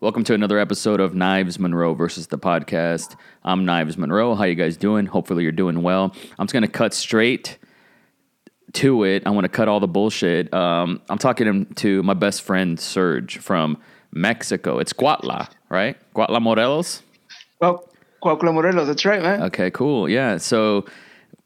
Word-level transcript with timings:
Welcome 0.00 0.22
to 0.24 0.34
another 0.34 0.60
episode 0.60 1.00
of 1.00 1.16
Knives 1.16 1.58
Monroe 1.58 1.92
versus 1.92 2.28
the 2.28 2.38
podcast. 2.38 3.16
I'm 3.42 3.64
Knives 3.64 3.98
Monroe. 3.98 4.36
How 4.36 4.44
you 4.44 4.54
guys 4.54 4.76
doing? 4.76 5.06
Hopefully 5.06 5.42
you're 5.42 5.50
doing 5.50 5.82
well. 5.82 6.14
I'm 6.38 6.46
just 6.46 6.52
gonna 6.52 6.68
cut 6.68 6.94
straight 6.94 7.58
to 8.74 9.02
it. 9.02 9.24
I 9.26 9.30
want 9.30 9.46
to 9.46 9.48
cut 9.48 9.66
all 9.66 9.80
the 9.80 9.88
bullshit. 9.88 10.54
Um, 10.54 11.02
I'm 11.08 11.18
talking 11.18 11.66
to 11.74 12.02
my 12.04 12.14
best 12.14 12.42
friend 12.42 12.78
Serge 12.78 13.38
from 13.38 13.76
Mexico. 14.12 14.78
It's 14.78 14.92
Cuautla, 14.92 15.50
right? 15.68 15.96
Cuautla 16.14 16.40
Morelos. 16.40 17.02
Well, 17.60 17.90
Cuautla 18.22 18.54
Morelos. 18.54 18.86
That's 18.86 19.04
right, 19.04 19.20
man. 19.20 19.42
Okay, 19.42 19.72
cool. 19.72 20.08
Yeah. 20.08 20.36
So 20.36 20.84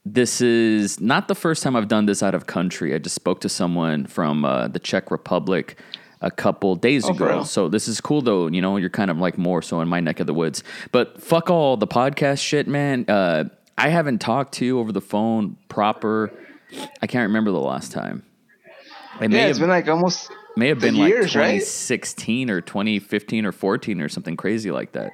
this 0.05 0.43
is 0.43 1.01
not 1.01 1.27
the 1.27 1.35
first 1.35 1.63
time 1.63 1.75
I've 1.75 1.89
done 1.89 2.05
this 2.05 2.23
out 2.23 2.35
of 2.35 2.47
country. 2.47 2.95
I 2.95 2.99
just 2.99 3.15
spoke 3.15 3.41
to 3.41 3.49
someone 3.49 4.05
from 4.05 4.45
uh, 4.45 4.69
the 4.69 4.79
Czech 4.79 5.11
Republic 5.11 5.79
a 6.23 6.31
couple 6.31 6.75
days 6.77 7.05
Oh, 7.05 7.11
ago. 7.11 7.19
bro. 7.27 7.43
So 7.45 7.69
this 7.69 7.89
is 7.89 8.01
cool 8.01 8.23
though. 8.23 8.47
You 8.47 8.63
know, 8.63 8.77
you're 8.79 8.89
kind 8.91 9.11
of 9.11 9.19
like 9.19 9.37
more 9.37 9.61
so 9.63 9.81
in 9.81 9.89
my 9.89 10.01
neck 10.01 10.21
of 10.21 10.27
the 10.27 10.35
woods. 10.35 10.63
But 10.93 11.21
fuck 11.21 11.51
all 11.51 11.77
the 11.77 11.87
podcast 11.87 12.41
shit, 12.43 12.67
man. 12.69 13.05
Uh, 13.09 13.45
I 13.77 13.89
haven't 13.89 14.19
talked 14.21 14.55
to 14.55 14.65
you 14.65 14.79
over 14.79 14.93
the 14.93 15.01
phone 15.01 15.57
proper. 15.69 16.33
I 17.03 17.07
can't 17.07 17.27
remember 17.29 17.51
the 17.51 17.59
last 17.61 17.93
time. 17.93 18.23
It 19.21 19.29
may 19.31 19.37
yeah, 19.37 19.43
have, 19.43 19.51
it's 19.51 19.59
been 19.59 19.69
like 19.69 19.89
almost 19.89 20.31
may 20.57 20.69
have 20.69 20.81
been 20.81 20.95
years, 20.95 21.35
like 21.35 21.43
right? 21.43 21.61
2016 21.61 22.51
or 22.51 22.61
2015 22.61 23.45
or 23.47 23.53
14 23.53 24.01
or 24.01 24.09
something 24.09 24.37
crazy 24.37 24.71
like 24.71 24.93
that. 24.93 25.13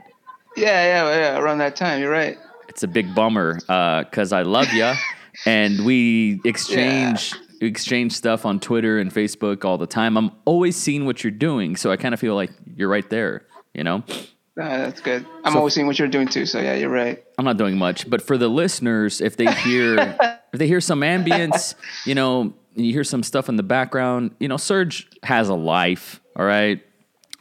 yeah, 0.56 0.64
yeah, 1.06 1.16
yeah, 1.18 1.38
around 1.38 1.58
that 1.58 1.74
time. 1.76 2.00
You're 2.00 2.10
right. 2.12 2.36
It's 2.68 2.82
a 2.82 2.88
big 2.88 3.14
bummer 3.14 3.54
because 4.04 4.32
I 4.32 4.42
love 4.42 4.72
you, 4.72 4.92
and 5.46 5.84
we 5.84 6.40
exchange 6.44 7.34
exchange 7.60 8.12
stuff 8.12 8.44
on 8.46 8.60
Twitter 8.60 8.98
and 8.98 9.12
Facebook 9.12 9.64
all 9.64 9.78
the 9.78 9.86
time. 9.86 10.16
I'm 10.16 10.30
always 10.44 10.76
seeing 10.76 11.06
what 11.06 11.24
you're 11.24 11.30
doing, 11.30 11.76
so 11.76 11.90
I 11.90 11.96
kind 11.96 12.14
of 12.14 12.20
feel 12.20 12.34
like 12.34 12.50
you're 12.76 12.88
right 12.88 13.08
there. 13.10 13.44
You 13.74 13.84
know, 13.84 14.02
Nah, 14.56 14.76
that's 14.78 15.00
good. 15.00 15.24
I'm 15.44 15.52
So- 15.52 15.58
always 15.58 15.74
seeing 15.74 15.86
what 15.86 15.98
you're 16.00 16.08
doing 16.08 16.26
too. 16.26 16.44
So 16.44 16.60
yeah, 16.60 16.74
you're 16.74 16.90
right. 16.90 17.22
I'm 17.38 17.44
not 17.44 17.58
doing 17.58 17.78
much, 17.78 18.10
but 18.10 18.20
for 18.22 18.36
the 18.36 18.48
listeners, 18.48 19.20
if 19.20 19.36
they 19.36 19.46
hear 19.52 19.96
if 20.52 20.58
they 20.58 20.66
hear 20.66 20.80
some 20.80 21.00
ambience, 21.02 21.74
you 22.04 22.14
know, 22.16 22.52
you 22.74 22.92
hear 22.92 23.04
some 23.04 23.22
stuff 23.22 23.48
in 23.48 23.56
the 23.56 23.62
background, 23.62 24.32
you 24.40 24.48
know, 24.48 24.56
Serge 24.56 25.08
has 25.22 25.48
a 25.48 25.54
life. 25.54 26.20
All 26.36 26.44
right. 26.44 26.82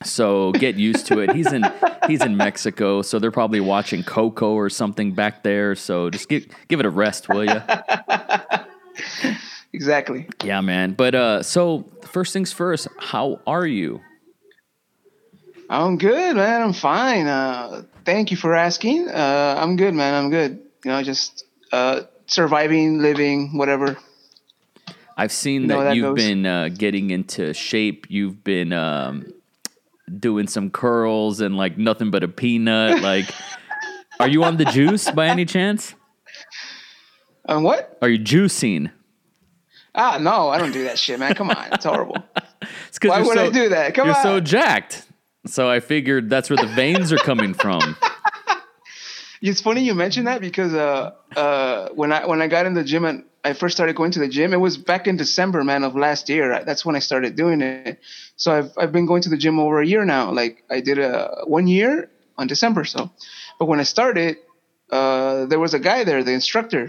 So 0.04 0.52
get 0.52 0.76
used 0.76 1.08
to 1.08 1.20
it. 1.20 1.32
He's 1.36 1.52
in 1.52 1.64
he's 2.08 2.22
in 2.24 2.38
Mexico, 2.38 3.02
so 3.02 3.18
they're 3.18 3.32
probably 3.32 3.62
watching 3.62 4.04
Coco 4.04 4.52
or 4.54 4.70
something 4.70 5.14
back 5.14 5.42
there. 5.42 5.74
So 5.74 6.12
just 6.12 6.30
give 6.30 6.46
give 6.68 6.80
it 6.80 6.86
a 6.86 6.90
rest, 6.92 7.30
will 7.30 7.46
you? 7.46 7.62
Exactly. 9.74 10.28
Yeah, 10.44 10.62
man. 10.62 10.94
But 10.94 11.16
uh 11.16 11.44
so 11.44 11.86
first 12.04 12.34
things 12.34 12.52
first, 12.54 12.88
how 13.00 13.40
are 13.46 13.66
you? 13.66 14.02
I'm 15.70 15.98
good, 15.98 16.36
man. 16.38 16.62
I'm 16.62 16.72
fine. 16.74 17.28
Uh, 17.28 17.84
thank 18.06 18.32
you 18.32 18.38
for 18.38 18.56
asking. 18.56 19.10
Uh, 19.10 19.56
I'm 19.60 19.76
good, 19.76 19.94
man. 19.94 20.14
I'm 20.14 20.30
good. 20.30 20.62
You 20.86 20.92
know, 20.92 21.04
just 21.04 21.44
uh, 21.74 22.04
surviving, 22.26 23.00
living, 23.00 23.58
whatever. 23.58 23.98
I've 25.18 25.32
seen 25.34 25.64
You 25.64 25.68
that 25.70 25.84
that 25.84 25.96
you've 25.98 26.16
goes. 26.16 26.24
been 26.26 26.46
uh, 26.46 26.70
getting 26.70 27.10
into 27.10 27.54
shape. 27.54 28.06
You've 28.10 28.44
been 28.46 28.72
um 28.72 29.26
doing 30.20 30.48
some 30.48 30.70
curls 30.72 31.42
and 31.42 31.58
like 31.58 31.78
nothing 31.78 32.12
but 32.12 32.24
a 32.24 32.30
peanut. 32.30 33.02
Like 33.12 33.30
are 34.22 34.28
you 34.30 34.44
on 34.46 34.56
the 34.58 34.66
juice 34.66 35.12
by 35.12 35.28
any 35.28 35.44
chance? 35.46 35.94
And 37.46 37.64
what? 37.64 37.98
Are 38.02 38.10
you 38.10 38.20
juicing? 38.20 38.92
Ah, 39.98 40.20
no, 40.22 40.50
I 40.50 40.60
don't 40.60 40.72
do 40.72 40.84
that 40.84 41.00
shit, 41.00 41.20
man. 41.20 41.34
Come 41.34 41.50
on, 41.50 41.74
it's 41.74 41.86
horrible. 41.86 42.18
It's 42.88 43.00
Why 43.02 43.22
would 43.22 43.38
I 43.38 43.50
do 43.50 43.70
that? 43.70 43.94
Come 43.94 44.04
on. 44.04 44.08
you're 44.08 44.16
on. 44.18 44.24
so 44.24 44.40
jacked. 44.40 45.06
So 45.46 45.70
I 45.70 45.80
figured 45.80 46.30
that's 46.30 46.50
where 46.50 46.58
the 46.58 46.68
veins 46.76 47.14
are 47.14 47.18
coming 47.18 47.54
from. 47.54 47.96
It's 49.42 49.62
funny 49.62 49.82
you 49.82 49.94
mentioned 49.94 50.28
that 50.28 50.42
because 50.42 50.74
uh, 50.74 51.12
uh, 51.36 51.90
when 51.90 52.12
I 52.12 52.26
when 52.26 52.42
I 52.42 52.48
got 52.48 52.66
in 52.66 52.74
the 52.74 52.84
gym 52.84 53.06
and 53.06 53.24
I 53.44 53.54
first 53.54 53.78
started 53.78 53.96
going 53.96 54.12
to 54.12 54.20
the 54.20 54.28
gym, 54.28 54.52
it 54.52 54.58
was 54.58 54.78
back 54.78 55.08
in 55.08 55.16
December, 55.16 55.64
man, 55.64 55.84
of 55.84 55.96
last 55.96 56.28
year. 56.28 56.64
That's 56.66 56.84
when 56.84 56.96
I 56.96 57.00
started 57.00 57.36
doing 57.36 57.62
it. 57.62 58.00
So 58.36 58.52
I've 58.52 58.72
I've 58.78 58.92
been 58.92 59.06
going 59.06 59.22
to 59.24 59.30
the 59.30 59.38
gym 59.38 59.60
over 59.60 59.80
a 59.80 59.86
year 59.86 60.06
now. 60.06 60.32
Like 60.32 60.64
I 60.72 60.82
did 60.82 60.98
a 60.98 61.44
one 61.46 61.68
year 61.68 62.10
on 62.38 62.48
December. 62.48 62.84
So, 62.84 63.12
but 63.60 63.68
when 63.68 63.80
I 63.80 63.84
started, 63.84 64.38
uh, 64.92 65.46
there 65.46 65.60
was 65.60 65.74
a 65.74 65.80
guy 65.80 66.04
there, 66.04 66.24
the 66.24 66.34
instructor, 66.34 66.88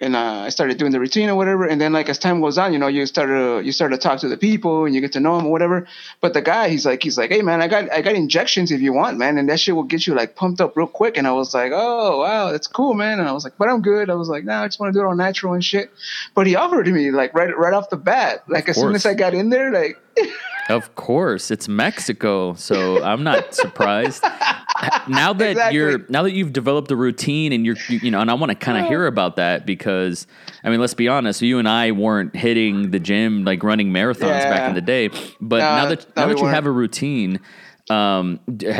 and 0.00 0.16
uh, 0.16 0.44
I 0.46 0.48
started 0.48 0.78
doing 0.78 0.92
the 0.92 1.00
routine 1.00 1.28
or 1.28 1.34
whatever. 1.34 1.66
And 1.66 1.80
then 1.80 1.92
like 1.92 2.08
as 2.08 2.18
time 2.18 2.40
goes 2.40 2.56
on, 2.56 2.72
you 2.72 2.78
know, 2.78 2.86
you 2.86 3.04
start 3.04 3.28
to 3.28 3.60
you 3.64 3.70
start 3.70 3.92
to 3.92 3.98
talk 3.98 4.20
to 4.20 4.28
the 4.28 4.36
people 4.36 4.86
and 4.86 4.94
you 4.94 5.00
get 5.00 5.12
to 5.12 5.20
know 5.20 5.36
them 5.36 5.46
or 5.46 5.52
whatever. 5.52 5.86
But 6.20 6.32
the 6.32 6.40
guy, 6.40 6.70
he's 6.70 6.86
like, 6.86 7.02
he's 7.02 7.18
like, 7.18 7.30
hey 7.30 7.42
man, 7.42 7.60
I 7.60 7.68
got 7.68 7.92
I 7.92 8.00
got 8.00 8.14
injections 8.14 8.72
if 8.72 8.80
you 8.80 8.92
want, 8.92 9.18
man, 9.18 9.36
and 9.36 9.48
that 9.50 9.60
shit 9.60 9.76
will 9.76 9.82
get 9.82 10.06
you 10.06 10.14
like 10.14 10.36
pumped 10.36 10.60
up 10.60 10.76
real 10.76 10.86
quick. 10.86 11.18
And 11.18 11.26
I 11.26 11.32
was 11.32 11.52
like, 11.52 11.72
oh 11.74 12.20
wow, 12.20 12.50
that's 12.50 12.66
cool, 12.66 12.94
man. 12.94 13.20
And 13.20 13.28
I 13.28 13.32
was 13.32 13.44
like, 13.44 13.58
but 13.58 13.68
I'm 13.68 13.82
good. 13.82 14.08
I 14.08 14.14
was 14.14 14.28
like, 14.28 14.44
nah, 14.44 14.62
I 14.62 14.68
just 14.68 14.80
want 14.80 14.92
to 14.92 14.98
do 14.98 15.04
it 15.04 15.06
all 15.06 15.14
natural 15.14 15.52
and 15.52 15.64
shit. 15.64 15.92
But 16.34 16.46
he 16.46 16.56
offered 16.56 16.84
to 16.84 16.92
me 16.92 17.10
like 17.10 17.34
right 17.34 17.56
right 17.56 17.74
off 17.74 17.90
the 17.90 17.96
bat, 17.96 18.44
like 18.48 18.68
as 18.68 18.76
soon 18.76 18.94
as 18.94 19.04
I 19.06 19.14
got 19.14 19.34
in 19.34 19.50
there, 19.50 19.70
like. 19.70 19.98
Of 20.68 20.94
course, 20.94 21.50
it's 21.50 21.66
Mexico, 21.68 22.54
so 22.54 23.02
I'm 23.02 23.24
not 23.24 23.54
surprised. 23.54 24.22
now 25.08 25.32
that 25.32 25.50
Exactly. 25.50 25.76
you're 25.76 25.98
now 26.08 26.22
that 26.22 26.32
you've 26.32 26.52
developed 26.52 26.90
a 26.92 26.96
routine 26.96 27.52
and 27.52 27.66
you're 27.66 27.76
you, 27.88 27.98
you 28.02 28.10
know, 28.10 28.20
and 28.20 28.30
I 28.30 28.34
want 28.34 28.50
to 28.50 28.54
kind 28.56 28.78
of 28.78 28.86
hear 28.86 29.06
about 29.06 29.36
that 29.36 29.66
because 29.66 30.26
I 30.62 30.70
mean, 30.70 30.80
let's 30.80 30.94
be 30.94 31.08
honest, 31.08 31.42
you 31.42 31.58
and 31.58 31.68
I 31.68 31.90
weren't 31.90 32.36
hitting 32.36 32.90
the 32.92 33.00
gym 33.00 33.44
like 33.44 33.62
running 33.64 33.90
marathons 33.92 34.42
back 34.42 34.68
in 34.68 34.74
the 34.74 34.80
day, 34.80 35.08
but 35.40 35.58
No, 35.58 35.76
now 35.76 35.86
that 35.88 36.16
now 36.16 36.26
that 36.28 36.36
you 36.36 36.44
weren't. 36.44 36.54
have 36.54 36.66
a 36.66 36.70
routine, 36.70 37.40
um, 37.88 38.38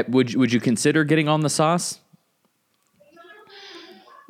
would 0.09 0.35
would 0.37 0.53
you 0.53 0.61
consider 0.61 1.03
getting 1.05 1.29
on 1.29 1.41
the 1.41 1.51
sauce? 1.51 1.99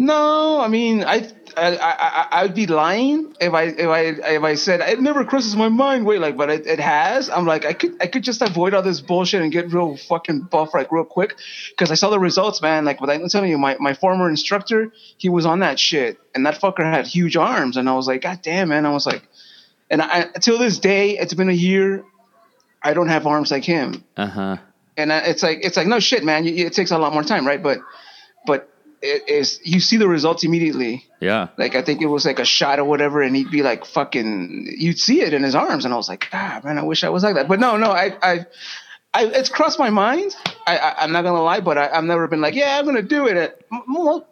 No, 0.03 0.59
I 0.63 0.69
mean, 0.69 1.05
I, 1.05 1.29
I, 1.59 1.77
I, 1.77 1.93
I- 1.99 2.29
I'd 2.43 2.55
be 2.55 2.67
lying 2.67 3.35
if 3.39 3.53
I, 3.53 3.65
if 3.65 3.87
I, 3.87 4.01
if 4.37 4.43
I 4.43 4.55
said 4.55 4.81
it 4.81 4.99
never 4.99 5.27
crosses 5.27 5.55
my 5.55 5.69
mind. 5.69 6.07
Wait, 6.07 6.21
like, 6.23 6.39
but 6.39 6.49
it, 6.49 6.67
it 6.67 6.81
has. 6.81 7.29
I'm 7.29 7.45
like, 7.45 7.67
I 7.67 7.75
could, 7.75 8.03
I 8.03 8.07
could 8.07 8.23
just 8.25 8.41
avoid 8.41 8.73
all 8.73 8.81
this 8.83 9.03
bullshit 9.03 9.43
and 9.43 9.53
get 9.53 9.71
real 9.73 9.99
fucking 9.99 10.49
buff 10.51 10.73
like 10.73 10.91
real 10.91 11.05
quick, 11.05 11.37
because 11.71 11.91
I 11.91 11.97
saw 11.97 12.09
the 12.09 12.19
results, 12.19 12.63
man. 12.63 12.87
Like, 12.87 12.99
but 12.99 13.11
I'm 13.11 13.29
telling 13.29 13.51
you, 13.51 13.59
my, 13.59 13.77
my 13.79 13.93
former 13.93 14.31
instructor, 14.31 14.91
he 15.19 15.29
was 15.29 15.45
on 15.45 15.59
that 15.61 15.79
shit, 15.79 16.17
and 16.35 16.47
that 16.47 16.55
fucker 16.59 16.83
had 16.83 17.07
huge 17.07 17.37
arms, 17.37 17.77
and 17.77 17.87
I 17.87 17.93
was 17.95 18.07
like, 18.07 18.23
God 18.23 18.41
damn, 18.43 18.71
man. 18.71 18.87
I 18.87 18.93
was 18.93 19.05
like, 19.05 19.29
and 19.91 20.01
I, 20.01 20.29
till 20.41 20.59
this 20.59 20.79
day, 20.79 21.19
it's 21.19 21.35
been 21.35 21.51
a 21.51 21.53
year, 21.53 22.05
I 22.83 22.95
don't 22.95 23.09
have 23.09 23.27
arms 23.27 23.51
like 23.51 23.65
him 23.65 24.03
Uh 24.17 24.27
huh. 24.27 24.57
and 24.97 25.13
I, 25.13 25.19
it's 25.19 25.43
like 25.43 25.59
it's 25.63 25.77
like 25.77 25.87
no 25.87 26.01
shit, 26.01 26.25
man. 26.25 26.47
It 26.47 26.73
takes 26.73 26.91
a 26.91 26.97
lot 26.97 27.13
more 27.13 27.23
time, 27.23 27.47
right? 27.47 27.63
But 27.63 27.81
but 28.47 28.70
it 29.03 29.29
is 29.29 29.61
you 29.65 29.81
see 29.81 29.97
the 29.97 30.09
results 30.09 30.45
immediately. 30.45 31.07
Yeah. 31.21 31.49
Like 31.57 31.75
I 31.75 31.83
think 31.83 32.01
it 32.03 32.07
was 32.07 32.25
like 32.27 32.39
a 32.39 32.45
shot 32.45 32.79
or 32.79 32.85
whatever, 32.85 33.23
and 33.23 33.35
he'd 33.37 33.51
be 33.51 33.63
like 33.63 33.85
fucking. 33.87 34.75
You'd 34.77 34.99
see 34.99 35.21
it 35.23 35.33
in 35.35 35.43
his 35.43 35.55
arms, 35.55 35.85
and 35.85 35.95
I 35.95 35.97
was 35.97 36.09
like, 36.09 36.29
ah, 36.33 36.61
man, 36.65 36.79
I 36.79 36.83
wish 36.83 37.05
I 37.05 37.09
was 37.09 37.23
like 37.23 37.35
that. 37.37 37.49
But 37.49 37.61
no, 37.61 37.77
no, 37.77 37.91
I 37.91 38.17
I. 38.23 38.47
I, 39.13 39.25
it's 39.27 39.49
crossed 39.49 39.81
my 39.81 39.91
mind. 39.91 40.37
I, 40.69 40.79
I, 40.79 40.95
I'm 41.03 41.11
not 41.11 41.23
gonna 41.25 41.43
lie, 41.43 41.59
but 41.59 41.77
I, 41.77 41.89
I've 41.89 42.05
never 42.05 42.29
been 42.29 42.41
like, 42.41 42.55
yeah, 42.55 42.79
I'm 42.79 42.85
gonna 42.85 43.03
do 43.03 43.27
it. 43.27 43.37
It- 43.37 43.67
well, 43.89 44.25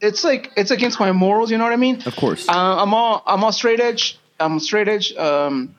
It's 0.00 0.24
like 0.24 0.52
it's 0.56 0.70
against 0.70 0.98
my 0.98 1.12
morals. 1.12 1.50
You 1.50 1.58
know 1.58 1.64
what 1.64 1.74
I 1.74 1.76
mean? 1.76 2.02
Of 2.06 2.16
course. 2.16 2.48
Uh, 2.48 2.52
I'm 2.82 2.94
all 2.94 3.22
I'm 3.26 3.44
all 3.44 3.52
straight 3.52 3.78
edge. 3.80 4.18
I'm 4.40 4.58
straight 4.58 4.88
edge. 4.88 5.12
Um, 5.16 5.74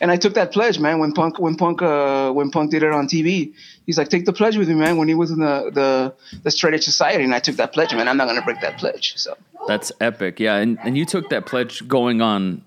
and 0.00 0.10
I 0.10 0.16
took 0.16 0.34
that 0.34 0.52
pledge, 0.52 0.78
man. 0.78 0.98
When 0.98 1.12
Punk 1.12 1.38
when 1.38 1.56
Punk 1.56 1.82
uh, 1.82 2.32
when 2.32 2.50
Punk 2.50 2.70
did 2.70 2.82
it 2.82 2.92
on 2.92 3.06
TV, 3.06 3.52
he's 3.86 3.98
like, 3.98 4.08
take 4.08 4.24
the 4.24 4.32
pledge 4.32 4.56
with 4.56 4.68
me, 4.68 4.74
man. 4.74 4.96
When 4.96 5.08
he 5.08 5.14
was 5.14 5.30
in 5.30 5.40
the 5.40 5.70
the, 5.72 6.14
the 6.42 6.50
straight 6.50 6.74
edge 6.74 6.84
society, 6.84 7.22
and 7.22 7.34
I 7.34 7.38
took 7.38 7.56
that 7.56 7.72
pledge, 7.72 7.94
man. 7.94 8.08
I'm 8.08 8.16
not 8.16 8.26
gonna 8.26 8.42
break 8.42 8.60
that 8.62 8.78
pledge. 8.78 9.16
So 9.16 9.36
That's 9.68 9.92
epic. 10.00 10.40
Yeah. 10.40 10.56
And, 10.56 10.78
and 10.82 10.96
you 10.96 11.04
took 11.04 11.28
that 11.30 11.46
pledge 11.46 11.86
going 11.86 12.22
on 12.22 12.64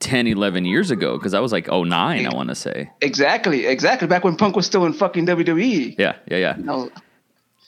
10, 0.00 0.28
11 0.28 0.64
years 0.64 0.92
ago 0.92 1.18
because 1.18 1.34
I 1.34 1.40
was 1.40 1.50
like 1.50 1.68
oh 1.68 1.82
nine, 1.82 2.26
I 2.26 2.34
want 2.34 2.50
to 2.50 2.54
say. 2.54 2.90
exactly, 3.00 3.66
exactly. 3.66 4.06
Back 4.06 4.22
when 4.22 4.36
Punk 4.36 4.54
was 4.54 4.66
still 4.66 4.84
in 4.84 4.92
fucking 4.92 5.26
WWE. 5.26 5.96
Yeah. 5.98 6.16
Yeah. 6.28 6.36
Yeah. 6.36 6.54
No, 6.58 6.90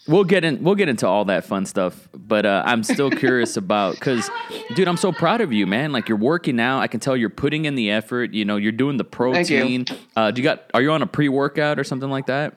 We'll 0.08 0.25
get 0.25 0.44
in. 0.44 0.62
We'll 0.64 0.75
get 0.75 0.88
into 0.88 1.06
all 1.06 1.26
that 1.26 1.44
fun 1.44 1.67
stuff, 1.67 2.08
but 2.14 2.47
uh, 2.47 2.62
I'm 2.67 2.82
still 2.82 3.11
curious 3.11 3.56
about 3.56 3.94
because, 3.94 4.29
dude, 4.75 4.88
I'm 4.88 4.97
so 4.97 5.12
proud 5.12 5.41
of 5.41 5.52
you, 5.52 5.67
man. 5.67 5.93
Like 5.93 6.08
you're 6.08 6.19
working 6.19 6.58
out. 6.58 6.81
I 6.81 6.87
can 6.87 7.00
tell 7.00 7.17
you're 7.17 7.29
putting 7.31 7.67
in 7.67 7.75
the 7.75 7.91
effort. 7.91 8.32
You 8.32 8.44
know, 8.44 8.56
you're 8.56 8.73
doing 8.73 8.97
the 8.97 9.05
Thank 9.05 9.50
you. 9.50 9.61
protein. 9.61 9.87
Uh, 10.17 10.31
do 10.31 10.41
you 10.41 10.44
got? 10.44 10.70
Are 10.75 10.82
you 10.82 10.91
on 10.93 11.02
a 11.02 11.06
pre-workout 11.06 11.79
or 11.79 11.85
something 11.85 12.11
like 12.11 12.26
that? 12.26 12.55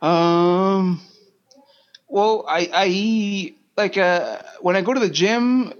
Um, 0.00 1.00
well, 2.08 2.44
I 2.48 2.70
I 2.72 3.54
like 3.76 3.98
uh 3.98 4.38
when 4.60 4.76
I 4.76 4.82
go 4.82 4.94
to 4.94 5.00
the 5.00 5.10
gym, 5.10 5.72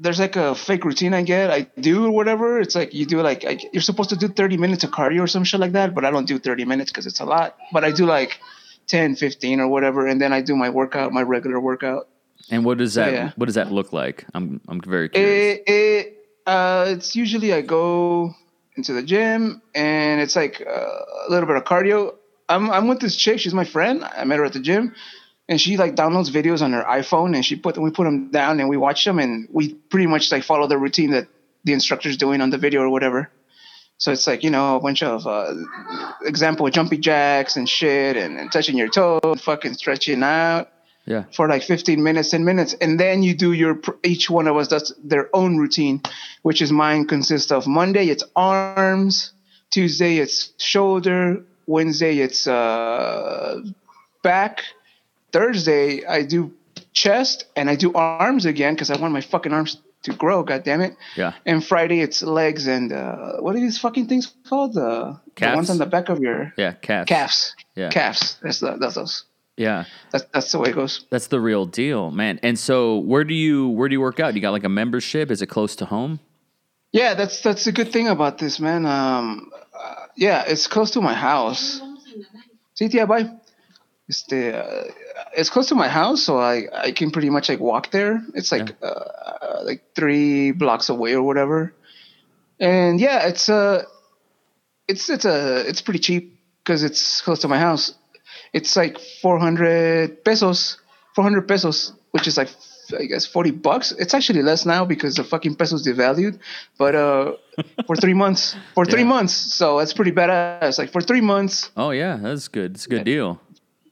there's 0.00 0.18
like 0.18 0.36
a 0.36 0.54
fake 0.54 0.84
routine 0.84 1.14
I 1.14 1.22
get. 1.22 1.50
I 1.50 1.68
do 1.80 2.06
or 2.06 2.10
whatever. 2.10 2.60
It's 2.60 2.74
like 2.74 2.92
you 2.92 3.06
do 3.06 3.22
like 3.22 3.44
I, 3.44 3.58
you're 3.72 3.82
supposed 3.82 4.10
to 4.10 4.16
do 4.16 4.28
30 4.28 4.56
minutes 4.56 4.84
of 4.84 4.90
cardio 4.90 5.22
or 5.22 5.26
some 5.26 5.44
shit 5.44 5.60
like 5.60 5.72
that, 5.72 5.94
but 5.94 6.04
I 6.04 6.10
don't 6.10 6.26
do 6.26 6.38
30 6.38 6.64
minutes 6.64 6.90
because 6.90 7.06
it's 7.06 7.20
a 7.20 7.24
lot. 7.24 7.56
But 7.72 7.84
I 7.84 7.92
do 7.92 8.04
like 8.04 8.40
10, 8.88 9.16
15 9.16 9.60
or 9.60 9.68
whatever, 9.68 10.06
and 10.06 10.20
then 10.20 10.32
I 10.32 10.40
do 10.42 10.56
my 10.56 10.70
workout, 10.70 11.12
my 11.12 11.22
regular 11.22 11.60
workout. 11.60 12.08
And 12.50 12.64
what 12.64 12.78
does 12.78 12.94
that? 12.94 13.12
yeah. 13.12 13.32
What 13.36 13.46
does 13.46 13.56
that 13.56 13.72
look 13.72 13.92
like? 13.92 14.24
I'm 14.34 14.60
I'm 14.68 14.80
very 14.80 15.08
curious. 15.08 15.60
It, 15.66 15.72
it 15.72 16.26
uh, 16.46 16.84
it's 16.88 17.16
usually 17.16 17.52
I 17.52 17.62
go 17.62 18.34
into 18.76 18.92
the 18.92 19.02
gym 19.02 19.62
and 19.74 20.20
it's 20.20 20.36
like 20.36 20.60
uh, 20.60 20.70
a 20.70 21.30
little 21.30 21.46
bit 21.46 21.56
of 21.56 21.64
cardio 21.64 22.14
I'm 22.48 22.70
I'm 22.70 22.88
with 22.88 23.00
this 23.00 23.16
chick. 23.16 23.40
She's 23.40 23.54
my 23.54 23.64
friend. 23.64 24.04
I 24.04 24.24
met 24.24 24.38
her 24.38 24.44
at 24.44 24.52
the 24.52 24.60
gym, 24.60 24.94
and 25.48 25.60
she 25.60 25.76
like 25.76 25.96
downloads 25.96 26.30
videos 26.30 26.62
on 26.62 26.72
her 26.72 26.82
iPhone, 26.82 27.34
and 27.34 27.44
she 27.44 27.56
put 27.56 27.76
we 27.78 27.90
put 27.90 28.04
them 28.04 28.30
down 28.30 28.60
and 28.60 28.68
we 28.68 28.76
watch 28.76 29.04
them, 29.04 29.18
and 29.18 29.48
we 29.50 29.74
pretty 29.74 30.06
much 30.06 30.30
like 30.30 30.44
follow 30.44 30.66
the 30.66 30.78
routine 30.78 31.10
that 31.10 31.28
the 31.64 31.72
instructor's 31.72 32.16
doing 32.16 32.40
on 32.40 32.50
the 32.50 32.58
video 32.58 32.82
or 32.82 32.90
whatever. 32.90 33.30
So 33.98 34.12
it's 34.12 34.26
like 34.26 34.42
you 34.44 34.50
know 34.50 34.76
a 34.76 34.80
bunch 34.80 35.02
of 35.02 35.26
uh, 35.26 35.54
example 36.22 36.68
jumpy 36.70 36.98
jacks 36.98 37.56
and 37.56 37.68
shit, 37.68 38.16
and, 38.16 38.38
and 38.38 38.52
touching 38.52 38.76
your 38.76 38.88
toes, 38.88 39.20
and 39.24 39.40
fucking 39.40 39.74
stretching 39.74 40.22
out 40.22 40.68
Yeah. 41.06 41.24
for 41.32 41.48
like 41.48 41.62
15 41.62 42.02
minutes, 42.02 42.30
10 42.30 42.44
minutes, 42.44 42.74
and 42.80 43.00
then 43.00 43.22
you 43.22 43.34
do 43.34 43.52
your 43.52 43.80
each 44.04 44.28
one 44.28 44.46
of 44.48 44.56
us 44.56 44.68
does 44.68 44.94
their 45.02 45.28
own 45.34 45.56
routine, 45.56 46.02
which 46.42 46.60
is 46.60 46.70
mine 46.70 47.06
consists 47.06 47.50
of 47.50 47.66
Monday 47.66 48.08
it's 48.08 48.24
arms, 48.34 49.32
Tuesday 49.70 50.18
it's 50.18 50.52
shoulder, 50.58 51.42
Wednesday 51.66 52.18
it's 52.18 52.46
uh, 52.46 53.60
back, 54.22 54.62
Thursday 55.32 56.04
I 56.04 56.22
do 56.22 56.52
chest 56.92 57.46
and 57.56 57.68
I 57.70 57.76
do 57.76 57.92
arms 57.94 58.46
again 58.46 58.74
because 58.74 58.90
I 58.90 58.96
want 59.00 59.12
my 59.12 59.20
fucking 59.20 59.52
arms 59.52 59.78
to 60.06 60.12
grow. 60.14 60.42
God 60.42 60.64
damn 60.64 60.80
it! 60.80 60.96
Yeah. 61.16 61.34
And 61.44 61.62
Friday 61.64 62.00
it's 62.00 62.22
legs 62.22 62.66
and 62.66 62.92
uh, 62.92 63.36
what 63.38 63.54
are 63.54 63.60
these 63.60 63.78
fucking 63.78 64.08
things 64.08 64.32
called? 64.48 64.74
The, 64.74 65.20
the 65.36 65.52
ones 65.54 65.70
on 65.70 65.78
the 65.78 65.86
back 65.86 66.08
of 66.08 66.18
your 66.18 66.52
Yeah. 66.56 66.72
Calves. 66.72 67.06
calves. 67.08 67.54
Yeah. 67.76 67.90
Calves. 67.90 68.38
That's 68.42 68.60
the, 68.60 68.76
that's 68.80 68.94
those. 68.94 69.24
Yeah. 69.56 69.84
That's 70.10 70.24
that's 70.32 70.52
the 70.52 70.58
way 70.58 70.70
it 70.70 70.74
goes. 70.74 71.06
That's 71.10 71.28
the 71.28 71.40
real 71.40 71.64
deal, 71.66 72.10
man. 72.10 72.38
And 72.42 72.58
so, 72.58 72.98
where 72.98 73.24
do 73.24 73.34
you 73.34 73.68
where 73.68 73.88
do 73.88 73.94
you 73.94 74.00
work 74.00 74.18
out? 74.20 74.34
You 74.34 74.40
got 74.40 74.52
like 74.52 74.64
a 74.64 74.68
membership? 74.68 75.30
Is 75.30 75.40
it 75.42 75.46
close 75.48 75.76
to 75.76 75.86
home? 75.86 76.20
Yeah, 76.92 77.14
that's 77.14 77.40
that's 77.42 77.64
the 77.64 77.72
good 77.72 77.92
thing 77.92 78.08
about 78.08 78.38
this, 78.38 78.58
man. 78.60 78.84
Um, 78.86 79.50
uh, 79.78 80.06
yeah, 80.16 80.44
it's 80.46 80.66
close 80.66 80.90
to 80.92 81.00
my 81.00 81.14
house. 81.14 81.80
Sí, 82.74 82.88
tía, 82.90 83.06
bye. 83.08 83.30
Este, 84.08 84.52
uh, 84.54 84.84
it's 85.36 85.50
close 85.50 85.66
to 85.68 85.74
my 85.74 85.88
house, 85.88 86.22
so 86.22 86.38
I 86.38 86.68
I 86.72 86.92
can 86.92 87.10
pretty 87.10 87.30
much 87.30 87.48
like 87.48 87.58
walk 87.60 87.90
there. 87.90 88.22
It's 88.34 88.52
like 88.52 88.76
uh, 88.82 88.86
uh, 88.86 89.60
like 89.64 89.82
three 89.96 90.52
blocks 90.52 90.88
away 90.88 91.14
or 91.14 91.22
whatever. 91.22 91.74
And 92.60 93.00
yeah, 93.00 93.26
it's 93.26 93.48
uh 93.48 93.82
it's 94.88 95.10
it's 95.10 95.24
a 95.24 95.68
it's 95.68 95.82
pretty 95.82 95.98
cheap 95.98 96.38
because 96.62 96.84
it's 96.84 97.20
close 97.20 97.40
to 97.40 97.48
my 97.48 97.58
house. 97.58 97.94
It's 98.52 98.76
like 98.76 98.98
four 99.22 99.38
hundred 99.40 100.24
pesos, 100.24 100.78
four 101.14 101.24
hundred 101.24 101.48
pesos, 101.48 101.92
which 102.12 102.28
is 102.28 102.36
like 102.36 102.48
I 102.96 103.06
guess 103.06 103.26
forty 103.26 103.50
bucks. 103.50 103.90
It's 103.90 104.14
actually 104.14 104.42
less 104.42 104.64
now 104.64 104.84
because 104.84 105.16
the 105.16 105.24
fucking 105.24 105.56
peso's 105.56 105.84
devalued. 105.84 106.38
But 106.78 106.94
uh, 106.94 107.32
for 107.88 107.96
three 107.96 108.14
months, 108.14 108.54
for 108.74 108.84
three 108.86 109.00
Yeah. 109.02 109.08
months, 109.08 109.34
so 109.34 109.78
that's 109.80 109.92
pretty 109.92 110.12
badass. 110.12 110.78
Like 110.78 110.92
for 110.92 111.00
three 111.02 111.20
months, 111.20 111.72
Oh 111.76 111.90
yeah, 111.90 112.16
that's 112.22 112.46
good. 112.46 112.76
It's 112.76 112.86
a 112.86 112.88
good 112.88 113.04
deal. 113.04 113.40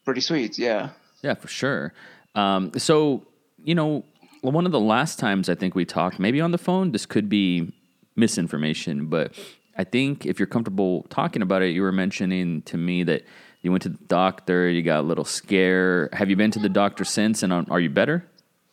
Pretty 0.04 0.20
sweet. 0.20 0.58
Yeah. 0.58 0.90
Yeah, 1.22 1.34
for 1.34 1.48
sure. 1.48 1.92
Um, 2.34 2.72
so, 2.76 3.26
you 3.62 3.74
know, 3.74 4.04
one 4.42 4.66
of 4.66 4.72
the 4.72 4.80
last 4.80 5.18
times 5.18 5.48
I 5.48 5.54
think 5.54 5.74
we 5.74 5.84
talked, 5.84 6.18
maybe 6.18 6.40
on 6.40 6.50
the 6.50 6.58
phone, 6.58 6.92
this 6.92 7.06
could 7.06 7.28
be 7.28 7.72
misinformation, 8.16 9.06
but 9.06 9.32
I 9.76 9.84
think 9.84 10.26
if 10.26 10.38
you're 10.38 10.46
comfortable 10.46 11.04
talking 11.08 11.42
about 11.42 11.62
it, 11.62 11.70
you 11.70 11.82
were 11.82 11.92
mentioning 11.92 12.62
to 12.62 12.76
me 12.76 13.02
that 13.04 13.24
you 13.62 13.70
went 13.70 13.82
to 13.84 13.88
the 13.88 14.04
doctor, 14.06 14.68
you 14.68 14.82
got 14.82 15.00
a 15.00 15.02
little 15.02 15.24
scare. 15.24 16.10
Have 16.12 16.28
you 16.28 16.36
been 16.36 16.50
to 16.50 16.58
the 16.58 16.68
doctor 16.68 17.04
since, 17.04 17.42
and 17.42 17.52
are 17.52 17.80
you 17.80 17.88
better? 17.88 18.24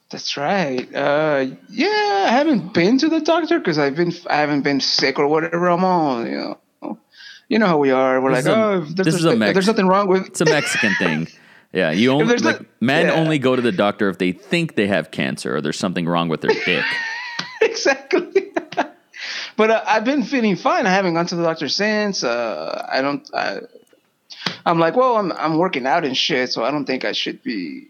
That's 0.09 0.35
right. 0.35 0.93
Uh, 0.93 1.45
yeah, 1.69 2.25
I 2.27 2.31
haven't 2.31 2.73
been 2.73 2.97
to 2.97 3.07
the 3.07 3.21
doctor 3.21 3.57
because 3.57 3.77
I've 3.77 3.95
been 3.95 4.11
I 4.29 4.35
haven't 4.35 4.63
been 4.63 4.81
sick 4.81 5.17
or 5.17 5.27
whatever. 5.27 5.69
I'm 5.69 5.85
on, 5.85 6.25
you 6.25 6.37
know. 6.37 6.57
You 7.51 7.59
know 7.59 7.67
how 7.67 7.77
we 7.77 7.91
are. 7.91 8.21
We're 8.21 8.33
This 8.33 8.45
like, 8.45 8.55
a- 8.55 8.63
oh, 8.63 8.79
there's, 8.79 9.05
this 9.07 9.15
is 9.15 9.25
a 9.25 9.35
Mex- 9.35 9.51
there's 9.51 9.67
nothing 9.67 9.85
wrong 9.85 10.07
with. 10.07 10.25
It's 10.25 10.39
a 10.39 10.45
Mexican 10.45 10.95
thing. 10.99 11.27
Yeah, 11.73 11.91
you 11.91 12.11
only 12.11 12.37
like 12.37 12.61
a- 12.61 12.65
men 12.79 13.07
yeah. 13.07 13.13
only 13.15 13.39
go 13.39 13.57
to 13.57 13.61
the 13.61 13.73
doctor 13.73 14.07
if 14.07 14.17
they 14.19 14.31
think 14.31 14.75
they 14.75 14.87
have 14.87 15.11
cancer 15.11 15.57
or 15.57 15.59
there's 15.59 15.77
something 15.77 16.07
wrong 16.07 16.29
with 16.29 16.39
their 16.39 16.53
dick. 16.63 16.85
exactly. 17.61 18.53
but 19.57 19.69
uh, 19.69 19.83
I've 19.85 20.05
been 20.05 20.23
feeling 20.23 20.55
fine. 20.55 20.85
I 20.85 20.91
haven't 20.91 21.13
gone 21.13 21.25
to 21.25 21.35
the 21.35 21.43
doctor 21.43 21.67
since. 21.67 22.23
Uh, 22.23 22.87
I 22.89 23.01
don't. 23.01 23.29
I, 23.33 23.59
I'm 24.65 24.79
like, 24.79 24.95
well, 24.95 25.17
I'm 25.17 25.33
I'm 25.33 25.57
working 25.57 25.85
out 25.85 26.05
and 26.05 26.15
shit, 26.15 26.53
so 26.53 26.63
I 26.63 26.71
don't 26.71 26.85
think 26.85 27.03
I 27.03 27.11
should 27.11 27.43
be. 27.43 27.87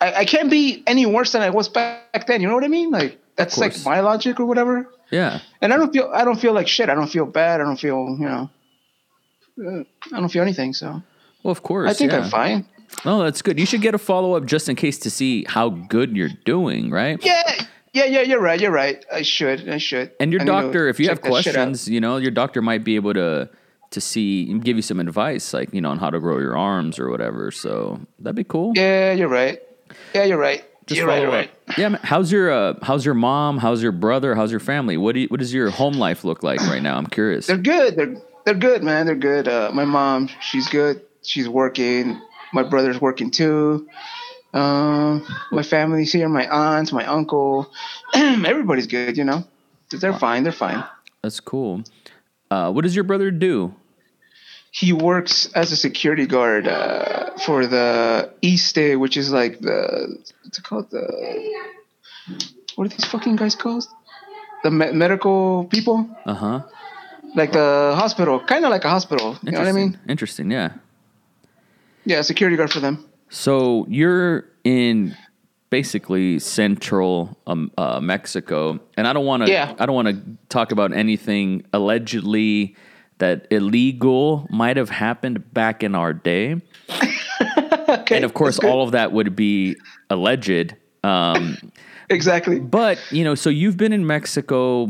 I, 0.00 0.14
I 0.14 0.24
can't 0.24 0.50
be 0.50 0.82
any 0.86 1.04
worse 1.04 1.32
than 1.32 1.42
I 1.42 1.50
was 1.50 1.68
back 1.68 2.26
then. 2.26 2.40
You 2.40 2.48
know 2.48 2.54
what 2.54 2.64
I 2.64 2.68
mean? 2.68 2.92
Like 2.92 3.20
that's 3.36 3.58
like 3.58 3.74
my 3.84 4.00
logic 4.00 4.40
or 4.40 4.46
whatever. 4.46 4.88
Yeah. 5.10 5.40
And 5.60 5.74
I 5.74 5.76
don't 5.76 5.92
feel 5.92 6.10
I 6.14 6.24
don't 6.24 6.40
feel 6.40 6.54
like 6.54 6.66
shit. 6.66 6.88
I 6.88 6.94
don't 6.94 7.08
feel 7.08 7.26
bad. 7.26 7.60
I 7.60 7.64
don't 7.64 7.78
feel 7.78 8.16
you 8.18 8.24
know. 8.24 8.48
Uh, 9.58 9.80
I 10.12 10.20
don't 10.20 10.28
feel 10.28 10.42
anything. 10.42 10.72
So 10.72 11.02
Well, 11.42 11.52
of 11.52 11.62
course. 11.62 11.90
I 11.90 11.94
think 11.94 12.12
yeah. 12.12 12.18
I'm 12.20 12.30
fine. 12.30 12.66
Oh, 13.04 13.22
that's 13.22 13.42
good. 13.42 13.58
You 13.58 13.66
should 13.66 13.82
get 13.82 13.94
a 13.94 13.98
follow 13.98 14.34
up 14.34 14.44
just 14.44 14.68
in 14.68 14.76
case 14.76 14.98
to 15.00 15.10
see 15.10 15.44
how 15.48 15.70
good 15.70 16.16
you're 16.16 16.30
doing, 16.44 16.90
right? 16.90 17.18
Yeah. 17.24 17.66
Yeah, 17.92 18.04
yeah, 18.04 18.20
you're 18.20 18.42
right. 18.42 18.60
You're 18.60 18.72
right. 18.72 19.02
I 19.10 19.22
should. 19.22 19.68
I 19.70 19.78
should. 19.78 20.12
And 20.20 20.30
your 20.30 20.42
I 20.42 20.44
doctor, 20.44 20.86
if 20.86 21.00
you 21.00 21.08
have 21.08 21.22
check 21.22 21.32
that 21.32 21.42
shit 21.42 21.56
out. 21.56 21.64
questions, 21.64 21.88
you 21.88 21.98
know, 21.98 22.18
your 22.18 22.30
doctor 22.30 22.60
might 22.60 22.84
be 22.84 22.96
able 22.96 23.14
to 23.14 23.48
to 23.90 24.00
see 24.02 24.52
give 24.58 24.76
you 24.76 24.82
some 24.82 25.00
advice, 25.00 25.54
like 25.54 25.72
you 25.72 25.80
know, 25.80 25.90
on 25.90 25.98
how 25.98 26.10
to 26.10 26.20
grow 26.20 26.38
your 26.38 26.58
arms 26.58 26.98
or 26.98 27.08
whatever. 27.08 27.50
So 27.50 27.98
that'd 28.18 28.36
be 28.36 28.44
cool. 28.44 28.72
Yeah, 28.74 29.12
you're 29.12 29.28
right. 29.28 29.62
Yeah, 30.14 30.24
you're 30.24 30.36
right. 30.36 30.62
Just 30.86 30.98
you're 30.98 31.08
right. 31.08 31.22
You're 31.22 31.28
up. 31.28 31.34
right. 31.34 31.50
Yeah. 31.78 31.88
man. 31.88 32.00
How's 32.02 32.30
your 32.30 32.50
uh, 32.52 32.74
How's 32.82 33.06
your 33.06 33.14
mom? 33.14 33.56
How's 33.56 33.82
your 33.82 33.92
brother? 33.92 34.34
How's 34.34 34.50
your 34.50 34.60
family? 34.60 34.98
What 34.98 35.14
do 35.14 35.20
you, 35.20 35.28
What 35.28 35.40
does 35.40 35.54
your 35.54 35.70
home 35.70 35.94
life 35.94 36.22
look 36.22 36.42
like 36.42 36.60
right 36.60 36.82
now? 36.82 36.98
I'm 36.98 37.06
curious. 37.06 37.46
They're 37.46 37.56
good. 37.56 37.96
They're 37.96 38.16
they're 38.46 38.54
good, 38.54 38.82
man. 38.82 39.04
They're 39.06 39.16
good. 39.16 39.48
Uh, 39.48 39.70
my 39.74 39.84
mom, 39.84 40.30
she's 40.40 40.68
good. 40.68 41.02
She's 41.22 41.48
working. 41.48 42.18
My 42.52 42.62
brother's 42.62 43.00
working 43.00 43.30
too. 43.32 43.88
Um, 44.54 45.26
my 45.50 45.62
family's 45.62 46.12
here. 46.12 46.28
My 46.28 46.46
aunts, 46.48 46.92
my 46.92 47.04
uncle, 47.04 47.70
everybody's 48.14 48.86
good. 48.86 49.16
You 49.18 49.24
know, 49.24 49.44
they're 49.90 50.14
fine. 50.18 50.44
They're 50.44 50.52
fine. 50.52 50.84
That's 51.22 51.40
cool. 51.40 51.82
Uh, 52.50 52.70
what 52.70 52.82
does 52.84 52.94
your 52.94 53.04
brother 53.04 53.32
do? 53.32 53.74
He 54.70 54.92
works 54.92 55.46
as 55.54 55.72
a 55.72 55.76
security 55.76 56.26
guard 56.26 56.68
uh, 56.68 57.36
for 57.38 57.66
the 57.66 58.30
ISSSTE, 58.42 58.96
which 59.00 59.16
is 59.16 59.32
like 59.32 59.58
the 59.58 60.16
what's 60.44 60.58
it 60.58 60.64
called? 60.64 60.90
The 60.90 61.02
what 62.76 62.84
are 62.86 62.88
these 62.90 63.04
fucking 63.06 63.36
guys 63.36 63.56
called? 63.56 63.86
The 64.62 64.70
me- 64.70 64.92
medical 64.92 65.64
people, 65.64 66.08
Uh 66.24 66.34
huh. 66.34 66.60
Like 67.36 67.52
the 67.52 67.92
hospital, 67.94 68.40
kind 68.40 68.64
of 68.64 68.70
like 68.70 68.84
a 68.84 68.88
hospital. 68.88 69.38
You 69.42 69.52
know 69.52 69.60
what 69.60 69.68
I 69.68 69.72
mean? 69.72 69.98
Interesting. 70.08 70.50
Yeah. 70.50 70.72
Yeah, 72.04 72.22
security 72.22 72.56
guard 72.56 72.72
for 72.72 72.80
them. 72.80 73.04
So 73.28 73.86
you're 73.88 74.48
in 74.64 75.16
basically 75.70 76.38
central 76.38 77.36
um, 77.46 77.70
uh, 77.76 78.00
Mexico, 78.00 78.80
and 78.96 79.06
I 79.06 79.12
don't 79.12 79.26
want 79.26 79.44
to. 79.44 79.52
Yeah. 79.52 79.74
I 79.78 79.86
don't 79.86 79.94
want 79.94 80.08
to 80.08 80.36
talk 80.48 80.72
about 80.72 80.92
anything 80.92 81.64
allegedly 81.72 82.76
that 83.18 83.46
illegal 83.50 84.46
might 84.50 84.76
have 84.76 84.90
happened 84.90 85.52
back 85.52 85.82
in 85.82 85.94
our 85.94 86.12
day, 86.12 86.60
Okay, 87.88 88.16
and 88.16 88.24
of 88.24 88.34
course, 88.34 88.58
all 88.58 88.82
of 88.82 88.92
that 88.92 89.12
would 89.12 89.36
be 89.36 89.76
alleged. 90.10 90.74
Um, 91.02 91.56
exactly. 92.10 92.60
but 92.60 92.98
you 93.10 93.24
know, 93.24 93.34
so 93.34 93.50
you've 93.50 93.76
been 93.76 93.92
in 93.92 94.06
Mexico 94.06 94.86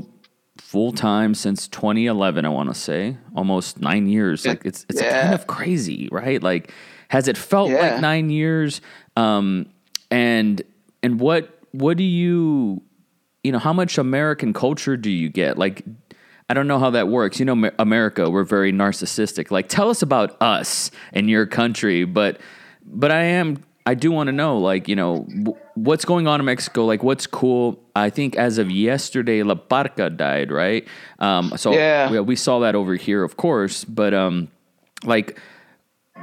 full 0.66 0.90
time 0.90 1.32
since 1.32 1.68
2011. 1.68 2.44
I 2.44 2.48
want 2.48 2.68
to 2.68 2.74
say 2.74 3.16
almost 3.36 3.80
nine 3.80 4.08
years. 4.08 4.44
Like 4.44 4.62
it's 4.64 4.84
it's 4.88 5.00
Yeah. 5.00 5.22
kind 5.22 5.34
of 5.34 5.46
crazy, 5.46 6.08
right? 6.10 6.42
Like, 6.42 6.72
has 7.08 7.28
it 7.28 7.38
felt 7.38 7.70
Yeah. 7.70 7.92
like 7.92 8.00
nine 8.00 8.30
years? 8.30 8.80
Um, 9.16 9.66
and 10.10 10.60
and 11.04 11.20
what 11.20 11.56
what 11.70 11.96
do 11.96 12.02
you 12.02 12.82
you 13.44 13.52
know 13.52 13.60
how 13.60 13.72
much 13.72 13.96
American 13.96 14.52
culture 14.52 14.96
do 14.96 15.08
you 15.10 15.28
get? 15.28 15.56
Like, 15.56 15.84
I 16.50 16.54
don't 16.54 16.66
know 16.66 16.80
how 16.80 16.90
that 16.90 17.06
works. 17.06 17.38
You 17.38 17.44
know, 17.46 17.70
America, 17.78 18.28
we're 18.28 18.42
very 18.42 18.72
narcissistic. 18.72 19.52
Like, 19.52 19.68
tell 19.68 19.88
us 19.88 20.02
about 20.02 20.36
us 20.42 20.90
and 21.12 21.30
your 21.30 21.46
country. 21.46 22.04
But 22.04 22.40
but 22.84 23.12
I 23.12 23.22
am 23.22 23.58
I 23.86 23.94
do 23.94 24.10
want 24.10 24.26
to 24.26 24.32
know, 24.32 24.58
like, 24.58 24.88
you 24.88 24.96
know, 24.96 25.24
w- 25.28 25.56
what's 25.74 26.04
going 26.04 26.26
on 26.26 26.40
in 26.40 26.46
Mexico? 26.46 26.84
Like, 26.84 27.04
what's 27.04 27.26
cool? 27.28 27.78
I 27.94 28.10
think 28.10 28.36
as 28.36 28.58
of 28.58 28.68
yesterday, 28.70 29.42
La 29.44 29.54
Parca 29.54 30.14
died, 30.14 30.50
right? 30.50 30.86
Um, 31.20 31.52
so 31.56 31.72
Yeah. 31.72 32.10
we, 32.10 32.20
we 32.20 32.36
saw 32.36 32.58
that 32.60 32.74
over 32.74 32.96
here, 32.96 33.22
of 33.22 33.36
course. 33.36 33.84
But 33.84 34.12
um, 34.12 34.48
like, 35.04 35.38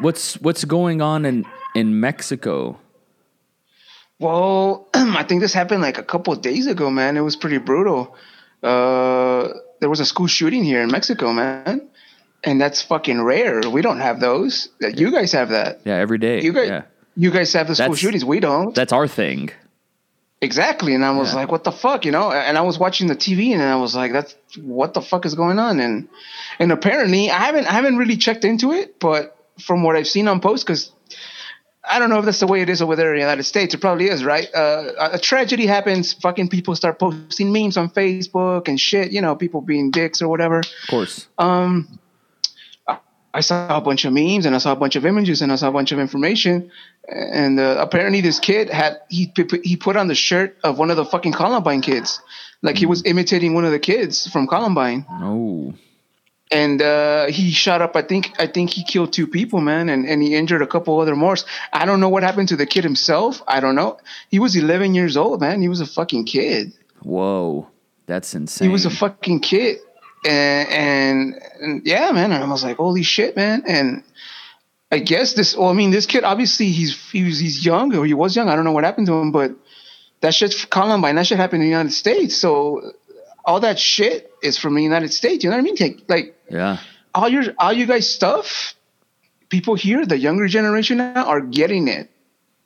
what's 0.01 0.35
what's 0.41 0.65
going 0.65 1.01
on 1.01 1.25
in 1.25 1.45
in 1.73 1.99
Mexico? 2.01 2.77
Well, 4.19 4.87
I 4.93 5.23
think 5.23 5.41
this 5.41 5.53
happened 5.53 5.81
like 5.81 5.97
a 5.97 6.03
couple 6.03 6.33
of 6.33 6.41
days 6.41 6.67
ago, 6.67 6.89
man. 6.89 7.17
It 7.17 7.21
was 7.21 7.35
pretty 7.35 7.57
brutal. 7.57 8.15
Uh, 8.61 9.49
there 9.79 9.89
was 9.89 9.99
a 9.99 10.05
school 10.05 10.27
shooting 10.27 10.63
here 10.63 10.81
in 10.81 10.89
Mexico, 10.91 11.33
man, 11.33 11.89
and 12.43 12.61
that's 12.61 12.81
fucking 12.81 13.21
rare. 13.21 13.61
We 13.69 13.81
don't 13.81 13.99
have 13.99 14.19
those. 14.19 14.69
That 14.79 14.97
You 14.97 15.11
guys 15.11 15.31
have 15.33 15.49
that. 15.49 15.81
Yeah, 15.85 15.95
every 15.95 16.17
day. 16.17 16.41
You 16.41 16.53
guys, 16.53 16.69
yeah, 16.69 16.81
you 17.15 17.31
guys 17.31 17.53
have 17.53 17.67
the 17.67 17.75
school 17.75 17.85
That's- 17.89 17.99
shootings. 17.99 18.25
We 18.25 18.39
don't. 18.39 18.73
that's 18.75 18.93
our 18.93 19.07
thing. 19.07 19.49
Exactly. 20.41 20.93
And 20.93 21.05
I 21.05 21.11
was 21.11 21.29
Yeah. 21.31 21.37
like, 21.39 21.51
what 21.51 21.63
the 21.63 21.71
fuck, 21.71 22.03
you 22.05 22.11
know? 22.11 22.29
And 22.31 22.57
I 22.57 22.61
was 22.61 22.77
watching 22.77 23.07
the 23.07 23.15
TV 23.15 23.53
and 23.53 23.61
I 23.61 23.77
was 23.77 23.95
like, 23.95 24.11
that's 24.11 24.35
what 24.61 24.93
the 24.93 25.01
fuck 25.01 25.25
is 25.25 25.35
going 25.35 25.57
on? 25.57 25.79
And 25.79 26.09
and 26.59 26.71
apparently 26.71 27.29
I 27.31 27.37
haven't 27.39 27.65
I 27.67 27.71
haven't 27.71 27.97
really 27.97 28.17
checked 28.17 28.43
into 28.43 28.73
it, 28.73 28.99
but 28.99 29.37
from 29.61 29.83
what 29.83 29.95
I've 29.95 30.07
seen 30.07 30.27
on 30.27 30.41
posts, 30.41 30.65
because 30.65 30.91
I 31.89 31.99
don't 31.99 32.09
know 32.09 32.19
if 32.19 32.25
that's 32.25 32.39
the 32.39 32.47
way 32.47 32.61
it 32.61 32.69
is 32.69 32.81
over 32.81 32.95
there 32.97 33.09
in 33.13 33.19
the 33.19 33.21
United 33.21 33.43
States. 33.43 33.73
It 33.73 33.79
probably 33.79 34.07
is, 34.09 34.23
right? 34.25 34.47
Uh, 34.53 35.09
a 35.13 35.19
tragedy 35.19 35.65
happens, 35.65 36.13
fucking 36.13 36.47
people 36.49 36.75
start 36.75 36.97
posting 36.99 37.51
memes 37.53 37.77
on 37.77 37.89
Facebook 37.89 38.67
and 38.67 38.79
shit. 38.79 39.11
You 39.11 39.21
know, 39.21 39.35
people 39.35 39.61
being 39.61 39.91
dicks 39.91 40.21
or 40.21 40.27
whatever. 40.27 40.59
Of 40.59 40.89
course. 40.89 41.27
Um, 41.37 41.99
I 43.33 43.41
saw 43.41 43.77
a 43.77 43.81
bunch 43.81 44.05
of 44.05 44.13
memes 44.13 44.45
and 44.45 44.53
I 44.53 44.59
saw 44.59 44.73
a 44.73 44.75
bunch 44.75 44.95
of 44.95 45.05
images 45.05 45.41
and 45.41 45.51
I 45.51 45.55
saw 45.55 45.69
a 45.69 45.71
bunch 45.71 45.91
of 45.91 45.99
information. 45.99 46.71
And 47.07 47.59
uh, 47.59 47.77
apparently, 47.79 48.21
this 48.21 48.39
kid 48.39 48.69
had 48.69 49.01
he 49.09 49.33
he 49.63 49.75
put 49.75 49.97
on 49.97 50.07
the 50.07 50.15
shirt 50.15 50.57
of 50.63 50.77
one 50.77 50.91
of 50.91 50.97
the 50.97 51.05
fucking 51.05 51.33
Columbine 51.33 51.81
kids, 51.81 52.21
like 52.61 52.77
he 52.77 52.85
was 52.85 53.03
imitating 53.05 53.55
one 53.55 53.65
of 53.65 53.71
the 53.71 53.79
kids 53.79 54.27
from 54.27 54.47
Columbine. 54.47 55.05
Oh. 55.09 55.73
And 56.51 56.81
uh, 56.83 57.25
he 57.27 57.51
shot 57.51 57.81
up. 57.81 57.95
I 57.95 58.03
think 58.03 58.39
I 58.39 58.45
think 58.45 58.69
he 58.69 58.83
killed 58.83 59.11
two 59.11 59.25
people, 59.25 59.59
man, 59.59 59.89
and, 59.89 60.05
and 60.05 60.21
he 60.21 60.35
injured 60.35 60.61
a 60.61 60.67
couple 60.67 60.99
other 60.99 61.15
more. 61.15 61.35
I 61.73 61.85
don't 61.85 61.99
know 61.99 62.09
what 62.09 62.21
happened 62.21 62.49
to 62.49 62.55
the 62.55 62.67
kid 62.67 62.83
himself. 62.83 63.41
I 63.47 63.59
don't 63.59 63.75
know. 63.75 63.97
He 64.29 64.37
was 64.37 64.55
11 64.55 64.93
years 64.93 65.17
old, 65.17 65.41
man. 65.41 65.61
He 65.61 65.67
was 65.67 65.81
a 65.81 65.87
fucking 65.87 66.25
kid. 66.25 66.71
Whoa, 67.01 67.67
that's 68.05 68.35
insane. 68.35 68.69
He 68.69 68.71
was 68.71 68.85
a 68.85 68.91
fucking 68.91 69.39
kid 69.39 69.79
and, 70.25 70.69
and, 70.69 71.41
and 71.61 71.85
yeah, 71.85 72.11
man, 72.11 72.31
and 72.31 72.43
I 72.43 72.47
was 72.47 72.63
like, 72.63 72.77
holy 72.77 73.03
shit, 73.03 73.35
man, 73.35 73.63
and 73.67 74.03
I 74.91 74.99
guess 74.99 75.33
this. 75.33 75.57
Well, 75.57 75.69
I 75.69 75.73
mean, 75.73 75.91
this 75.91 76.05
kid 76.05 76.23
obviously 76.23 76.69
he's 76.69 76.95
he's 77.11 77.39
he's 77.39 77.65
young 77.65 77.95
or 77.95 78.05
he 78.05 78.13
was 78.13 78.35
young. 78.35 78.47
I 78.47 78.55
don't 78.55 78.63
know 78.63 78.71
what 78.71 78.83
happened 78.83 79.07
to 79.07 79.13
him, 79.13 79.31
but 79.31 79.51
that 80.21 80.35
shit 80.35 80.67
Columbine 80.69 81.15
that 81.15 81.25
shit 81.25 81.37
happened 81.37 81.63
in 81.63 81.67
the 81.67 81.71
United 81.71 81.93
States. 81.93 82.37
So 82.37 82.93
all 83.43 83.59
that 83.61 83.79
shit 83.79 84.31
is 84.43 84.57
from 84.57 84.75
the 84.75 84.83
United 84.83 85.11
States. 85.11 85.43
You 85.43 85.49
know 85.49 85.57
what 85.57 85.61
I 85.61 85.63
mean? 85.63 85.77
Like, 85.79 85.99
like 86.07 86.35
yeah, 86.49 86.77
all 87.13 87.27
your 87.27 87.43
all 87.57 87.73
you 87.73 87.87
guys 87.87 88.13
stuff. 88.13 88.75
People 89.49 89.75
here, 89.75 90.05
the 90.05 90.17
younger 90.17 90.47
generation 90.47 90.97
now, 90.97 91.25
are 91.25 91.41
getting 91.41 91.87
it. 91.87 92.09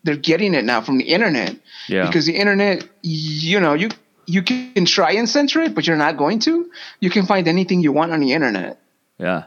They're 0.04 0.16
getting 0.16 0.54
it 0.54 0.64
now 0.64 0.82
from 0.82 0.98
the 0.98 1.04
internet. 1.06 1.56
Yeah. 1.90 2.06
Because 2.06 2.26
the 2.26 2.36
internet, 2.36 2.88
you 3.02 3.60
know, 3.60 3.74
you 3.74 3.90
you 4.27 4.43
can 4.43 4.86
try 4.86 5.13
and 5.13 5.27
censor 5.27 5.62
it, 5.62 5.74
but 5.74 5.88
you're 5.88 5.98
not 5.98 6.17
going 6.17 6.39
to. 6.39 6.69
You 7.00 7.10
can 7.10 7.25
find 7.25 7.48
anything 7.48 7.81
you 7.81 7.93
want 7.93 8.12
on 8.12 8.19
the 8.19 8.34
internet. 8.34 8.79
Yeah. 9.17 9.46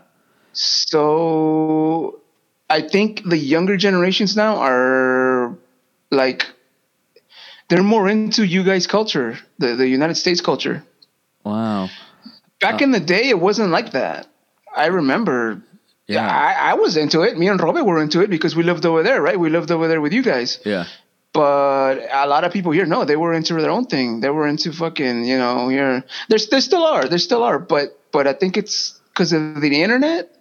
So 0.52 2.20
I 2.68 2.80
think 2.80 3.22
the 3.24 3.36
younger 3.36 3.76
generations 3.76 4.34
now 4.36 4.56
are 4.56 5.56
like 6.10 6.46
they're 7.68 7.82
more 7.82 8.08
into 8.08 8.44
you 8.44 8.64
guys 8.64 8.86
culture, 8.86 9.38
the, 9.58 9.76
the 9.76 9.86
United 9.86 10.16
States 10.16 10.40
culture. 10.40 10.82
Wow. 11.44 11.88
Back 12.58 12.80
uh, 12.80 12.84
in 12.84 12.90
the 12.90 13.00
day 13.00 13.28
it 13.28 13.38
wasn't 13.38 13.70
like 13.70 13.92
that. 13.92 14.26
I 14.74 14.86
remember 14.86 15.62
yeah, 16.06 16.26
I, 16.26 16.70
I 16.70 16.74
was 16.74 16.96
into 16.96 17.20
it. 17.20 17.38
Me 17.38 17.48
and 17.48 17.60
Robert 17.60 17.84
were 17.84 18.02
into 18.02 18.20
it 18.20 18.30
because 18.30 18.56
we 18.56 18.64
lived 18.64 18.84
over 18.84 19.04
there, 19.04 19.22
right? 19.22 19.38
We 19.38 19.50
lived 19.50 19.70
over 19.70 19.86
there 19.86 20.00
with 20.00 20.12
you 20.12 20.22
guys. 20.22 20.58
Yeah. 20.64 20.86
But 21.32 22.00
a 22.12 22.26
lot 22.26 22.44
of 22.44 22.52
people 22.52 22.72
here, 22.72 22.86
no, 22.86 23.04
they 23.04 23.16
were 23.16 23.32
into 23.32 23.54
their 23.54 23.70
own 23.70 23.86
thing. 23.86 24.20
They 24.20 24.30
were 24.30 24.48
into 24.48 24.72
fucking, 24.72 25.24
you 25.24 25.38
know, 25.38 25.68
here. 25.68 26.04
There's, 26.28 26.48
there 26.48 26.60
still 26.60 26.84
are, 26.84 27.06
there 27.06 27.18
still 27.18 27.44
are, 27.44 27.58
but, 27.58 27.98
but 28.10 28.26
I 28.26 28.32
think 28.32 28.56
it's 28.56 29.00
because 29.12 29.32
of 29.32 29.60
the 29.60 29.82
internet. 29.82 30.36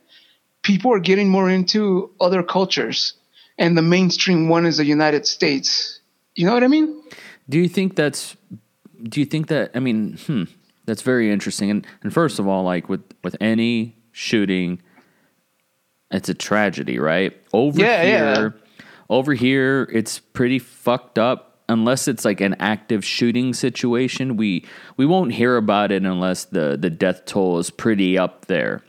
People 0.63 0.91
are 0.91 1.00
getting 1.00 1.29
more 1.29 1.50
into 1.50 2.12
other 2.19 2.41
cultures, 2.41 3.13
and 3.58 3.77
the 3.77 3.81
mainstream 3.81 4.50
one 4.50 4.65
is 4.65 4.77
the 4.77 4.86
United 4.86 5.27
States. 5.27 6.00
You 6.36 6.48
know 6.48 6.53
what 6.53 6.63
I 6.63 6.67
mean? 6.67 7.01
Do 7.48 7.60
you 7.60 7.69
think 7.69 7.96
that's? 7.96 8.36
Do 9.01 9.22
you 9.22 9.25
think 9.25 9.48
that? 9.48 9.72
I 9.74 9.79
mean, 9.79 10.17
hmm, 10.17 10.43
that's 10.86 11.01
very 11.01 11.31
interesting. 11.31 11.72
And 11.72 11.88
and 12.03 12.13
first 12.13 12.39
of 12.39 12.48
all, 12.48 12.63
like 12.63 12.89
with 12.89 13.01
with 13.24 13.38
any 13.39 13.96
shooting, 14.12 14.81
it's 16.12 16.27
a 16.27 16.34
tragedy, 16.34 17.00
right? 17.00 17.34
Over 17.53 17.79
yeah, 17.79 18.03
here. 18.03 18.53
Yeah 18.53 18.69
over 19.10 19.34
here, 19.34 19.89
it's 19.92 20.20
pretty 20.20 20.60
fucked 20.60 21.18
up. 21.18 21.46
Unless 21.68 22.08
it's 22.08 22.25
like 22.25 22.42
an 22.42 22.56
active 22.60 23.06
shooting 23.06 23.54
situation, 23.54 24.38
we 24.38 24.66
we 24.98 25.06
won't 25.06 25.34
hear 25.34 25.56
about 25.56 25.92
it 25.92 26.04
unless 26.04 26.46
the 26.46 26.75
the 26.80 26.89
death 26.89 27.25
toll 27.25 27.60
is 27.60 27.70
pretty 27.70 28.18
up 28.18 28.46
there. 28.46 28.82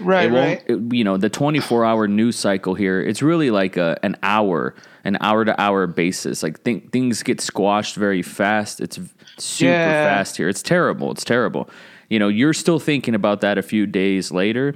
Right, 0.00 0.30
it 0.30 0.34
right. 0.34 0.62
It, 0.66 0.94
you 0.94 1.04
know, 1.04 1.18
the 1.18 1.28
24 1.28 1.84
hour 1.84 2.08
news 2.08 2.36
cycle 2.36 2.74
here, 2.74 3.02
it's 3.02 3.20
really 3.20 3.50
like 3.50 3.76
a, 3.76 3.98
an 4.02 4.16
hour, 4.22 4.74
an 5.04 5.18
hour 5.20 5.44
to 5.44 5.60
hour 5.60 5.86
basis. 5.86 6.42
Like 6.42 6.64
th- 6.64 6.84
things 6.90 7.22
get 7.22 7.40
squashed 7.42 7.96
very 7.96 8.22
fast. 8.22 8.80
It's 8.80 8.98
super 9.38 9.70
yeah. 9.70 10.16
fast 10.16 10.38
here. 10.38 10.48
It's 10.48 10.62
terrible. 10.62 11.10
It's 11.10 11.24
terrible. 11.24 11.68
You 12.08 12.18
know, 12.18 12.28
you're 12.28 12.54
still 12.54 12.78
thinking 12.78 13.14
about 13.14 13.42
that 13.42 13.58
a 13.58 13.62
few 13.62 13.86
days 13.86 14.32
later. 14.32 14.74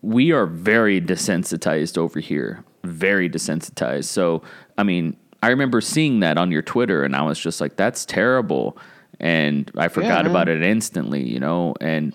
We 0.00 0.30
are 0.30 0.46
very 0.46 1.00
desensitized 1.00 1.98
over 1.98 2.20
here 2.20 2.64
very 2.84 3.28
desensitized. 3.28 4.04
So, 4.04 4.42
I 4.76 4.82
mean, 4.82 5.16
I 5.42 5.48
remember 5.48 5.80
seeing 5.80 6.20
that 6.20 6.38
on 6.38 6.50
your 6.50 6.62
Twitter 6.62 7.04
and 7.04 7.14
I 7.14 7.22
was 7.22 7.38
just 7.38 7.60
like, 7.60 7.76
that's 7.76 8.04
terrible. 8.04 8.76
And 9.20 9.70
I 9.76 9.88
forgot 9.88 10.24
yeah, 10.24 10.30
about 10.30 10.48
it 10.48 10.62
instantly, 10.62 11.22
you 11.22 11.40
know? 11.40 11.74
And 11.80 12.14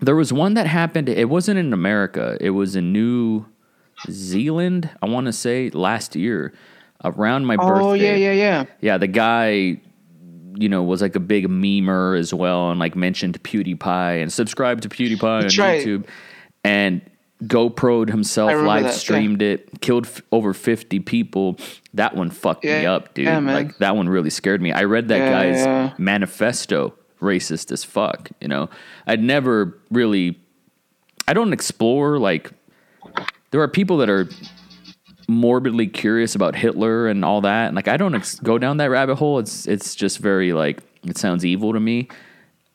there 0.00 0.16
was 0.16 0.32
one 0.32 0.54
that 0.54 0.66
happened, 0.66 1.08
it 1.08 1.28
wasn't 1.28 1.58
in 1.58 1.72
America, 1.72 2.36
it 2.40 2.50
was 2.50 2.76
in 2.76 2.92
New 2.92 3.46
Zealand, 4.08 4.90
I 5.02 5.06
want 5.06 5.26
to 5.26 5.32
say 5.32 5.70
last 5.70 6.14
year 6.16 6.52
around 7.04 7.46
my 7.46 7.56
birthday. 7.56 7.84
Oh, 7.84 7.92
yeah, 7.94 8.14
yeah, 8.14 8.32
yeah. 8.32 8.64
Yeah, 8.80 8.98
the 8.98 9.06
guy 9.06 9.80
you 10.58 10.68
know, 10.68 10.82
was 10.82 11.00
like 11.00 11.14
a 11.14 11.20
big 11.20 11.46
memer 11.48 12.18
as 12.18 12.34
well 12.34 12.70
and 12.70 12.80
like 12.80 12.96
mentioned 12.96 13.40
PewDiePie 13.44 14.20
and 14.20 14.32
subscribed 14.32 14.82
to 14.82 14.88
PewDiePie 14.88 15.42
That's 15.42 15.58
on 15.58 15.64
right. 15.64 15.86
YouTube. 15.86 16.06
And 16.64 17.00
GoPro'd 17.44 18.10
himself, 18.10 18.52
live 18.52 18.92
streamed 18.92 19.42
yeah. 19.42 19.50
it, 19.50 19.80
killed 19.80 20.06
f- 20.06 20.22
over 20.32 20.52
50 20.52 21.00
people. 21.00 21.56
That 21.94 22.16
one 22.16 22.30
fucked 22.30 22.64
yeah. 22.64 22.80
me 22.80 22.86
up, 22.86 23.14
dude. 23.14 23.26
Yeah, 23.26 23.38
like 23.38 23.78
that 23.78 23.96
one 23.96 24.08
really 24.08 24.30
scared 24.30 24.60
me. 24.60 24.72
I 24.72 24.84
read 24.84 25.08
that 25.08 25.18
guy's 25.30 25.98
manifesto, 25.98 26.94
racist 27.20 27.70
as 27.70 27.84
fuck, 27.84 28.30
you 28.40 28.48
know. 28.48 28.68
I'd 29.06 29.22
never 29.22 29.78
really 29.90 30.38
I 31.28 31.34
don't 31.34 31.52
explore 31.52 32.18
like 32.18 32.50
there 33.50 33.60
are 33.60 33.68
people 33.68 33.98
that 33.98 34.08
are 34.08 34.28
morbidly 35.28 35.86
curious 35.86 36.34
about 36.34 36.56
Hitler 36.56 37.06
and 37.06 37.22
all 37.22 37.42
that. 37.42 37.66
And 37.66 37.76
like 37.76 37.86
I 37.86 37.98
don't 37.98 38.14
ex- 38.14 38.40
go 38.40 38.56
down 38.56 38.78
that 38.78 38.86
rabbit 38.86 39.16
hole. 39.16 39.38
It's 39.38 39.68
it's 39.68 39.94
just 39.94 40.18
very 40.18 40.54
like 40.54 40.80
it 41.04 41.18
sounds 41.18 41.44
evil 41.44 41.74
to 41.74 41.80
me. 41.80 42.08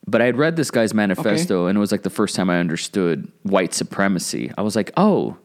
But 0.06 0.20
I 0.20 0.26
had 0.26 0.36
read 0.36 0.56
this 0.56 0.70
guy's 0.70 0.92
manifesto, 0.92 1.62
okay. 1.62 1.70
and 1.70 1.76
it 1.76 1.80
was 1.80 1.90
like 1.90 2.02
the 2.02 2.10
first 2.10 2.36
time 2.36 2.50
I 2.50 2.60
understood 2.60 3.30
white 3.42 3.72
supremacy. 3.72 4.52
I 4.58 4.62
was 4.62 4.76
like, 4.76 4.92
oh, 4.96 5.38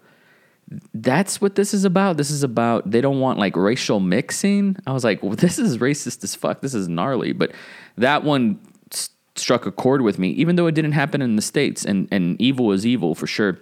that's 0.94 1.42
what 1.42 1.56
this 1.56 1.74
is 1.74 1.86
about. 1.86 2.18
This 2.18 2.30
is 2.30 2.44
about 2.44 2.90
they 2.90 3.02
don't 3.02 3.20
want 3.20 3.40
like 3.40 3.56
racial 3.56 4.00
mixing. 4.00 4.78
I 4.86 4.92
was 4.92 5.04
like, 5.04 5.24
well, 5.24 5.36
this 5.36 5.60
is 5.60 5.78
racist 5.78 6.24
as 6.24 6.36
fuck. 6.36 6.62
This 6.62 6.74
is 6.74 6.88
gnarly. 6.88 7.32
But 7.32 7.52
that 7.98 8.24
one 8.24 8.60
st- 8.92 9.16
struck 9.36 9.66
a 9.66 9.72
chord 9.72 10.02
with 10.02 10.20
me, 10.20 10.30
even 10.32 10.56
though 10.56 10.68
it 10.68 10.76
didn't 10.76 10.92
happen 10.92 11.22
in 11.22 11.36
the 11.36 11.42
states. 11.42 11.86
And 11.86 12.08
and 12.12 12.40
evil 12.40 12.72
is 12.72 12.86
evil 12.86 13.16
for 13.16 13.28
sure. 13.28 13.60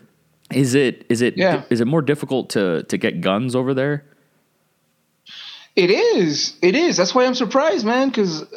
Is 0.51 0.74
it 0.74 1.06
is 1.10 1.22
it 1.22 1.38
yeah. 1.38 1.63
is 1.70 1.82
it 1.82 1.88
more 1.88 2.01
difficult 2.01 2.50
to 2.51 2.84
to 2.84 2.98
get 2.98 3.22
guns 3.22 3.56
over 3.56 3.74
there? 3.74 4.04
It 5.75 5.92
is. 5.92 6.58
It 6.62 6.75
is. 6.75 6.98
That's 6.98 7.13
why 7.13 7.25
I'm 7.25 7.36
surprised, 7.36 7.86
man. 7.86 8.10
Because 8.10 8.42
uh, 8.42 8.48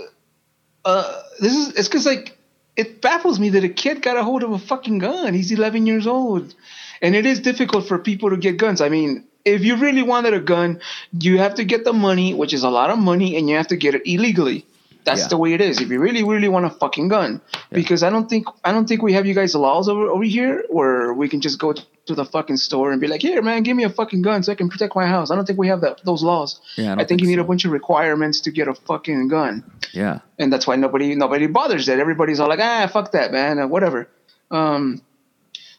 uh, 0.85 1.23
this 1.41 1.55
is 1.55 1.69
it's 1.75 1.89
because 1.89 2.07
like 2.07 2.37
it 2.77 3.01
baffles 3.03 3.39
me 3.39 3.51
that 3.51 3.65
a 3.65 3.69
kid 3.69 4.03
got 4.03 4.17
a 4.17 4.23
hold 4.23 4.43
of 4.43 4.53
a 4.53 4.59
fucking 4.59 4.99
gun. 4.99 5.35
He's 5.35 5.53
11 5.53 5.87
years 5.87 6.07
old, 6.07 6.55
and 7.03 7.15
it 7.15 7.27
is 7.27 7.41
difficult 7.41 7.87
for 7.87 7.99
people 7.99 8.31
to 8.31 8.37
get 8.37 8.57
guns. 8.57 8.81
I 8.81 8.89
mean, 8.89 9.25
if 9.45 9.63
you 9.63 9.77
really 9.77 10.03
wanted 10.03 10.35
a 10.35 10.41
gun, 10.41 10.81
you 11.13 11.39
have 11.39 11.57
to 11.57 11.65
get 11.65 11.85
the 11.85 11.93
money, 11.93 12.35
which 12.35 12.55
is 12.55 12.63
a 12.63 12.71
lot 12.71 12.91
of 12.91 12.99
money, 12.99 13.37
and 13.37 13.49
you 13.49 13.57
have 13.57 13.69
to 13.69 13.77
get 13.77 13.95
it 13.95 14.03
illegally. 14.07 14.67
That's 15.05 15.23
yeah. 15.23 15.29
the 15.29 15.39
way 15.39 15.55
it 15.55 15.61
is. 15.61 15.81
If 15.81 15.89
you 15.89 15.99
really, 15.99 16.23
really 16.25 16.49
want 16.49 16.67
a 16.67 16.71
fucking 16.71 17.09
gun, 17.09 17.41
yeah. 17.53 17.59
because 17.73 18.03
I 18.03 18.11
don't 18.11 18.29
think 18.29 18.47
I 18.65 18.73
don't 18.73 18.87
think 18.87 19.03
we 19.03 19.15
have 19.15 19.27
you 19.27 19.35
guys 19.35 19.55
laws 19.55 19.89
over 19.89 20.09
over 20.09 20.25
here 20.25 20.65
where 20.69 21.13
we 21.13 21.29
can 21.29 21.41
just 21.41 21.59
go 21.59 21.75
to 22.07 22.15
the 22.15 22.25
fucking 22.25 22.57
store 22.57 22.93
and 22.93 23.01
be 23.01 23.07
like, 23.07 23.21
here, 23.23 23.41
man, 23.43 23.63
give 23.63 23.77
me 23.77 23.85
a 23.85 23.91
fucking 23.91 24.23
gun 24.23 24.43
so 24.43 24.53
I 24.53 24.55
can 24.55 24.69
protect 24.69 24.97
my 24.97 25.07
house. 25.07 25.31
I 25.31 25.37
don't 25.37 25.45
think 25.45 25.59
we 25.59 25.69
have 25.69 25.83
that 25.83 26.05
those 26.05 26.23
laws. 26.23 26.61
Yeah, 26.77 26.91
I, 26.91 26.93
I 26.93 26.97
think, 26.97 27.09
think, 27.09 27.23
you 27.23 27.29
need 27.29 27.39
a 27.39 27.45
bunch 27.45 27.65
of 27.65 27.73
requirements 27.73 28.41
to 28.43 28.51
get 28.51 28.69
a 28.69 28.75
fucking 28.75 29.29
gun. 29.29 29.71
Yeah, 29.93 30.21
and 30.39 30.53
that's 30.53 30.67
why 30.67 30.77
nobody 30.77 31.15
nobody 31.15 31.47
bothers 31.47 31.87
that. 31.87 31.99
Everybody's 31.99 32.41
all 32.41 32.49
like, 32.49 32.61
ah, 32.61 32.89
fuck 32.93 33.13
that, 33.13 33.33
man, 33.33 33.59
uh, 33.59 33.67
whatever. 33.67 34.09
Um, 34.51 35.03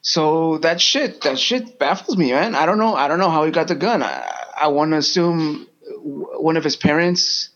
so 0.02 0.58
that 0.60 0.82
shit, 0.82 1.22
that 1.22 1.38
shit 1.38 1.78
baffles 1.78 2.18
me, 2.18 2.32
man. 2.32 2.56
I 2.56 2.66
don't 2.66 2.78
know. 2.78 2.96
I 2.96 3.08
don't 3.08 3.20
know 3.20 3.30
how 3.30 3.46
he 3.46 3.52
got 3.52 3.68
the 3.68 3.76
gun. 3.76 4.02
I, 4.02 4.52
I 4.56 4.68
want 4.68 4.92
to 4.92 4.98
assume 4.98 5.68
one 6.04 6.58
of 6.58 6.64
his 6.64 6.76
parents 6.76 7.50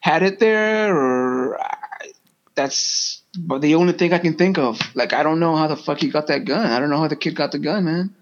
had 0.00 0.22
it 0.22 0.38
there, 0.38 0.96
or 0.96 1.58
that's 2.54 3.22
but 3.36 3.60
the 3.60 3.74
only 3.74 3.92
thing 3.92 4.12
I 4.12 4.18
can 4.18 4.36
think 4.36 4.58
of. 4.58 4.80
Like 4.94 5.12
I 5.12 5.22
don't 5.22 5.40
know 5.40 5.56
how 5.56 5.66
the 5.66 5.76
fuck 5.76 5.98
he 6.00 6.10
got 6.10 6.26
that 6.28 6.44
gun. 6.44 6.66
I 6.66 6.78
don't 6.78 6.90
know 6.90 6.98
how 6.98 7.08
the 7.08 7.16
kid 7.16 7.34
got 7.36 7.52
the 7.52 7.58
gun, 7.58 7.84
man. 7.84 8.14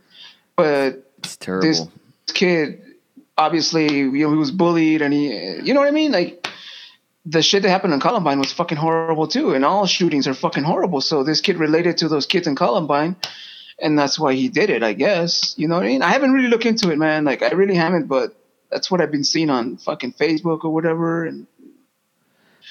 But 0.57 1.11
it's 1.19 1.37
terrible. 1.37 1.66
This 1.66 1.87
kid, 2.35 2.83
obviously, 3.37 3.99
you 3.99 4.11
know, 4.11 4.31
he 4.31 4.37
was 4.37 4.50
bullied, 4.50 5.02
and 5.02 5.12
he, 5.12 5.61
you 5.62 5.75
know 5.75 5.81
what 5.81 5.88
I 5.88 5.92
mean, 5.92 6.12
like. 6.12 6.49
The 7.25 7.40
shit 7.40 7.62
that 7.62 7.71
happened 7.71 7.95
in 7.95 8.00
Columbine 8.00 8.40
was 8.40 8.52
fucking 8.52 8.78
horrible 8.78 9.28
too, 9.28 9.54
and 9.54 9.64
all 9.64 9.87
shootings 9.87 10.26
are 10.26 10.35
fucking 10.35 10.64
horrible. 10.64 11.00
So 11.00 11.23
this 11.23 11.40
kid 11.40 11.57
related 11.57 11.99
to 11.99 12.09
those 12.09 12.26
kids 12.26 12.49
in 12.49 12.57
Columbine, 12.57 13.14
and 13.81 13.97
that's 13.97 14.19
why 14.19 14.35
he 14.35 14.49
did 14.49 14.71
it. 14.71 14.83
I 14.83 14.92
guess 14.92 15.54
you 15.57 15.69
know 15.69 15.76
what 15.76 15.85
I 15.85 15.87
mean. 15.87 16.02
I 16.02 16.11
haven't 16.11 16.33
really 16.33 16.49
looked 16.49 16.66
into 16.66 16.90
it, 16.90 16.99
man. 16.99 17.23
Like 17.23 17.45
I 17.45 17.52
really 17.52 17.76
haven't, 17.76 18.09
but 18.09 18.35
that's 18.73 18.90
what 18.90 19.00
I've 19.00 19.12
been 19.12 19.23
seeing 19.23 19.50
on 19.50 19.76
fucking 19.76 20.14
Facebook 20.14 20.64
or 20.64 20.71
whatever, 20.75 21.25
and 21.25 21.47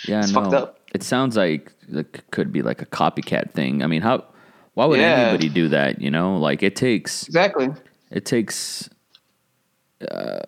Yeah, 0.05 0.19
It's 0.19 0.33
no. 0.33 0.41
fucked 0.41 0.53
up. 0.53 0.79
It 0.93 1.03
sounds 1.03 1.37
like 1.37 1.71
it 1.89 2.29
could 2.31 2.51
be 2.51 2.61
like 2.61 2.81
a 2.81 2.85
copycat 2.85 3.51
thing. 3.51 3.81
I 3.83 3.87
mean, 3.87 4.01
how? 4.01 4.25
Why 4.73 4.85
would 4.85 4.99
Yeah. 4.99 5.27
anybody 5.29 5.49
do 5.49 5.67
that? 5.69 6.01
You 6.01 6.11
know, 6.11 6.37
like 6.37 6.63
it 6.63 6.75
takes 6.75 7.23
exactly. 7.27 7.69
it 8.09 8.25
takes. 8.25 8.89
Uh, 10.09 10.39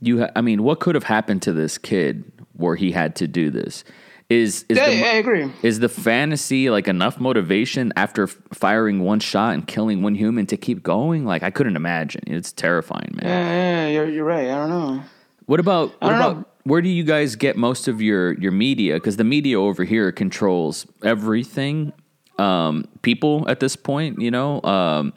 you, 0.00 0.20
ha- 0.20 0.30
I 0.34 0.40
mean, 0.40 0.62
what 0.62 0.80
could 0.80 0.94
have 0.94 1.04
happened 1.04 1.42
to 1.42 1.52
this 1.52 1.78
kid 1.78 2.24
where 2.54 2.74
he 2.74 2.90
had 2.92 3.16
to 3.16 3.28
do 3.28 3.50
this? 3.50 3.84
Is 4.28 4.64
is 4.68 4.78
Yeah, 4.78 4.86
the, 4.90 5.04
I 5.06 5.12
agree. 5.14 5.50
is 5.62 5.80
the 5.80 5.88
fantasy 5.88 6.70
like 6.70 6.86
enough 6.86 7.18
motivation 7.18 7.92
after 7.96 8.24
f- 8.24 8.36
firing 8.52 9.00
one 9.00 9.18
shot 9.18 9.54
and 9.54 9.66
killing 9.66 10.02
one 10.02 10.14
human 10.14 10.46
to 10.46 10.56
keep 10.56 10.82
going? 10.84 11.24
Like 11.24 11.42
I 11.42 11.50
couldn't 11.50 11.74
imagine. 11.76 12.22
It's 12.28 12.52
terrifying, 12.52 13.10
man. 13.20 13.26
Yeah, 13.26 13.50
yeah, 13.50 13.88
you're 13.88 14.08
you're 14.08 14.24
right. 14.24 14.48
I 14.48 14.54
don't 14.54 14.68
know. 14.70 15.02
What 15.46 15.58
about 15.60 16.00
what 16.00 16.14
about 16.14 16.36
know. 16.36 16.44
Where 16.64 16.82
do 16.82 16.88
you 16.88 17.04
guys 17.04 17.36
get 17.36 17.56
most 17.56 17.88
of 17.88 18.00
your 18.02 18.34
your 18.34 18.52
media? 18.52 18.94
Because 18.94 19.16
the 19.16 19.24
media 19.24 19.60
over 19.60 19.84
here 19.84 20.12
controls 20.12 20.86
everything. 21.02 21.92
Um, 22.38 22.88
people 23.02 23.46
at 23.48 23.60
this 23.60 23.76
point, 23.76 24.20
you 24.20 24.30
know, 24.30 24.62
um, 24.62 25.12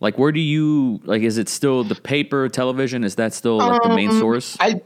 like 0.00 0.18
where 0.18 0.32
do 0.32 0.40
you 0.40 1.00
like? 1.04 1.22
Is 1.22 1.38
it 1.38 1.48
still 1.48 1.84
the 1.84 1.94
paper, 1.94 2.48
television? 2.48 3.04
Is 3.04 3.16
that 3.16 3.32
still 3.34 3.58
like 3.58 3.82
the 3.82 3.94
main 3.94 4.12
source? 4.12 4.56
I 4.60 4.80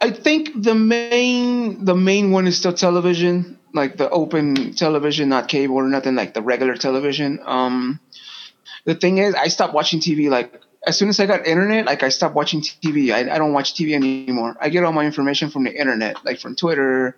I 0.00 0.10
think 0.10 0.50
the 0.62 0.74
main 0.74 1.84
the 1.84 1.94
main 1.94 2.30
one 2.30 2.46
is 2.46 2.56
still 2.56 2.72
television, 2.72 3.58
like 3.72 3.96
the 3.96 4.08
open 4.10 4.74
television, 4.74 5.28
not 5.28 5.48
cable 5.48 5.76
or 5.76 5.88
nothing 5.88 6.14
like 6.14 6.34
the 6.34 6.42
regular 6.42 6.76
television. 6.76 7.40
Um, 7.44 8.00
the 8.84 8.94
thing 8.94 9.18
is, 9.18 9.34
I 9.34 9.48
stopped 9.48 9.74
watching 9.74 10.00
TV 10.00 10.28
like 10.28 10.60
as 10.86 10.98
soon 10.98 11.08
as 11.08 11.20
I 11.20 11.26
got 11.26 11.46
internet. 11.46 11.86
Like 11.86 12.02
I 12.02 12.08
stopped 12.08 12.34
watching 12.34 12.60
TV. 12.60 13.12
I, 13.12 13.34
I 13.34 13.38
don't 13.38 13.52
watch 13.52 13.74
TV 13.74 13.94
anymore. 13.94 14.56
I 14.60 14.68
get 14.68 14.84
all 14.84 14.92
my 14.92 15.04
information 15.04 15.50
from 15.50 15.64
the 15.64 15.72
internet, 15.72 16.24
like 16.24 16.40
from 16.40 16.56
Twitter, 16.56 17.16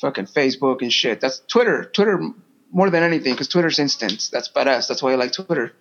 fucking 0.00 0.26
Facebook 0.26 0.82
and 0.82 0.92
shit. 0.92 1.20
That's 1.20 1.40
Twitter. 1.48 1.84
Twitter 1.84 2.20
more 2.70 2.90
than 2.90 3.02
anything 3.02 3.32
because 3.34 3.48
Twitter's 3.48 3.78
instant. 3.78 4.28
That's 4.32 4.48
badass. 4.48 4.88
That's 4.88 5.02
why 5.02 5.12
I 5.12 5.16
like 5.16 5.32
Twitter. 5.32 5.72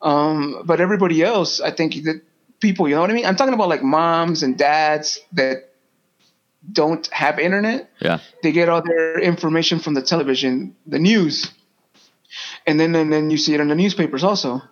Um, 0.00 0.62
but 0.64 0.80
everybody 0.80 1.22
else, 1.22 1.60
I 1.60 1.70
think 1.70 1.94
that 2.04 2.22
people, 2.60 2.88
you 2.88 2.94
know 2.94 3.02
what 3.02 3.10
I 3.10 3.14
mean? 3.14 3.26
I'm 3.26 3.36
talking 3.36 3.54
about 3.54 3.68
like 3.68 3.82
moms 3.82 4.42
and 4.42 4.56
dads 4.58 5.20
that 5.32 5.68
don't 6.70 7.06
have 7.08 7.38
internet. 7.38 7.90
yeah, 8.00 8.20
They 8.42 8.52
get 8.52 8.68
all 8.68 8.82
their 8.82 9.18
information 9.20 9.78
from 9.80 9.94
the 9.94 10.02
television, 10.02 10.76
the 10.86 10.98
news, 10.98 11.50
and 12.66 12.78
then 12.78 12.94
and 12.94 13.12
then 13.12 13.30
you 13.30 13.36
see 13.36 13.52
it 13.54 13.60
in 13.60 13.68
the 13.68 13.74
newspapers 13.74 14.24
also. 14.24 14.62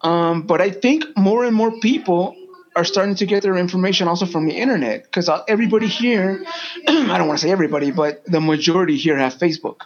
Um, 0.00 0.42
but 0.42 0.60
I 0.60 0.70
think 0.70 1.04
more 1.16 1.44
and 1.44 1.54
more 1.54 1.72
people 1.80 2.36
are 2.76 2.84
starting 2.84 3.16
to 3.16 3.26
get 3.26 3.42
their 3.42 3.56
information 3.56 4.06
also 4.06 4.26
from 4.26 4.46
the 4.46 4.54
internet 4.54 5.02
because 5.02 5.28
everybody 5.48 5.88
here, 5.88 6.44
I 6.88 7.18
don't 7.18 7.26
want 7.26 7.40
to 7.40 7.46
say 7.46 7.50
everybody, 7.50 7.90
but 7.90 8.24
the 8.24 8.40
majority 8.40 8.96
here 8.96 9.18
have 9.18 9.34
Facebook. 9.34 9.82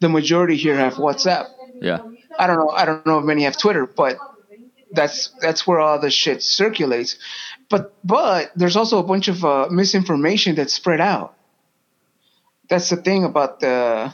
The 0.00 0.10
majority 0.10 0.56
here 0.56 0.76
have 0.76 0.94
WhatsApp. 0.94 1.48
yeah, 1.80 2.00
I 2.38 2.46
don't 2.46 2.58
know. 2.58 2.70
I 2.70 2.84
don't 2.84 3.06
know 3.06 3.18
if 3.18 3.24
many 3.24 3.44
have 3.44 3.56
Twitter, 3.56 3.86
but 3.86 4.18
that's 4.92 5.30
that's 5.40 5.66
where 5.66 5.80
all 5.80 5.98
the 5.98 6.10
shit 6.10 6.42
circulates. 6.42 7.16
But 7.70 7.94
but 8.04 8.52
there's 8.54 8.76
also 8.76 8.98
a 8.98 9.02
bunch 9.02 9.28
of 9.28 9.42
uh, 9.42 9.68
misinformation 9.70 10.54
that's 10.54 10.74
spread 10.74 11.00
out. 11.00 11.34
That's 12.68 12.90
the 12.90 12.96
thing 12.96 13.24
about 13.24 13.60
the, 13.60 14.12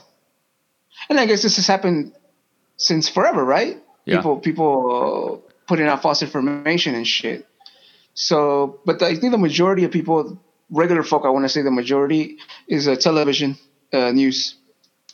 and 1.09 1.19
I 1.19 1.25
guess 1.25 1.41
this 1.41 1.55
has 1.55 1.67
happened 1.67 2.13
since 2.77 3.09
forever, 3.09 3.43
right? 3.43 3.82
Yeah. 4.05 4.17
People 4.17 4.37
people 4.39 5.43
putting 5.67 5.87
out 5.87 6.01
false 6.01 6.21
information 6.21 6.93
and 6.95 7.07
shit. 7.07 7.47
So, 8.15 8.79
but 8.85 9.01
I 9.01 9.15
think 9.15 9.31
the 9.31 9.37
majority 9.39 9.85
of 9.85 9.91
people, 9.91 10.39
regular 10.69 11.03
folk, 11.03 11.25
I 11.25 11.29
want 11.29 11.45
to 11.45 11.49
say 11.49 11.61
the 11.63 11.71
majority 11.71 12.37
is 12.67 12.87
uh, 12.87 12.95
television 12.95 13.57
uh, 13.91 14.11
news. 14.11 14.55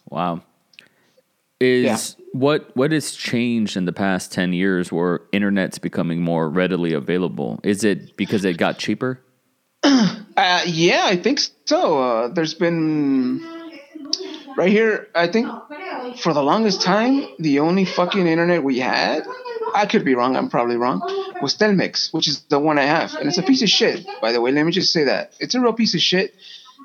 wow. 0.10 0.41
Is 1.62 1.86
Yeah. 2.17 2.25
what 2.32 2.75
what 2.75 2.91
has 2.93 3.12
changed 3.12 3.75
in 3.78 3.84
the 3.86 3.91
past 3.93 4.32
ten 4.32 4.54
years 4.54 4.91
where 4.91 5.19
internet's 5.32 5.78
becoming 5.78 6.21
more 6.21 6.49
readily 6.49 6.93
available? 6.93 7.60
Is 7.63 7.84
it 7.84 8.15
because 8.15 8.45
it 8.45 8.58
got 8.58 8.78
cheaper? 8.80 9.19
Uh, 10.39 10.62
yeah, 10.65 11.02
I 11.04 11.17
think 11.17 11.41
so. 11.65 11.99
Uh, 12.02 12.28
there's 12.30 12.54
been 12.54 13.43
right 14.60 14.69
here. 14.80 15.08
I 15.15 15.28
think 15.28 15.48
for 16.24 16.34
the 16.34 16.43
longest 16.43 16.82
time, 16.82 17.13
the 17.39 17.60
only 17.60 17.86
fucking 17.86 18.26
internet 18.28 18.62
we 18.63 18.80
had, 18.80 19.24
I 19.74 19.86
could 19.86 20.04
be 20.04 20.13
wrong. 20.15 20.36
I'm 20.36 20.50
probably 20.50 20.76
wrong. 20.78 21.00
Was 21.41 21.56
Telmex, 21.56 22.13
which 22.13 22.28
is 22.28 22.41
the 22.50 22.60
one 22.60 22.78
I 22.78 22.84
have, 22.84 23.15
and 23.15 23.28
it's 23.30 23.38
a 23.38 23.43
piece 23.43 23.62
of 23.62 23.69
shit. 23.69 24.06
By 24.22 24.32
the 24.34 24.41
way, 24.41 24.52
let 24.52 24.65
me 24.65 24.72
just 24.72 24.91
say 24.91 25.06
that 25.06 25.34
it's 25.39 25.56
a 25.56 25.60
real 25.62 25.74
piece 25.74 25.93
of 25.95 26.02
shit 26.02 26.36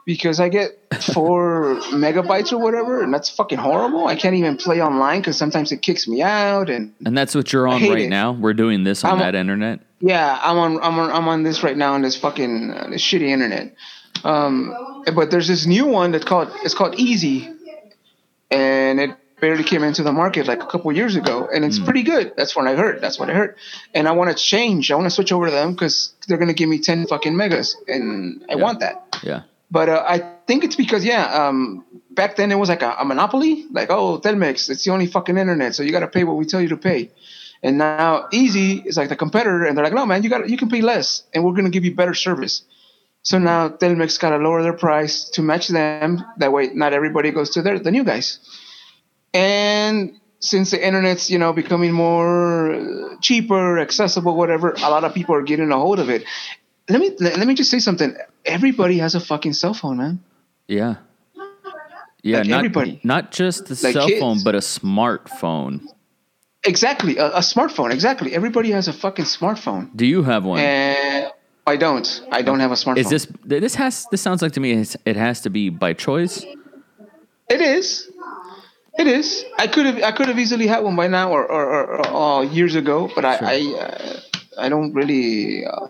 because 0.06 0.38
I 0.38 0.48
get 0.50 0.68
four 1.14 1.76
megabytes 2.04 2.52
or 2.52 2.58
whatever, 2.58 3.02
and 3.02 3.12
that's 3.12 3.30
fucking 3.30 3.58
horrible. 3.58 4.06
I 4.06 4.14
can't 4.16 4.34
even 4.36 4.56
play 4.56 4.80
online 4.82 5.20
because 5.20 5.36
sometimes 5.36 5.72
it 5.72 5.82
kicks 5.82 6.06
me 6.06 6.22
out 6.22 6.68
and 6.70 6.92
And 7.04 7.16
that's 7.18 7.34
what 7.34 7.52
you're 7.52 7.66
on 7.66 7.82
right 7.82 8.02
it. 8.02 8.08
now. 8.10 8.32
We're 8.32 8.54
doing 8.54 8.84
this 8.84 9.02
on 9.04 9.10
I'm- 9.12 9.18
that 9.20 9.34
internet. 9.34 9.80
Yeah, 10.00 10.38
I'm 10.42 10.58
on 10.58 10.72
I'm 10.82 10.98
on 10.98 11.10
I'm 11.10 11.28
on 11.28 11.44
this 11.44 11.62
right 11.62 11.76
now 11.76 11.94
on 11.94 12.02
this 12.02 12.14
fucking 12.16 12.70
uh, 12.70 12.88
this 12.90 13.00
shitty 13.02 13.28
internet. 13.28 13.74
Um, 14.22 14.74
but 15.14 15.30
there's 15.30 15.48
this 15.48 15.64
new 15.66 15.86
one 15.86 16.12
that's 16.12 16.24
called 16.26 16.48
it's 16.62 16.74
called 16.74 16.94
Izzi, 16.96 17.53
and 18.54 19.00
it 19.04 19.10
barely 19.40 19.64
came 19.64 19.82
into 19.82 20.02
the 20.02 20.12
market 20.12 20.46
like 20.46 20.62
a 20.62 20.66
couple 20.72 20.90
years 21.00 21.16
ago, 21.16 21.36
and 21.52 21.64
it's 21.64 21.78
pretty 21.78 22.04
good. 22.12 22.26
That's 22.38 22.54
what 22.56 22.66
I 22.66 22.74
heard. 22.82 23.00
That's 23.02 23.18
what 23.18 23.28
I 23.32 23.34
heard, 23.40 23.56
and 23.96 24.06
I 24.10 24.12
want 24.18 24.28
to 24.30 24.36
change. 24.52 24.90
I 24.92 24.94
want 24.94 25.06
to 25.06 25.14
switch 25.18 25.32
over 25.32 25.46
to 25.46 25.54
them 25.58 25.72
because 25.72 26.14
they're 26.26 26.38
gonna 26.42 26.58
give 26.60 26.68
me 26.74 26.78
ten 26.78 27.06
fucking 27.12 27.36
megas, 27.36 27.76
and 27.94 28.44
I 28.48 28.54
Yeah. 28.54 28.64
want 28.64 28.80
that. 28.80 28.94
Yeah. 29.22 29.40
But 29.70 29.88
uh, 29.88 30.04
I 30.14 30.16
think 30.46 30.62
it's 30.66 30.76
because 30.76 31.04
yeah, 31.04 31.24
um, 31.40 31.84
back 32.20 32.36
then 32.36 32.52
it 32.52 32.58
was 32.62 32.68
like 32.74 32.82
a, 32.82 32.92
a 33.00 33.04
monopoly. 33.04 33.66
Like 33.78 33.90
oh, 33.90 34.20
Telmex, 34.24 34.70
it's 34.70 34.84
the 34.84 34.92
only 34.92 35.06
fucking 35.06 35.36
internet, 35.36 35.74
so 35.74 35.82
you 35.82 35.90
got 35.98 36.00
to 36.08 36.12
pay 36.16 36.24
what 36.28 36.36
we 36.36 36.44
tell 36.52 36.60
you 36.60 36.68
to 36.68 36.76
pay. 36.90 37.10
And 37.62 37.78
now 37.78 38.28
Izzi 38.32 38.84
is 38.86 38.96
like 38.96 39.08
the 39.08 39.16
competitor, 39.16 39.64
and 39.64 39.76
they're 39.76 39.84
like, 39.88 39.94
no 40.00 40.06
man, 40.06 40.22
you 40.22 40.30
got 40.30 40.48
you 40.48 40.58
can 40.62 40.68
pay 40.68 40.82
less, 40.92 41.24
and 41.32 41.44
we're 41.44 41.56
gonna 41.58 41.70
give 41.76 41.84
you 41.84 41.94
better 41.94 42.14
service. 42.14 42.62
So 43.24 43.38
now 43.38 43.68
Telmex 43.70 44.20
got 44.20 44.30
to 44.30 44.36
lower 44.38 44.62
their 44.62 44.74
price 44.74 45.24
to 45.30 45.42
match 45.42 45.68
them. 45.68 46.22
That 46.36 46.52
way, 46.52 46.68
not 46.74 46.92
everybody 46.92 47.30
goes 47.32 47.50
to 47.56 47.62
their 47.62 47.78
the 47.78 47.90
new 47.90 48.04
guys. 48.04 48.38
And 49.32 50.20
since 50.40 50.70
the 50.70 50.86
internet's 50.86 51.30
you 51.30 51.38
know 51.38 51.52
becoming 51.52 51.92
more 51.92 52.72
uh, 52.74 53.16
cheaper, 53.20 53.78
accessible, 53.78 54.36
whatever, 54.36 54.72
a 54.76 54.90
lot 54.90 55.04
of 55.04 55.14
people 55.14 55.34
are 55.34 55.42
getting 55.42 55.70
a 55.72 55.76
hold 55.76 55.98
of 55.98 56.08
it. 56.10 56.24
Let 56.88 57.00
me 57.00 57.16
let, 57.18 57.46
me 57.48 57.54
just 57.54 57.70
say 57.70 57.78
something. 57.78 58.14
Everybody 58.44 58.98
has 58.98 59.14
a 59.14 59.20
fucking 59.20 59.54
cell 59.54 59.72
phone, 59.74 59.96
man. 59.96 60.22
Yeah. 60.68 60.96
Yeah, 62.22 62.38
Like 62.38 62.48
not 62.48 62.56
everybody. 62.58 63.00
not 63.04 63.32
just 63.32 63.66
the 63.66 63.78
Like 63.82 63.92
cell 63.94 64.06
kids. 64.08 64.20
phone, 64.20 64.38
but 64.44 64.54
a 64.54 64.58
smartphone. 64.58 65.80
Exactly, 66.64 67.18
a, 67.18 67.26
a 67.26 67.40
smartphone. 67.40 67.90
Exactly, 67.92 68.34
everybody 68.34 68.70
has 68.70 68.88
a 68.88 68.92
fucking 68.92 69.26
smartphone. 69.26 69.94
Do 69.94 70.06
you 70.06 70.22
have 70.22 70.44
one? 70.44 70.58
And 70.60 71.30
I 71.66 71.76
don't. 71.76 72.22
I 72.30 72.42
don't 72.42 72.60
have 72.60 72.72
a 72.72 72.74
smartphone. 72.74 72.98
Is 72.98 73.10
this 73.10 73.26
this 73.44 73.74
has 73.76 74.06
this 74.10 74.20
sounds 74.20 74.42
like 74.42 74.52
to 74.52 74.60
me 74.60 74.72
it's, 74.72 74.96
it 75.04 75.16
has 75.16 75.40
to 75.42 75.50
be 75.50 75.70
by 75.70 75.94
choice? 75.94 76.44
It 77.48 77.60
is. 77.60 78.10
It 78.98 79.06
is. 79.06 79.44
I 79.58 79.66
could 79.66 79.86
have. 79.86 80.02
I 80.02 80.12
could 80.12 80.28
have 80.28 80.38
easily 80.38 80.66
had 80.66 80.84
one 80.84 80.94
by 80.94 81.08
now, 81.08 81.32
or 81.32 81.44
or, 81.50 81.64
or, 81.64 82.08
or 82.08 82.44
years 82.44 82.74
ago. 82.74 83.10
But 83.14 83.24
I 83.24 83.38
I, 83.40 83.56
uh, 83.80 84.20
I 84.58 84.68
don't 84.68 84.92
really. 84.92 85.64
Uh, 85.66 85.88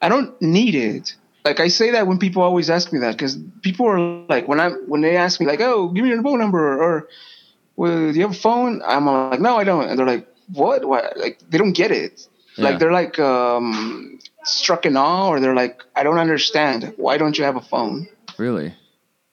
I 0.00 0.08
don't 0.08 0.40
need 0.40 0.74
it. 0.74 1.14
Like 1.44 1.58
I 1.58 1.68
say 1.68 1.90
that 1.92 2.06
when 2.06 2.18
people 2.18 2.42
always 2.42 2.70
ask 2.70 2.92
me 2.92 3.00
that, 3.00 3.12
because 3.12 3.36
people 3.62 3.86
are 3.86 3.98
like 4.28 4.46
when 4.46 4.60
I 4.60 4.70
when 4.70 5.00
they 5.00 5.16
ask 5.16 5.40
me 5.40 5.46
like, 5.46 5.60
oh, 5.60 5.88
give 5.88 6.04
me 6.04 6.10
your 6.10 6.22
phone 6.22 6.38
number, 6.38 6.80
or 6.80 7.08
well, 7.76 8.12
do 8.12 8.18
you 8.18 8.22
have 8.22 8.32
a 8.32 8.34
phone? 8.34 8.82
I'm 8.86 9.06
like, 9.06 9.40
no, 9.40 9.56
I 9.56 9.64
don't. 9.64 9.88
And 9.88 9.98
they're 9.98 10.06
like, 10.06 10.28
what? 10.52 10.84
What? 10.84 11.16
Like 11.16 11.40
they 11.50 11.58
don't 11.58 11.72
get 11.72 11.90
it. 11.90 12.28
Yeah. 12.56 12.64
Like 12.64 12.78
they're 12.78 12.92
like 12.92 13.18
um, 13.18 14.20
struck 14.44 14.86
in 14.86 14.96
awe, 14.96 15.28
or 15.28 15.40
they're 15.40 15.54
like, 15.54 15.82
I 15.94 16.02
don't 16.02 16.18
understand. 16.18 16.94
Why 16.96 17.18
don't 17.18 17.36
you 17.38 17.44
have 17.44 17.56
a 17.56 17.60
phone? 17.60 18.08
Really? 18.38 18.74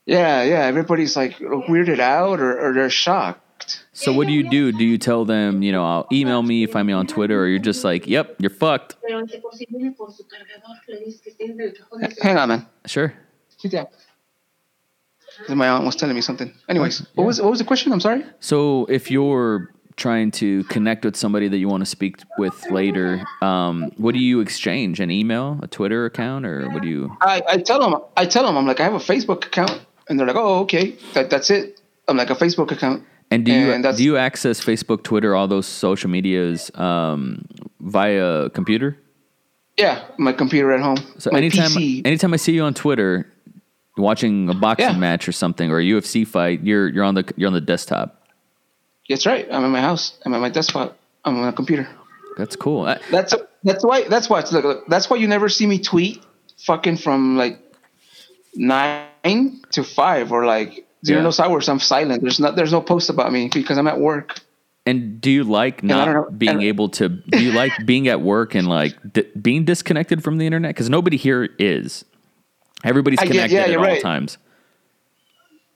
Yeah, 0.05 0.43
yeah. 0.43 0.65
Everybody's 0.65 1.15
like 1.15 1.37
weirded 1.37 1.99
out 1.99 2.39
or, 2.39 2.59
or 2.59 2.73
they're 2.73 2.89
shocked. 2.89 3.83
So 3.93 4.13
what 4.13 4.25
do 4.27 4.33
you 4.33 4.49
do? 4.49 4.71
Do 4.71 4.83
you 4.85 4.97
tell 4.97 5.25
them, 5.25 5.61
you 5.61 5.71
know, 5.71 5.85
I'll 5.85 6.07
email 6.11 6.41
me, 6.41 6.65
find 6.65 6.87
me 6.87 6.93
on 6.93 7.05
Twitter, 7.07 7.39
or 7.39 7.47
you're 7.47 7.59
just 7.59 7.83
like, 7.83 8.07
yep, 8.07 8.35
you're 8.39 8.49
fucked? 8.49 8.95
Pero 9.05 9.19
anteposible 9.21 9.95
por 9.97 10.11
su 10.11 10.23
cargador, 10.23 10.77
le 10.87 11.05
dices 11.05 11.21
que 11.21 11.31
esté 11.31 11.45
en 11.51 11.59
el 11.61 11.73
cajón 11.73 11.99
de 12.01 12.15
su 12.15 12.21
Hang 12.23 12.37
on, 12.37 12.49
man. 12.49 12.65
Sure. 12.85 13.13
My 15.49 15.69
aunt 15.69 15.85
was 15.85 15.95
telling 15.95 16.15
me 16.15 16.21
something. 16.21 16.53
Anyways, 16.67 17.01
Yeah. 17.01 17.05
what 17.15 17.25
was 17.27 17.41
what 17.41 17.49
was 17.51 17.59
the 17.59 17.65
question? 17.65 17.91
I'm 17.93 17.99
sorry. 18.01 18.23
So 18.39 18.85
if 18.89 19.09
you're 19.11 19.71
trying 19.99 20.31
to 20.31 20.63
connect 20.63 21.05
with 21.05 21.15
somebody 21.15 21.47
that 21.47 21.57
you 21.57 21.67
want 21.67 21.81
to 21.81 21.85
speak 21.85 22.17
with 22.39 22.57
later, 22.71 23.21
um, 23.43 23.91
what 23.97 24.13
do 24.13 24.19
you 24.19 24.39
exchange? 24.39 24.99
An 24.99 25.11
email, 25.11 25.59
a 25.61 25.67
Twitter 25.67 26.05
account, 26.05 26.45
or 26.45 26.67
what 26.71 26.81
do 26.81 26.87
you? 26.87 27.15
I, 27.21 27.43
I 27.47 27.57
tell 27.57 27.79
them 27.79 28.01
I 28.17 28.25
tell 28.25 28.45
them 28.45 28.57
I'm 28.57 28.65
like 28.65 28.79
I 28.79 28.83
have 28.83 28.93
a 28.93 28.97
Facebook 29.13 29.45
account, 29.45 29.79
and 30.07 30.19
they're 30.19 30.25
like, 30.27 30.35
oh 30.35 30.59
okay, 30.61 30.95
that 31.13 31.29
that's 31.29 31.49
it. 31.51 31.79
I'm 32.07 32.17
like 32.17 32.31
a 32.31 32.35
Facebook 32.35 32.71
account. 32.71 33.03
And 33.31 33.45
do 33.45 33.51
you 33.53 33.71
And 33.71 33.83
that's- 33.83 33.97
do 33.97 34.03
you 34.03 34.17
access 34.17 34.59
Facebook, 34.59 35.03
Twitter, 35.03 35.35
all 35.35 35.47
those 35.47 35.67
social 35.67 36.09
medias 36.09 36.71
um, 36.73 37.45
via 37.79 38.49
computer? 38.49 38.97
Yeah, 39.77 40.03
my 40.17 40.33
computer 40.33 40.71
at 40.71 40.81
home. 40.81 40.97
So 41.19 41.29
my 41.31 41.37
anytime 41.37 41.69
PC. 41.69 42.01
anytime 42.05 42.33
I 42.33 42.37
see 42.37 42.53
you 42.53 42.63
on 42.63 42.73
Twitter 42.73 43.31
watching 43.97 44.49
a 44.49 44.53
boxing 44.53 44.89
Yeah. 44.89 44.97
match 44.97 45.27
or 45.27 45.31
something 45.31 45.69
or 45.69 45.79
a 45.79 45.83
UFC 45.83 46.25
fight, 46.25 46.63
you're 46.63 46.87
you're 46.89 47.03
on 47.03 47.13
the 47.15 47.23
you're 47.37 47.47
on 47.47 47.53
the 47.53 47.61
desktop. 47.61 48.18
That's 49.09 49.25
right. 49.25 49.47
I'm 49.51 49.63
at 49.65 49.69
my 49.69 49.81
house. 49.81 50.17
I'm 50.25 50.33
at 50.33 50.39
my 50.41 50.49
desktop. 50.49 50.97
I'm 51.25 51.37
on 51.39 51.47
a 51.47 51.53
computer. 51.53 51.87
That's 52.37 52.55
cool. 52.55 52.85
I, 52.85 52.99
That's 53.11 53.33
that's 53.63 53.83
why 53.83 54.03
that's 54.07 54.29
why 54.29 54.39
look, 54.51 54.63
look 54.63 54.87
that's 54.87 55.09
why 55.09 55.17
you 55.17 55.27
never 55.27 55.49
see 55.49 55.65
me 55.67 55.79
tweet 55.79 56.23
fucking 56.59 56.97
from 56.97 57.35
like 57.37 57.59
nine 58.55 59.61
to 59.71 59.83
five 59.83 60.31
or 60.31 60.45
like 60.45 60.85
zero 61.05 61.21
Yeah. 61.21 61.29
no 61.37 61.43
hours. 61.43 61.67
I'm 61.67 61.79
silent. 61.79 62.21
There's 62.21 62.39
not 62.39 62.55
there's 62.55 62.71
no 62.71 62.81
post 62.81 63.09
about 63.09 63.31
me 63.33 63.49
because 63.53 63.77
I'm 63.77 63.87
at 63.87 63.99
work. 63.99 64.39
and 64.85 65.19
do 65.19 65.29
you 65.29 65.43
like 65.43 65.83
not 65.83 66.05
don't 66.05 66.13
know- 66.13 66.27
I 66.29 66.31
being 66.31 66.61
able 66.61 66.89
to? 66.89 67.09
Do 67.09 67.43
you 67.43 67.51
like 67.51 67.73
being 67.85 68.07
at 68.07 68.21
work 68.21 68.55
and 68.55 68.67
like 68.67 68.95
di- 69.11 69.27
being 69.41 69.65
disconnected 69.65 70.23
from 70.23 70.37
the 70.37 70.45
internet? 70.45 70.69
Because 70.69 70.89
nobody 70.89 71.17
here 71.17 71.49
is. 71.59 72.05
Everybody's 72.85 73.19
I 73.19 73.25
connected 73.25 73.55
yeah, 73.55 73.63
at 73.63 73.75
all 73.77 73.99
times. 73.99 74.37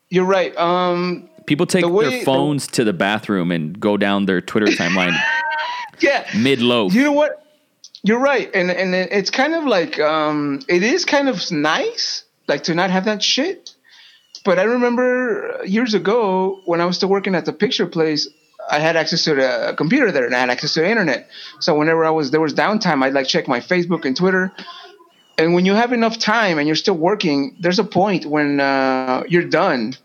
You're 0.08 0.24
right. 0.24 0.56
Um 0.56 1.28
People 1.46 1.66
take 1.66 1.82
The 1.82 1.88
way- 1.88 2.08
their 2.08 2.18
the- 2.20 2.24
phones 2.24 2.66
to 2.68 2.84
the 2.84 2.92
bathroom 2.92 3.50
and 3.50 3.78
go 3.78 3.96
down 3.96 4.26
their 4.26 4.40
Twitter 4.40 4.66
timeline 4.72 5.14
yeah. 6.00 6.26
mid 6.36 6.60
low. 6.60 6.88
You 6.88 7.02
know 7.04 7.12
what? 7.12 7.40
You're 8.02 8.18
right, 8.20 8.50
and 8.54 8.70
and 8.70 8.94
it's 8.94 9.30
kind 9.30 9.54
of 9.54 9.64
like 9.64 9.98
um, 9.98 10.60
it 10.68 10.82
is 10.82 11.06
kind 11.06 11.26
of 11.28 11.50
nice, 11.50 12.24
like 12.48 12.64
to 12.64 12.74
not 12.74 12.90
have 12.90 13.06
that 13.06 13.22
shit. 13.22 13.70
But 14.44 14.58
I 14.58 14.64
remember 14.64 15.60
years 15.64 15.94
ago 15.94 16.60
when 16.66 16.82
I 16.82 16.84
was 16.84 16.96
still 16.96 17.08
working 17.08 17.34
at 17.34 17.46
the 17.46 17.52
picture 17.54 17.86
place, 17.86 18.28
I 18.70 18.78
had 18.78 18.96
access 18.96 19.24
to 19.24 19.70
a 19.70 19.74
computer 19.74 20.12
there, 20.12 20.26
and 20.26 20.34
I 20.36 20.40
had 20.40 20.50
access 20.50 20.74
to 20.74 20.80
the 20.80 20.90
internet. 20.90 21.30
So 21.60 21.74
whenever 21.78 22.04
I 22.04 22.10
was 22.10 22.30
there 22.30 22.42
was 22.42 22.52
downtime, 22.52 23.02
I'd 23.02 23.14
like 23.14 23.26
check 23.26 23.48
my 23.48 23.60
Facebook 23.60 24.04
and 24.04 24.14
Twitter. 24.14 24.52
And 25.38 25.54
when 25.54 25.64
you 25.64 25.72
have 25.74 25.92
enough 25.94 26.18
time 26.18 26.58
and 26.58 26.66
you're 26.68 26.76
still 26.76 26.98
working, 26.98 27.56
there's 27.58 27.78
a 27.78 27.84
point 27.84 28.26
when 28.26 28.60
uh, 28.60 29.24
you're 29.28 29.48
done. 29.48 29.96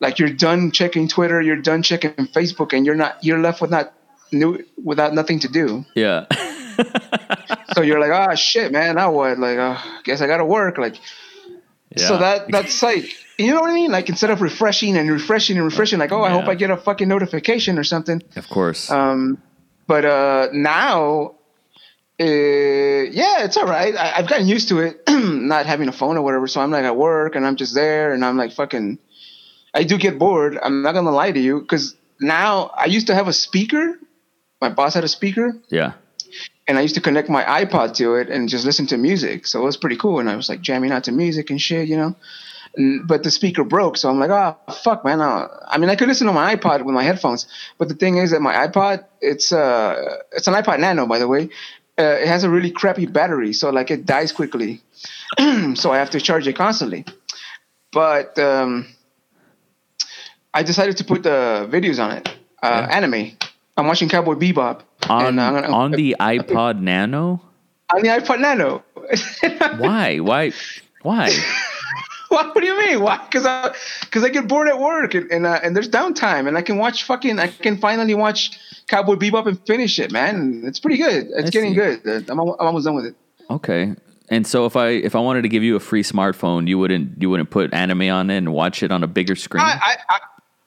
Like 0.00 0.18
you're 0.18 0.30
done 0.30 0.70
checking 0.70 1.08
Twitter, 1.08 1.40
you're 1.42 1.60
done 1.60 1.82
checking 1.82 2.12
Facebook, 2.12 2.72
and 2.72 2.86
you're 2.86 2.94
not 2.94 3.22
you're 3.22 3.40
left 3.40 3.60
with 3.60 3.70
not 3.70 3.92
new 4.32 4.64
without 4.82 5.14
nothing 5.14 5.40
to 5.40 5.48
do. 5.48 5.84
yeah. 5.94 6.26
So 7.74 7.82
you're 7.82 8.00
like, 8.00 8.10
ah, 8.10 8.34
shit, 8.34 8.72
man. 8.72 8.96
Now 8.96 9.12
what? 9.12 9.38
Like, 9.38 9.58
uh, 9.58 9.78
guess 10.04 10.20
I 10.20 10.26
gotta 10.26 10.44
work. 10.44 10.78
Like, 10.78 10.96
so 11.96 12.16
that 12.18 12.50
that's 12.50 12.82
like, 12.90 13.04
you 13.38 13.52
know 13.52 13.60
what 13.60 13.70
I 13.70 13.74
mean? 13.74 13.90
Like, 13.92 14.08
instead 14.08 14.30
of 14.30 14.40
refreshing 14.40 14.96
and 14.96 15.10
refreshing 15.10 15.56
and 15.56 15.64
refreshing, 15.64 15.98
like, 15.98 16.10
oh, 16.10 16.22
I 16.22 16.30
hope 16.30 16.46
I 16.46 16.54
get 16.54 16.70
a 16.70 16.76
fucking 16.76 17.06
notification 17.08 17.78
or 17.78 17.84
something. 17.84 18.22
Of 18.36 18.48
course. 18.48 18.90
Um, 18.90 19.38
but 19.86 20.04
uh, 20.04 20.48
now, 20.52 21.34
uh, 22.20 22.24
yeah, 22.24 23.44
it's 23.44 23.56
all 23.56 23.66
right. 23.66 23.94
I, 23.94 24.14
I've 24.16 24.28
gotten 24.28 24.48
used 24.48 24.68
to 24.70 24.80
it, 24.80 25.02
not 25.08 25.66
having 25.66 25.88
a 25.88 25.92
phone 25.92 26.16
or 26.16 26.22
whatever. 26.22 26.48
So 26.48 26.60
I'm 26.60 26.70
like 26.70 26.84
at 26.84 26.96
work 26.96 27.36
and 27.36 27.46
I'm 27.46 27.56
just 27.56 27.74
there 27.74 28.12
and 28.12 28.24
I'm 28.24 28.36
like 28.36 28.52
fucking. 28.52 28.98
I 29.74 29.84
do 29.84 29.98
get 29.98 30.18
bored. 30.18 30.58
I'm 30.60 30.82
not 30.82 30.92
gonna 30.92 31.10
lie 31.10 31.32
to 31.32 31.40
you 31.40 31.60
because 31.60 31.94
now 32.20 32.70
I 32.74 32.86
used 32.86 33.08
to 33.08 33.14
have 33.14 33.28
a 33.28 33.32
speaker. 33.32 33.98
My 34.60 34.68
boss 34.68 34.94
had 34.94 35.04
a 35.04 35.08
speaker 35.08 35.52
yeah. 35.68 35.92
and 36.66 36.78
I 36.78 36.80
used 36.80 36.96
to 36.96 37.00
connect 37.00 37.28
my 37.28 37.44
iPod 37.44 37.94
to 37.96 38.16
it 38.16 38.28
and 38.28 38.48
just 38.48 38.64
listen 38.64 38.86
to 38.88 38.96
music. 38.96 39.46
So 39.46 39.60
it 39.60 39.64
was 39.64 39.76
pretty 39.76 39.96
cool. 39.96 40.18
And 40.18 40.28
I 40.28 40.34
was 40.34 40.48
like 40.48 40.60
jamming 40.60 40.90
out 40.90 41.04
to 41.04 41.12
music 41.12 41.50
and 41.50 41.60
shit, 41.60 41.88
you 41.88 41.96
know. 41.96 42.16
And, 42.76 43.06
but 43.06 43.22
the 43.22 43.30
speaker 43.30 43.64
broke, 43.64 43.96
so 43.96 44.10
I'm 44.10 44.18
like, 44.18 44.30
oh 44.30 44.56
fuck, 44.84 45.04
man. 45.04 45.20
Uh, 45.20 45.48
I 45.66 45.78
mean, 45.78 45.90
I 45.90 45.96
could 45.96 46.08
listen 46.08 46.26
to 46.26 46.32
my 46.32 46.54
iPod 46.54 46.84
with 46.84 46.94
my 46.94 47.02
headphones, 47.02 47.46
but 47.78 47.88
the 47.88 47.94
thing 47.94 48.18
is 48.18 48.32
that 48.32 48.40
my 48.40 48.66
iPod, 48.66 49.04
it's 49.20 49.52
uh, 49.52 50.18
it's 50.32 50.46
an 50.48 50.54
iPod 50.54 50.80
Nano, 50.80 51.06
by 51.06 51.18
the 51.18 51.28
way. 51.28 51.50
Uh, 51.98 52.18
it 52.20 52.28
has 52.28 52.44
a 52.44 52.50
really 52.50 52.70
crappy 52.70 53.06
battery, 53.06 53.52
so 53.52 53.70
like 53.70 53.90
it 53.90 54.06
dies 54.06 54.32
quickly. 54.32 54.80
so 55.74 55.90
I 55.90 55.98
have 55.98 56.10
to 56.10 56.20
charge 56.20 56.46
it 56.46 56.54
constantly. 56.54 57.04
But 57.90 58.38
um, 58.38 58.86
I 60.54 60.62
decided 60.62 60.96
to 60.98 61.04
put 61.04 61.22
the 61.22 61.68
videos 61.70 62.02
on 62.02 62.12
it, 62.16 62.28
uh, 62.62 62.86
Yeah. 62.88 62.96
anime. 62.96 63.32
I'm 63.76 63.86
watching 63.86 64.08
Cowboy 64.08 64.34
Bebop 64.34 64.80
On 65.08 65.36
gonna- 65.36 65.68
on 65.70 65.90
the 65.92 66.16
iPod 66.18 66.80
Nano. 66.80 67.40
on 67.94 68.02
the 68.02 68.08
iPod 68.08 68.40
Nano. 68.40 68.82
Why? 69.78 70.18
Why? 70.18 70.52
Why? 71.02 71.30
what, 72.28 72.46
what 72.54 72.60
do 72.60 72.66
you 72.66 72.76
mean? 72.78 73.00
Why? 73.00 73.18
Because 73.24 73.46
I 73.46 73.72
because 74.02 74.24
I 74.24 74.28
get 74.30 74.48
bored 74.48 74.68
at 74.68 74.78
work 74.78 75.14
and 75.14 75.30
and, 75.30 75.46
uh, 75.46 75.60
and 75.62 75.74
there's 75.76 75.88
downtime 75.88 76.48
and 76.48 76.56
I 76.58 76.62
can 76.62 76.76
watch 76.78 77.04
fucking 77.04 77.38
I 77.38 77.46
can 77.48 77.78
finally 77.78 78.14
watch 78.14 78.58
Cowboy 78.88 79.14
Bebop 79.14 79.46
and 79.46 79.58
finish 79.66 79.98
it, 79.98 80.10
man. 80.12 80.62
It's 80.64 80.80
pretty 80.80 80.96
good. 80.96 81.26
It's 81.30 81.48
I 81.48 81.50
getting 81.50 81.70
see. 81.70 81.76
good. 81.76 82.06
Uh, 82.06 82.32
I'm, 82.32 82.40
I'm 82.40 82.48
almost 82.58 82.86
done 82.86 82.96
with 82.96 83.06
it. 83.06 83.14
Okay. 83.50 83.94
And 84.30 84.46
so 84.46 84.66
if 84.66 84.76
I 84.76 84.88
if 84.88 85.14
I 85.14 85.20
wanted 85.20 85.42
to 85.42 85.48
give 85.48 85.62
you 85.62 85.76
a 85.76 85.80
free 85.80 86.02
smartphone, 86.02 86.66
you 86.68 86.78
wouldn't 86.78 87.22
you 87.22 87.30
wouldn't 87.30 87.50
put 87.50 87.72
anime 87.72 88.10
on 88.10 88.28
it 88.30 88.38
and 88.38 88.52
watch 88.52 88.82
it 88.82 88.90
on 88.90 89.02
a 89.04 89.06
bigger 89.06 89.36
screen. 89.36 89.62
I 89.62 89.96
I, 90.10 90.18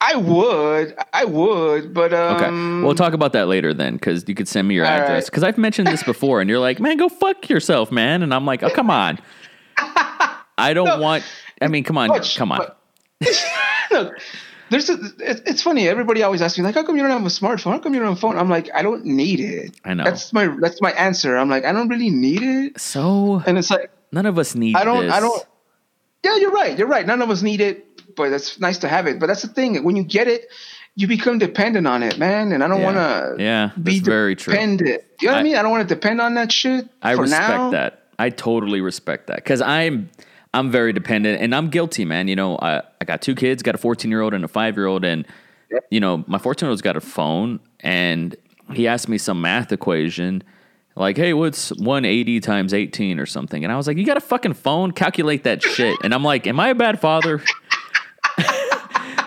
I, 0.04 0.16
would 0.16 0.94
I 1.12 1.24
would, 1.24 1.94
but 1.94 2.12
Okay, 2.12 2.44
um, 2.46 2.82
we'll 2.82 2.94
talk 2.96 3.12
about 3.12 3.32
that 3.34 3.46
later 3.46 3.72
then, 3.72 3.94
because 3.94 4.28
you 4.28 4.34
could 4.34 4.48
send 4.48 4.66
me 4.66 4.74
your 4.74 4.84
address. 4.84 5.08
right. 5.10 5.24
Because 5.26 5.42
I've 5.44 5.58
mentioned 5.58 5.86
this 5.86 6.02
before, 6.02 6.40
and 6.40 6.50
you're 6.50 6.58
like, 6.58 6.80
"Man, 6.80 6.96
go 6.96 7.08
fuck 7.08 7.48
yourself, 7.48 7.92
man," 7.92 8.22
and 8.22 8.34
I'm 8.34 8.44
like, 8.44 8.62
"Oh, 8.62 8.70
come 8.70 8.90
on." 8.90 9.18
I 10.58 10.72
don't 10.74 10.86
No. 10.86 10.98
want. 10.98 11.24
I 11.60 11.68
mean, 11.68 11.84
come 11.84 11.96
on, 11.98 12.08
Much, 12.08 12.36
come 12.36 12.52
on. 12.52 12.58
but- 12.58 12.78
Look, 13.90 14.18
there's 14.70 14.88
a, 14.90 14.94
it, 15.20 15.42
it's 15.46 15.62
funny. 15.62 15.88
Everybody 15.88 16.22
always 16.22 16.42
asks 16.42 16.58
me 16.58 16.64
like, 16.64 16.74
"How 16.74 16.82
come 16.82 16.96
you 16.96 17.02
don't 17.02 17.10
have 17.12 17.22
a 17.22 17.26
smartphone? 17.26 17.72
How 17.72 17.78
come 17.78 17.94
you 17.94 18.00
don't 18.00 18.08
have 18.08 18.18
a 18.18 18.20
phone?" 18.20 18.36
I'm 18.38 18.48
like, 18.50 18.68
I 18.74 18.82
don't 18.82 19.04
need 19.04 19.38
it. 19.40 19.76
I 19.84 19.94
know. 19.94 20.04
That's 20.04 20.32
my 20.32 20.48
that's 20.60 20.80
my 20.80 20.90
answer. 20.92 21.36
I'm 21.36 21.48
like, 21.48 21.64
I 21.64 21.72
don't 21.72 21.88
really 21.88 22.10
need 22.10 22.42
it, 22.42 22.80
So 22.80 23.42
and 23.46 23.56
it's 23.58 23.70
like 23.70 23.90
none 24.10 24.26
of 24.26 24.38
us 24.38 24.54
need. 24.54 24.74
I 24.76 24.84
don't. 24.84 25.06
This. 25.06 25.14
I 25.14 25.20
don't. 25.20 25.46
Yeah, 26.24 26.36
you're 26.36 26.52
right. 26.52 26.78
You're 26.78 26.86
right. 26.88 27.04
None 27.06 27.20
of 27.20 27.30
us 27.30 27.42
need 27.42 27.60
it, 27.60 27.84
but 28.16 28.32
it's 28.32 28.58
nice 28.60 28.78
to 28.78 28.88
have 28.88 29.06
it. 29.06 29.18
But 29.18 29.26
that's 29.26 29.42
the 29.42 29.48
thing. 29.48 29.82
When 29.84 29.96
you 29.96 30.02
get 30.04 30.28
it, 30.28 30.46
you 30.94 31.06
become 31.06 31.38
dependent 31.38 31.86
on 31.86 32.02
it, 32.02 32.18
man. 32.18 32.52
And 32.52 32.62
I 32.62 32.68
don't 32.68 32.80
Yeah. 32.80 32.84
want 32.84 32.96
to. 33.38 33.42
Yeah, 33.42 33.70
be 33.82 34.00
very 34.00 34.36
true. 34.36 34.52
dependent. 34.52 35.02
You 35.20 35.28
know 35.28 35.32
what 35.32 35.36
I, 35.38 35.40
I- 35.40 35.42
mean? 35.42 35.56
I 35.56 35.62
don't 35.62 35.70
want 35.70 35.88
to 35.88 35.94
depend 35.94 36.20
on 36.20 36.34
that 36.34 36.52
shit. 36.52 36.88
I 37.02 37.14
for 37.14 37.22
respect 37.22 37.48
now. 37.48 37.70
that. 37.70 37.98
I 38.18 38.30
totally 38.30 38.80
respect 38.80 39.26
that 39.28 39.36
because 39.36 39.60
I'm 39.62 40.10
I'm 40.54 40.70
very 40.70 40.92
dependent 40.92 41.40
and 41.40 41.54
I'm 41.54 41.70
guilty, 41.70 42.04
man. 42.04 42.28
You 42.28 42.36
know, 42.36 42.58
I, 42.58 42.82
I 43.00 43.04
got 43.06 43.22
two 43.22 43.34
kids, 43.34 43.62
got 43.62 43.74
a 43.74 43.78
14 43.78 44.10
year 44.10 44.20
old 44.20 44.34
and 44.34 44.44
a 44.44 44.48
five 44.48 44.76
year 44.76 44.86
old, 44.86 45.04
and 45.04 45.26
you 45.90 45.98
know, 45.98 46.22
my 46.26 46.36
14 46.38 46.66
year 46.66 46.70
old's 46.70 46.82
got 46.82 46.96
a 46.96 47.00
phone, 47.00 47.58
and 47.80 48.36
he 48.74 48.86
asked 48.86 49.08
me 49.08 49.16
some 49.18 49.40
math 49.40 49.72
equation. 49.72 50.42
Like, 50.94 51.16
hey, 51.16 51.32
what's 51.32 51.70
180 51.70 52.40
times 52.40 52.74
18 52.74 53.18
or 53.18 53.24
something? 53.24 53.64
And 53.64 53.72
I 53.72 53.76
was 53.78 53.86
like, 53.86 53.96
you 53.96 54.04
got 54.04 54.18
a 54.18 54.20
fucking 54.20 54.52
phone? 54.52 54.92
Calculate 54.92 55.44
that 55.44 55.62
shit. 55.62 55.96
And 56.04 56.12
I'm 56.12 56.22
like, 56.22 56.46
am 56.46 56.60
I 56.60 56.68
a 56.68 56.74
bad 56.74 57.00
father? 57.00 57.42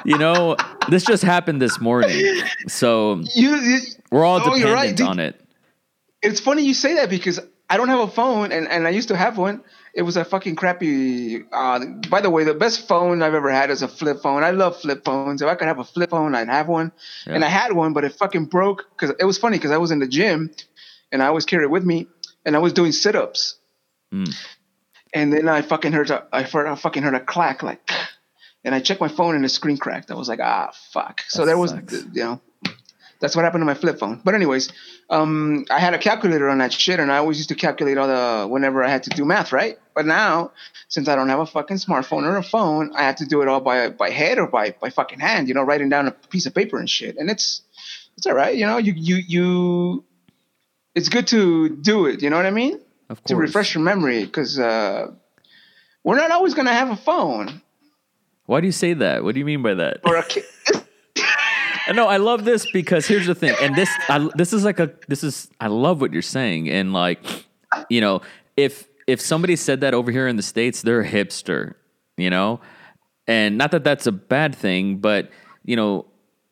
You 0.05 0.17
know, 0.17 0.55
this 0.89 1.03
just 1.03 1.23
happened 1.23 1.61
this 1.61 1.79
morning. 1.81 2.41
So 2.67 3.21
You, 3.33 3.55
you, 3.55 3.79
we're 4.11 4.23
all 4.25 4.39
Oh, 4.43 4.55
you're 4.55 4.73
right, 4.73 4.95
dependent 4.95 4.97
dude. 4.97 5.07
on 5.07 5.19
it. 5.19 5.41
it's 6.21 6.39
funny 6.39 6.63
you 6.63 6.73
say 6.73 6.93
that 6.95 7.09
because 7.09 7.39
I 7.69 7.77
don't 7.77 7.89
have 7.89 7.99
a 7.99 8.07
phone, 8.07 8.51
and, 8.51 8.67
and 8.67 8.85
I 8.87 8.91
used 8.91 9.07
to 9.09 9.15
have 9.17 9.37
one. 9.37 9.63
It 9.95 10.03
was 10.03 10.17
a 10.17 10.25
fucking 10.25 10.55
crappy. 10.55 11.43
Uh, 11.51 11.79
by 12.09 12.21
the 12.21 12.29
way, 12.29 12.43
the 12.43 12.53
best 12.53 12.87
phone 12.87 13.23
I've 13.23 13.33
ever 13.33 13.49
had 13.49 13.71
is 13.71 13.81
a 13.81 13.87
flip 13.87 14.21
phone. 14.21 14.43
I 14.43 14.51
love 14.51 14.79
flip 14.79 15.03
phones. 15.05 15.41
If 15.41 15.47
I 15.47 15.55
could 15.55 15.67
have 15.67 15.79
a 15.79 15.83
flip 15.83 16.09
phone, 16.11 16.35
I'd 16.35 16.49
have 16.49 16.67
one. 16.67 16.91
And 17.25 17.43
I 17.43 17.47
had 17.47 17.71
one, 17.73 17.93
but 17.93 18.03
it 18.03 18.13
fucking 18.13 18.45
broke 18.45 18.85
because 18.91 19.15
it 19.19 19.25
was 19.25 19.37
funny 19.39 19.57
because 19.57 19.71
I 19.71 19.77
was 19.77 19.89
in 19.91 19.99
the 19.99 20.07
gym, 20.07 20.51
and 21.11 21.23
I 21.23 21.27
always 21.27 21.45
carry 21.45 21.63
it 21.63 21.71
with 21.71 21.85
me, 21.85 22.07
and 22.45 22.55
I 22.55 22.59
was 22.59 22.73
doing 22.73 22.91
sit 22.91 23.15
ups, 23.15 23.55
Hmm. 24.11 24.25
and 25.13 25.33
then 25.33 25.49
I 25.49 25.61
fucking 25.63 25.91
heard 25.93 26.11
a, 26.11 26.27
I, 26.31 26.43
heard, 26.43 26.67
I 26.67 26.75
fucking 26.75 27.01
heard 27.01 27.15
a 27.15 27.19
clack 27.19 27.63
like, 27.63 27.81
and 28.65 28.73
I 28.73 28.79
checked 28.79 28.99
my 28.99 29.07
phone 29.07 29.35
and 29.35 29.43
the 29.45 29.49
screen 29.49 29.77
cracked. 29.77 30.09
I 30.11 30.15
was 30.15 30.27
like, 30.27 30.39
ah, 30.41 30.71
fuck. 30.91 31.21
So 31.27 31.41
That 31.41 31.45
there 31.45 31.57
was, 31.57 31.71
you 32.13 32.23
know, 32.23 32.41
that's 33.19 33.35
what 33.35 33.45
happened 33.45 33.61
to 33.61 33.65
my 33.65 33.75
flip 33.75 33.99
phone. 33.99 34.19
But 34.25 34.33
anyways, 34.33 34.73
um, 35.09 35.65
I 35.69 35.79
had 35.79 35.93
a 35.93 35.99
calculator 35.99 36.49
on 36.49 36.57
that 36.57 36.73
shit, 36.73 36.99
and 36.99 37.11
I 37.11 37.17
always 37.17 37.37
used 37.37 37.49
to 37.49 37.55
calculate 37.55 37.97
all 37.97 38.07
the 38.07 38.47
whenever 38.47 38.83
I 38.83 38.89
had 38.89 39.03
to 39.03 39.11
do 39.11 39.23
math, 39.23 39.53
right? 39.53 39.77
But 39.93 40.07
now, 40.07 40.51
since 40.89 41.07
I 41.07 41.15
don't 41.15 41.29
have 41.29 41.39
a 41.39 41.45
fucking 41.45 41.77
smartphone 41.77 42.23
or 42.23 42.37
a 42.37 42.43
phone, 42.43 42.91
I 42.95 43.03
have 43.03 43.17
to 43.17 43.25
do 43.25 43.41
it 43.43 43.47
all 43.47 43.61
by 43.61 43.89
by 43.89 44.09
head 44.09 44.39
or 44.39 44.47
by 44.47 44.71
by 44.71 44.89
fucking 44.89 45.19
hand, 45.19 45.47
you 45.47 45.53
know, 45.53 45.63
writing 45.63 45.89
down 45.89 46.07
a 46.07 46.11
piece 46.11 46.47
of 46.47 46.53
paper 46.55 46.79
and 46.79 46.89
shit. 46.89 47.17
And 47.17 47.29
it's 47.29 47.61
it's 48.17 48.25
all 48.25 48.33
right, 48.33 48.55
you 48.55 48.65
know. 48.65 48.77
You 48.77 48.93
you 48.95 49.15
you, 49.15 50.03
it's 50.95 51.09
good 51.09 51.27
to 51.27 51.69
do 51.69 52.07
it. 52.07 52.23
You 52.23 52.31
know 52.31 52.37
what 52.37 52.47
I 52.47 52.51
mean? 52.51 52.81
Of 53.09 53.21
course. 53.21 53.27
To 53.27 53.35
refresh 53.35 53.75
your 53.75 53.83
memory, 53.83 54.25
because 54.25 54.57
uh, 54.57 55.11
we're 56.03 56.17
not 56.17 56.31
always 56.31 56.55
gonna 56.55 56.73
have 56.73 56.89
a 56.89 56.97
phone 56.97 57.61
Why 58.45 58.61
do 58.61 58.67
you 58.67 58.71
say 58.71 58.93
that? 58.93 59.23
What 59.23 59.33
do 59.33 59.39
you 59.39 59.45
mean 59.45 59.61
by 59.61 59.73
that? 59.75 60.01
or 60.03 60.17
a 60.17 60.23
kid. 60.23 60.45
No, 61.93 62.07
I 62.07 62.17
love 62.17 62.45
this 62.45 62.69
because 62.71 63.05
here's 63.05 63.27
the 63.27 63.35
thing, 63.35 63.55
and 63.61 63.75
this 63.75 63.89
I, 64.09 64.27
this 64.33 64.53
is 64.53 64.65
like 64.65 64.79
a 64.79 64.91
this 65.07 65.23
is 65.23 65.49
I 65.59 65.67
love 65.67 66.01
what 66.01 66.13
you're 66.13 66.23
saying, 66.23 66.67
and 66.67 66.93
like 66.93 67.19
you 67.89 68.01
know 68.01 68.21
if 68.57 68.87
if 69.05 69.21
somebody 69.21 69.55
said 69.55 69.81
that 69.81 69.93
over 69.93 70.11
here 70.11 70.27
in 70.27 70.35
the 70.35 70.41
states, 70.41 70.81
they're 70.81 71.01
a 71.01 71.07
hipster, 71.07 71.75
you 72.17 72.31
know, 72.31 72.59
and 73.27 73.59
not 73.59 73.69
that 73.69 73.83
that's 73.83 74.07
a 74.07 74.11
bad 74.11 74.55
thing, 74.55 74.97
but 74.97 75.29
you 75.63 75.75
know 75.75 76.07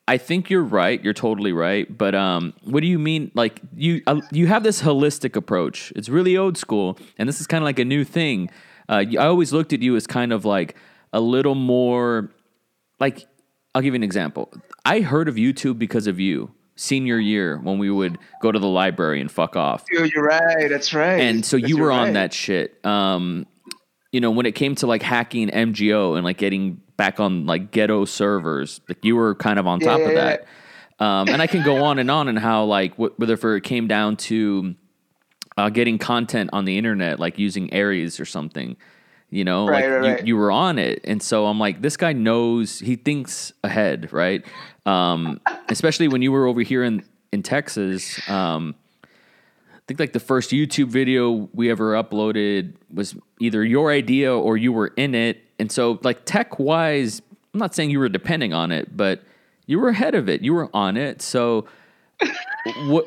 I 0.06 0.18
think 0.18 0.50
you're 0.50 0.62
right. 0.62 1.02
You're 1.02 1.14
totally 1.14 1.52
right. 1.52 1.86
But 1.96 2.14
um, 2.14 2.52
what 2.62 2.80
do 2.82 2.86
you 2.86 2.98
mean? 2.98 3.30
Like 3.34 3.60
you 3.74 4.02
uh, 4.06 4.20
you 4.30 4.46
have 4.46 4.62
this 4.62 4.82
holistic 4.82 5.34
approach. 5.34 5.92
It's 5.96 6.08
really 6.08 6.36
old 6.36 6.58
school, 6.58 6.98
and 7.18 7.28
this 7.28 7.40
is 7.40 7.46
kind 7.46 7.62
of 7.62 7.66
like 7.66 7.78
a 7.78 7.84
new 7.84 8.04
thing. 8.04 8.50
Uh, 8.88 9.04
I 9.18 9.26
always 9.26 9.52
looked 9.52 9.72
at 9.72 9.80
you 9.80 9.96
as 9.96 10.06
kind 10.06 10.32
of 10.32 10.44
like 10.44 10.76
a 11.14 11.20
little 11.20 11.54
more 11.54 12.30
like. 13.00 13.26
I'll 13.74 13.82
give 13.82 13.94
you 13.94 13.96
an 13.98 14.02
example. 14.04 14.52
I 14.84 15.00
heard 15.00 15.28
of 15.28 15.34
YouTube 15.36 15.78
because 15.78 16.06
of 16.06 16.20
you. 16.20 16.52
Senior 16.76 17.18
year 17.18 17.58
when 17.58 17.78
we 17.78 17.88
would 17.90 18.18
go 18.42 18.50
to 18.52 18.58
the 18.58 18.66
library 18.68 19.20
and 19.20 19.30
fuck 19.30 19.56
off. 19.56 19.84
Dude, 19.86 20.12
you're 20.12 20.24
right. 20.24 20.68
That's 20.68 20.92
right. 20.92 21.20
And 21.20 21.44
so 21.44 21.56
That's- 21.56 21.70
you 21.70 21.78
were 21.78 21.90
on 21.92 22.12
that 22.14 22.32
shit. 22.32 22.84
Um, 22.84 23.46
you 24.12 24.20
know, 24.20 24.30
when 24.32 24.44
it 24.46 24.52
came 24.56 24.74
to 24.76 24.86
like 24.88 25.02
hacking 25.02 25.50
MGO 25.50 26.14
and 26.16 26.24
like 26.24 26.36
getting 26.36 26.80
back 26.96 27.18
on 27.20 27.46
like 27.46 27.70
ghetto 27.72 28.04
servers, 28.04 28.80
like 28.88 29.04
you 29.04 29.14
were 29.16 29.34
kind 29.36 29.58
of 29.58 29.66
on 29.68 29.78
top 29.80 30.00
of 30.00 30.08
Yeah. 30.12 30.14
that. 30.14 31.04
Um, 31.04 31.28
and 31.28 31.40
I 31.42 31.46
can 31.48 31.64
go 31.64 31.84
on 31.84 31.98
and 31.98 32.10
on 32.10 32.28
and 32.28 32.38
how 32.38 32.64
like 32.64 32.94
wh- 32.96 33.18
whether 33.18 33.36
for 33.36 33.56
it 33.56 33.62
came 33.64 33.86
down 33.88 34.16
to 34.18 34.74
uh, 35.56 35.68
getting 35.68 35.98
content 35.98 36.50
on 36.52 36.64
the 36.64 36.76
internet, 36.78 37.18
like 37.20 37.38
using 37.40 37.72
Ares 37.74 38.18
or 38.20 38.24
something, 38.24 38.76
you 39.34 39.44
know, 39.44 39.66
Right, 39.66 39.82
like 39.82 39.90
right, 39.90 40.06
you, 40.06 40.14
right. 40.14 40.26
you 40.28 40.36
were 40.36 40.52
on 40.52 40.78
it. 40.78 41.00
And 41.02 41.20
so 41.20 41.46
I'm 41.46 41.58
like, 41.58 41.82
this 41.82 41.96
guy 41.96 42.12
knows, 42.12 42.78
he 42.78 42.94
thinks 42.94 43.52
ahead, 43.64 44.12
right? 44.12 44.44
Um, 44.86 45.40
especially 45.68 46.06
when 46.06 46.22
you 46.22 46.30
were 46.30 46.46
over 46.46 46.60
here 46.62 46.84
in, 46.84 47.04
in 47.32 47.42
Texas. 47.42 48.20
Um, 48.30 48.76
I 49.02 49.80
think 49.88 49.98
like 49.98 50.12
the 50.12 50.20
first 50.20 50.50
YouTube 50.50 50.86
video 50.86 51.48
we 51.52 51.68
ever 51.68 51.94
uploaded 51.94 52.74
was 52.92 53.16
either 53.40 53.64
your 53.64 53.90
idea 53.90 54.32
or 54.32 54.56
you 54.56 54.72
were 54.72 54.92
in 54.96 55.16
it. 55.16 55.42
And 55.58 55.70
so 55.70 55.98
like 56.04 56.24
tech 56.24 56.60
wise, 56.60 57.20
I'm 57.52 57.58
not 57.58 57.74
saying 57.74 57.90
you 57.90 57.98
were 57.98 58.08
depending 58.08 58.54
on 58.54 58.70
it, 58.70 58.96
but 58.96 59.20
you 59.66 59.80
were 59.80 59.88
ahead 59.88 60.14
of 60.14 60.28
it. 60.28 60.42
You 60.42 60.54
were 60.54 60.70
on 60.72 60.96
it. 60.96 61.20
So 61.20 61.66
what 62.86 63.06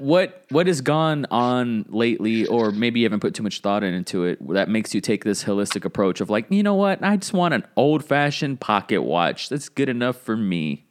what 0.00 0.44
what 0.50 0.66
has 0.66 0.80
gone 0.80 1.26
on 1.30 1.84
lately 1.88 2.46
or 2.46 2.72
maybe 2.72 3.00
you 3.00 3.06
haven't 3.06 3.20
put 3.20 3.34
too 3.34 3.42
much 3.42 3.60
thought 3.60 3.82
into 3.82 4.24
it 4.24 4.38
that 4.48 4.68
makes 4.68 4.94
you 4.94 5.00
take 5.00 5.24
this 5.24 5.44
holistic 5.44 5.84
approach 5.84 6.20
of 6.20 6.30
like, 6.30 6.46
you 6.50 6.62
know 6.62 6.74
what? 6.74 7.02
I 7.02 7.16
just 7.16 7.32
want 7.32 7.54
an 7.54 7.64
old-fashioned 7.76 8.60
pocket 8.60 9.02
watch. 9.02 9.48
That's 9.48 9.68
good 9.68 9.88
enough 9.88 10.16
for 10.16 10.36
me. 10.36 10.86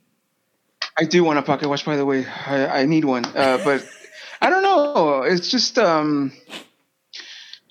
I 0.97 1.03
do 1.03 1.23
want 1.23 1.39
a 1.39 1.41
pocket 1.41 1.67
watch, 1.67 1.85
by 1.85 1.97
the 1.97 2.05
way. 2.05 2.25
I, 2.25 2.81
I 2.81 2.85
need 2.85 3.03
one, 3.03 3.25
uh, 3.25 3.59
but 3.63 3.85
I 4.41 4.49
don't 4.49 4.63
know. 4.63 5.23
It's 5.23 5.49
just 5.49 5.77
um, 5.77 6.31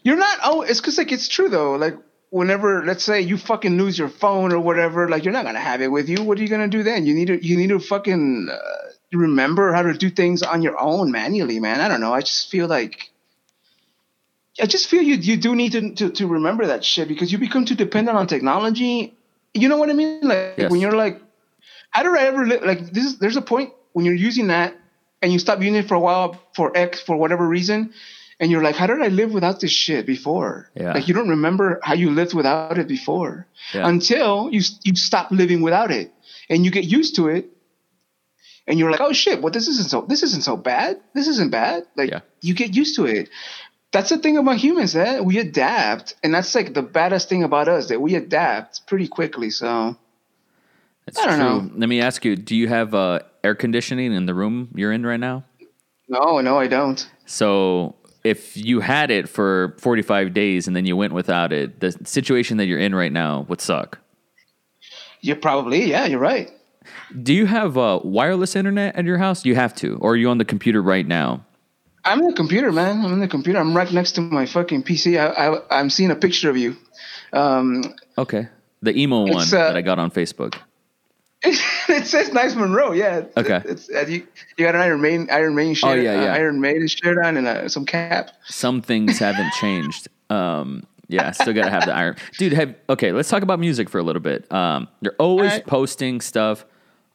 you're 0.03 0.17
not. 0.17 0.39
Oh, 0.45 0.63
it's 0.63 0.81
because 0.81 0.99
like 0.99 1.13
it's 1.13 1.29
true 1.29 1.49
though. 1.49 1.77
Like 1.77 1.97
whenever, 2.31 2.85
let's 2.85 3.03
say 3.03 3.21
you 3.21 3.39
fucking 3.39 3.79
lose 3.79 3.99
your 3.99 4.09
phone 4.09 4.53
or 4.53 4.61
whatever, 4.61 5.09
like 5.09 5.25
you're 5.25 5.33
not 5.33 5.45
gonna 5.45 5.61
have 5.61 5.81
it 5.81 5.89
with 5.89 6.09
you. 6.09 6.23
What 6.23 6.39
are 6.39 6.43
you 6.43 6.49
gonna 6.49 6.69
do 6.69 6.83
then? 6.83 7.07
You 7.07 7.15
need 7.15 7.29
to 7.29 7.45
you 7.45 7.57
need 7.57 7.69
to 7.69 7.81
fucking 7.81 8.49
uh, 8.51 8.57
remember 9.15 9.73
how 9.73 9.83
to 9.83 9.95
do 9.95 10.11
things 10.11 10.43
on 10.43 10.63
your 10.63 10.79
own 10.79 11.11
manually, 11.11 11.61
man. 11.61 11.81
I 11.81 11.89
don't 11.89 12.01
know. 12.01 12.13
I 12.15 12.21
just 12.21 12.51
feel 12.51 12.67
like. 12.67 13.11
I 14.61 14.67
just 14.67 14.87
feel 14.89 15.03
you 15.03 15.17
you 15.17 15.37
do 15.37 15.55
need 15.57 15.73
to, 15.73 15.95
to, 15.95 16.11
to 16.11 16.27
remember 16.29 16.67
that 16.67 16.85
shit 16.85 17.09
because 17.09 17.33
you 17.33 17.39
become 17.39 17.65
too 17.65 17.75
dependent 17.75 18.17
on 18.17 18.27
technology. 18.29 19.15
You 19.53 19.69
know 19.69 19.77
what 19.79 19.91
I 19.91 19.95
mean? 19.95 20.21
Like 20.23 20.55
Yes. 20.59 20.71
when 20.71 20.81
you're 20.81 20.93
like 20.97 21.21
how 21.91 22.03
did 22.03 22.13
I 22.17 22.23
ever 22.27 22.47
li- 22.47 22.61
like 22.61 22.91
this? 22.93 23.05
Is, 23.05 23.19
there's 23.19 23.37
a 23.37 23.43
point 23.43 23.73
when 23.93 24.05
you're 24.05 24.15
using 24.15 24.49
that 24.49 24.75
and 25.23 25.33
you 25.33 25.39
stop 25.39 25.59
using 25.61 25.77
it 25.77 25.89
for 25.89 25.95
a 25.95 26.01
while 26.01 26.41
for 26.55 26.77
X 26.77 27.01
for 27.01 27.17
whatever 27.17 27.47
reason, 27.47 27.93
and 28.41 28.51
you're 28.51 28.63
like, 28.63 28.75
how 28.77 28.87
did 28.87 29.01
I 29.01 29.09
live 29.09 29.33
without 29.33 29.61
this 29.61 29.71
shit 29.71 30.07
before? 30.07 30.71
Yeah. 30.75 30.93
Like 30.93 31.09
you 31.09 31.15
don't 31.15 31.29
remember 31.31 31.81
how 31.83 31.95
you 31.95 32.11
lived 32.11 32.35
without 32.35 32.79
it 32.79 32.87
before 32.89 33.47
Yeah. 33.73 33.89
until 33.89 34.49
you 34.53 34.61
you 34.85 34.95
stop 34.97 35.31
living 35.33 35.63
without 35.63 35.91
it 35.91 36.13
and 36.49 36.65
you 36.65 36.71
get 36.71 36.85
used 36.85 37.17
to 37.17 37.29
it. 37.29 37.51
And 38.67 38.79
you're 38.79 38.91
like, 38.91 39.01
oh 39.01 39.13
shit, 39.13 39.43
well 39.43 39.53
this 39.53 39.69
isn't 39.69 39.91
so 39.91 40.03
this 40.03 40.23
isn't 40.23 40.43
so 40.43 40.57
bad. 40.57 41.01
This 41.15 41.29
isn't 41.29 41.51
bad. 41.51 41.85
Like 41.97 42.11
Yeah. 42.11 42.21
you 42.41 42.55
get 42.55 42.75
used 42.75 42.97
to 42.97 43.05
it. 43.07 43.29
That's 43.93 44.09
the 44.11 44.19
thing 44.19 44.37
about 44.39 44.57
humans, 44.57 44.97
eh? 44.97 45.21
We 45.21 45.39
adapt, 45.39 46.17
and 46.25 46.35
that's 46.35 46.53
like 46.55 46.75
the 46.75 46.83
baddest 46.83 47.29
thing 47.29 47.45
about 47.45 47.69
us 47.69 47.89
that 47.89 48.01
we 48.01 48.17
adapt 48.17 48.87
pretty 48.89 49.07
quickly. 49.07 49.51
So 49.51 49.97
That's 51.07 51.19
I 51.21 51.27
don't 51.27 51.39
true. 51.39 51.69
know. 51.69 51.71
Let 51.77 51.89
me 51.89 52.01
ask 52.01 52.25
you, 52.25 52.35
do 52.35 52.57
you 52.57 52.67
have 52.67 52.93
uh, 52.95 53.21
air 53.45 53.55
conditioning 53.55 54.13
in 54.13 54.27
the 54.27 54.35
room 54.35 54.71
you're 54.75 54.91
in 54.93 55.07
right 55.07 55.21
now? 55.21 55.45
no, 56.09 56.41
no, 56.41 56.59
I 56.59 56.67
don't. 56.67 57.09
So 57.27 57.95
if 58.25 58.57
you 58.57 58.81
had 58.81 59.11
it 59.13 59.29
for 59.29 59.77
45 59.79 60.35
days 60.35 60.67
and 60.67 60.75
then 60.75 60.87
you 60.87 60.97
went 60.97 61.13
without 61.13 61.53
it, 61.53 61.79
the 61.81 61.93
situation 62.05 62.57
that 62.57 62.67
you're 62.67 62.79
in 62.81 62.95
right 62.97 63.13
now 63.13 63.47
would 63.49 63.61
suck. 63.61 64.01
You 65.21 65.37
probably, 65.37 65.85
yeah, 65.91 66.07
you're 66.07 66.19
right. 66.19 66.51
Do 67.23 67.33
you 67.33 67.47
have 67.47 67.77
uh, 67.79 68.01
wireless 68.03 68.57
internet 68.57 68.97
at 68.97 69.05
your 69.05 69.19
house? 69.19 69.45
You 69.45 69.55
have 69.55 69.75
to, 69.77 69.97
or 70.01 70.13
are 70.13 70.17
you 70.17 70.29
on 70.29 70.39
the 70.39 70.45
computer 70.45 70.83
right 70.83 71.07
now? 71.07 71.45
I'm 72.05 72.21
in 72.21 72.27
the 72.27 72.35
computer, 72.35 72.71
man. 72.71 73.05
I'm 73.05 73.13
in 73.15 73.21
the 73.21 73.29
computer. 73.29 73.59
I'm 73.59 73.75
right 73.75 73.91
next 73.91 74.13
to 74.13 74.21
my 74.21 74.45
fucking 74.47 74.83
PC. 74.83 75.19
I, 75.19 75.49
I, 75.49 75.81
I'm 75.81 75.89
seeing 75.89 76.11
a 76.11 76.17
picture 76.17 76.51
of 76.51 76.57
you. 76.57 76.77
Um, 77.33 77.83
Okay, 78.19 78.49
the 78.83 78.97
emo 78.97 79.23
one 79.23 79.37
uh, 79.37 79.45
that 79.51 79.77
I 79.77 79.83
got 79.83 79.99
on 79.99 80.11
Facebook. 80.11 80.55
it 81.43 82.07
says 82.07 82.33
Nice 82.33 82.55
Monroe. 82.55 82.93
Yeah. 82.93 83.25
Okay. 83.37 83.61
It's, 83.67 83.91
uh, 83.91 84.07
you, 84.09 84.27
you 84.57 84.65
got 84.65 84.75
an 84.75 84.81
Iron 84.81 85.01
Maiden, 85.03 85.29
Iron 85.31 85.55
Maiden 85.55 85.75
shirt, 85.75 85.99
Oh, 85.99 86.01
yeah, 86.01 86.15
uh, 86.15 86.23
yeah. 86.23 86.35
Iron 86.35 86.61
Maiden 86.61 86.87
shirt 86.89 87.19
on, 87.23 87.37
and 87.37 87.47
uh, 87.47 87.69
some 87.69 87.85
cap. 87.85 88.31
Some 88.47 88.81
things 88.81 89.19
haven't 89.19 89.53
changed. 89.61 90.09
Um, 90.31 90.85
yeah, 91.09 91.33
still 91.33 91.53
gotta 91.53 91.71
have 91.71 91.85
the 91.85 91.95
iron, 91.95 92.17
dude. 92.39 92.55
Have 92.55 92.75
okay. 92.89 93.13
Let's 93.13 93.29
talk 93.29 93.43
about 93.43 93.61
music 93.61 93.91
for 93.91 93.99
a 93.99 94.03
little 94.03 94.23
bit. 94.23 94.51
Um, 94.51 94.89
you're 95.03 95.15
always 95.19 95.51
Alright. 95.53 95.67
posting 95.67 96.23
stuff 96.23 96.65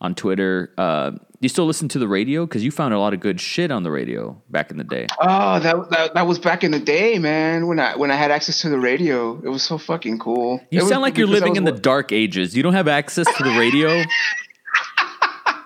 on 0.01 0.15
Twitter. 0.15 0.73
Uh, 0.77 1.11
do 1.11 1.45
you 1.45 1.49
still 1.49 1.65
listen 1.65 1.87
to 1.89 1.99
the 1.99 2.07
radio? 2.07 2.45
Because 2.45 2.63
you 2.63 2.71
found 2.71 2.93
a 2.93 2.99
lot 2.99 3.13
of 3.13 3.21
good 3.21 3.39
shit 3.39 3.71
on 3.71 3.83
the 3.83 3.91
radio 3.91 4.41
back 4.49 4.71
in 4.71 4.77
the 4.77 4.83
day. 4.83 5.07
Oh, 5.21 5.59
that, 5.59 5.89
that 5.89 6.13
that 6.13 6.27
was 6.27 6.37
back 6.37 6.65
in 6.65 6.71
the 6.71 6.79
day, 6.79 7.17
man. 7.17 7.67
When 7.67 7.79
I 7.79 7.95
when 7.95 8.11
I 8.11 8.15
had 8.15 8.29
access 8.29 8.61
to 8.61 8.69
the 8.69 8.79
radio, 8.79 9.39
it 9.41 9.47
was 9.47 9.63
so 9.63 9.77
fucking 9.77 10.19
cool. 10.19 10.59
You 10.69 10.79
It 10.79 10.81
was 10.83 10.89
sound 10.89 11.01
like 11.01 11.17
you're 11.17 11.27
living 11.27 11.55
in 11.55 11.63
the 11.63 11.71
dark 11.71 12.11
ages. 12.11 12.57
You 12.57 12.63
don't 12.63 12.73
have 12.73 12.89
access 12.89 13.25
to 13.37 13.43
the 13.43 13.51
radio. 13.51 14.03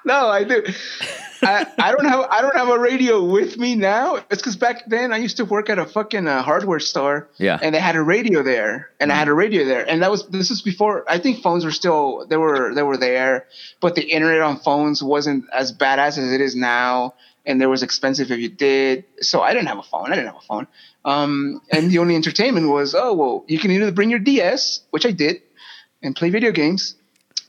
No, 0.05 0.27
I 0.27 0.43
do. 0.43 0.63
I, 1.41 1.65
I 1.77 1.91
don't 1.91 2.05
have 2.05 2.21
I 2.29 2.41
don't 2.41 2.55
have 2.55 2.69
a 2.69 2.79
radio 2.79 3.23
with 3.23 3.57
me 3.57 3.75
now. 3.75 4.15
It's 4.15 4.41
because 4.41 4.55
back 4.55 4.87
then 4.87 5.13
I 5.13 5.17
used 5.17 5.37
to 5.37 5.45
work 5.45 5.69
at 5.69 5.79
a 5.79 5.85
fucking 5.85 6.27
uh, 6.27 6.41
hardware 6.41 6.79
store. 6.79 7.29
Yeah. 7.37 7.59
And 7.61 7.73
they 7.73 7.79
had 7.79 7.95
a 7.95 8.01
radio 8.01 8.43
there, 8.43 8.89
and 8.99 9.11
I 9.11 9.15
had 9.15 9.27
a 9.27 9.33
radio 9.33 9.65
there, 9.65 9.87
and 9.87 10.01
that 10.01 10.11
was 10.11 10.27
this 10.27 10.51
is 10.51 10.61
before 10.61 11.03
I 11.09 11.19
think 11.19 11.41
phones 11.41 11.65
were 11.65 11.71
still 11.71 12.25
they 12.27 12.37
were 12.37 12.73
they 12.73 12.83
were 12.83 12.97
there, 12.97 13.47
but 13.81 13.95
the 13.95 14.03
internet 14.03 14.41
on 14.41 14.59
phones 14.59 15.03
wasn't 15.03 15.45
as 15.53 15.73
badass 15.73 16.17
as 16.17 16.31
it 16.31 16.41
is 16.41 16.55
now, 16.55 17.13
and 17.45 17.59
there 17.59 17.69
was 17.69 17.83
expensive 17.83 18.31
if 18.31 18.39
you 18.39 18.49
did. 18.49 19.05
So 19.21 19.41
I 19.41 19.53
didn't 19.53 19.67
have 19.67 19.79
a 19.79 19.83
phone. 19.83 20.11
I 20.11 20.15
didn't 20.15 20.27
have 20.27 20.37
a 20.37 20.47
phone. 20.47 20.67
Um, 21.05 21.61
and 21.71 21.91
the 21.91 21.99
only 21.99 22.15
entertainment 22.15 22.69
was 22.69 22.95
oh 22.95 23.13
well, 23.13 23.45
you 23.47 23.59
can 23.59 23.71
either 23.71 23.91
bring 23.91 24.09
your 24.09 24.19
DS, 24.19 24.81
which 24.91 25.05
I 25.05 25.11
did, 25.11 25.41
and 26.01 26.15
play 26.15 26.29
video 26.29 26.51
games, 26.51 26.95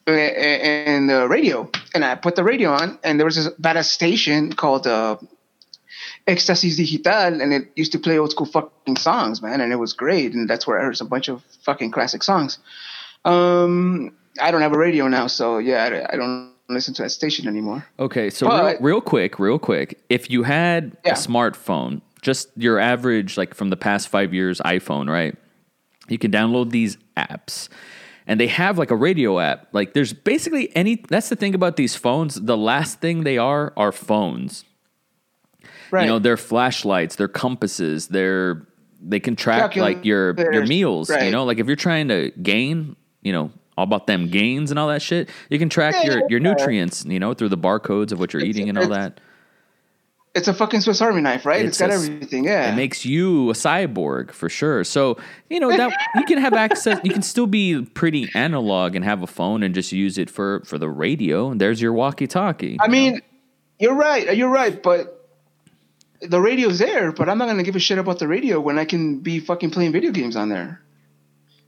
and 0.06 1.08
the 1.08 1.26
radio. 1.28 1.70
And 1.94 2.04
I 2.04 2.14
put 2.14 2.36
the 2.36 2.44
radio 2.44 2.70
on, 2.72 2.98
and 3.04 3.18
there 3.18 3.24
was 3.24 3.36
this 3.36 3.48
badass 3.60 3.86
station 3.86 4.52
called 4.52 4.86
uh, 4.86 5.16
Digital, 6.26 7.40
and 7.40 7.52
it 7.52 7.70
used 7.76 7.92
to 7.92 7.98
play 7.98 8.18
old 8.18 8.30
school 8.30 8.46
fucking 8.46 8.96
songs, 8.96 9.42
man, 9.42 9.60
and 9.60 9.72
it 9.72 9.76
was 9.76 9.92
great. 9.92 10.32
And 10.34 10.48
that's 10.48 10.66
where 10.66 10.78
I 10.80 10.84
heard 10.84 11.00
a 11.00 11.04
bunch 11.04 11.28
of 11.28 11.42
fucking 11.62 11.90
classic 11.90 12.22
songs. 12.22 12.58
Um, 13.24 14.14
I 14.40 14.50
don't 14.50 14.60
have 14.62 14.72
a 14.72 14.78
radio 14.78 15.08
now, 15.08 15.26
so 15.26 15.58
yeah, 15.58 15.84
I, 16.10 16.14
I 16.14 16.16
don't 16.16 16.52
listen 16.68 16.94
to 16.94 17.02
that 17.02 17.10
station 17.10 17.46
anymore. 17.46 17.86
Okay, 17.98 18.30
so 18.30 18.46
But- 18.48 18.64
real, 18.74 18.78
real 18.80 19.00
quick, 19.00 19.38
real 19.38 19.58
quick. 19.58 20.00
If 20.08 20.30
you 20.30 20.42
had 20.44 20.96
Yeah. 21.04 21.12
a 21.12 21.16
smartphone, 21.16 22.00
just 22.22 22.48
your 22.56 22.78
average, 22.78 23.36
like 23.36 23.54
from 23.54 23.70
the 23.70 23.76
past 23.76 24.08
five 24.08 24.32
years 24.32 24.60
iPhone, 24.64 25.08
right? 25.10 25.36
You 26.08 26.18
can 26.18 26.30
download 26.30 26.70
these 26.70 26.96
apps, 27.16 27.68
and 28.26 28.40
they 28.40 28.46
have 28.46 28.78
like 28.78 28.90
a 28.90 28.96
radio 28.96 29.38
app. 29.38 29.68
Like, 29.72 29.94
there's 29.94 30.12
basically 30.12 30.74
any. 30.76 30.96
That's 30.96 31.28
the 31.28 31.36
thing 31.36 31.54
about 31.54 31.76
these 31.76 31.94
phones. 31.94 32.34
The 32.34 32.56
last 32.56 33.00
thing 33.00 33.24
they 33.24 33.38
are 33.38 33.72
are 33.76 33.92
phones. 33.92 34.64
Right. 35.90 36.02
You 36.02 36.08
know, 36.08 36.18
they're 36.18 36.36
flashlights, 36.36 37.16
they're 37.16 37.28
compasses, 37.28 38.08
they're 38.08 38.66
they 39.00 39.20
can 39.20 39.36
track 39.36 39.76
like 39.76 40.04
your 40.04 40.34
your 40.52 40.66
meals. 40.66 41.10
You 41.10 41.30
know, 41.30 41.44
like 41.44 41.58
if 41.58 41.66
you're 41.66 41.76
trying 41.76 42.08
to 42.08 42.30
gain, 42.42 42.96
you 43.22 43.32
know, 43.32 43.52
all 43.76 43.84
about 43.84 44.06
them 44.06 44.28
gains 44.28 44.70
and 44.70 44.78
all 44.78 44.88
that 44.88 45.02
shit, 45.02 45.28
you 45.50 45.58
can 45.58 45.68
track 45.68 45.94
Yeah, 46.02 46.14
your 46.14 46.30
your 46.30 46.40
nutrients. 46.40 47.04
You 47.04 47.20
know, 47.20 47.34
through 47.34 47.50
the 47.50 47.58
barcodes 47.58 48.12
of 48.12 48.18
what 48.18 48.32
you're 48.32 48.42
eating 48.42 48.68
and 48.68 48.78
all 48.78 48.88
that. 48.88 49.20
It's 50.34 50.48
a 50.48 50.54
fucking 50.54 50.80
Swiss 50.80 51.00
Army 51.00 51.20
knife, 51.20 51.46
right? 51.46 51.64
It's 51.64 51.80
it's 51.80 51.80
got 51.80 51.90
a 51.90 51.94
everything. 51.94 52.44
Yeah. 52.44 52.72
It 52.72 52.76
makes 52.76 53.04
you 53.04 53.50
a 53.50 53.52
cyborg 53.52 54.32
for 54.32 54.48
sure. 54.48 54.82
So 54.82 55.16
you 55.48 55.60
know 55.60 55.74
that 55.74 55.92
you 56.16 56.24
can 56.24 56.38
have 56.38 56.54
access. 56.54 56.98
You 57.04 57.12
can 57.12 57.22
still 57.22 57.46
be 57.46 57.82
pretty 57.82 58.28
analog 58.34 58.96
and 58.96 59.04
have 59.04 59.22
a 59.22 59.26
phone 59.26 59.62
and 59.62 59.74
just 59.74 59.92
use 59.92 60.18
it 60.18 60.28
for 60.28 60.62
for 60.64 60.76
the 60.76 60.88
radio. 60.88 61.50
And 61.50 61.60
there's 61.60 61.80
your 61.80 61.92
walkie-talkie. 61.92 62.78
I 62.80 62.88
mean, 62.88 63.22
you're 63.78 63.94
right. 63.94 64.36
You're 64.36 64.50
right, 64.50 64.82
but 64.82 65.30
the 66.20 66.40
radio's 66.40 66.80
there. 66.80 67.12
But 67.12 67.28
I'm 67.28 67.38
not 67.38 67.46
gonna 67.46 67.62
give 67.62 67.76
a 67.76 67.80
shit 67.80 67.98
about 67.98 68.18
the 68.18 68.26
radio 68.26 68.60
when 68.60 68.78
I 68.78 68.84
can 68.84 69.20
be 69.20 69.38
fucking 69.38 69.70
playing 69.70 69.92
video 69.92 70.10
games 70.10 70.34
on 70.34 70.48
there. 70.48 70.80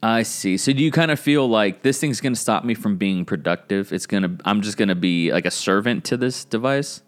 I 0.03 0.25
see. 0.25 0.57
So 0.57 0.73
do 0.73 0.83
you 0.83 0.91
kind 0.91 1.11
of 1.11 1.19
feel 1.19 1.49
like 1.49 1.83
this 1.83 1.99
thing's 1.99 2.21
going 2.21 2.35
to 2.35 2.39
stop 2.39 2.65
me 2.65 2.75
from 2.75 2.97
being 2.97 3.25
productive? 3.25 3.93
It's 3.93 4.07
going 4.07 4.23
to 4.23 4.37
I'm 4.45 4.61
just 4.61 4.77
going 4.77 4.89
to 4.89 4.95
be 4.95 5.33
like 5.33 5.47
a 5.47 5.51
servant 5.51 6.05
to 6.05 6.17
this 6.17 6.45
device? 6.45 7.03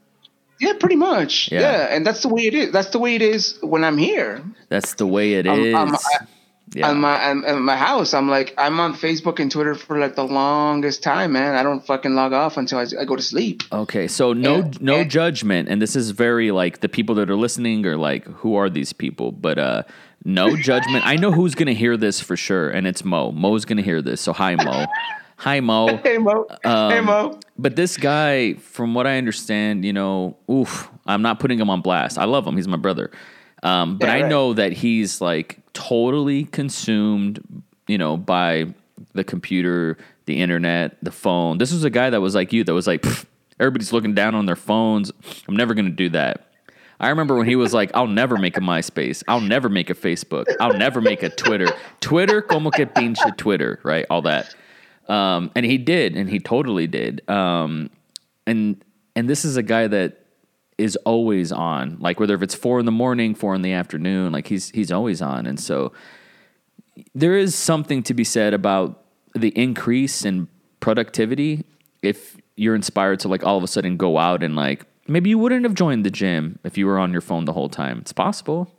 Yeah, 0.60 0.72
pretty 0.78 0.96
much. 0.96 1.50
Yeah. 1.52 1.60
Yeah. 1.60 1.94
and 1.94 2.06
that's 2.06 2.22
the 2.22 2.28
way 2.28 2.42
it 2.46 2.54
is. 2.54 2.72
That's 2.72 2.90
the 2.90 2.98
way 2.98 3.14
it 3.14 3.22
is 3.22 3.58
when 3.62 3.84
I'm 3.84 3.98
here. 3.98 4.42
That's 4.68 4.94
the 4.94 5.06
way 5.06 5.34
it 5.34 5.46
is. 5.46 5.74
I'm- 5.74 5.88
I'm- 5.88 5.94
I- 5.94 6.26
yeah. 6.74 6.90
At 6.90 6.96
my 6.98 7.32
my 7.54 7.76
house, 7.78 8.12
I'm 8.12 8.28
like 8.28 8.52
I'm 8.58 8.78
on 8.78 8.92
Facebook 8.92 9.40
and 9.40 9.50
Twitter 9.50 9.74
for 9.74 9.98
like 9.98 10.16
the 10.16 10.24
longest 10.24 11.02
time, 11.02 11.32
man. 11.32 11.54
I 11.54 11.62
don't 11.62 11.80
fucking 11.86 12.14
log 12.14 12.34
off 12.34 12.58
until 12.58 12.78
I, 12.78 12.84
I 13.00 13.06
go 13.06 13.16
to 13.16 13.22
sleep. 13.22 13.62
Okay, 13.72 14.06
so 14.06 14.34
no 14.34 14.56
And- 14.56 14.82
no 14.82 14.96
and- 14.96 15.10
judgment, 15.10 15.70
and 15.70 15.80
this 15.80 15.96
is 15.96 16.10
very 16.10 16.50
like 16.50 16.80
the 16.80 16.88
people 16.90 17.14
that 17.14 17.30
are 17.30 17.36
listening 17.36 17.86
are 17.86 17.96
like, 17.96 18.26
who 18.26 18.54
are 18.56 18.68
these 18.68 18.92
people? 18.92 19.32
But 19.32 19.58
uh, 19.58 19.82
no 20.26 20.56
judgment. 20.70 21.06
I 21.06 21.16
know 21.16 21.32
who's 21.32 21.54
gonna 21.54 21.72
hear 21.72 21.96
this 21.96 22.20
for 22.20 22.36
sure, 22.36 22.68
and 22.68 22.86
it's 22.86 23.02
Mo. 23.02 23.32
Mo's 23.32 23.64
gonna 23.64 23.80
hear 23.80 24.02
this, 24.02 24.20
so 24.20 24.34
hi 24.34 24.54
Mo, 24.56 24.84
hi 25.38 25.60
Mo. 25.60 25.96
Hey 26.02 26.18
Mo, 26.18 26.46
Um, 26.64 26.90
hey 26.90 27.00
Mo. 27.00 27.38
But 27.58 27.74
this 27.76 27.96
guy, 27.96 28.54
from 28.54 28.94
what 28.94 29.06
I 29.06 29.18
understand, 29.18 29.84
you 29.84 29.92
know, 29.92 30.36
oof, 30.50 30.88
I'm 31.06 31.22
not 31.22 31.40
putting 31.40 31.58
him 31.58 31.70
on 31.70 31.80
blast. 31.80 32.18
I 32.18 32.24
love 32.24 32.46
him; 32.46 32.56
he's 32.56 32.68
my 32.68 32.76
brother. 32.76 33.10
Um, 33.62 33.98
but 33.98 34.06
Yeah, 34.08 34.14
I 34.14 34.20
right. 34.22 34.28
know 34.28 34.52
that 34.54 34.72
he's 34.72 35.20
like 35.20 35.58
totally 35.72 36.44
consumed, 36.44 37.40
you 37.88 37.98
know, 37.98 38.16
by 38.16 38.66
the 39.14 39.24
computer, 39.24 39.96
the 40.26 40.40
internet, 40.40 40.96
the 41.02 41.10
phone. 41.10 41.58
This 41.58 41.72
was 41.72 41.82
a 41.84 41.90
guy 41.90 42.10
that 42.10 42.20
was 42.20 42.34
like 42.36 42.52
you, 42.52 42.62
that 42.64 42.74
was 42.74 42.86
like, 42.86 43.04
everybody's 43.58 43.92
looking 43.92 44.14
down 44.14 44.34
on 44.36 44.46
their 44.46 44.56
phones. 44.56 45.10
I'm 45.48 45.56
never 45.56 45.74
going 45.74 45.86
to 45.86 45.90
do 45.90 46.08
that. 46.10 46.44
I 47.00 47.08
remember 47.10 47.36
when 47.36 47.46
he 47.46 47.54
was 47.56 47.72
like, 47.72 47.90
I'll 47.94 48.08
never 48.08 48.36
make 48.36 48.56
a 48.56 48.60
MySpace. 48.60 49.22
I'll 49.28 49.40
never 49.40 49.68
make 49.68 49.88
a 49.88 49.94
Facebook. 49.94 50.46
I'll 50.60 50.74
never 50.76 51.00
make 51.00 51.22
a 51.22 51.28
Twitter. 51.30 51.68
Twitter, 52.00 52.42
como 52.42 52.70
que 52.70 52.86
pinche 52.86 53.36
Twitter, 53.36 53.78
right? 53.84 54.04
All 54.10 54.22
that. 54.22 54.52
Um, 55.08 55.50
and 55.54 55.64
he 55.64 55.78
did, 55.78 56.16
and 56.16 56.28
he 56.28 56.38
totally 56.38 56.86
did. 56.86 57.28
Um, 57.28 57.90
and 58.46 58.82
and 59.16 59.28
this 59.28 59.44
is 59.44 59.56
a 59.56 59.62
guy 59.62 59.86
that 59.86 60.24
is 60.76 60.96
always 61.04 61.50
on, 61.50 61.96
like 61.98 62.20
whether 62.20 62.34
if 62.34 62.42
it's 62.42 62.54
four 62.54 62.78
in 62.78 62.86
the 62.86 62.92
morning, 62.92 63.34
four 63.34 63.54
in 63.54 63.62
the 63.62 63.72
afternoon, 63.72 64.32
like 64.32 64.46
he's 64.46 64.70
he's 64.70 64.92
always 64.92 65.20
on. 65.22 65.46
And 65.46 65.58
so 65.58 65.92
there 67.14 67.36
is 67.36 67.54
something 67.54 68.02
to 68.04 68.14
be 68.14 68.24
said 68.24 68.54
about 68.54 69.04
the 69.34 69.48
increase 69.58 70.24
in 70.24 70.48
productivity 70.80 71.64
if 72.02 72.36
you're 72.56 72.74
inspired 72.74 73.20
to 73.20 73.28
like 73.28 73.44
all 73.44 73.56
of 73.56 73.62
a 73.62 73.68
sudden 73.68 73.96
go 73.96 74.18
out 74.18 74.42
and 74.42 74.56
like 74.56 74.84
maybe 75.06 75.30
you 75.30 75.38
wouldn't 75.38 75.64
have 75.64 75.74
joined 75.74 76.04
the 76.04 76.10
gym 76.10 76.58
if 76.64 76.76
you 76.76 76.86
were 76.86 76.98
on 76.98 77.12
your 77.12 77.20
phone 77.20 77.44
the 77.44 77.52
whole 77.52 77.68
time. 77.68 77.98
It's 77.98 78.12
possible. 78.12 78.70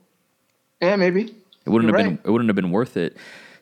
Yeah, 0.82 0.96
maybe. 0.96 1.24
It 1.66 1.70
wouldn't 1.70 1.90
You're 1.90 1.98
have 1.98 2.08
right. 2.08 2.24
been 2.24 2.30
it 2.30 2.32
wouldn't 2.32 2.50
have 2.50 2.56
been 2.56 2.72
worth 2.72 2.98
it. 2.98 3.18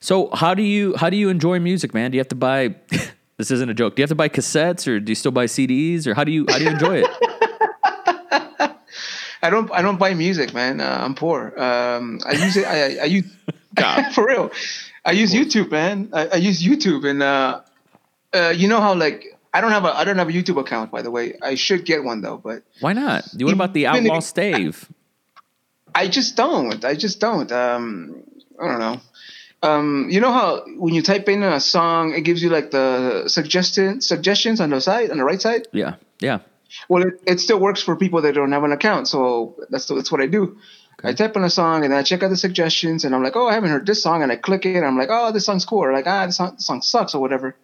So 0.07 0.29
how 0.33 0.53
do 0.53 0.63
you 0.63 0.95
how 0.95 1.09
do 1.09 1.17
you 1.17 1.27
enjoy 1.27 1.59
music, 1.59 1.93
man? 1.93 2.11
Do 2.11 2.15
you 2.15 2.21
have 2.21 2.29
to 2.29 2.35
buy 2.35 2.75
this 3.37 3.51
isn't 3.51 3.69
a 3.69 3.73
joke. 3.73 3.97
Do 3.97 3.99
you 3.99 4.03
have 4.03 4.15
to 4.15 4.15
buy 4.15 4.29
cassettes 4.29 4.87
or 4.87 5.01
do 5.01 5.11
you 5.11 5.15
still 5.15 5.33
buy 5.33 5.47
CDs 5.47 6.07
or 6.07 6.13
how 6.13 6.23
do 6.23 6.31
you 6.31 6.45
how 6.47 6.57
do 6.59 6.63
you 6.63 6.69
enjoy 6.69 7.03
it? 7.03 7.09
I 9.43 9.49
don't 9.49 9.69
I 9.69 9.81
don't 9.81 9.99
buy 9.99 10.13
music, 10.13 10.53
man. 10.53 10.79
Uh, 10.79 11.01
I'm 11.03 11.13
poor. 11.13 11.51
Um, 11.59 12.21
I 12.25 12.31
use 12.31 12.55
it. 12.55 12.65
I, 12.65 13.03
I 13.03 13.03
use 13.03 13.25
for 14.15 14.25
real. 14.25 14.49
I 15.03 15.11
use 15.11 15.33
YouTube, 15.33 15.71
man. 15.71 16.09
I, 16.13 16.27
I 16.27 16.35
use 16.35 16.63
YouTube, 16.63 17.03
and 17.03 17.21
uh, 17.21 17.59
uh, 18.33 18.53
you 18.55 18.69
know 18.69 18.79
how 18.79 18.93
like 18.95 19.37
I 19.53 19.59
don't 19.59 19.71
have 19.71 19.83
a 19.83 19.93
I 19.93 20.05
don't 20.05 20.17
have 20.17 20.29
a 20.29 20.31
YouTube 20.31 20.57
account, 20.57 20.89
by 20.89 21.01
the 21.01 21.11
way. 21.11 21.35
I 21.41 21.55
should 21.55 21.83
get 21.83 22.05
one 22.05 22.21
though, 22.21 22.37
but 22.37 22.63
Why 22.79 22.93
not? 22.93 23.27
What 23.37 23.51
about 23.51 23.73
the 23.73 23.87
Outlaw 23.87 24.21
Stave? 24.21 24.87
I 25.93 26.07
just 26.07 26.37
don't. 26.37 26.85
I 26.85 26.95
just 26.95 27.19
don't. 27.19 27.51
Um, 27.51 28.23
I 28.57 28.67
don't 28.67 28.79
know. 28.79 29.01
Um, 29.63 30.07
you 30.09 30.21
know 30.21 30.31
how 30.31 30.65
when 30.77 30.93
you 30.93 31.01
type 31.01 31.27
in 31.29 31.41
a 31.41 31.59
song, 31.59 32.13
it 32.13 32.21
gives 32.21 32.43
you 32.43 32.49
like 32.49 32.71
the 32.71 33.27
suggestion 33.27 34.01
suggestions 34.01 34.61
on 34.61 34.69
the 34.69 34.79
side 34.79 35.09
on 35.09 35.17
the 35.17 35.23
right 35.23 35.41
side. 35.41 35.67
Yeah. 35.71 35.95
Yeah. 36.19 36.39
Well, 36.89 37.03
it, 37.03 37.21
it 37.25 37.39
still 37.39 37.59
works 37.59 37.81
for 37.81 37.95
people 37.95 38.21
that 38.21 38.35
don't 38.35 38.51
have 38.51 38.63
an 38.63 38.71
account, 38.71 39.07
so 39.07 39.55
that's 39.69 39.87
that's 39.87 40.11
what 40.11 40.21
I 40.21 40.27
do. 40.27 40.57
I 41.03 41.13
type 41.13 41.35
in 41.35 41.43
a 41.43 41.49
song 41.49 41.83
and 41.83 41.93
then 41.93 41.99
I 41.99 42.03
check 42.03 42.23
out 42.23 42.29
the 42.29 42.37
suggestions, 42.37 43.03
and 43.03 43.15
I'm 43.15 43.23
like, 43.23 43.35
oh, 43.35 43.47
I 43.47 43.53
haven't 43.53 43.69
heard 43.69 43.85
this 43.85 44.03
song, 44.03 44.23
and 44.23 44.31
I 44.31 44.35
click 44.35 44.65
it, 44.65 44.75
and 44.75 44.85
I'm 44.85 44.97
like, 44.97 45.09
oh, 45.11 45.31
this 45.31 45.45
song's 45.45 45.65
cool, 45.65 45.79
or 45.79 45.93
like, 45.93 46.07
ah, 46.07 46.25
this 46.25 46.37
song, 46.37 46.55
this 46.55 46.65
song 46.65 46.81
sucks, 46.81 47.15
or 47.15 47.21
whatever. 47.21 47.55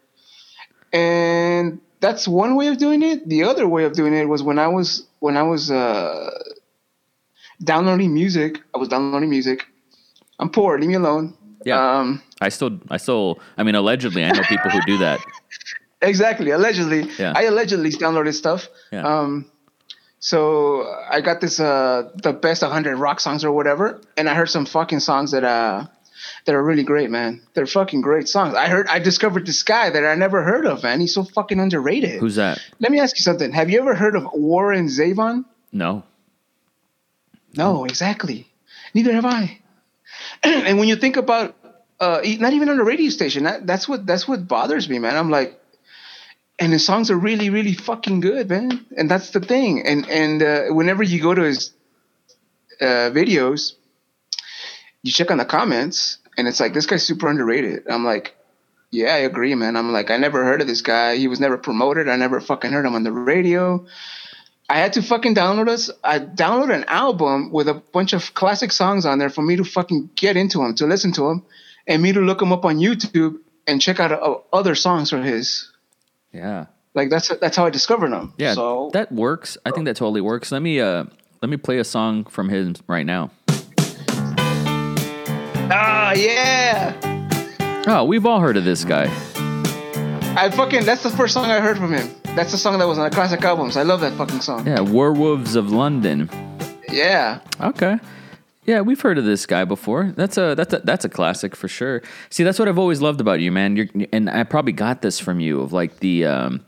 And 0.91 1.81
that's 1.99 2.27
one 2.27 2.55
way 2.55 2.67
of 2.67 2.77
doing 2.77 3.01
it. 3.01 3.27
The 3.27 3.43
other 3.43 3.67
way 3.67 3.85
of 3.85 3.93
doing 3.93 4.13
it 4.13 4.27
was 4.27 4.43
when 4.43 4.59
I 4.59 4.67
was 4.67 5.05
when 5.19 5.37
I 5.37 5.43
was 5.43 5.71
uh, 5.71 6.29
downloading 7.63 8.13
music. 8.13 8.61
I 8.73 8.77
was 8.77 8.89
downloading 8.89 9.29
music. 9.29 9.65
I'm 10.39 10.49
poor. 10.49 10.79
Leave 10.79 10.89
me 10.89 10.95
alone. 10.95 11.35
Yeah. 11.65 11.99
Um, 11.99 12.21
I 12.41 12.49
still 12.49 12.79
I 12.89 12.97
still 12.97 13.39
I 13.57 13.63
mean 13.63 13.75
allegedly 13.75 14.23
I 14.23 14.31
know 14.31 14.43
people 14.43 14.69
who 14.71 14.81
do 14.81 14.97
that. 14.99 15.19
Exactly. 16.05 16.51
Allegedly, 16.51 17.09
Yeah. 17.17 17.31
I 17.33 17.43
allegedly 17.43 17.89
downloaded 17.91 18.33
stuff. 18.33 18.67
Yeah. 18.91 19.07
Um, 19.07 19.45
so 20.19 20.83
I 21.09 21.21
got 21.21 21.39
this 21.39 21.61
uh 21.61 22.09
the 22.21 22.33
best 22.33 22.61
100 22.61 22.97
rock 22.97 23.21
songs 23.21 23.45
or 23.45 23.53
whatever, 23.53 24.01
and 24.17 24.27
I 24.29 24.33
heard 24.35 24.49
some 24.49 24.65
fucking 24.65 24.99
songs 24.99 25.31
that 25.31 25.45
uh 25.45 25.85
that 26.45 26.55
are 26.55 26.61
really 26.63 26.83
great, 26.83 27.09
man. 27.09 27.41
They're 27.53 27.65
fucking 27.65 28.01
great 28.01 28.27
songs. 28.27 28.53
I 28.53 28.67
heard 28.67 28.87
I 28.87 28.99
discovered 28.99 29.45
this 29.45 29.63
guy 29.63 29.89
that 29.91 30.03
I 30.05 30.15
never 30.15 30.43
heard 30.43 30.65
of, 30.65 30.83
man. 30.83 30.99
He's 30.99 31.13
so 31.13 31.23
fucking 31.23 31.59
underrated. 31.61 32.19
Who's 32.19 32.35
that? 32.35 32.59
Let 32.79 32.91
me 32.91 32.99
ask 32.99 33.17
you 33.17 33.23
something. 33.23 33.53
Have 33.53 33.69
you 33.69 33.79
ever 33.79 33.95
heard 33.95 34.17
of 34.17 34.27
Warren 34.33 34.87
Zevon? 34.87 35.45
No. 35.71 36.03
No, 37.55 37.85
exactly. 37.85 38.51
Neither 38.93 39.13
have 39.13 39.25
I. 39.25 39.59
and 40.67 40.77
when 40.77 40.87
you 40.87 40.95
think 40.95 41.17
about 41.17 41.55
uh, 41.99 42.21
not 42.39 42.53
even 42.53 42.69
on 42.69 42.77
the 42.77 42.83
radio 42.83 43.09
station, 43.09 43.43
that, 43.43 43.65
that's 43.65 43.87
what 43.87 44.05
that's 44.05 44.27
what 44.27 44.47
bothers 44.47 44.89
me, 44.89 44.99
man. 44.99 45.15
I'm 45.15 45.29
like, 45.29 45.59
and 46.59 46.71
his 46.71 46.85
songs 46.85 47.09
are 47.09 47.17
really, 47.17 47.49
really 47.49 47.73
fucking 47.73 48.19
good, 48.19 48.49
man. 48.49 48.85
And 48.97 49.09
that's 49.09 49.31
the 49.31 49.39
thing. 49.39 49.85
And 49.85 50.09
and 50.09 50.43
uh, 50.43 50.63
whenever 50.69 51.03
you 51.03 51.21
go 51.21 51.33
to 51.33 51.43
his 51.43 51.71
uh, 52.81 53.11
videos, 53.11 53.73
you 55.01 55.11
check 55.11 55.31
on 55.31 55.37
the 55.37 55.45
comments, 55.45 56.17
and 56.37 56.47
it's 56.47 56.59
like 56.59 56.73
this 56.73 56.85
guy's 56.85 57.05
super 57.05 57.27
underrated. 57.27 57.83
I'm 57.89 58.03
like, 58.05 58.35
yeah, 58.91 59.13
I 59.13 59.19
agree, 59.19 59.55
man. 59.55 59.75
I'm 59.75 59.91
like, 59.91 60.11
I 60.11 60.17
never 60.17 60.43
heard 60.43 60.61
of 60.61 60.67
this 60.67 60.81
guy. 60.81 61.15
He 61.15 61.27
was 61.27 61.39
never 61.39 61.57
promoted. 61.57 62.07
I 62.07 62.15
never 62.15 62.39
fucking 62.39 62.71
heard 62.71 62.85
him 62.85 62.95
on 62.95 63.03
the 63.03 63.11
radio. 63.11 63.85
I 64.69 64.77
had 64.79 64.93
to 64.93 65.01
fucking 65.01 65.35
download 65.35 65.69
us. 65.69 65.91
I 66.03 66.19
downloaded 66.19 66.73
an 66.75 66.85
album 66.87 67.51
with 67.51 67.67
a 67.67 67.73
bunch 67.73 68.13
of 68.13 68.33
classic 68.33 68.71
songs 68.71 69.05
on 69.05 69.19
there 69.19 69.29
for 69.29 69.41
me 69.41 69.55
to 69.57 69.63
fucking 69.63 70.11
get 70.15 70.37
into 70.37 70.61
him, 70.63 70.73
to 70.75 70.85
listen 70.87 71.11
to 71.13 71.27
him, 71.29 71.43
and 71.85 72.01
me 72.01 72.13
to 72.13 72.21
look 72.21 72.41
him 72.41 72.51
up 72.53 72.65
on 72.65 72.77
YouTube 72.77 73.37
and 73.67 73.81
check 73.81 73.99
out 73.99 74.11
uh, 74.11 74.37
other 74.51 74.75
songs 74.75 75.09
from 75.09 75.23
his. 75.23 75.71
Yeah. 76.31 76.67
Like 76.95 77.09
that's 77.09 77.27
that's 77.39 77.57
how 77.57 77.65
I 77.65 77.69
discovered 77.71 78.11
him. 78.13 78.33
Yeah. 78.37 78.53
So 78.53 78.89
that 78.93 79.11
works. 79.11 79.57
I 79.65 79.71
think 79.71 79.85
that 79.85 79.95
totally 79.95 80.21
works. 80.21 80.51
Let 80.51 80.61
me 80.61 80.79
uh 80.79 81.05
let 81.41 81.49
me 81.49 81.57
play 81.57 81.79
a 81.79 81.83
song 81.83 82.25
from 82.25 82.49
him 82.49 82.75
right 82.87 83.05
now. 83.05 83.31
ah 85.71 86.13
yeah, 86.13 86.93
Oh, 87.87 88.05
we've 88.05 88.25
all 88.25 88.39
heard 88.39 88.57
of 88.57 88.63
this 88.63 88.85
guy. 88.85 89.05
I 90.35 90.49
fucking 90.51 90.85
that's 90.85 91.03
the 91.03 91.09
first 91.09 91.33
song 91.33 91.45
I 91.45 91.59
heard 91.59 91.77
from 91.77 91.93
him. 91.93 92.09
That's 92.35 92.51
the 92.51 92.57
song 92.57 92.79
that 92.79 92.87
was 92.87 92.97
on 92.97 93.07
the 93.07 93.15
classic 93.15 93.43
albums. 93.43 93.77
I 93.77 93.83
love 93.83 94.01
that 94.01 94.13
fucking 94.13 94.41
song. 94.41 94.65
Yeah, 94.65 94.79
Werewolves 94.79 95.55
of 95.55 95.71
London. 95.71 96.31
Yeah. 96.89 97.41
Okay. 97.61 97.99
Yeah, 98.65 98.81
we've 98.81 98.99
heard 98.99 99.19
of 99.19 99.25
this 99.25 99.45
guy 99.45 99.65
before. 99.65 100.13
That's 100.15 100.35
a 100.37 100.55
that's 100.55 100.73
a 100.73 100.79
that's 100.79 101.05
a 101.05 101.09
classic 101.09 101.55
for 101.55 101.67
sure. 101.67 102.01
See, 102.31 102.43
that's 102.43 102.57
what 102.57 102.67
I've 102.67 102.79
always 102.79 103.01
loved 103.01 103.21
about 103.21 103.39
you, 103.39 103.51
man. 103.51 103.75
You're, 103.75 103.87
and 104.11 104.31
I 104.31 104.43
probably 104.45 104.71
got 104.71 105.03
this 105.03 105.19
from 105.19 105.39
you 105.39 105.61
of 105.61 105.73
like 105.73 105.99
the 105.99 106.25
um, 106.25 106.65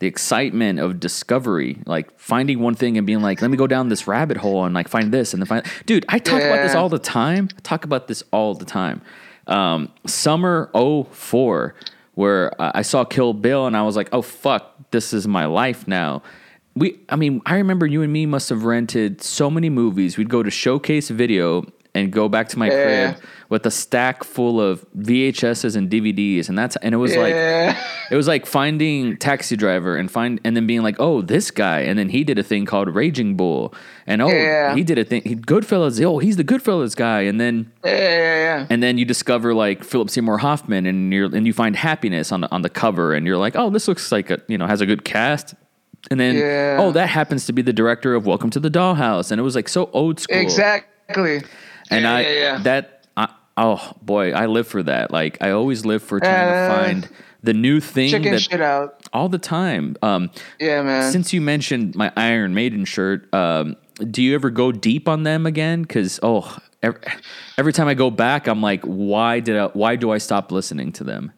the 0.00 0.08
excitement 0.08 0.80
of 0.80 0.98
discovery, 0.98 1.78
like 1.86 2.18
finding 2.18 2.58
one 2.58 2.74
thing 2.74 2.98
and 2.98 3.06
being 3.06 3.22
like, 3.22 3.40
let 3.40 3.50
me 3.50 3.56
go 3.56 3.68
down 3.68 3.88
this 3.88 4.08
rabbit 4.08 4.38
hole 4.38 4.64
and 4.64 4.74
like 4.74 4.88
find 4.88 5.12
this 5.12 5.32
and 5.32 5.40
then 5.40 5.46
find. 5.46 5.66
Dude, 5.86 6.04
I 6.08 6.18
talk 6.18 6.42
about 6.42 6.62
this 6.62 6.74
all 6.74 6.88
the 6.88 6.98
time. 6.98 7.48
I 7.56 7.60
talk 7.60 7.84
about 7.84 8.08
this 8.08 8.24
all 8.32 8.54
the 8.54 8.64
time. 8.64 9.02
Um, 9.46 9.92
summer 10.04 10.68
04, 10.74 11.76
where 12.14 12.60
uh, 12.60 12.72
I 12.74 12.82
saw 12.82 13.04
Kill 13.04 13.32
Bill 13.32 13.66
and 13.66 13.76
I 13.76 13.82
was 13.82 13.94
like, 13.94 14.08
oh 14.10 14.22
fuck, 14.22 14.75
this 14.90 15.12
is 15.12 15.26
my 15.26 15.46
life 15.46 15.86
now. 15.86 16.22
We, 16.74 17.00
I 17.08 17.16
mean, 17.16 17.40
I 17.46 17.56
remember 17.56 17.86
you 17.86 18.02
and 18.02 18.12
me 18.12 18.26
must 18.26 18.50
have 18.50 18.64
rented 18.64 19.22
so 19.22 19.50
many 19.50 19.70
movies. 19.70 20.18
We'd 20.18 20.28
go 20.28 20.42
to 20.42 20.50
Showcase 20.50 21.08
Video 21.08 21.64
and 21.96 22.12
go 22.12 22.28
back 22.28 22.48
to 22.50 22.58
my 22.58 22.66
Yeah. 22.68 23.12
crib 23.12 23.24
with 23.48 23.64
a 23.64 23.70
stack 23.70 24.24
full 24.24 24.60
of 24.60 24.84
VHSs 24.98 25.76
and 25.76 25.88
DVDs, 25.88 26.48
and 26.48 26.58
that's 26.58 26.76
and 26.82 26.94
it 26.94 26.98
was 26.98 27.16
like 27.16 27.32
it 28.10 28.16
was 28.16 28.26
like 28.28 28.44
finding 28.44 29.16
Taxi 29.16 29.56
Driver 29.56 29.96
and 29.96 30.10
find 30.10 30.40
and 30.44 30.56
then 30.56 30.66
being 30.66 30.82
like, 30.82 30.96
oh, 30.98 31.22
this 31.22 31.50
guy, 31.50 31.80
and 31.80 31.98
then 31.98 32.08
he 32.08 32.24
did 32.24 32.38
a 32.38 32.42
thing 32.42 32.66
called 32.66 32.88
Raging 32.94 33.36
Bull, 33.36 33.72
and 34.06 34.20
oh, 34.20 34.28
Yeah. 34.28 34.74
he 34.74 34.82
did 34.84 34.98
a 34.98 35.04
thing, 35.04 35.22
he, 35.24 35.36
Goodfellas, 35.36 36.02
oh, 36.04 36.18
he's 36.18 36.36
the 36.36 36.44
Goodfellas 36.44 36.94
guy, 36.96 37.20
and 37.22 37.40
then 37.40 37.70
yeah, 37.84 37.92
yeah, 37.92 38.36
yeah. 38.58 38.66
and 38.68 38.82
then 38.82 38.98
you 38.98 39.04
discover 39.04 39.54
like 39.54 39.84
Philip 39.84 40.10
Seymour 40.10 40.38
Hoffman, 40.38 40.84
and 40.86 41.12
you're 41.12 41.34
and 41.34 41.46
you 41.46 41.52
find 41.52 41.76
happiness 41.76 42.32
on 42.32 42.40
the, 42.42 42.50
on 42.52 42.62
the 42.62 42.70
cover, 42.70 43.14
and 43.14 43.26
you're 43.26 43.38
like, 43.38 43.54
oh, 43.56 43.70
this 43.70 43.86
looks 43.88 44.10
like 44.12 44.30
a 44.30 44.40
you 44.48 44.58
know 44.58 44.66
has 44.66 44.80
a 44.80 44.86
good 44.86 45.04
cast. 45.04 45.54
And 46.08 46.20
then, 46.20 46.36
Yeah. 46.36 46.76
oh, 46.80 46.92
that 46.92 47.08
happens 47.08 47.46
to 47.46 47.52
be 47.52 47.62
the 47.62 47.72
director 47.72 48.14
of 48.14 48.26
Welcome 48.26 48.50
to 48.50 48.60
the 48.60 48.70
Dollhouse, 48.70 49.32
and 49.32 49.40
it 49.40 49.42
was 49.42 49.56
like 49.56 49.68
so 49.68 49.90
old 49.92 50.20
school. 50.20 50.38
Exactly. 50.38 51.42
And 51.90 52.02
yeah, 52.02 52.14
I 52.14 52.20
yeah, 52.20 52.30
yeah. 52.32 52.58
that 52.64 53.06
I, 53.16 53.28
oh 53.56 53.92
boy, 54.02 54.32
I 54.32 54.46
live 54.46 54.66
for 54.68 54.82
that. 54.82 55.10
Like 55.10 55.38
I 55.40 55.50
always 55.50 55.84
live 55.84 56.02
for 56.02 56.20
trying 56.20 56.48
Uh, 56.48 56.68
to 56.68 56.74
find 56.84 57.08
the 57.42 57.52
new 57.54 57.78
thing 57.80 58.10
Checking 58.10 58.32
that 58.32 58.40
shit 58.42 58.60
out. 58.60 59.00
all 59.12 59.28
the 59.28 59.38
time. 59.38 59.96
Um, 60.02 60.30
Yeah, 60.58 60.82
man. 60.82 61.12
since 61.12 61.32
you 61.32 61.40
mentioned 61.40 61.94
my 61.94 62.12
Iron 62.16 62.54
Maiden 62.54 62.84
shirt, 62.84 63.32
um, 63.32 63.76
do 64.10 64.22
you 64.22 64.34
ever 64.34 64.50
go 64.50 64.72
deep 64.72 65.08
on 65.08 65.22
them 65.22 65.46
again? 65.46 65.82
Because 65.82 66.18
oh, 66.22 66.58
every, 66.82 67.00
every 67.56 67.72
time 67.72 67.86
I 67.88 67.94
go 67.94 68.10
back, 68.10 68.46
I'm 68.48 68.60
like, 68.60 68.82
why 68.84 69.40
did 69.40 69.56
I? 69.56 69.66
Why 69.66 69.96
do 69.96 70.10
I 70.10 70.18
stop 70.18 70.50
listening 70.50 70.92
to 70.92 71.04
them? 71.04 71.32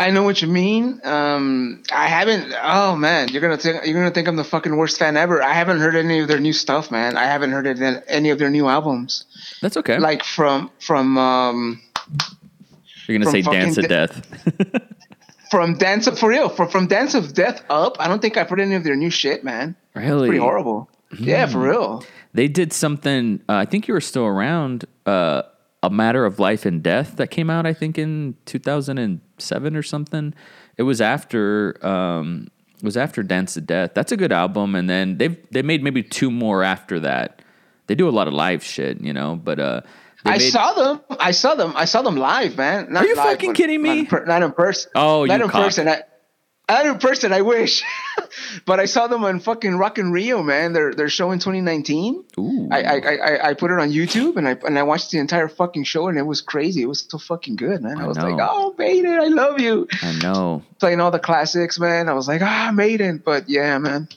I 0.00 0.10
know 0.10 0.22
what 0.22 0.40
you 0.40 0.46
mean. 0.48 1.00
Um, 1.04 1.82
I 1.92 2.06
haven't. 2.06 2.54
Oh 2.62 2.94
man, 2.94 3.28
you're 3.30 3.42
gonna 3.42 3.56
think 3.56 3.84
you're 3.84 3.94
gonna 3.94 4.12
think 4.14 4.28
I'm 4.28 4.36
the 4.36 4.44
fucking 4.44 4.76
worst 4.76 4.98
fan 4.98 5.16
ever. 5.16 5.42
I 5.42 5.52
haven't 5.54 5.80
heard 5.80 5.96
any 5.96 6.20
of 6.20 6.28
their 6.28 6.38
new 6.38 6.52
stuff, 6.52 6.90
man. 6.92 7.16
I 7.16 7.24
haven't 7.24 7.50
heard 7.50 7.66
any- 7.66 8.00
any 8.06 8.30
of 8.30 8.38
their 8.38 8.48
new 8.50 8.68
albums. 8.68 9.24
That's 9.60 9.76
okay. 9.78 9.98
Like 9.98 10.22
from 10.22 10.70
from 10.78 11.18
um 11.18 11.82
You're 13.08 13.18
gonna 13.18 13.30
say 13.30 13.42
Dance 13.42 13.76
of 13.76 13.84
di- 13.84 13.88
Death. 13.88 14.82
from 15.50 15.76
Dance 15.78 16.06
of 16.06 16.18
for 16.18 16.28
real 16.28 16.48
from 16.48 16.68
from 16.68 16.86
Dance 16.86 17.14
of 17.14 17.34
Death 17.34 17.64
up. 17.68 17.96
I 17.98 18.06
don't 18.06 18.22
think 18.22 18.36
I've 18.36 18.48
heard 18.48 18.60
any 18.60 18.76
of 18.76 18.84
their 18.84 18.96
new 18.96 19.10
shit, 19.10 19.42
man. 19.42 19.74
really? 19.94 20.28
Pretty 20.28 20.40
horrible. 20.40 20.88
Yeah, 21.18 21.46
Hmm. 21.46 21.52
for 21.52 21.58
real. 21.60 22.04
They 22.34 22.46
did 22.48 22.72
something. 22.72 23.40
Uh, 23.48 23.54
I 23.54 23.64
think 23.64 23.88
you 23.88 23.94
were 23.94 24.00
still 24.00 24.26
around. 24.26 24.84
Uh, 25.06 25.42
a 25.80 25.90
matter 25.90 26.24
of 26.26 26.40
life 26.40 26.66
and 26.66 26.82
death 26.82 27.16
that 27.16 27.28
came 27.30 27.48
out. 27.48 27.64
I 27.64 27.72
think 27.72 27.98
in 27.98 28.34
2007 29.38 29.76
or 29.76 29.82
something. 29.82 30.34
It 30.76 30.82
was 30.84 31.00
after. 31.00 31.78
Um, 31.86 32.48
it 32.76 32.84
was 32.84 32.96
after 32.96 33.24
Dance 33.24 33.54
to 33.54 33.60
Death. 33.60 33.90
That's 33.94 34.12
a 34.12 34.16
good 34.16 34.30
album. 34.32 34.76
And 34.76 34.88
then 34.88 35.18
they've 35.18 35.36
they 35.50 35.62
made 35.62 35.82
maybe 35.82 36.02
two 36.02 36.30
more 36.30 36.62
after 36.62 37.00
that. 37.00 37.42
They 37.88 37.94
do 37.96 38.08
a 38.08 38.10
lot 38.10 38.28
of 38.28 38.34
live 38.34 38.62
shit, 38.62 39.00
you 39.00 39.12
know. 39.12 39.34
But 39.34 39.58
uh, 39.58 39.80
they 40.24 40.30
I 40.32 40.38
made- 40.38 40.52
saw 40.52 40.72
them. 40.74 41.00
I 41.18 41.32
saw 41.32 41.54
them. 41.56 41.72
I 41.74 41.86
saw 41.86 42.02
them 42.02 42.16
live, 42.16 42.56
man. 42.56 42.92
Not 42.92 43.02
Are 43.02 43.06
you 43.08 43.16
live, 43.16 43.24
fucking 43.26 43.54
kidding 43.54 43.82
me? 43.82 43.88
Not 43.88 43.98
in, 43.98 44.06
per- 44.06 44.24
not 44.26 44.42
in 44.42 44.52
person. 44.52 44.92
Oh, 44.94 45.24
not 45.24 45.38
you 45.38 45.44
in 45.46 45.50
cock. 45.50 45.64
person. 45.64 45.88
I, 45.88 46.02
in 46.68 46.98
person. 46.98 47.32
I 47.32 47.42
wish, 47.42 47.82
but 48.66 48.78
I 48.78 48.84
saw 48.84 49.06
them 49.06 49.24
on 49.24 49.40
fucking 49.40 49.76
Rock 49.76 49.98
in 49.98 50.12
Rio, 50.12 50.42
man. 50.42 50.72
They're 50.72 50.92
they're 50.92 51.08
showing 51.08 51.38
2019. 51.38 52.24
Ooh. 52.38 52.68
I, 52.70 52.82
I 52.82 52.96
I 52.96 53.48
I 53.48 53.54
put 53.54 53.70
it 53.70 53.80
on 53.80 53.90
YouTube 53.90 54.36
and 54.36 54.46
I 54.46 54.56
and 54.66 54.78
I 54.78 54.82
watched 54.82 55.10
the 55.10 55.18
entire 55.18 55.48
fucking 55.48 55.84
show 55.84 56.08
and 56.08 56.18
it 56.18 56.22
was 56.22 56.40
crazy. 56.40 56.82
It 56.82 56.86
was 56.86 57.06
so 57.08 57.18
fucking 57.18 57.56
good, 57.56 57.82
man. 57.82 57.98
I, 57.98 58.04
I 58.04 58.06
was 58.06 58.18
know. 58.18 58.28
like, 58.28 58.48
oh, 58.50 58.74
Maiden, 58.76 59.18
I 59.18 59.28
love 59.28 59.60
you. 59.60 59.88
I 60.02 60.12
know. 60.22 60.62
Playing 60.78 61.00
all 61.00 61.10
the 61.10 61.18
classics, 61.18 61.78
man. 61.78 62.08
I 62.08 62.12
was 62.12 62.28
like, 62.28 62.42
ah, 62.42 62.70
Maiden. 62.72 63.22
But 63.24 63.48
yeah, 63.48 63.78
man, 63.78 64.08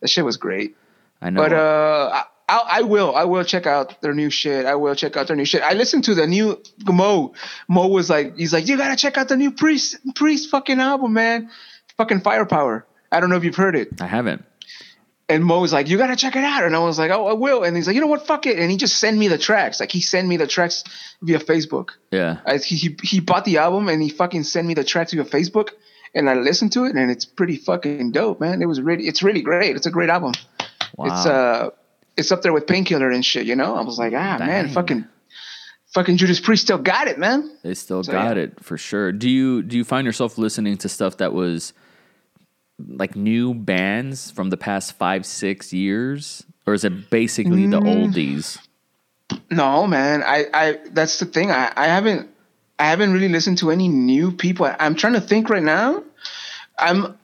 that 0.00 0.08
shit 0.08 0.24
was 0.24 0.36
great. 0.36 0.76
I 1.22 1.30
know. 1.30 1.42
But 1.42 1.52
uh, 1.52 2.10
I, 2.12 2.24
I 2.48 2.62
I 2.78 2.82
will 2.82 3.14
I 3.14 3.24
will 3.24 3.44
check 3.44 3.66
out 3.66 4.02
their 4.02 4.14
new 4.14 4.30
shit. 4.30 4.66
I 4.66 4.74
will 4.74 4.94
check 4.94 5.16
out 5.16 5.28
their 5.28 5.36
new 5.36 5.44
shit. 5.44 5.62
I 5.62 5.74
listened 5.74 6.04
to 6.04 6.14
the 6.14 6.26
new 6.26 6.60
Mo. 6.84 7.34
Mo 7.68 7.86
was 7.86 8.10
like, 8.10 8.36
he's 8.36 8.52
like, 8.52 8.66
you 8.66 8.76
gotta 8.76 8.96
check 8.96 9.16
out 9.16 9.28
the 9.28 9.36
new 9.36 9.52
Priest 9.52 9.96
Priest 10.14 10.50
fucking 10.50 10.80
album, 10.80 11.12
man. 11.12 11.50
Fucking 11.98 12.20
Firepower. 12.20 12.86
I 13.12 13.20
don't 13.20 13.30
know 13.30 13.36
if 13.36 13.44
you've 13.44 13.56
heard 13.56 13.76
it. 13.76 14.00
I 14.00 14.06
haven't. 14.06 14.44
And 15.28 15.42
Mo 15.44 15.60
was 15.60 15.72
like, 15.72 15.88
you 15.88 15.96
gotta 15.96 16.16
check 16.16 16.36
it 16.36 16.44
out. 16.44 16.64
And 16.64 16.76
I 16.76 16.80
was 16.80 16.98
like, 16.98 17.10
oh, 17.10 17.26
I 17.28 17.32
will. 17.32 17.64
And 17.64 17.74
he's 17.76 17.86
like, 17.86 17.94
you 17.94 18.00
know 18.02 18.06
what? 18.08 18.26
Fuck 18.26 18.46
it. 18.46 18.58
And 18.58 18.70
he 18.70 18.76
just 18.76 18.98
sent 18.98 19.16
me 19.16 19.28
the 19.28 19.38
tracks. 19.38 19.80
Like 19.80 19.90
he 19.90 20.00
sent 20.02 20.28
me 20.28 20.36
the 20.36 20.46
tracks 20.46 20.84
via 21.22 21.38
Facebook. 21.38 21.90
Yeah. 22.10 22.40
I, 22.44 22.58
he 22.58 22.76
he- 22.76 22.96
he 23.02 23.20
bought 23.20 23.44
the 23.46 23.58
album 23.58 23.88
and 23.88 24.02
he 24.02 24.10
fucking 24.10 24.42
sent 24.44 24.66
me 24.66 24.74
the 24.74 24.84
tracks 24.84 25.12
via 25.14 25.24
Facebook. 25.24 25.70
And 26.14 26.28
I 26.28 26.34
listened 26.34 26.72
to 26.72 26.84
it 26.84 26.94
and 26.94 27.10
it's 27.10 27.24
pretty 27.24 27.56
fucking 27.56 28.12
dope, 28.12 28.38
man. 28.40 28.60
It 28.60 28.66
was 28.66 28.80
really, 28.82 29.04
it's 29.08 29.22
really 29.22 29.40
great. 29.42 29.74
It's 29.76 29.86
a 29.86 29.90
great 29.90 30.10
album 30.10 30.32
Wow. 30.96 31.06
it's 31.06 31.26
uh 31.26 31.70
it's 32.16 32.30
up 32.30 32.42
there 32.42 32.52
with 32.52 32.68
painkiller 32.68 33.10
and 33.10 33.24
shit 33.26 33.46
you 33.46 33.56
know 33.56 33.74
i 33.74 33.82
was 33.82 33.98
like 33.98 34.12
ah 34.12 34.36
man 34.38 34.68
fucking 34.68 35.04
fucking 35.92 36.16
judas 36.16 36.38
priest 36.38 36.62
still 36.62 36.78
got 36.78 37.08
it 37.08 37.18
man 37.18 37.50
They 37.64 37.74
still 37.74 38.04
So, 38.04 38.12
got 38.12 38.36
yeah. 38.36 38.44
it 38.44 38.62
for 38.62 38.78
sure. 38.78 39.10
Do 39.10 39.28
you 39.28 39.62
do 39.62 39.76
you 39.76 39.82
find 39.82 40.06
yourself 40.06 40.38
listening 40.38 40.76
to 40.78 40.88
stuff 40.88 41.16
that 41.16 41.32
was 41.32 41.72
like 42.78 43.14
new 43.16 43.54
bands 43.54 44.30
from 44.30 44.50
the 44.50 44.56
past 44.56 44.94
five 44.98 45.24
six 45.26 45.72
years, 45.72 46.44
or 46.66 46.74
is 46.74 46.84
it 46.84 47.10
basically 47.10 47.66
the 47.66 47.80
Mm. 47.80 48.12
oldies? 48.12 48.58
no 49.50 49.86
man. 49.86 50.22
I 50.22 50.46
i 50.52 50.78
that's 50.92 51.18
the 51.18 51.26
thing. 51.26 51.50
I 51.50 51.72
i 51.76 51.86
haven't 51.86 52.28
i 52.78 52.86
haven't 52.90 53.12
really 53.12 53.28
listened 53.28 53.58
to 53.58 53.70
any 53.70 53.88
new 53.88 54.32
people. 54.32 54.66
I, 54.66 54.76
i'm 54.80 54.94
trying 54.94 55.14
to 55.14 55.20
think 55.20 55.48
right 55.48 55.62
now. 55.62 56.02
I'm 56.78 57.16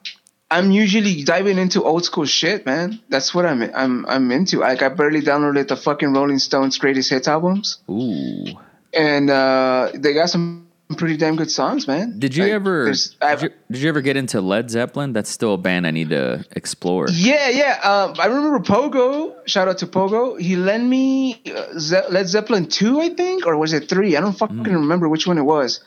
i'm 0.49 0.71
usually 0.71 1.23
diving 1.23 1.57
into 1.57 1.83
old 1.83 2.03
school 2.05 2.25
shit 2.25 2.65
man. 2.65 2.99
That's 3.09 3.33
what 3.35 3.45
i'm 3.45 3.61
i'm 3.75 4.05
i'm 4.07 4.31
into. 4.31 4.59
Like 4.59 4.81
i 4.81 4.89
barely 4.89 5.21
downloaded 5.21 5.67
the 5.67 5.75
fucking 5.75 6.11
rolling 6.13 6.39
stones 6.39 6.77
greatest 6.77 7.09
hits 7.09 7.27
albums. 7.27 7.79
Ooh, 7.89 8.45
and 8.93 9.29
uh 9.29 9.91
they 9.93 10.13
got 10.13 10.29
some 10.29 10.67
pretty 10.95 11.17
damn 11.17 11.35
good 11.35 11.51
songs 11.51 11.87
man 11.87 12.19
did 12.19 12.35
you 12.35 12.43
Like, 12.43 12.51
ever 12.53 12.85
did 12.91 13.41
you, 13.41 13.49
did 13.71 13.81
you 13.81 13.89
ever 13.89 14.01
get 14.01 14.17
into 14.17 14.41
Led 14.41 14.69
Zeppelin? 14.69 15.13
That's 15.13 15.29
still 15.29 15.53
a 15.53 15.57
band 15.57 15.87
I 15.87 15.91
need 15.91 16.09
to 16.09 16.45
explore. 16.51 17.07
Yeah, 17.09 17.49
yeah. 17.49 17.79
Um, 17.83 18.15
I 18.19 18.25
remember 18.25 18.59
Pogo. 18.59 19.35
Shout 19.47 19.67
out 19.67 19.77
to 19.79 19.87
Pogo. 19.87 20.39
He 20.39 20.55
lent 20.55 20.85
me 20.85 21.41
uh, 21.45 21.79
Ze- 21.79 22.07
Led 22.09 22.27
Zeppelin 22.27 22.67
two, 22.67 22.99
I 22.99 23.09
think, 23.09 23.45
or 23.45 23.57
was 23.57 23.73
it 23.73 23.89
three? 23.89 24.17
I 24.17 24.21
don't 24.21 24.37
fucking 24.37 24.61
remember 24.63 25.07
which 25.09 25.25
one 25.25 25.37
it 25.37 25.43
was. 25.43 25.81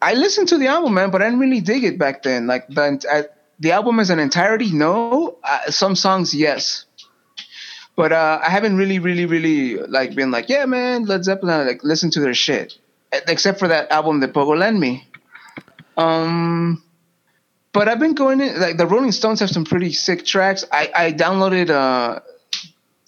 I 0.00 0.14
listened 0.14 0.48
to 0.48 0.58
the 0.58 0.66
album, 0.68 0.94
man, 0.94 1.10
but 1.10 1.22
I 1.22 1.26
didn't 1.26 1.40
really 1.40 1.60
dig 1.60 1.84
it 1.84 1.98
back 1.98 2.22
then. 2.22 2.46
Like 2.46 2.68
the 2.68 3.04
I, 3.10 3.24
the 3.58 3.72
album 3.72 3.98
as 4.00 4.10
an 4.10 4.18
entirety, 4.18 4.72
no. 4.72 5.38
Uh, 5.42 5.70
some 5.70 5.96
songs, 5.96 6.34
yes. 6.34 6.84
But 7.96 8.12
uh, 8.12 8.38
I 8.44 8.50
haven't 8.50 8.76
really, 8.76 9.00
really, 9.00 9.26
really 9.26 9.76
like 9.76 10.14
been 10.14 10.30
like, 10.30 10.48
yeah, 10.48 10.66
man, 10.66 11.04
Led 11.04 11.24
Zeppelin. 11.24 11.66
Like 11.66 11.82
listen 11.82 12.10
to 12.12 12.20
their 12.20 12.34
shit, 12.34 12.78
except 13.12 13.58
for 13.58 13.68
that 13.68 13.90
album 13.90 14.20
that 14.20 14.32
Pogo 14.32 14.56
lent 14.56 14.78
me. 14.78 15.06
Um, 15.96 16.82
but 17.72 17.88
I've 17.88 17.98
been 17.98 18.14
going 18.14 18.40
in 18.40 18.60
like 18.60 18.76
the 18.76 18.86
Rolling 18.86 19.12
Stones 19.12 19.40
have 19.40 19.50
some 19.50 19.64
pretty 19.64 19.92
sick 19.92 20.24
tracks. 20.24 20.64
I 20.72 20.90
I 20.94 21.12
downloaded 21.12 21.70
uh 21.70 22.20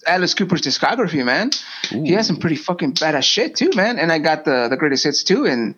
Alice 0.05 0.33
Cooper's 0.33 0.61
discography, 0.61 1.23
man. 1.23 1.51
He 1.89 2.13
has 2.13 2.27
some 2.27 2.37
pretty 2.37 2.55
fucking 2.55 2.93
badass 2.93 3.23
shit 3.23 3.55
too, 3.55 3.71
man. 3.75 3.99
And 3.99 4.11
I 4.11 4.19
got 4.19 4.45
the 4.45 4.67
the 4.69 4.77
greatest 4.77 5.03
hits 5.03 5.23
too, 5.23 5.45
and 5.45 5.75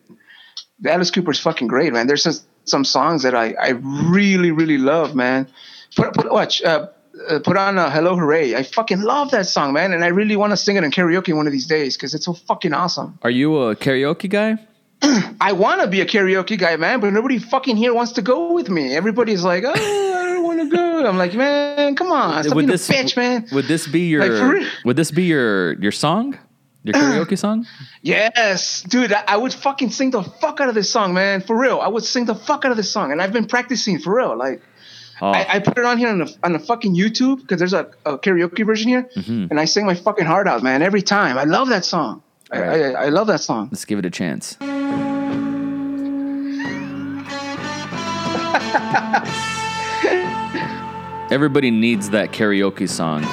the 0.79 0.91
Alice 0.91 1.11
Cooper's 1.11 1.39
fucking 1.39 1.67
great, 1.67 1.93
man. 1.93 2.07
There's 2.07 2.23
some 2.23 2.33
some 2.65 2.85
songs 2.85 3.23
that 3.23 3.35
I 3.35 3.53
I 3.53 3.69
really 3.69 4.51
really 4.51 4.77
love, 4.77 5.15
man. 5.15 5.47
Put 5.95 6.13
put 6.13 6.31
watch. 6.31 6.63
Uh, 6.63 6.87
uh, 7.29 7.39
put 7.39 7.57
on 7.57 7.77
a 7.77 7.89
"Hello 7.89 8.15
Hooray." 8.15 8.55
I 8.55 8.63
fucking 8.63 9.01
love 9.01 9.31
that 9.31 9.45
song, 9.47 9.73
man, 9.73 9.93
and 9.93 10.03
I 10.03 10.07
really 10.07 10.35
want 10.35 10.51
to 10.51 10.57
sing 10.57 10.75
it 10.75 10.83
in 10.83 10.91
karaoke 10.91 11.35
one 11.35 11.47
of 11.47 11.53
these 11.53 11.67
days 11.67 11.95
because 11.95 12.13
it's 12.13 12.25
so 12.25 12.33
fucking 12.33 12.73
awesome. 12.73 13.17
Are 13.21 13.29
you 13.29 13.57
a 13.57 13.75
karaoke 13.75 14.29
guy? 14.29 14.57
I 15.41 15.51
want 15.53 15.81
to 15.81 15.87
be 15.87 16.01
a 16.01 16.05
karaoke 16.05 16.57
guy, 16.57 16.75
man, 16.77 16.99
but 16.99 17.11
nobody 17.11 17.37
fucking 17.39 17.75
here 17.75 17.93
wants 17.93 18.13
to 18.13 18.21
go 18.21 18.53
with 18.53 18.69
me. 18.69 18.95
Everybody's 18.95 19.43
like, 19.43 19.63
"Oh, 19.65 19.71
I 19.71 20.23
don't 20.33 20.43
want 20.43 20.59
to 20.61 20.69
go." 20.69 21.05
I'm 21.05 21.17
like, 21.17 21.33
"Man, 21.33 21.95
come 21.95 22.11
on, 22.11 22.43
stop 22.43 22.57
being 22.57 22.69
a 22.69 22.73
bitch, 22.73 23.17
man." 23.17 23.47
Would 23.51 23.65
this 23.65 23.87
be 23.87 24.07
your 24.07 24.25
Like, 24.25 24.67
would 24.85 24.95
this 24.95 25.11
be 25.11 25.23
your 25.23 25.73
your 25.81 25.91
song? 25.91 26.37
Your 26.83 26.93
karaoke 26.99 27.37
song? 27.37 27.65
Yes, 28.01 28.83
dude, 28.83 29.13
I, 29.13 29.23
I 29.27 29.37
would 29.37 29.53
fucking 29.53 29.89
sing 29.91 30.11
the 30.11 30.23
fuck 30.23 30.59
out 30.59 30.69
of 30.69 30.75
this 30.75 30.89
song, 30.89 31.13
man. 31.13 31.41
For 31.41 31.57
real, 31.57 31.79
I 31.79 31.87
would 31.87 32.03
sing 32.03 32.25
the 32.25 32.35
fuck 32.35 32.65
out 32.65 32.71
of 32.71 32.77
this 32.77 32.91
song, 32.91 33.11
and 33.11 33.21
I've 33.21 33.33
been 33.33 33.45
practicing 33.45 33.99
for 33.99 34.17
real. 34.17 34.37
Like, 34.37 34.61
Oh, 35.21 35.27
I, 35.29 35.45
I 35.55 35.59
put 35.59 35.77
it 35.77 35.85
on 35.85 35.97
here 35.97 36.09
on 36.09 36.21
a 36.21 36.27
on 36.43 36.55
a 36.55 36.59
fucking 36.59 36.95
YouTube 36.95 37.41
because 37.41 37.59
there's 37.59 37.73
a, 37.73 37.87
a 38.05 38.17
karaoke 38.17 38.65
version 38.65 38.89
here, 38.89 39.09
Mm-hmm. 39.15 39.47
and 39.51 39.59
I 39.59 39.65
sing 39.65 39.85
my 39.85 39.95
fucking 39.95 40.25
heart 40.25 40.47
out, 40.47 40.63
man, 40.63 40.81
every 40.81 41.01
time. 41.01 41.37
I 41.37 41.43
love 41.43 41.69
that 41.69 41.85
song. 41.85 42.23
I, 42.51 42.59
Right. 42.59 42.95
I, 42.95 43.05
I 43.05 43.09
love 43.09 43.27
that 43.27 43.41
song. 43.41 43.69
let's 43.71 43.85
give 43.85 43.99
it 43.99 44.05
a 44.05 44.11
chance. 44.11 44.57
Everybody 51.31 51.71
needs 51.71 52.09
that 52.11 52.31
karaoke 52.31 52.87
song. 52.87 53.23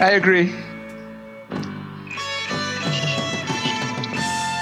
I 0.00 0.12
agree. 0.14 0.52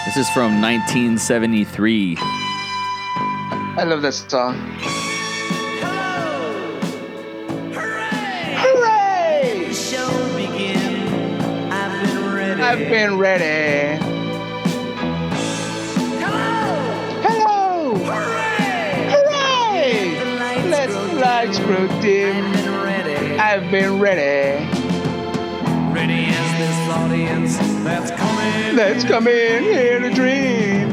This 0.05 0.17
is 0.17 0.29
from 0.31 0.61
1973. 0.61 2.17
I 3.77 3.85
love 3.85 4.03
that 4.03 4.15
song. 4.15 4.57
Hooray! 8.59 9.73
show 9.73 10.11
begin. 10.35 11.09
I've 11.71 12.05
been 12.05 12.35
ready. 12.35 12.63
I've 12.63 12.79
been 12.91 13.17
ready. 13.17 14.03
Hello! 17.23 17.95
Hooray! 17.95 19.09
Hooray! 19.15 20.19
The 20.19 20.25
lights 20.41 20.67
Let 20.67 20.89
the 20.91 21.15
lights 21.21 21.59
grow 21.61 21.87
I've 21.87 22.03
been 22.03 22.83
ready. 22.83 23.39
I've 23.39 23.71
been 23.71 24.01
ready. 24.01 24.67
ready 25.95 26.27
as 26.27 26.59
this 26.59 26.89
audience 26.91 27.57
that's 27.85 28.11
coming. 28.11 28.75
Let's 28.75 29.05
come 29.05 29.29
in 29.29 29.63
here 29.63 30.01
to 30.01 30.11
dream. 30.13 30.90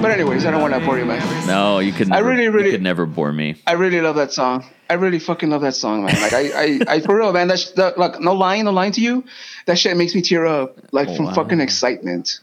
But 0.00 0.12
anyways, 0.12 0.46
I 0.46 0.50
don't 0.52 0.62
want 0.62 0.74
to 0.74 0.80
bore 0.80 0.98
you, 0.98 1.04
man. 1.04 1.46
No, 1.46 1.80
you 1.80 1.92
could. 1.92 2.06
I 2.12 2.16
Never, 2.16 2.28
really, 2.28 2.48
really- 2.48 2.70
could 2.70 2.82
never 2.82 3.04
bore 3.04 3.32
me. 3.32 3.56
I 3.66 3.72
really 3.72 4.00
love 4.00 4.16
that 4.16 4.32
song. 4.32 4.64
I 4.88 4.94
really 4.94 5.18
fucking 5.18 5.50
love 5.50 5.62
that 5.62 5.74
song, 5.74 6.04
man. 6.04 6.14
Like 6.22 6.32
I, 6.32 6.42
I, 6.64 6.80
I 6.88 7.00
for 7.00 7.16
real, 7.18 7.32
man. 7.32 7.48
That's 7.48 7.72
that, 7.72 7.98
like 7.98 8.20
no 8.20 8.32
lying, 8.32 8.64
no 8.64 8.70
lying 8.72 8.92
to 8.92 9.00
you. 9.00 9.24
That 9.66 9.78
shit 9.78 9.96
makes 9.96 10.14
me 10.14 10.22
tear 10.22 10.46
up, 10.46 10.78
like 10.92 11.08
Oh, 11.08 11.16
from 11.16 11.24
wow. 11.26 11.34
fucking 11.34 11.60
excitement. 11.60 12.40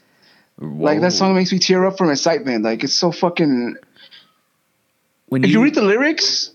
Like 0.59 1.01
that 1.01 1.11
song 1.11 1.33
makes 1.35 1.51
me 1.51 1.59
tear 1.59 1.85
up 1.85 1.97
from 1.97 2.09
excitement. 2.11 2.63
Like 2.63 2.83
it's 2.83 2.93
so 2.93 3.11
fucking. 3.11 3.75
When 5.27 5.43
If 5.43 5.49
you 5.49 5.63
read 5.63 5.75
the 5.75 5.81
lyrics, 5.81 6.51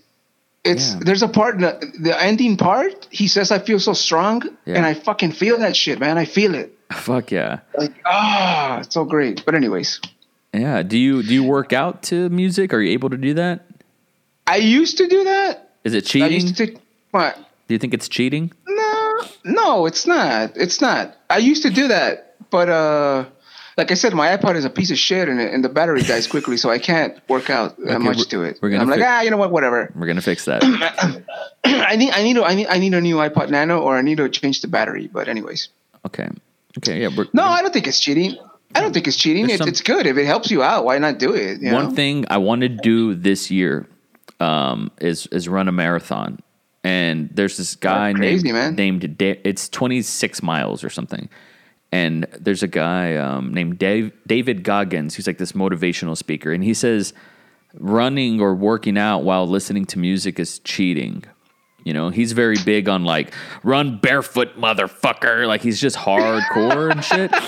it's 0.63 0.93
Yeah. 0.93 0.99
there's 1.01 1.23
a 1.23 1.27
part 1.27 1.59
the, 1.59 1.91
the 1.99 2.23
ending 2.23 2.57
part. 2.57 3.07
He 3.11 3.27
says, 3.27 3.51
"I 3.51 3.59
feel 3.59 3.79
so 3.79 3.93
strong," 3.93 4.43
Yeah. 4.65 4.75
and 4.77 4.85
I 4.85 4.93
fucking 4.93 5.33
feel 5.33 5.57
that 5.59 5.75
shit, 5.75 5.99
man. 5.99 6.17
I 6.17 6.25
feel 6.25 6.55
it. 6.55 6.73
fuck 6.93 7.31
yeah, 7.31 7.59
Like 7.77 7.93
ah, 8.05 8.79
it's 8.79 8.93
so 8.93 9.03
great. 9.03 9.43
But 9.45 9.55
anyways, 9.55 9.99
yeah. 10.53 10.83
Do 10.83 10.97
you 10.97 11.23
do 11.23 11.33
you 11.33 11.43
work 11.43 11.73
out 11.73 12.03
to 12.03 12.29
music? 12.29 12.73
Are 12.73 12.81
you 12.81 12.91
able 12.91 13.09
to 13.09 13.17
do 13.17 13.33
that? 13.35 13.65
I 14.47 14.57
used 14.57 14.97
to 14.97 15.07
do 15.07 15.23
that. 15.23 15.71
Is 15.83 15.93
it 15.93 16.05
cheating? 16.05 16.27
I 16.27 16.31
used 16.31 16.47
to 16.55 16.65
take 16.65 16.77
what? 17.11 17.35
do 17.67 17.75
you 17.75 17.79
think 17.79 17.93
it's 17.93 18.09
cheating? 18.09 18.51
No, 18.67 19.21
no, 19.45 19.85
it's 19.85 20.05
not. 20.05 20.51
It's 20.57 20.81
not. 20.81 21.15
I 21.29 21.37
used 21.37 21.63
to 21.63 21.69
do 21.69 21.87
that, 21.87 22.35
but 22.49 22.67
uh, 22.67 23.25
like 23.77 23.91
I 23.91 23.93
said, 23.93 24.13
my 24.13 24.35
iPod 24.35 24.55
is 24.55 24.65
a 24.65 24.69
piece 24.69 24.91
of 24.91 24.97
shit, 24.97 25.29
and, 25.29 25.39
and 25.39 25.63
the 25.63 25.69
battery 25.69 26.01
dies 26.01 26.27
quickly, 26.27 26.57
so 26.57 26.69
I 26.69 26.79
can't 26.79 27.17
work 27.29 27.49
out 27.49 27.77
that 27.77 27.95
Okay, 27.95 28.03
much 28.03 28.27
to 28.27 28.43
it. 28.43 28.59
we're 28.61 28.71
gonna 28.71 28.83
I'm 28.83 28.89
like, 28.89 29.01
ah, 29.01 29.21
you 29.21 29.31
know 29.31 29.37
what? 29.37 29.51
Whatever. 29.51 29.89
We're 29.95 30.07
gonna 30.07 30.21
fix 30.21 30.45
that. 30.45 30.63
I 31.63 31.95
need, 31.95 32.11
I 32.11 32.23
need, 32.23 32.37
a, 32.37 32.43
I 32.43 32.55
need, 32.55 32.67
I 32.67 32.77
need 32.77 32.93
a 32.93 32.99
new 32.99 33.15
iPod 33.15 33.49
Nano, 33.49 33.79
or 33.79 33.95
I 33.95 34.01
need 34.01 34.17
to 34.17 34.27
change 34.27 34.61
the 34.61 34.67
battery. 34.67 35.07
But 35.07 35.29
anyways, 35.29 35.69
okay. 36.07 36.29
Okay. 36.77 37.01
Yeah. 37.01 37.09
We're, 37.15 37.27
no, 37.33 37.43
I 37.43 37.61
don't 37.61 37.71
think 37.71 37.87
it's 37.87 37.99
cheating. 38.01 38.37
I 38.75 38.81
don't 38.81 38.93
think 38.93 39.07
it's 39.07 39.17
cheating. 39.17 39.45
It's, 39.49 39.57
some- 39.59 39.67
it's 39.67 39.81
good 39.81 40.05
if 40.05 40.17
it 40.17 40.25
helps 40.25 40.49
you 40.51 40.63
out. 40.63 40.85
Why 40.85 40.97
not 40.97 41.19
do 41.19 41.33
it? 41.33 41.61
You 41.61 41.73
One 41.73 41.89
know? 41.89 41.91
thing 41.91 42.25
I 42.29 42.37
want 42.37 42.61
to 42.61 42.69
do 42.69 43.13
this 43.15 43.51
year 43.51 43.87
um, 44.39 44.91
is 44.99 45.27
is 45.27 45.47
run 45.47 45.67
a 45.67 45.71
marathon, 45.71 46.39
and 46.83 47.29
there's 47.33 47.57
this 47.57 47.75
guy 47.75 48.13
crazy, 48.13 48.43
named 48.51 48.53
man. 48.55 48.75
named 48.75 49.17
da- 49.17 49.39
it's 49.43 49.69
26 49.69 50.41
miles 50.41 50.83
or 50.83 50.89
something, 50.89 51.29
and 51.91 52.25
there's 52.39 52.63
a 52.63 52.67
guy 52.67 53.15
um, 53.17 53.53
named 53.53 53.77
Dave, 53.77 54.11
David 54.25 54.63
Goggins 54.63 55.15
who's 55.15 55.27
like 55.27 55.37
this 55.37 55.51
motivational 55.51 56.17
speaker, 56.17 56.51
and 56.51 56.63
he 56.63 56.73
says 56.73 57.13
running 57.75 58.41
or 58.41 58.53
working 58.55 58.97
out 58.97 59.19
while 59.23 59.47
listening 59.47 59.85
to 59.85 59.99
music 59.99 60.39
is 60.39 60.59
cheating. 60.59 61.23
You 61.83 61.93
know, 61.93 62.09
he's 62.09 62.33
very 62.33 62.57
big 62.63 62.87
on 62.87 63.05
like 63.05 63.33
run 63.63 63.97
barefoot, 63.97 64.55
motherfucker. 64.55 65.47
Like 65.47 65.61
he's 65.61 65.81
just 65.81 65.95
hardcore 65.95 66.91
and 66.91 67.03
shit. 67.03 67.31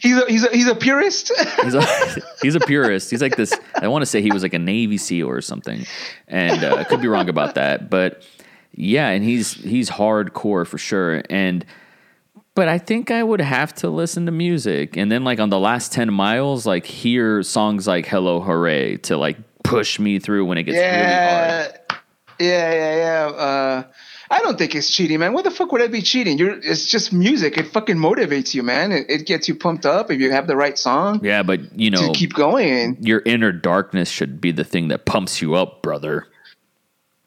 He's 0.00 0.16
a, 0.16 0.26
he's 0.28 0.44
a, 0.44 0.50
he's 0.50 0.68
a 0.68 0.76
purist. 0.76 1.32
He's 1.60 1.74
a, 1.74 1.84
he's 2.42 2.54
a 2.54 2.60
purist. 2.60 3.10
He's 3.10 3.20
like 3.20 3.34
this. 3.34 3.52
I 3.74 3.88
want 3.88 4.02
to 4.02 4.06
say 4.06 4.22
he 4.22 4.30
was 4.30 4.44
like 4.44 4.54
a 4.54 4.58
Navy 4.58 4.96
SEAL 4.96 5.28
or 5.28 5.40
something, 5.40 5.84
and 6.28 6.62
uh, 6.62 6.76
I 6.76 6.84
could 6.84 7.02
be 7.02 7.08
wrong 7.08 7.28
about 7.28 7.56
that. 7.56 7.90
But 7.90 8.24
yeah, 8.72 9.08
and 9.08 9.24
he's 9.24 9.54
he's 9.54 9.90
hardcore 9.90 10.64
for 10.64 10.78
sure. 10.78 11.24
And 11.28 11.66
but 12.54 12.68
I 12.68 12.78
think 12.78 13.10
I 13.10 13.24
would 13.24 13.40
have 13.40 13.74
to 13.76 13.90
listen 13.90 14.26
to 14.26 14.32
music, 14.32 14.96
and 14.96 15.10
then 15.10 15.24
like 15.24 15.40
on 15.40 15.50
the 15.50 15.58
last 15.58 15.92
ten 15.92 16.12
miles, 16.12 16.64
like 16.64 16.86
hear 16.86 17.42
songs 17.42 17.88
like 17.88 18.06
"Hello 18.06 18.40
Hooray" 18.40 18.98
to 18.98 19.16
like 19.16 19.36
push 19.64 19.98
me 19.98 20.20
through 20.20 20.44
when 20.44 20.58
it 20.58 20.62
gets 20.62 20.78
really 20.78 21.64
hard. 21.64 21.77
Yeah, 22.38 22.72
yeah, 22.72 22.96
yeah. 22.96 23.26
Uh, 23.36 23.82
I 24.30 24.40
don't 24.40 24.58
think 24.58 24.74
it's 24.74 24.90
cheating, 24.94 25.20
man. 25.20 25.32
What 25.32 25.44
the 25.44 25.50
fuck 25.50 25.72
would 25.72 25.80
I 25.80 25.86
be 25.86 26.02
cheating? 26.02 26.36
You're, 26.38 26.58
it's 26.58 26.84
just 26.84 27.12
music. 27.12 27.56
It 27.56 27.68
fucking 27.68 27.96
motivates 27.96 28.54
you, 28.54 28.62
man. 28.62 28.92
It, 28.92 29.06
it 29.08 29.26
gets 29.26 29.48
you 29.48 29.54
pumped 29.54 29.86
up 29.86 30.10
if 30.10 30.20
you 30.20 30.30
have 30.30 30.46
the 30.46 30.56
right 30.56 30.78
song 30.78 31.20
Yeah, 31.24 31.42
but 31.42 31.78
you 31.78 31.90
know, 31.90 32.08
to 32.08 32.12
keep 32.12 32.34
going. 32.34 32.98
your 33.00 33.22
inner 33.24 33.52
darkness 33.52 34.10
should 34.10 34.40
be 34.40 34.52
the 34.52 34.64
thing 34.64 34.88
that 34.88 35.06
pumps 35.06 35.40
you 35.40 35.54
up, 35.54 35.82
brother. 35.82 36.26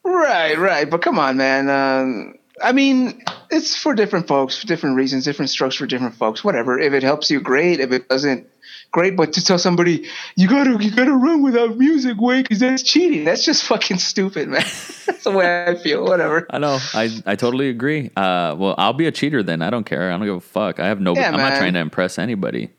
Right, 0.04 0.58
right. 0.58 0.88
But 0.88 1.02
come 1.02 1.18
on, 1.18 1.36
man. 1.36 1.68
Um, 1.68 2.34
I 2.62 2.72
mean, 2.72 3.22
it's 3.50 3.76
for 3.76 3.94
different 3.94 4.28
folks, 4.28 4.60
for 4.60 4.66
different 4.66 4.96
reasons, 4.96 5.24
different 5.24 5.50
strokes 5.50 5.76
for 5.76 5.86
different 5.86 6.14
folks. 6.14 6.44
Whatever. 6.44 6.78
If 6.78 6.92
it 6.92 7.02
helps 7.02 7.30
you, 7.30 7.40
great. 7.40 7.80
If 7.80 7.92
it 7.92 8.08
doesn't, 8.08 8.46
great. 8.92 9.16
But 9.16 9.32
to 9.32 9.44
tell 9.44 9.58
somebody 9.58 10.06
you 10.36 10.48
gotta 10.48 10.82
you 10.82 10.90
gotta 10.94 11.12
run 11.12 11.42
without 11.42 11.76
music, 11.76 12.20
wait, 12.20 12.42
because 12.42 12.60
that's 12.60 12.82
cheating. 12.82 13.24
That's 13.24 13.44
just 13.44 13.64
fucking 13.64 13.98
stupid, 13.98 14.48
man. 14.48 14.60
that's 15.06 15.24
the 15.24 15.32
way 15.32 15.66
I 15.66 15.74
feel. 15.74 16.04
Whatever. 16.04 16.46
I 16.50 16.58
know. 16.58 16.78
I, 16.94 17.10
I 17.26 17.34
totally 17.34 17.68
agree. 17.68 18.10
Uh, 18.16 18.54
well, 18.56 18.74
I'll 18.78 18.92
be 18.92 19.06
a 19.06 19.12
cheater 19.12 19.42
then. 19.42 19.62
I 19.62 19.70
don't 19.70 19.84
care. 19.84 20.12
I 20.12 20.16
don't 20.16 20.26
give 20.26 20.36
a 20.36 20.40
fuck. 20.40 20.78
I 20.78 20.86
have 20.86 21.00
no. 21.00 21.14
Yeah, 21.14 21.30
I'm 21.30 21.36
not 21.36 21.58
trying 21.58 21.74
to 21.74 21.80
impress 21.80 22.18
anybody. 22.18 22.70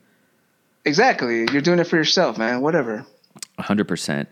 Exactly. 0.85 1.45
You're 1.51 1.61
doing 1.61 1.79
it 1.79 1.87
for 1.87 1.95
yourself, 1.97 2.37
man. 2.37 2.61
Whatever. 2.61 3.05
hundred 3.59 3.87
percent. 3.87 4.29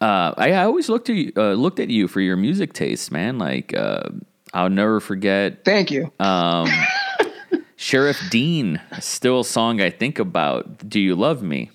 Uh, 0.00 0.34
I, 0.36 0.52
I 0.52 0.64
always 0.64 0.88
looked 0.88 1.06
to 1.06 1.32
uh, 1.36 1.52
looked 1.54 1.80
at 1.80 1.88
you 1.88 2.06
for 2.06 2.20
your 2.20 2.36
music 2.36 2.74
taste, 2.74 3.10
man. 3.10 3.38
Like 3.38 3.74
uh, 3.76 4.02
I'll 4.52 4.68
never 4.70 5.00
forget 5.00 5.64
Thank 5.64 5.90
you. 5.90 6.12
um, 6.20 6.68
Sheriff 7.76 8.18
Dean. 8.30 8.80
Still 9.00 9.40
a 9.40 9.44
song 9.44 9.80
I 9.80 9.90
think 9.90 10.18
about. 10.18 10.88
Do 10.88 10.98
you 11.00 11.14
love 11.14 11.42
me? 11.42 11.70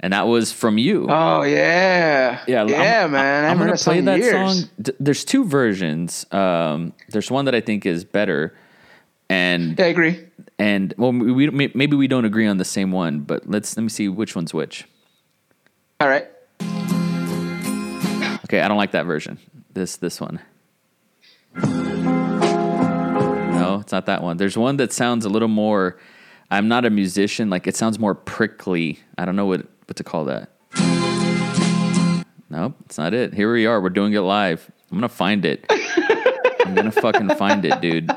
And 0.00 0.12
that 0.12 0.26
was 0.28 0.52
from 0.52 0.78
you. 0.78 1.06
Oh 1.10 1.42
yeah. 1.42 2.40
Yeah, 2.46 2.58
I'm- 2.60 2.68
Yeah, 2.68 3.06
man. 3.08 3.44
I 3.44 3.48
I'm 3.48 3.58
gonna 3.58 3.76
play 3.76 4.00
that 4.00 4.18
years. 4.20 4.32
song. 4.32 4.70
There's 5.00 5.24
two 5.24 5.44
versions. 5.44 6.24
Um, 6.32 6.92
there's 7.08 7.30
one 7.30 7.44
that 7.46 7.54
I 7.54 7.60
think 7.60 7.84
is 7.84 8.04
better, 8.04 8.54
and 9.28 9.76
Yeah, 9.78 9.86
I 9.86 9.88
agree. 9.88 10.24
and 10.58 10.94
well, 10.96 11.12
we, 11.12 11.48
we 11.50 11.70
maybe 11.74 11.96
we 11.96 12.06
don't 12.06 12.24
agree 12.24 12.46
on 12.46 12.58
the 12.58 12.64
same 12.64 12.92
one, 12.92 13.20
but 13.20 13.48
let's 13.50 13.76
let 13.76 13.82
me 13.82 13.88
see 13.88 14.08
which 14.08 14.36
one's 14.36 14.54
which. 14.54 14.84
All 16.00 16.08
right. 16.08 16.26
Okay, 18.44 18.60
I 18.60 18.68
don't 18.68 18.78
like 18.78 18.92
that 18.92 19.04
version. 19.04 19.38
This 19.74 19.96
this 19.96 20.20
one. 20.20 20.38
It's 23.88 23.92
not 23.94 24.04
that 24.04 24.22
one. 24.22 24.36
There's 24.36 24.58
one 24.58 24.76
that 24.76 24.92
sounds 24.92 25.24
a 25.24 25.30
little 25.30 25.48
more. 25.48 25.98
I'm 26.50 26.68
not 26.68 26.84
a 26.84 26.90
musician. 26.90 27.48
Like 27.48 27.66
it 27.66 27.74
sounds 27.74 27.98
more 27.98 28.14
prickly. 28.14 28.98
I 29.16 29.24
don't 29.24 29.34
know 29.34 29.46
what 29.46 29.60
what 29.86 29.96
to 29.96 30.04
call 30.04 30.26
that. 30.26 30.50
Nope, 32.50 32.74
it's 32.84 32.98
not 32.98 33.14
it. 33.14 33.32
Here 33.32 33.50
we 33.50 33.64
are. 33.64 33.80
We're 33.80 33.88
doing 33.88 34.12
it 34.12 34.20
live. 34.20 34.70
I'm 34.90 34.98
gonna 34.98 35.08
find 35.08 35.42
it. 35.46 35.64
I'm 35.70 36.74
gonna 36.74 36.92
fucking 36.92 37.30
find 37.36 37.64
it, 37.64 37.80
dude. 37.80 38.10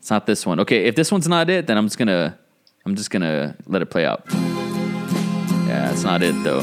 It's 0.00 0.10
not 0.10 0.26
this 0.26 0.44
one. 0.44 0.60
Okay, 0.60 0.84
if 0.84 0.96
this 0.96 1.10
one's 1.10 1.28
not 1.28 1.48
it, 1.48 1.66
then 1.66 1.78
I'm 1.78 1.86
just 1.86 1.96
gonna 1.96 2.38
I'm 2.84 2.94
just 2.94 3.10
gonna 3.10 3.56
let 3.64 3.80
it 3.80 3.86
play 3.86 4.04
out. 4.04 4.26
Yeah, 4.30 5.90
it's 5.90 6.04
not 6.04 6.22
it 6.22 6.34
though. 6.44 6.60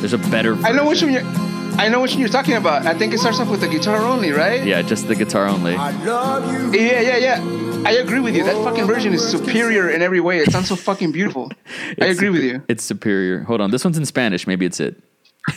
There's 0.00 0.12
a 0.12 0.18
better. 0.18 0.56
I 0.56 0.72
know 0.72 0.88
which 0.88 1.02
one 1.02 1.12
you're. 1.12 1.47
I 1.78 1.88
know 1.88 2.00
which 2.00 2.10
one 2.12 2.20
you're 2.20 2.28
talking 2.28 2.54
about. 2.54 2.86
I 2.86 2.94
think 2.98 3.14
it 3.14 3.18
starts 3.18 3.38
off 3.40 3.48
with 3.48 3.60
the 3.60 3.68
guitar 3.68 3.98
only, 3.98 4.32
right? 4.32 4.64
Yeah, 4.64 4.82
just 4.82 5.06
the 5.06 5.14
guitar 5.14 5.46
only. 5.46 5.72
Yeah, 5.74 7.00
yeah, 7.00 7.16
yeah. 7.16 7.82
I 7.86 7.92
agree 7.92 8.18
with 8.20 8.34
you. 8.34 8.42
That 8.44 8.56
fucking 8.64 8.86
version 8.86 9.14
is 9.14 9.26
superior 9.26 9.88
in 9.88 10.02
every 10.02 10.20
way. 10.20 10.38
It 10.38 10.50
sounds 10.50 10.68
so 10.68 10.76
fucking 10.76 11.12
beautiful. 11.12 11.50
I 12.00 12.06
It's 12.06 12.18
agree 12.18 12.30
with 12.30 12.42
you. 12.42 12.62
It's 12.68 12.82
superior. 12.82 13.40
Hold 13.44 13.60
on, 13.60 13.70
this 13.70 13.84
one's 13.84 13.96
in 13.96 14.04
Spanish. 14.06 14.46
Maybe 14.46 14.66
it's 14.66 14.80
it. 14.80 15.00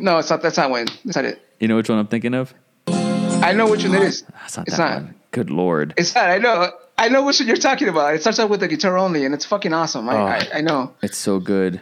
No, 0.00 0.18
it's 0.18 0.30
not. 0.30 0.42
That's 0.42 0.56
not 0.56 0.70
one. 0.70 0.86
That's 1.04 1.16
not 1.16 1.24
it. 1.24 1.42
You 1.58 1.66
know 1.66 1.74
which 1.74 1.88
one 1.88 1.98
I'm 1.98 2.06
thinking 2.06 2.32
of? 2.32 2.54
I 2.86 3.52
know 3.52 3.68
which 3.68 3.82
one 3.84 3.96
it 3.96 4.02
is. 4.02 4.22
Ah, 4.32 4.38
that's 4.42 4.56
not 4.56 4.68
It's 4.68 4.76
that 4.76 4.90
not. 4.90 5.02
one. 5.02 5.14
Good 5.32 5.50
lord. 5.50 5.92
It's 5.96 6.14
not. 6.14 6.30
I 6.30 6.38
know. 6.38 6.70
I 6.96 7.08
know 7.08 7.24
which 7.24 7.40
one 7.40 7.48
you're 7.48 7.56
talking 7.56 7.88
about. 7.88 8.14
It 8.14 8.20
starts 8.20 8.38
out 8.38 8.48
with 8.48 8.60
the 8.60 8.68
guitar 8.68 8.96
only, 8.96 9.24
and 9.24 9.34
it's 9.34 9.44
fucking 9.44 9.72
awesome. 9.72 10.08
I, 10.08 10.14
Oh. 10.16 10.24
I, 10.26 10.48
I 10.54 10.60
know. 10.60 10.94
It's 11.02 11.18
so 11.18 11.40
good. 11.40 11.80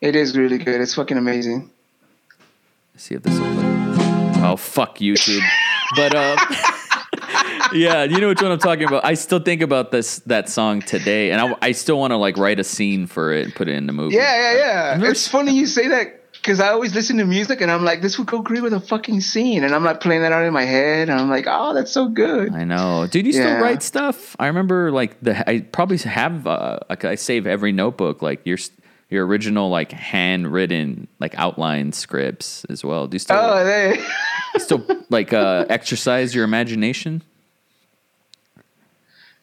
It 0.00 0.16
is 0.16 0.36
really 0.36 0.58
good. 0.58 0.80
It's 0.80 0.94
fucking 0.94 1.16
amazing. 1.16 1.70
Let's 2.94 3.04
see 3.04 3.14
if 3.14 3.22
this 3.22 3.38
will 3.38 3.54
play. 3.54 4.42
Oh 4.44 4.56
fuck 4.56 4.98
YouTube. 4.98 5.40
but 5.96 6.14
um 6.14 6.38
Yeah, 7.74 8.04
you 8.04 8.20
know 8.20 8.28
which 8.28 8.42
one 8.42 8.52
I'm 8.52 8.58
talking 8.58 8.84
about. 8.84 9.04
I 9.04 9.14
still 9.14 9.38
think 9.38 9.62
about 9.62 9.90
this 9.92 10.18
that 10.26 10.48
song 10.50 10.82
today, 10.82 11.30
and 11.30 11.40
I, 11.40 11.56
I 11.62 11.72
still 11.72 11.98
want 11.98 12.10
to 12.10 12.16
like 12.16 12.36
write 12.36 12.60
a 12.60 12.64
scene 12.64 13.06
for 13.06 13.32
it 13.32 13.44
and 13.44 13.54
put 13.54 13.68
it 13.68 13.74
in 13.74 13.86
the 13.86 13.92
movie. 13.94 14.16
Yeah, 14.16 14.52
yeah, 14.52 14.58
yeah. 14.58 14.96
never 14.98 15.12
It's 15.12 15.26
funny 15.26 15.54
you 15.54 15.66
say 15.66 15.88
that 15.88 16.32
because 16.32 16.60
I 16.60 16.68
always 16.68 16.94
listen 16.94 17.16
to 17.18 17.24
music 17.24 17.60
and 17.60 17.70
I'm 17.70 17.84
like, 17.84 18.02
this 18.02 18.18
would 18.18 18.26
go 18.26 18.42
great 18.42 18.62
with 18.62 18.74
a 18.74 18.80
fucking 18.80 19.20
scene, 19.22 19.64
and 19.64 19.74
I'm 19.74 19.84
like 19.84 20.00
playing 20.00 20.22
that 20.22 20.32
out 20.32 20.44
in 20.44 20.52
my 20.52 20.64
head, 20.64 21.08
and 21.08 21.18
I'm 21.18 21.30
like, 21.30 21.46
oh, 21.48 21.72
that's 21.72 21.92
so 21.92 22.08
good. 22.08 22.52
I 22.52 22.64
know, 22.64 23.06
dude. 23.10 23.26
You 23.26 23.32
still 23.32 23.58
write 23.58 23.82
stuff? 23.82 24.36
I 24.38 24.48
remember 24.48 24.90
like 24.90 25.18
the 25.20 25.48
I 25.48 25.60
probably 25.60 25.96
have 25.98 26.46
uh, 26.46 26.80
like 26.90 27.04
I 27.06 27.14
save 27.14 27.46
every 27.46 27.72
notebook 27.72 28.20
like 28.20 28.44
your 28.44 28.58
your 29.12 29.26
original 29.26 29.68
like 29.68 29.92
handwritten 29.92 31.06
like 31.20 31.34
outline 31.38 31.92
scripts 31.92 32.64
as 32.70 32.84
well. 32.84 33.06
Do 33.06 33.14
you 33.14 33.18
still 33.20 33.36
Oh, 33.38 33.64
they. 33.64 34.02
still 34.58 34.84
like 35.10 35.32
uh, 35.32 35.66
exercise 35.68 36.34
your 36.34 36.44
imagination? 36.44 37.22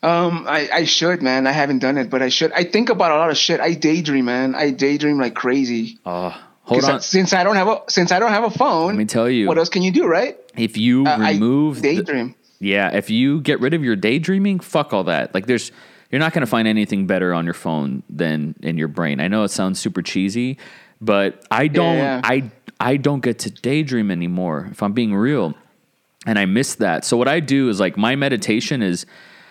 Um, 0.02 0.46
I, 0.48 0.70
I 0.74 0.84
should, 0.86 1.22
man. 1.22 1.46
I 1.46 1.52
haven't 1.52 1.80
done 1.80 1.98
it, 1.98 2.10
but 2.10 2.22
I 2.22 2.30
should. 2.30 2.54
I 2.54 2.64
think 2.64 2.90
about 2.90 3.12
a 3.12 3.16
lot 3.16 3.30
of 3.32 3.38
shit. 3.38 3.60
I 3.60 3.74
daydream, 3.74 4.26
man. 4.26 4.56
I 4.56 4.72
daydream 4.72 5.18
like 5.20 5.36
crazy. 5.36 6.00
Oh, 6.06 6.30
hold 6.64 6.82
'Cause 6.82 6.90
I- 6.90 6.94
on. 6.94 7.02
since 7.02 7.34
I 7.34 7.44
don't 7.44 7.58
have 7.58 7.68
a 7.68 7.82
since 7.90 8.12
I 8.14 8.20
don't 8.20 8.32
have 8.32 8.46
a 8.46 8.50
phone, 8.50 8.88
Let 8.88 8.96
me 8.96 9.06
tell 9.06 9.30
you. 9.30 9.48
what 9.48 9.58
else 9.58 9.68
can 9.70 9.82
you 9.82 9.92
do, 9.92 10.08
right? 10.08 10.38
If 10.56 10.78
you 10.78 11.06
Uh, 11.06 11.18
I 11.20 11.32
remove 11.34 11.82
the, 11.82 11.96
daydream. 11.98 12.36
Yeah, 12.62 12.96
if 12.96 13.10
you 13.10 13.42
get 13.42 13.60
rid 13.60 13.74
of 13.74 13.84
your 13.84 13.96
daydreaming, 13.98 14.62
fuck 14.62 14.94
all 14.94 15.04
that. 15.06 15.34
Like 15.34 15.48
there's 15.48 15.72
you're 16.10 16.20
not 16.20 16.34
going 16.34 16.42
to 16.42 16.48
find 16.48 16.68
anything 16.68 17.08
better 17.08 17.34
on 17.34 17.46
your 17.46 17.54
phone 17.54 18.04
than 18.10 18.56
in 18.62 18.78
your 18.78 18.88
brain. 18.88 19.20
I 19.20 19.28
know 19.28 19.44
it 19.44 19.50
sounds 19.50 19.80
super 19.80 20.02
cheesy, 20.02 20.58
but 21.00 21.46
I 21.52 21.68
don't 21.68 21.98
yeah. 21.98 22.22
I 22.24 22.52
I 22.80 22.98
don't 22.98 23.22
get 23.22 23.40
to 23.40 23.50
daydream 23.50 24.10
anymore 24.12 24.68
if 24.72 24.82
I'm 24.82 24.94
being 24.94 25.14
real. 25.14 25.54
And 26.26 26.38
I 26.38 26.46
miss 26.46 26.76
that. 26.76 27.06
So 27.06 27.16
what 27.16 27.28
I 27.28 27.40
do 27.40 27.70
is 27.70 27.80
like 27.80 27.98
my 27.98 28.16
meditation 28.16 28.82
is 28.82 29.06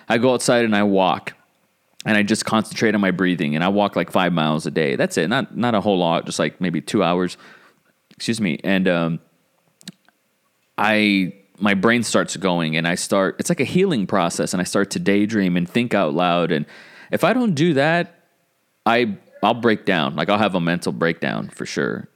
I 0.07 0.17
go 0.17 0.33
outside 0.33 0.65
and 0.65 0.75
I 0.75 0.83
walk 0.83 1.33
and 2.05 2.17
I 2.17 2.23
just 2.23 2.45
concentrate 2.45 2.93
on 2.93 3.01
my 3.01 3.11
breathing 3.11 3.55
and 3.55 3.63
I 3.63 3.69
walk 3.69 3.95
like 3.95 4.11
5 4.11 4.33
miles 4.33 4.65
a 4.65 4.71
day. 4.71 4.95
That's 4.95 5.17
it. 5.17 5.27
Not 5.29 5.57
not 5.57 5.75
a 5.75 5.81
whole 5.81 5.97
lot, 5.97 6.25
just 6.25 6.39
like 6.39 6.61
maybe 6.61 6.81
2 6.81 7.03
hours. 7.03 7.37
Excuse 8.11 8.41
me. 8.41 8.59
And 8.63 8.87
um 8.87 9.19
I 10.77 11.33
my 11.61 11.73
brain 11.73 12.03
starts 12.03 12.35
going 12.37 12.75
and 12.77 12.87
I 12.87 12.95
start 12.95 13.35
it's 13.39 13.49
like 13.49 13.59
a 13.59 13.65
healing 13.65 14.07
process 14.07 14.53
and 14.53 14.61
I 14.61 14.63
start 14.65 14.91
to 14.91 14.99
daydream 14.99 15.57
and 15.57 15.67
think 15.69 15.93
out 15.93 16.13
loud. 16.13 16.51
And 16.51 16.65
if 17.11 17.23
I 17.23 17.33
don't 17.33 17.53
do 17.55 17.73
that 17.75 18.15
I 18.85 19.17
I'll 19.43 19.53
break 19.53 19.85
down. 19.85 20.15
Like 20.15 20.29
I'll 20.29 20.37
have 20.37 20.55
a 20.55 20.59
mental 20.61 20.91
breakdown 20.91 21.49
for 21.49 21.65
sure. 21.65 22.09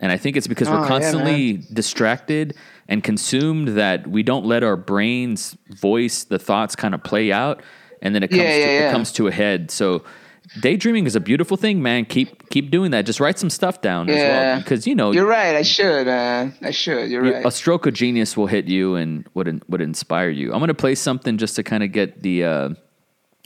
And 0.00 0.12
I 0.12 0.16
think 0.16 0.36
it's 0.36 0.46
because 0.46 0.68
Oh, 0.68 0.72
we're 0.72 0.82
yeah, 0.82 0.88
constantly 0.88 1.52
distracted 1.72 2.54
and 2.88 3.02
consumed 3.02 3.68
that 3.68 4.06
we 4.06 4.22
don't 4.22 4.44
let 4.46 4.62
our 4.62 4.76
brains 4.76 5.56
voice 5.70 6.24
the 6.24 6.38
thoughts 6.38 6.76
kind 6.76 6.94
of 6.94 7.02
play 7.02 7.32
out 7.32 7.62
and 8.00 8.14
then 8.14 8.22
it 8.22 8.28
comes 8.28 8.40
Yeah, 8.42 8.48
to, 8.50 8.72
yeah, 8.72 8.88
it 8.88 8.92
comes 8.92 9.10
to 9.12 9.26
a 9.26 9.32
head. 9.32 9.70
So 9.72 10.04
daydreaming 10.60 11.06
is 11.06 11.14
a 11.14 11.20
beautiful 11.20 11.56
thing 11.56 11.82
man 11.82 12.04
keep 12.04 12.48
keep 12.50 12.70
doing 12.70 12.90
that 12.92 13.04
just 13.06 13.20
write 13.20 13.38
some 13.38 13.50
stuff 13.50 13.80
down 13.82 14.08
as 14.08 14.14
well 14.16 14.24
Yeah. 14.42 14.58
because 14.58 14.86
you 14.86 14.94
know 14.94 15.12
You're 15.12 15.26
right. 15.26 15.54
I 15.56 15.62
should, 15.62 16.06
man. 16.06 16.54
I 16.62 16.70
should. 16.70 17.10
You're 17.10 17.24
you- 17.26 17.34
right. 17.34 17.46
a 17.46 17.50
stroke 17.50 17.86
of 17.86 17.94
genius 17.94 18.36
will 18.36 18.46
hit 18.46 18.66
you 18.66 18.94
and 18.94 19.26
would 19.34 19.46
in- 19.48 19.62
would 19.68 19.80
inspire 19.82 20.30
you. 20.30 20.52
I'm 20.52 20.60
gonna 20.60 20.74
play 20.74 20.94
something 20.94 21.36
just 21.38 21.56
to 21.56 21.62
kind 21.62 21.82
of 21.82 21.92
get 21.92 22.22
the. 22.22 22.44
Uh, 22.44 22.68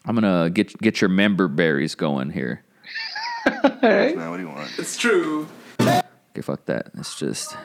I'm 0.04 0.14
gonna 0.14 0.50
get 0.50 0.76
get 0.78 1.00
your 1.00 1.10
member 1.10 1.48
berries 1.48 1.94
going 1.94 2.30
here. 2.30 2.62
All 3.46 3.52
right. 3.82 4.16
Man, 4.16 4.30
what 4.30 4.36
do 4.36 4.42
you 4.44 4.48
want? 4.48 4.70
It's 4.78 4.96
true. 4.96 5.46
Okay, 5.80 6.40
fuck 6.42 6.64
that. 6.66 6.90
Let's 6.94 7.18
just 7.18 7.56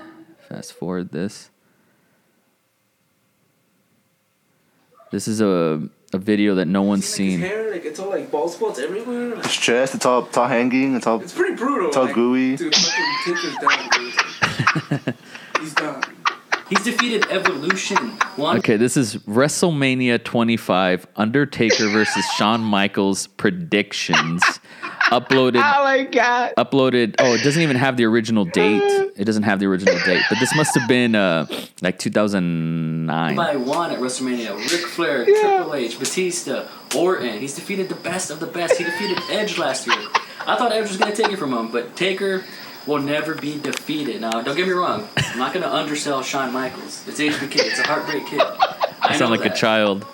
fast 0.50 0.74
forward 0.74 1.12
this. 1.12 1.50
This 5.12 5.28
is 5.28 5.42
a 5.42 5.88
a 6.14 6.18
video 6.18 6.56
that 6.56 6.68
no 6.68 6.82
one's 6.84 7.06
See, 7.06 7.24
like, 7.24 7.32
seen. 7.32 7.40
His 7.42 7.50
hair, 7.50 7.72
like 7.72 7.86
it's 7.86 8.00
all 8.00 8.10
like 8.10 8.32
bald 8.32 8.52
spots 8.52 8.80
everywhere. 8.80 9.36
Like, 9.36 9.46
His 9.46 9.56
chest, 9.56 9.96
it's 9.96 10.06
all, 10.06 10.26
it's 10.26 10.38
all 10.38 10.48
hanging. 10.48 10.96
It's 10.96 11.08
all. 11.08 11.22
it's 11.22 11.34
pretty 11.34 11.56
brutal. 11.56 11.88
It's 11.88 11.98
all 11.98 12.06
like, 12.06 12.16
gooey. 12.16 12.56
Dude, 12.56 12.76
fucking 12.76 13.06
Tinker's 13.26 13.56
down, 13.58 13.90
dude. 15.06 15.16
He's 15.62 15.74
done. 15.74 16.04
He's 16.70 16.84
defeated 16.84 17.26
Evolution. 17.30 17.98
One 18.36 18.58
Okay, 18.58 18.76
this 18.76 18.98
is 18.98 19.16
WrestleMania 19.18 20.22
25, 20.22 21.08
Undertaker 21.16 21.88
versus 21.88 22.26
Shawn 22.36 22.60
Michaels 22.62 23.28
predictions. 23.28 24.44
Uploaded 25.08 25.56
Oh 25.64 25.84
my 25.84 26.04
god. 26.04 26.54
uploaded. 26.58 27.16
Oh, 27.20 27.34
it 27.34 27.42
doesn't 27.44 27.62
even 27.62 27.76
have 27.78 27.96
the 27.98 28.04
original 28.06 28.44
date. 28.46 28.82
It 29.16 29.24
doesn't 29.26 29.44
have 29.44 29.60
the 29.60 29.66
original 29.66 29.98
date, 30.06 30.22
but 30.30 30.40
this 30.40 30.54
must 30.56 30.78
have 30.78 30.88
been 30.88 31.16
uh 31.16 31.46
like 31.82 31.98
2009. 32.00 33.36
by 33.36 33.56
one 33.56 33.92
at 33.92 34.00
WrestleMania. 34.00 34.56
Ric 34.72 34.82
Flair, 34.86 35.28
Yeah. 35.30 35.42
Triple 35.58 35.76
H, 35.76 35.98
Batista, 36.00 36.68
Orton. 36.96 37.40
He's 37.40 37.56
defeated 37.56 37.90
the 37.90 37.96
best 37.96 38.30
of 38.32 38.40
the 38.40 38.48
best. 38.48 38.78
He 38.78 38.84
defeated 38.84 39.18
Edge 39.32 39.58
last 39.58 39.88
year. 39.88 39.96
I 40.46 40.56
thought 40.58 40.72
Edge 40.72 40.88
was 40.90 40.98
gonna 40.98 41.16
take 41.16 41.32
it 41.32 41.38
from 41.40 41.54
him, 41.54 41.72
but 41.72 41.96
Taker 41.96 42.44
will 42.86 43.00
never 43.00 43.36
be 43.36 43.58
defeated. 43.60 44.22
Now, 44.22 44.42
don't 44.42 44.56
get 44.56 44.66
me 44.68 44.74
wrong. 44.74 45.08
I'm 45.18 45.40
not 45.40 45.54
gonna 45.54 45.68
undersell 45.70 46.22
Shawn 46.24 46.52
Michaels. 46.54 47.04
It's 47.08 47.20
HBK. 47.20 47.56
It's 47.58 47.80
a 47.80 47.84
heartbreak 47.84 48.26
kid. 48.28 48.42
I 48.42 48.88
I 49.02 49.18
sound 49.18 49.32
know 49.32 49.38
like 49.38 49.46
a 49.52 49.56
child. 49.56 50.06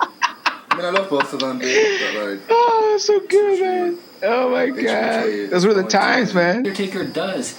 I 0.00 0.76
mean, 0.76 0.84
I 0.86 0.90
love 0.90 1.10
both 1.10 1.32
of 1.34 1.40
them, 1.40 1.58
dude. 1.58 2.00
But 2.14 2.30
like, 2.30 2.40
Oh, 2.48 2.88
that's 2.92 3.04
so 3.06 3.20
good, 3.20 3.60
man. 3.60 3.98
Oh 4.22 4.50
my 4.50 4.66
HBK 4.66 4.84
god. 4.84 5.50
Those 5.50 5.66
were 5.66 5.74
the 5.74 5.82
times, 5.84 6.30
to- 6.30 6.36
man. 6.36 6.56
Undertaker 6.58 7.04
does. 7.04 7.58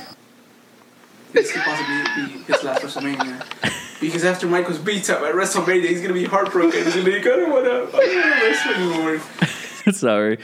this 1.33 1.51
could 1.51 1.61
possibly 1.63 2.25
be 2.37 2.43
his 2.43 2.63
last 2.63 2.81
WrestleMania. 2.83 3.99
Because 3.99 4.23
after 4.25 4.47
Michaels 4.47 4.79
beats 4.79 5.09
up 5.09 5.21
at 5.21 5.33
WrestleMania, 5.33 5.85
he's 5.89 6.01
gonna 6.01 6.13
be 6.13 6.25
heartbroken. 6.25 6.83
He's 6.83 6.93
gonna 6.93 7.05
be 7.05 7.13
like, 7.17 7.25
I 7.25 7.29
don't 7.29 7.51
wanna, 7.51 7.69
I 7.69 7.71
don't 7.91 8.15
wanna 8.15 8.45
wrestle 8.45 8.73
anymore. 8.73 9.21
Sorry. 9.93 10.37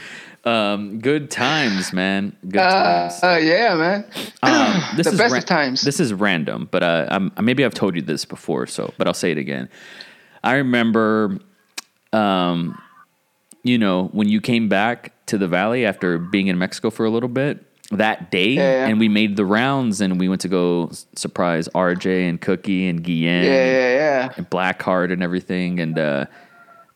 Um, 0.44 1.00
good 1.00 1.30
times, 1.30 1.92
man. 1.92 2.34
Good 2.48 2.60
Uh, 2.60 3.08
times. 3.10 3.22
uh, 3.22 3.38
yeah, 3.42 3.74
man. 3.74 4.04
Um, 4.42 4.82
this 4.96 5.06
the 5.06 5.12
is 5.12 5.18
best 5.18 5.36
of 5.36 5.44
times. 5.44 5.82
This 5.82 6.00
is 6.00 6.14
random, 6.14 6.68
but 6.70 6.82
uh, 6.82 7.06
I'm, 7.10 7.30
maybe 7.42 7.62
I've 7.64 7.74
told 7.74 7.94
you 7.94 8.00
this 8.02 8.24
before, 8.24 8.66
so 8.66 8.92
but 8.96 9.06
I'll 9.06 9.12
say 9.14 9.30
it 9.32 9.38
again. 9.38 9.68
I 10.42 10.54
remember, 10.54 11.38
um, 12.14 12.80
you 13.62 13.78
know, 13.78 14.06
when 14.12 14.28
you 14.28 14.40
came 14.40 14.68
back 14.68 15.12
to 15.26 15.38
the 15.38 15.48
valley 15.48 15.84
after 15.86 16.18
being 16.18 16.46
in 16.48 16.58
Mexico 16.58 16.90
for 16.90 17.04
a 17.04 17.10
little 17.10 17.28
bit 17.28 17.64
that 17.90 18.30
day, 18.30 18.50
Yeah, 18.50 18.62
yeah. 18.62 18.86
and 18.86 18.98
we 19.00 19.08
made 19.08 19.36
the 19.36 19.44
rounds, 19.44 20.00
and 20.00 20.18
we 20.20 20.28
went 20.28 20.40
to 20.42 20.48
go 20.48 20.90
surprise 21.16 21.68
RJ 21.74 22.28
and 22.28 22.40
Cookie 22.40 22.88
and 22.88 23.02
Guillen 23.02 23.44
Yeah, 23.44 23.50
yeah, 23.64 23.94
yeah. 23.94 24.32
and 24.36 24.48
Blackheart 24.48 25.12
and 25.12 25.22
everything. 25.22 25.80
And 25.80 25.98
uh, 25.98 26.26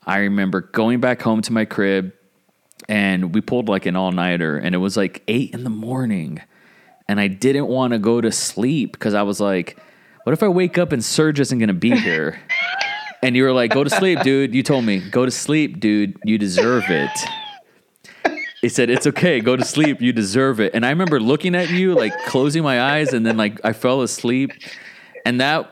I 0.07 0.19
remember 0.21 0.61
going 0.61 1.01
back 1.01 1.21
home 1.23 1.43
to 1.43 1.53
my 1.53 1.65
crib 1.65 2.13
and 2.89 3.35
we 3.35 3.41
pulled 3.41 3.69
like 3.69 3.87
an 3.87 3.97
all 3.97 4.13
nighter 4.13 4.57
and 4.59 4.75
it 4.75 4.79
was 4.79 4.97
like 4.97 5.23
eight 5.29 5.53
in 5.55 5.65
the 5.65 5.71
morning. 5.71 6.41
And 7.09 7.19
I 7.21 7.29
didn't 7.29 7.67
want 7.67 7.93
to 7.93 7.99
go 7.99 8.21
to 8.21 8.31
sleep 8.33 8.93
because 8.93 9.15
I 9.15 9.23
was 9.23 9.41
like, 9.41 9.79
what 10.25 10.33
if 10.33 10.43
I 10.43 10.49
wake 10.49 10.79
up 10.79 10.93
and 10.93 11.05
Serge 11.05 11.39
isn't 11.41 11.59
going 11.59 11.69
to 11.69 11.75
be 11.75 11.91
here? 11.99 12.39
And 13.25 13.35
you 13.37 13.43
were 13.45 13.53
like, 13.53 13.71
go 13.73 13.83
to 13.85 13.91
sleep, 13.91 14.21
dude. 14.23 14.55
You 14.55 14.63
told 14.63 14.85
me, 14.85 14.99
go 15.01 15.25
to 15.25 15.31
sleep, 15.31 15.81
dude. 15.81 16.17
You 16.25 16.39
deserve 16.39 16.85
it. 16.89 17.11
He 18.61 18.69
said, 18.71 18.89
It's 18.89 19.07
okay. 19.07 19.41
Go 19.41 19.57
to 19.57 19.65
sleep. 19.65 20.01
You 20.01 20.13
deserve 20.13 20.61
it. 20.61 20.75
And 20.75 20.87
I 20.87 20.91
remember 20.91 21.21
looking 21.21 21.55
at 21.55 21.71
you, 21.71 21.95
like 21.95 22.13
closing 22.27 22.63
my 22.63 22.81
eyes, 22.81 23.13
and 23.13 23.25
then 23.27 23.37
like 23.37 23.61
I 23.65 23.73
fell 23.73 24.03
asleep. 24.03 24.53
And 25.27 25.41
that 25.41 25.71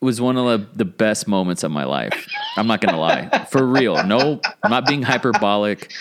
was 0.00 0.20
one 0.20 0.36
of 0.36 0.76
the, 0.76 0.84
best 0.84 1.28
moments 1.28 1.62
of 1.62 1.70
my 1.70 1.84
life. 1.84 2.26
I'm 2.56 2.66
not 2.66 2.80
gonna 2.80 2.98
lie. 2.98 3.46
For 3.50 3.64
real. 3.66 4.04
No, 4.04 4.40
I'm 4.62 4.70
not 4.70 4.86
being 4.86 5.02
hyperbolic. 5.02 5.92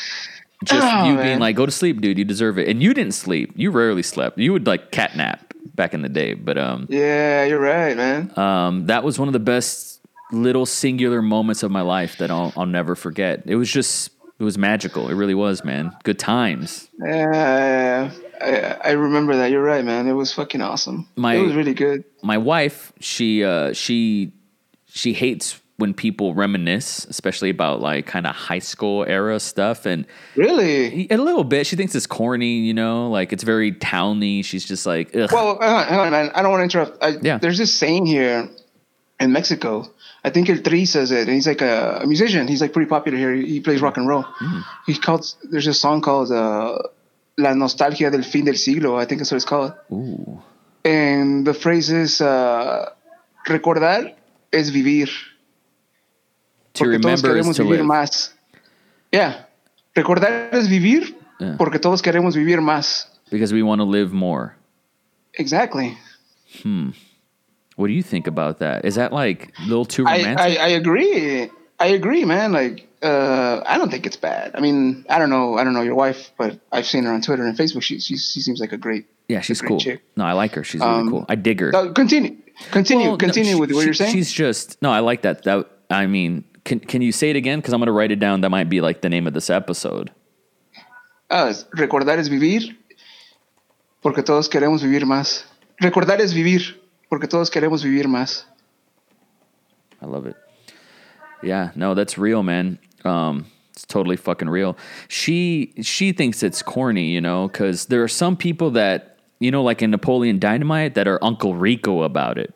Just 0.63 0.87
Oh, 0.87 1.05
you 1.05 1.15
man. 1.15 1.23
being 1.25 1.39
like, 1.39 1.55
go 1.55 1.65
to 1.65 1.71
sleep, 1.71 2.01
dude. 2.01 2.17
You 2.17 2.25
deserve 2.25 2.57
it. 2.59 2.67
And 2.69 2.81
you 2.81 2.93
didn't 2.93 3.13
sleep. 3.13 3.51
You 3.55 3.71
rarely 3.71 4.03
slept. 4.03 4.37
You 4.37 4.53
would 4.53 4.65
like 4.67 4.91
catnap 4.91 5.39
back 5.75 5.93
in 5.93 6.01
the 6.01 6.09
day. 6.09 6.33
But 6.33 6.57
um 6.57 6.87
Yeah, 6.89 7.43
you're 7.45 7.59
right, 7.59 7.95
man. 7.97 8.37
um, 8.39 8.85
that 8.87 9.03
was 9.03 9.17
one 9.19 9.27
of 9.27 9.33
the 9.33 9.39
best 9.39 10.00
little 10.31 10.65
singular 10.65 11.21
moments 11.21 11.63
of 11.63 11.71
my 11.71 11.81
life 11.81 12.17
that 12.17 12.31
I'll, 12.31 12.53
I'll 12.55 12.65
never 12.65 12.95
forget. 12.95 13.43
It 13.45 13.55
was 13.55 13.69
just, 13.71 14.11
it 14.39 14.43
was 14.43 14.57
magical. 14.57 15.09
It 15.09 15.15
really 15.15 15.35
was, 15.35 15.63
man. 15.63 15.91
Good 16.03 16.19
times. 16.19 16.89
Yeah, 17.03 18.11
I, 18.41 18.77
I 18.83 18.91
remember 18.91 19.35
that. 19.37 19.51
You're 19.51 19.63
right, 19.63 19.83
man. 19.83 20.07
It 20.07 20.13
was 20.13 20.33
fucking 20.33 20.61
awesome. 20.61 21.07
My- 21.15 21.35
it 21.35 21.41
was 21.41 21.53
really 21.55 21.73
good. 21.73 22.03
My 22.23 22.37
wife, 22.37 22.93
she, 22.99 23.43
uh, 23.43 23.73
she, 23.73 24.33
she 24.87 25.13
hates 25.13 25.59
when 25.77 25.93
people 25.95 26.35
reminisce, 26.35 27.05
especially 27.05 27.49
about 27.49 27.81
like 27.81 28.05
kind 28.05 28.27
of 28.27 28.35
high 28.35 28.59
school 28.59 29.03
era 29.07 29.39
stuff. 29.39 29.85
And 29.87 30.05
Really? 30.35 31.07
a 31.09 31.17
little 31.17 31.43
bit, 31.43 31.65
she 31.65 31.75
thinks 31.75 31.95
it's 31.95 32.05
corny, 32.05 32.59
you 32.59 32.73
know, 32.73 33.09
like 33.09 33.33
it's 33.33 33.43
very 33.43 33.71
towny. 33.71 34.43
She's 34.43 34.63
just 34.65 34.85
like, 34.85 35.15
Ugh. 35.15 35.29
Well, 35.31 35.57
hang 35.59 35.73
on, 35.73 35.87
hang 35.87 35.99
on, 35.99 36.11
man. 36.11 36.31
I 36.35 36.43
don't 36.43 36.51
want 36.51 36.59
to 36.59 36.63
interrupt. 36.79 37.03
I, 37.03 37.17
Yeah. 37.21 37.39
There's 37.39 37.57
this 37.57 37.73
saying 37.73 38.05
here 38.05 38.47
in 39.19 39.31
Mexico. 39.31 39.91
I 40.23 40.29
think 40.29 40.49
El 40.49 40.59
Tri 40.61 40.85
says 40.85 41.11
it, 41.11 41.27
and 41.27 41.35
he's 41.35 41.47
like 41.47 41.61
a, 41.61 42.01
a 42.03 42.05
musician. 42.07 42.47
He's 42.47 42.61
like 42.61 42.73
pretty 42.73 42.87
popular 42.89 43.17
here. 43.17 43.33
He, 43.33 43.45
he 43.53 43.59
plays 43.59 43.81
rock 43.81 43.97
and 43.97 44.07
roll. 44.07 44.23
Hmm. 44.23 44.59
He 44.85 44.95
calls. 44.95 45.35
There's 45.51 45.67
a 45.67 45.73
song 45.73 46.01
called 46.01 46.31
uh, 46.31 46.77
"La 47.37 47.53
nostalgia 47.55 48.11
del 48.11 48.23
fin 48.23 48.45
del 48.45 48.55
siglo." 48.55 48.97
I 48.97 49.05
think 49.05 49.19
that's 49.19 49.31
what 49.31 49.37
it's 49.37 49.45
called. 49.45 49.73
Ooh. 49.91 50.39
And 50.85 51.45
the 51.45 51.53
phrase 51.55 51.89
is 51.89 52.21
uh, 52.21 52.89
"recordar 53.47 54.13
es 54.53 54.69
vivir." 54.69 55.09
To 56.73 56.83
porque 56.85 56.99
todos 56.99 57.21
remember 57.23 57.37
is 57.37 57.45
queremos 57.47 57.55
to 57.57 57.63
vivir 57.63 57.79
live. 57.79 57.87
más. 57.87 58.33
Yeah. 59.11 59.45
Recordar 59.95 60.49
es 60.53 60.69
vivir 60.69 61.15
Yeah. 61.39 61.55
porque 61.57 61.79
todos 61.79 62.01
queremos 62.01 62.35
vivir 62.35 62.61
más. 62.61 63.07
Because 63.31 63.51
we 63.51 63.63
want 63.63 63.79
to 63.79 63.85
live 63.85 64.13
more. 64.13 64.55
Exactly. 65.33 65.97
What 67.81 67.87
do 67.87 67.93
you 67.93 68.03
think 68.03 68.27
about 68.27 68.59
that? 68.59 68.85
Is 68.85 68.95
that 68.95 69.11
like 69.11 69.51
a 69.59 69.63
little 69.67 69.83
too 69.85 70.05
romantic? 70.05 70.39
I, 70.39 70.55
I 70.57 70.67
agree. 70.69 71.49
I 71.79 71.87
agree, 71.87 72.23
man. 72.25 72.51
Like, 72.53 72.87
uh, 73.01 73.61
I 73.65 73.77
don't 73.79 73.89
think 73.89 74.05
it's 74.05 74.15
bad. 74.15 74.51
I 74.55 74.59
mean, 74.61 75.03
I 75.09 75.17
don't 75.19 75.29
know. 75.31 75.57
I 75.57 75.63
don't 75.63 75.73
know 75.73 75.81
your 75.81 75.95
wife, 75.95 76.31
but 76.37 76.59
I've 76.71 76.85
seen 76.85 77.03
her 77.05 77.11
on 77.11 77.21
Twitter 77.21 77.43
and 77.43 77.57
Facebook. 77.57 77.81
She 77.81 77.99
she, 77.99 78.15
she 78.17 78.39
seems 78.39 78.59
like 78.61 78.71
a 78.71 78.77
great. 78.77 79.05
yeah, 79.27 79.41
she's 79.41 79.59
great 79.61 79.67
cool. 79.69 79.79
chick. 79.79 80.01
No, 80.15 80.23
I 80.23 80.33
like 80.33 80.53
her. 80.53 80.63
She's 80.63 80.79
really 80.81 80.93
Um, 80.93 81.09
cool. 81.09 81.25
I 81.27 81.35
dig 81.35 81.59
her. 81.59 81.75
Uh, 81.75 81.91
continue. 81.91 82.37
Continue. 82.71 83.05
Well, 83.07 83.11
no, 83.13 83.17
continue 83.17 83.53
she- 83.55 83.59
with 83.59 83.71
what 83.71 83.81
she- 83.81 83.85
you're 83.85 83.93
saying. 83.95 84.13
She's 84.13 84.31
just 84.31 84.79
no. 84.81 84.91
I 84.91 84.99
like 84.99 85.23
that. 85.23 85.43
That 85.43 85.65
I 85.89 86.05
mean, 86.05 86.43
can 86.63 86.79
can 86.79 87.01
you 87.01 87.11
say 87.11 87.31
it 87.31 87.35
again? 87.35 87.59
Because 87.59 87.73
I'm 87.73 87.79
gonna 87.81 87.91
write 87.91 88.11
it 88.11 88.19
down. 88.19 88.41
That 88.41 88.49
might 88.51 88.69
be 88.69 88.79
like 88.81 89.01
the 89.01 89.09
name 89.09 89.25
of 89.25 89.33
this 89.33 89.49
episode. 89.49 90.11
Ah, 91.31 91.51
recordar 91.75 92.19
es 92.19 92.29
vivir 92.29 92.77
porque 94.03 94.21
todos 94.23 94.49
queremos 94.49 94.83
vivir 94.83 95.05
más. 95.05 95.45
Recordar 95.81 96.19
es 96.19 96.33
vivir 96.33 96.79
porque 97.11 97.27
todos 97.27 97.49
queremos 97.49 97.83
vivir 97.83 98.05
más. 98.05 98.45
I 100.01 100.05
love 100.05 100.25
it. 100.25 100.35
Yeah, 101.43 101.71
no, 101.75 101.93
that's 101.93 102.17
real, 102.17 102.41
man. 102.41 102.79
Um, 103.03 103.45
it's 103.71 103.85
totally 103.85 104.15
fucking 104.15 104.49
real. 104.49 104.77
She 105.09 105.73
she 105.81 106.13
thinks 106.13 106.41
it's 106.41 106.61
corny, 106.61 107.09
you 107.09 107.19
know, 107.19 107.47
because 107.47 107.87
there 107.87 108.01
are 108.01 108.07
some 108.07 108.37
people 108.37 108.71
that 108.71 109.17
you 109.39 109.51
know, 109.51 109.61
like 109.61 109.81
in 109.81 109.91
Napoleon 109.91 110.39
Dynamite, 110.39 110.93
that 110.95 111.07
are 111.07 111.21
Uncle 111.23 111.55
Rico 111.55 112.03
about 112.03 112.37
it, 112.37 112.53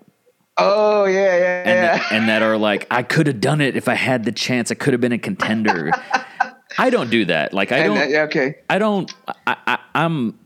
Oh 0.57 1.05
yeah, 1.05 1.37
yeah, 1.37 1.59
and 1.59 1.69
yeah. 1.69 1.97
that, 1.97 2.11
and 2.13 2.29
that 2.29 2.41
are 2.41 2.57
like, 2.57 2.87
I 2.89 3.03
could 3.03 3.27
have 3.27 3.41
done 3.41 3.59
it 3.59 3.75
if 3.75 3.89
I 3.89 3.95
had 3.95 4.23
the 4.23 4.31
chance. 4.31 4.71
I 4.71 4.75
could 4.75 4.93
have 4.93 5.01
been 5.01 5.11
a 5.11 5.17
contender. 5.17 5.91
I 6.77 6.89
don't 6.89 7.09
do 7.09 7.25
that. 7.25 7.53
Like 7.53 7.73
I 7.73 7.83
don't. 7.83 8.09
yeah, 8.09 8.21
okay. 8.23 8.55
I 8.69 8.77
don't. 8.79 9.13
I, 9.45 9.57
I, 9.67 9.79
I'm. 9.93 10.39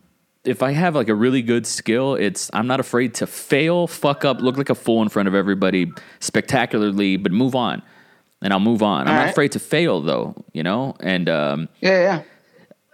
If 0.45 0.63
I 0.63 0.71
have 0.71 0.95
like 0.95 1.09
a 1.09 1.15
really 1.15 1.41
good 1.41 1.67
skill, 1.67 2.15
it's 2.15 2.49
I'm 2.53 2.65
not 2.67 2.79
afraid 2.79 3.13
to 3.15 3.27
fail, 3.27 3.87
fuck 3.87 4.23
up, 4.23 4.39
look 4.39 4.57
like 4.57 4.69
a 4.69 4.75
fool 4.75 5.01
in 5.01 5.09
front 5.09 5.27
of 5.27 5.35
everybody 5.35 5.91
spectacularly, 6.21 7.17
but 7.17 7.31
move 7.31 7.55
on, 7.55 7.81
and 8.41 8.53
I'll 8.53 8.59
move 8.61 8.81
on. 8.81 9.07
I'm 9.07 9.13
All 9.15 9.19
not 9.21 9.29
afraid 9.31 9.51
to 9.53 9.59
fail 9.59 10.01
though, 10.01 10.35
you 10.53 10.63
know. 10.63 10.95
And 11.01 11.27
um, 11.27 11.67
Yeah, 11.81 12.23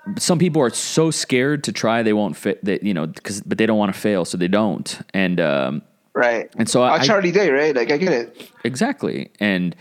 yeah. 0.08 0.16
some 0.18 0.40
people 0.40 0.62
are 0.62 0.72
so 0.72 1.12
scared 1.12 1.64
to 1.66 1.72
try 1.72 2.02
they 2.02 2.14
won't 2.14 2.36
fit. 2.36 2.64
That 2.66 2.82
you 2.84 2.94
know, 2.96 3.06
because 3.06 3.42
but 3.42 3.58
they 3.60 3.66
don't 3.68 3.78
want 3.78 3.94
to 3.94 4.00
fail, 4.00 4.26
so 4.26 4.38
they 4.38 4.48
don't. 4.48 5.00
And 5.14 5.40
um, 5.40 5.82
Right. 6.16 6.50
And 6.58 6.68
so 6.70 6.82
I- 6.84 7.00
Charlie 7.06 7.32
Day, 7.32 7.52
right? 7.52 7.76
Like 7.76 7.92
I 7.92 7.98
get 7.98 8.12
it. 8.12 8.52
Exactly. 8.64 9.30
And 9.40 9.76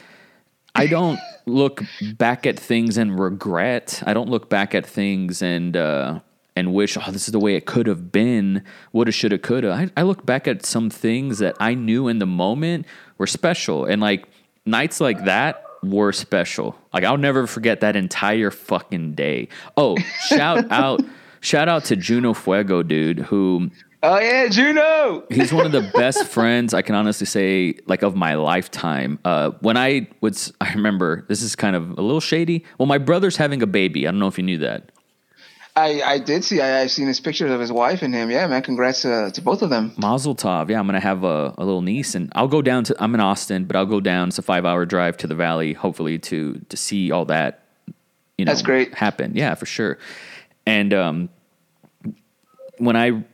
I 0.74 0.86
don't 0.86 1.18
look 1.46 1.82
back 2.18 2.44
at 2.46 2.58
things 2.58 2.98
and 2.98 3.18
regret. 3.18 4.02
I 4.04 4.12
don't 4.12 4.28
look 4.28 4.50
back 4.50 4.74
at 4.74 4.84
things 4.84 5.40
and 5.40 5.76
uh, 5.76 6.18
and 6.56 6.72
wish, 6.72 6.96
oh, 6.96 7.10
this 7.10 7.26
is 7.26 7.32
the 7.32 7.40
way 7.40 7.56
it 7.56 7.66
could 7.66 7.86
have 7.86 8.12
been, 8.12 8.62
woulda, 8.92 9.12
shoulda, 9.12 9.38
coulda. 9.38 9.72
I, 9.72 10.00
I 10.00 10.02
look 10.02 10.24
back 10.24 10.46
at 10.46 10.64
some 10.64 10.88
things 10.90 11.38
that 11.38 11.56
I 11.58 11.74
knew 11.74 12.08
in 12.08 12.18
the 12.18 12.26
moment 12.26 12.86
were 13.18 13.26
special. 13.26 13.84
And 13.84 14.00
like 14.00 14.26
nights 14.64 15.00
like 15.00 15.24
that 15.24 15.64
were 15.82 16.12
special. 16.12 16.76
Like 16.92 17.04
I'll 17.04 17.18
never 17.18 17.46
forget 17.46 17.80
that 17.80 17.96
entire 17.96 18.50
fucking 18.50 19.14
day. 19.14 19.48
Oh, 19.76 19.96
shout 20.28 20.70
out, 20.70 21.00
shout 21.40 21.68
out 21.68 21.84
to 21.86 21.96
Juno 21.96 22.34
Fuego, 22.34 22.82
dude, 22.82 23.18
who 23.18 23.70
Oh 24.06 24.18
yeah, 24.18 24.48
Juno. 24.48 25.24
he's 25.30 25.50
one 25.50 25.64
of 25.64 25.72
the 25.72 25.90
best 25.94 26.26
friends 26.26 26.74
I 26.74 26.82
can 26.82 26.94
honestly 26.94 27.26
say, 27.26 27.78
like 27.86 28.02
of 28.02 28.14
my 28.14 28.34
lifetime. 28.34 29.18
Uh, 29.24 29.52
when 29.60 29.78
I 29.78 30.08
was, 30.20 30.52
I 30.60 30.74
remember 30.74 31.24
this 31.28 31.40
is 31.40 31.56
kind 31.56 31.74
of 31.74 31.92
a 31.98 32.02
little 32.02 32.20
shady. 32.20 32.66
Well, 32.76 32.84
my 32.84 32.98
brother's 32.98 33.38
having 33.38 33.62
a 33.62 33.66
baby. 33.66 34.06
I 34.06 34.10
don't 34.10 34.20
know 34.20 34.26
if 34.28 34.36
you 34.36 34.44
knew 34.44 34.58
that. 34.58 34.92
I 35.76 36.02
I 36.02 36.18
did 36.18 36.44
see. 36.44 36.60
I 36.60 36.82
I've 36.82 36.90
seen 36.90 37.08
his 37.08 37.18
pictures 37.18 37.50
of 37.50 37.58
his 37.60 37.72
wife 37.72 38.02
and 38.02 38.14
him. 38.14 38.30
Yeah, 38.30 38.46
man. 38.46 38.62
Congrats 38.62 39.04
uh, 39.04 39.30
to 39.34 39.42
both 39.42 39.60
of 39.60 39.70
them. 39.70 39.92
Mazel 39.96 40.36
tov. 40.36 40.70
Yeah, 40.70 40.78
I'm 40.78 40.86
gonna 40.86 41.00
have 41.00 41.24
a, 41.24 41.52
a 41.58 41.64
little 41.64 41.82
niece, 41.82 42.14
and 42.14 42.30
I'll 42.34 42.48
go 42.48 42.62
down 42.62 42.84
to. 42.84 42.96
I'm 43.02 43.12
in 43.14 43.20
Austin, 43.20 43.64
but 43.64 43.74
I'll 43.74 43.86
go 43.86 44.00
down. 44.00 44.28
It's 44.28 44.38
a 44.38 44.42
five 44.42 44.64
hour 44.64 44.86
drive 44.86 45.16
to 45.18 45.26
the 45.26 45.34
valley, 45.34 45.72
hopefully 45.72 46.18
to 46.20 46.60
to 46.68 46.76
see 46.76 47.10
all 47.10 47.24
that. 47.26 47.64
You 48.38 48.44
know, 48.44 48.50
That's 48.50 48.62
great. 48.62 48.94
Happen. 48.94 49.36
Yeah, 49.36 49.54
for 49.54 49.66
sure. 49.66 49.98
And 50.64 50.94
um, 50.94 51.28
when 52.78 52.96
I 52.96 53.24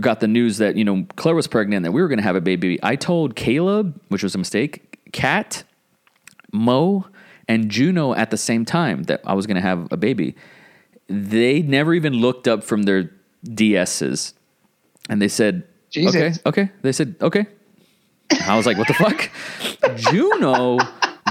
got 0.00 0.20
the 0.20 0.28
news 0.28 0.58
that 0.58 0.76
you 0.76 0.84
know 0.84 1.06
Claire 1.16 1.34
was 1.34 1.46
pregnant, 1.46 1.82
that 1.82 1.92
we 1.92 2.00
were 2.00 2.08
gonna 2.08 2.22
have 2.22 2.36
a 2.36 2.40
baby, 2.40 2.78
I 2.82 2.96
told 2.96 3.36
Caleb, 3.36 4.00
which 4.08 4.22
was 4.22 4.34
a 4.34 4.38
mistake, 4.38 4.98
Kat, 5.12 5.62
Mo, 6.52 7.06
and 7.48 7.70
Juno 7.70 8.14
at 8.14 8.30
the 8.30 8.38
same 8.38 8.64
time 8.64 9.02
that 9.04 9.20
I 9.26 9.34
was 9.34 9.46
gonna 9.46 9.60
have 9.60 9.88
a 9.90 9.98
baby. 9.98 10.36
They 11.08 11.62
never 11.62 11.92
even 11.94 12.14
looked 12.14 12.48
up 12.48 12.64
from 12.64 12.84
their 12.84 13.10
DSs, 13.46 14.32
and 15.08 15.20
they 15.20 15.28
said, 15.28 15.64
Jesus. 15.90 16.14
"Okay, 16.14 16.32
okay." 16.46 16.70
They 16.82 16.92
said, 16.92 17.16
"Okay." 17.20 17.46
I 18.46 18.56
was 18.56 18.66
like, 18.66 18.78
"What 18.78 18.88
the 18.88 18.94
fuck?" 18.94 19.30
Juno, 19.96 20.78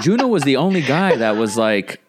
Juno 0.02 0.28
was 0.28 0.44
the 0.44 0.58
only 0.58 0.82
guy 0.82 1.16
that 1.16 1.36
was 1.38 1.58
like, 1.58 2.02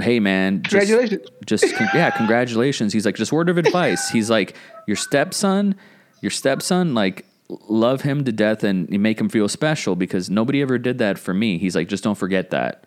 "Hey, 0.00 0.20
man, 0.20 0.62
just- 0.62 0.86
Congratulations. 0.86 1.28
just 1.44 1.64
yeah, 1.94 2.10
congratulations." 2.10 2.92
He's 2.92 3.04
like, 3.04 3.16
"Just 3.16 3.32
word 3.32 3.48
of 3.48 3.58
advice." 3.58 4.10
He's 4.10 4.30
like, 4.30 4.54
"Your 4.86 4.96
stepson, 4.96 5.74
your 6.20 6.30
stepson, 6.30 6.94
like." 6.94 7.26
Love 7.68 8.00
him 8.00 8.24
to 8.24 8.32
death 8.32 8.64
and 8.64 8.88
you 8.90 8.98
make 8.98 9.20
him 9.20 9.28
feel 9.28 9.46
special 9.46 9.94
because 9.94 10.30
nobody 10.30 10.62
ever 10.62 10.78
did 10.78 10.96
that 10.96 11.18
for 11.18 11.34
me. 11.34 11.58
He's 11.58 11.76
like, 11.76 11.86
just 11.86 12.02
don't 12.02 12.16
forget 12.16 12.48
that. 12.48 12.84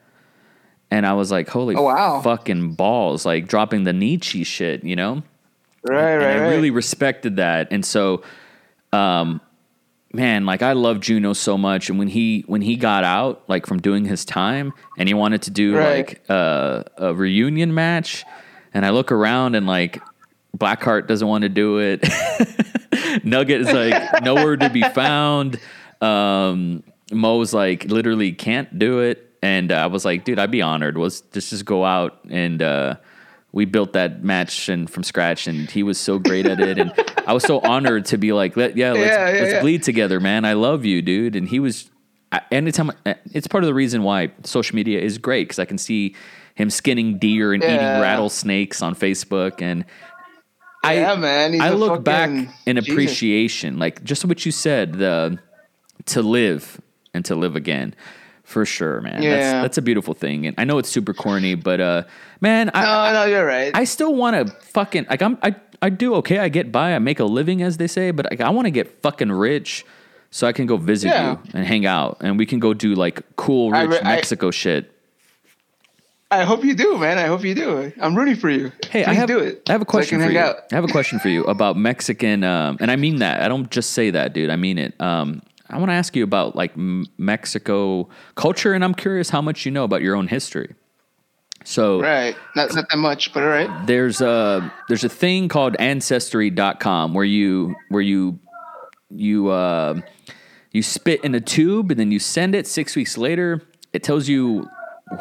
And 0.92 1.06
I 1.06 1.14
was 1.14 1.32
like, 1.32 1.50
holy 1.50 1.76
Oh, 1.76 1.84
wow. 1.84 2.22
fucking 2.22 2.74
balls, 2.74 3.26
like 3.26 3.48
dropping 3.48 3.84
the 3.84 3.94
Nietzsche 3.94 4.44
shit, 4.44 4.84
you 4.84 4.96
know? 4.96 5.24
Right, 5.84 6.14
and 6.14 6.24
right, 6.24 6.36
I 6.38 6.40
right. 6.42 6.50
really 6.50 6.72
respected 6.72 7.36
that. 7.38 7.68
And 7.72 7.84
so, 7.86 8.24
um, 8.94 9.42
man, 10.14 10.46
like 10.46 10.62
I 10.62 10.74
love 10.74 11.00
Juno 11.00 11.34
so 11.34 11.58
much. 11.58 11.90
And 11.90 12.00
when 12.00 12.08
he 12.08 12.44
when 12.48 12.62
he 12.62 12.76
got 12.76 13.04
out, 13.04 13.44
like 13.48 13.66
from 13.66 13.80
doing 13.82 14.06
his 14.06 14.26
time, 14.26 14.74
and 14.98 15.08
he 15.10 15.14
wanted 15.14 15.42
to 15.44 15.52
do 15.52 15.76
Right. 15.76 16.08
like 16.08 16.24
uh, 16.30 16.84
a 16.98 17.14
reunion 17.14 17.74
match, 17.74 18.24
and 18.74 18.86
I 18.86 18.92
look 18.92 19.12
around 19.12 19.56
and 19.56 19.68
like 19.68 20.02
Blackheart 20.58 21.08
doesn't 21.08 21.28
want 21.28 21.42
to 21.44 21.50
do 21.50 21.80
it. 21.80 22.04
Nugget 23.24 23.62
is 23.62 23.72
like 23.72 24.24
nowhere 24.24 24.58
to 24.58 24.70
be 24.70 24.82
found. 24.82 25.60
Um, 26.02 26.84
Mo's 27.12 27.54
like 27.54 27.86
literally 27.86 28.32
can't 28.32 28.78
do 28.80 29.00
it. 29.00 29.25
And 29.46 29.72
uh, 29.72 29.76
I 29.76 29.86
was 29.88 30.04
like, 30.06 30.24
dude, 30.26 30.40
I'd 30.40 30.50
be 30.50 30.62
honored. 30.64 30.98
Was 30.98 31.22
just 31.34 31.50
just 31.52 31.66
go 31.66 31.86
out 31.86 32.20
and 32.30 32.62
uh, 32.64 32.96
we 33.52 33.66
built 33.66 33.94
that 33.94 34.24
match 34.24 34.70
and 34.70 34.90
from 34.90 35.04
scratch, 35.04 35.48
and 35.48 35.70
he 35.70 35.84
was 35.84 35.98
so 36.00 36.18
great 36.20 36.46
at 36.48 36.60
it, 36.60 36.78
and 36.80 36.92
I 37.28 37.34
was 37.34 37.44
so 37.44 37.60
honored 37.60 38.06
to 38.06 38.18
be 38.18 38.34
like, 38.34 38.58
Let, 38.58 38.76
yeah, 38.76 38.94
let's, 38.94 39.16
Yeah, 39.16 39.30
yeah, 39.34 39.40
let's 39.42 39.54
yeah. 39.54 39.62
bleed 39.62 39.84
together, 39.84 40.20
man. 40.20 40.46
I 40.46 40.54
love 40.54 40.84
you, 40.84 41.02
dude. 41.02 41.36
And 41.36 41.48
he 41.48 41.60
was. 41.60 41.90
I- 42.32 42.42
Anytime, 42.52 42.92
it's 43.38 43.48
part 43.48 43.64
of 43.64 43.68
the 43.68 43.74
reason 43.74 44.02
why 44.04 44.32
social 44.44 44.76
media 44.76 45.00
is 45.00 45.18
great 45.20 45.44
because 45.48 45.60
I 45.60 45.66
can 45.66 45.78
see 45.78 46.16
him 46.56 46.70
skinning 46.70 47.18
deer 47.20 47.54
and 47.54 47.64
eating 47.64 47.78
rattlesnakes 48.02 48.82
on 48.82 48.96
Facebook, 48.96 49.62
and 49.62 49.86
I, 50.84 50.94
Yeah, 51.00 51.16
man, 51.16 51.54
he's 51.54 51.62
I 51.62 51.70
look 51.70 52.04
back 52.04 52.30
in 52.32 52.76
Jesus. 52.78 52.90
appreciation, 52.90 53.78
like 53.78 54.04
just 54.04 54.26
what 54.26 54.44
you 54.46 54.52
said, 54.52 54.94
the 54.94 55.38
to 56.08 56.22
live 56.22 56.82
and 57.14 57.24
to 57.26 57.36
live 57.36 57.56
again, 57.56 57.94
for 58.46 58.66
sure, 58.66 59.02
man. 59.02 59.16
That's 59.16 59.26
Yeah. 59.26 59.62
that's 59.62 59.78
a 59.78 59.82
beautiful 59.82 60.14
thing, 60.14 60.46
and 60.48 60.56
I 60.58 60.64
know 60.64 60.78
it's 60.78 60.90
super 60.90 61.14
corny, 61.14 61.56
but 61.56 61.82
uh, 61.82 62.04
man, 62.42 62.72
I 62.74 62.82
No, 62.84 63.14
no, 63.20 63.26
you're 63.26 63.46
right. 63.46 63.72
I 63.76 63.84
still 63.84 64.16
want 64.16 64.36
to 64.48 64.54
fucking 64.68 65.08
like 65.10 65.22
I'm 65.22 65.38
I 65.44 65.56
I 65.82 65.90
do 65.90 66.16
okay. 66.16 66.40
I 66.40 66.48
get 66.50 66.72
by. 66.72 66.96
I 66.96 67.00
make 67.00 67.20
a 67.20 67.26
living, 67.26 67.62
as 67.62 67.78
they 67.78 67.88
say, 67.88 68.12
but 68.12 68.26
like, 68.32 68.40
I 68.42 68.50
want 68.50 68.66
to 68.66 68.72
get 68.72 69.02
fucking 69.02 69.32
rich. 69.32 69.86
So 70.32 70.48
I 70.48 70.52
can 70.52 70.66
go 70.66 70.76
visit 70.78 71.10
Yeah. 71.10 71.32
you 71.32 71.40
and 71.54 71.66
hang 71.66 71.86
out, 71.86 72.18
and 72.22 72.38
we 72.38 72.46
can 72.46 72.60
go 72.60 72.74
do 72.74 72.94
like 72.94 73.22
cool 73.36 73.72
rich 73.72 73.90
re- 73.90 74.00
I- 74.00 74.16
Mexico 74.16 74.52
shit. 74.52 74.92
I 76.32 76.44
hope 76.44 76.66
you 76.66 76.76
do, 76.76 76.98
man. 76.98 77.18
I 77.18 77.28
hope 77.28 77.44
you 77.46 77.54
do. 77.56 77.92
I'm 78.02 78.16
rooting 78.16 78.36
for 78.36 78.50
you. 78.50 78.72
Hey, 78.90 79.04
Please 79.04 79.08
I 79.08 79.14
have 79.14 79.28
do 79.28 79.40
it. 79.40 79.62
I 79.70 79.72
have 79.74 79.82
a 79.82 79.86
so 79.86 79.90
question 79.92 80.22
I 80.22 80.26
for 80.26 80.32
you. 80.32 80.40
out. 80.40 80.56
I 80.72 80.76
have 80.76 80.84
a 80.84 80.88
question 80.90 81.20
for 81.20 81.30
you 81.30 81.44
about 81.46 81.78
Mexican, 81.78 82.44
um, 82.44 82.78
and 82.82 82.90
I 82.92 82.96
mean 82.96 83.18
that. 83.20 83.42
I 83.44 83.48
don't 83.48 83.70
just 83.70 83.92
say 83.92 84.10
that, 84.10 84.34
dude. 84.34 84.50
I 84.50 84.56
mean 84.56 84.78
it. 84.78 85.00
Um, 85.00 85.42
I 85.70 85.78
want 85.78 85.90
to 85.90 85.94
ask 85.94 86.16
you 86.16 86.24
about 86.24 86.56
like 86.56 86.74
Mexico 87.18 88.10
culture, 88.36 88.74
and 88.74 88.84
I'm 88.84 88.94
curious 88.94 89.30
how 89.30 89.42
much 89.42 89.66
you 89.66 89.72
know 89.72 89.84
about 89.84 90.02
your 90.02 90.16
own 90.16 90.28
history. 90.28 90.76
So 91.64 92.00
Right. 92.02 92.36
Not 92.56 92.74
not 92.76 92.86
that 92.90 92.98
much, 92.98 93.34
but 93.34 93.42
all 93.44 93.50
right. 93.50 93.88
there's 93.88 94.22
a 94.22 94.72
there's 94.88 95.04
a 95.04 95.10
thing 95.10 95.48
called 95.48 95.76
ancestry.com 95.80 97.14
where 97.14 97.26
you 97.26 97.76
where 97.90 98.02
you 98.04 98.40
you 99.10 99.48
uh, 99.50 100.02
you 100.72 100.84
spit 100.84 101.24
in 101.24 101.34
a 101.34 101.42
tube 101.42 101.90
and 101.92 102.00
then 102.00 102.12
you 102.12 102.20
send 102.20 102.54
it 102.54 102.68
6 102.68 102.96
weeks 102.96 103.18
later 103.18 103.62
it 103.94 104.04
tells 104.04 104.28
you 104.28 104.68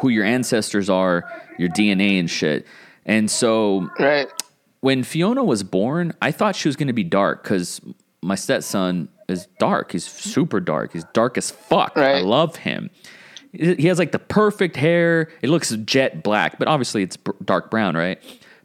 who 0.01 0.09
your 0.09 0.25
ancestors 0.25 0.89
are 0.89 1.23
your 1.57 1.69
DNA 1.69 2.19
and 2.19 2.29
shit 2.29 2.67
and 3.05 3.31
so 3.31 3.89
Right. 3.99 4.27
when 4.81 5.03
Fiona 5.03 5.43
was 5.43 5.63
born 5.63 6.13
I 6.21 6.31
thought 6.31 6.55
she 6.55 6.67
was 6.67 6.75
going 6.75 6.87
to 6.87 6.93
be 6.93 7.03
dark 7.03 7.43
cuz 7.43 7.79
my 8.25 8.35
stepson 8.35 9.07
is 9.27 9.47
dark 9.59 9.91
he's 9.91 10.05
super 10.05 10.59
dark 10.59 10.91
he's 10.93 11.05
dark 11.13 11.37
as 11.37 11.51
fuck 11.51 11.97
I 11.97 12.21
love 12.21 12.55
him 12.57 12.89
he 13.53 13.87
has 13.87 13.99
like 13.99 14.11
the 14.11 14.19
perfect 14.19 14.75
hair 14.75 15.29
it 15.41 15.49
looks 15.49 15.69
jet 15.85 16.23
black 16.23 16.59
but 16.59 16.67
obviously 16.67 17.03
it's 17.03 17.17
dark 17.43 17.71
brown 17.71 17.95
right 17.95 18.21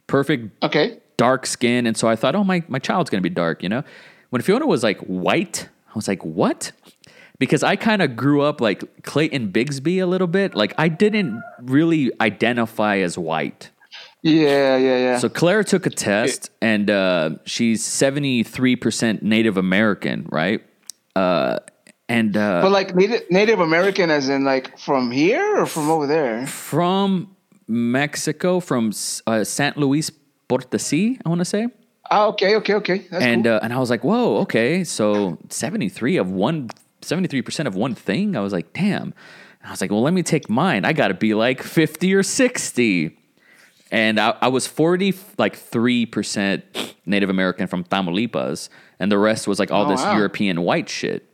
perfect 0.06 0.62
Okay. 0.64 0.98
dark 1.16 1.46
skin. 1.46 1.86
And 1.86 1.96
so 1.96 2.08
I 2.08 2.16
thought, 2.16 2.34
oh, 2.34 2.44
my, 2.44 2.62
my 2.68 2.78
child's 2.78 3.10
to 3.10 3.20
be 3.20 3.28
dark, 3.28 3.62
you 3.62 3.68
know? 3.68 3.84
When 4.30 4.42
Fiona 4.42 4.66
was 4.66 4.82
like 4.82 4.98
white, 5.00 5.68
I 5.88 5.92
was 5.94 6.08
like, 6.08 6.24
what? 6.24 6.72
Because 7.38 7.62
I 7.62 7.76
kind 7.76 8.02
of 8.02 8.16
grew 8.16 8.42
up 8.42 8.60
like 8.60 9.02
Clayton 9.02 9.52
Bigsby 9.52 10.02
a 10.02 10.06
little 10.06 10.26
bit. 10.26 10.54
Like 10.54 10.74
I 10.78 10.88
didn't 10.88 11.40
really 11.62 12.10
identify 12.20 12.98
as 12.98 13.16
white. 13.16 13.70
Yeah, 14.22 14.76
yeah, 14.76 14.96
yeah. 14.98 15.18
So 15.18 15.28
Claire 15.28 15.64
took 15.64 15.86
a 15.86 15.90
test 15.90 16.50
and 16.60 16.90
uh, 16.90 17.30
she's 17.44 17.82
73% 17.82 19.22
Native 19.22 19.56
American, 19.56 20.28
right? 20.30 20.62
Uh, 21.16 21.58
and 22.08 22.36
uh, 22.36 22.60
but 22.62 22.72
like 22.72 22.94
Native, 22.94 23.22
Native 23.30 23.60
American, 23.60 24.10
as 24.10 24.28
in 24.28 24.44
like 24.44 24.78
from 24.78 25.10
here 25.10 25.60
or 25.60 25.66
from 25.66 25.88
over 25.88 26.06
there? 26.06 26.46
from 26.46 27.34
Mexico, 27.68 28.58
from 28.58 28.92
uh, 29.26 29.44
San 29.44 29.74
Luis 29.76 30.10
Potosí, 30.48 31.20
I 31.24 31.28
want 31.28 31.38
to 31.38 31.44
say. 31.44 31.68
Ah, 32.10 32.26
okay, 32.26 32.56
okay, 32.56 32.74
okay. 32.74 32.98
That's 33.10 33.22
and 33.22 33.44
cool. 33.44 33.54
uh, 33.54 33.60
and 33.62 33.72
I 33.72 33.78
was 33.78 33.90
like, 33.90 34.02
whoa, 34.02 34.38
okay, 34.38 34.82
so 34.82 35.38
seventy 35.50 35.88
three 35.88 36.16
of 36.16 36.32
one, 36.32 36.70
73 37.02 37.42
percent 37.42 37.68
of 37.68 37.76
one 37.76 37.94
thing. 37.94 38.34
I 38.34 38.40
was 38.40 38.52
like, 38.52 38.72
damn. 38.72 39.14
And 39.62 39.68
I 39.68 39.70
was 39.70 39.80
like, 39.80 39.92
well, 39.92 40.02
let 40.02 40.12
me 40.12 40.24
take 40.24 40.50
mine. 40.50 40.84
I 40.84 40.92
got 40.92 41.08
to 41.08 41.14
be 41.14 41.34
like 41.34 41.62
50 41.62 42.14
or 42.14 42.22
60. 42.22 43.16
And 43.90 44.20
I, 44.20 44.36
I 44.40 44.48
was 44.48 44.66
40, 44.66 45.14
like 45.38 45.56
3% 45.58 46.62
Native 47.06 47.30
American 47.30 47.66
from 47.66 47.84
Tamaulipas. 47.84 48.68
And 48.98 49.10
the 49.10 49.18
rest 49.18 49.48
was 49.48 49.58
like 49.58 49.70
all 49.70 49.86
Oh, 49.86 49.88
this 49.88 50.00
wow. 50.00 50.16
European 50.16 50.62
white 50.62 50.88
shit. 50.88 51.26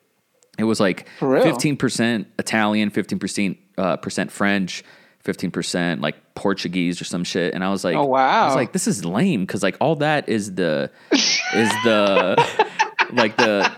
It 0.58 0.64
was 0.64 0.80
like 0.80 1.06
15% 1.20 2.26
Italian, 2.38 2.90
15% 2.90 3.58
uh, 3.76 3.96
percent 3.98 4.32
French, 4.32 4.82
15% 5.24 6.00
like 6.00 6.16
Portuguese 6.34 7.00
or 7.00 7.04
some 7.04 7.24
shit. 7.24 7.52
And 7.52 7.62
I 7.62 7.68
was 7.68 7.84
like, 7.84 7.94
Oh, 7.96 8.06
wow. 8.06 8.44
I 8.44 8.46
was 8.46 8.54
like, 8.54 8.72
this 8.72 8.86
is 8.86 9.04
lame 9.04 9.42
because 9.42 9.62
like 9.62 9.76
all 9.80 9.96
that 9.96 10.28
is 10.28 10.54
the, 10.54 10.90
is 11.12 11.68
the, 11.84 12.36
like 13.12 13.36
the, 13.36 13.70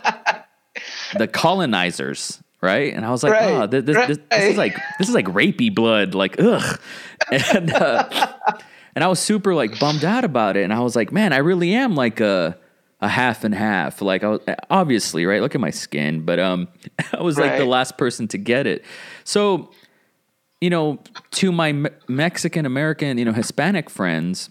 the 1.16 1.26
colonizers, 1.26 2.40
right? 2.60 2.92
And 2.92 3.04
I 3.04 3.10
was 3.10 3.22
like, 3.22 3.32
Right, 3.32 3.52
oh, 3.52 3.66
this, 3.66 3.84
this, 3.84 3.96
this, 4.06 4.18
this 4.30 4.44
is 4.44 4.56
like 4.56 4.76
this 4.98 5.08
is 5.08 5.14
like 5.14 5.26
rapey 5.26 5.74
blood, 5.74 6.14
like 6.14 6.36
ugh. 6.38 6.80
And 7.30 7.72
uh, 7.72 8.08
and 8.94 9.04
I 9.04 9.08
was 9.08 9.18
super 9.18 9.54
like 9.54 9.78
bummed 9.78 10.04
out 10.04 10.24
about 10.24 10.56
it, 10.56 10.64
and 10.64 10.72
I 10.72 10.80
was 10.80 10.96
like, 10.96 11.12
man, 11.12 11.32
I 11.32 11.38
really 11.38 11.74
am 11.74 11.94
like 11.94 12.20
a 12.20 12.56
a 13.00 13.08
half 13.08 13.44
and 13.44 13.54
half. 13.54 14.00
Like 14.02 14.24
I 14.24 14.28
was 14.28 14.40
obviously 14.70 15.26
right. 15.26 15.40
Look 15.40 15.54
at 15.54 15.60
my 15.60 15.70
skin, 15.70 16.24
but 16.24 16.38
um, 16.38 16.68
I 17.12 17.22
was 17.22 17.38
like 17.38 17.58
the 17.58 17.64
last 17.64 17.98
person 17.98 18.28
to 18.28 18.38
get 18.38 18.66
it. 18.66 18.84
So 19.24 19.70
you 20.60 20.70
know, 20.70 20.98
to 21.32 21.52
my 21.52 21.72
Me- 21.72 21.90
Mexican 22.08 22.66
American, 22.66 23.18
you 23.18 23.24
know, 23.24 23.32
Hispanic 23.32 23.88
friends, 23.90 24.50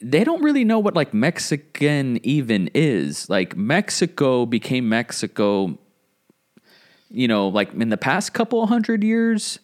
they 0.00 0.24
don't 0.24 0.42
really 0.42 0.64
know 0.64 0.78
what 0.78 0.94
like 0.94 1.14
Mexican 1.14 2.18
even 2.24 2.70
is. 2.74 3.28
Like 3.30 3.56
Mexico 3.56 4.46
became 4.46 4.88
Mexico, 4.88 5.78
you 7.10 7.28
know, 7.28 7.48
like 7.48 7.72
in 7.74 7.88
the 7.88 7.96
past 7.96 8.32
couple 8.34 8.66
hundred 8.66 9.02
years. 9.04 9.58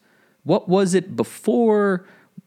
What 0.45 0.69
was 0.69 0.95
it 0.95 1.17
before? 1.17 2.07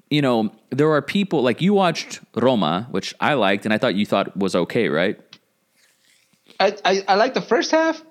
You 0.09 0.21
know, 0.21 0.51
there 0.69 0.89
are 0.91 1.01
people 1.01 1.41
like 1.41 1.61
you 1.61 1.73
watched 1.73 2.19
Roma, 2.35 2.87
which 2.91 3.13
I 3.19 3.33
liked 3.33 3.65
and 3.65 3.73
I 3.73 3.77
thought 3.77 3.95
you 3.95 4.05
thought 4.05 4.37
was 4.37 4.55
okay, 4.55 4.87
right? 4.87 5.19
I, 6.59 6.75
I, 6.85 7.03
I 7.07 7.15
like 7.15 7.33
the 7.33 7.41
first 7.41 7.71
half. 7.71 8.01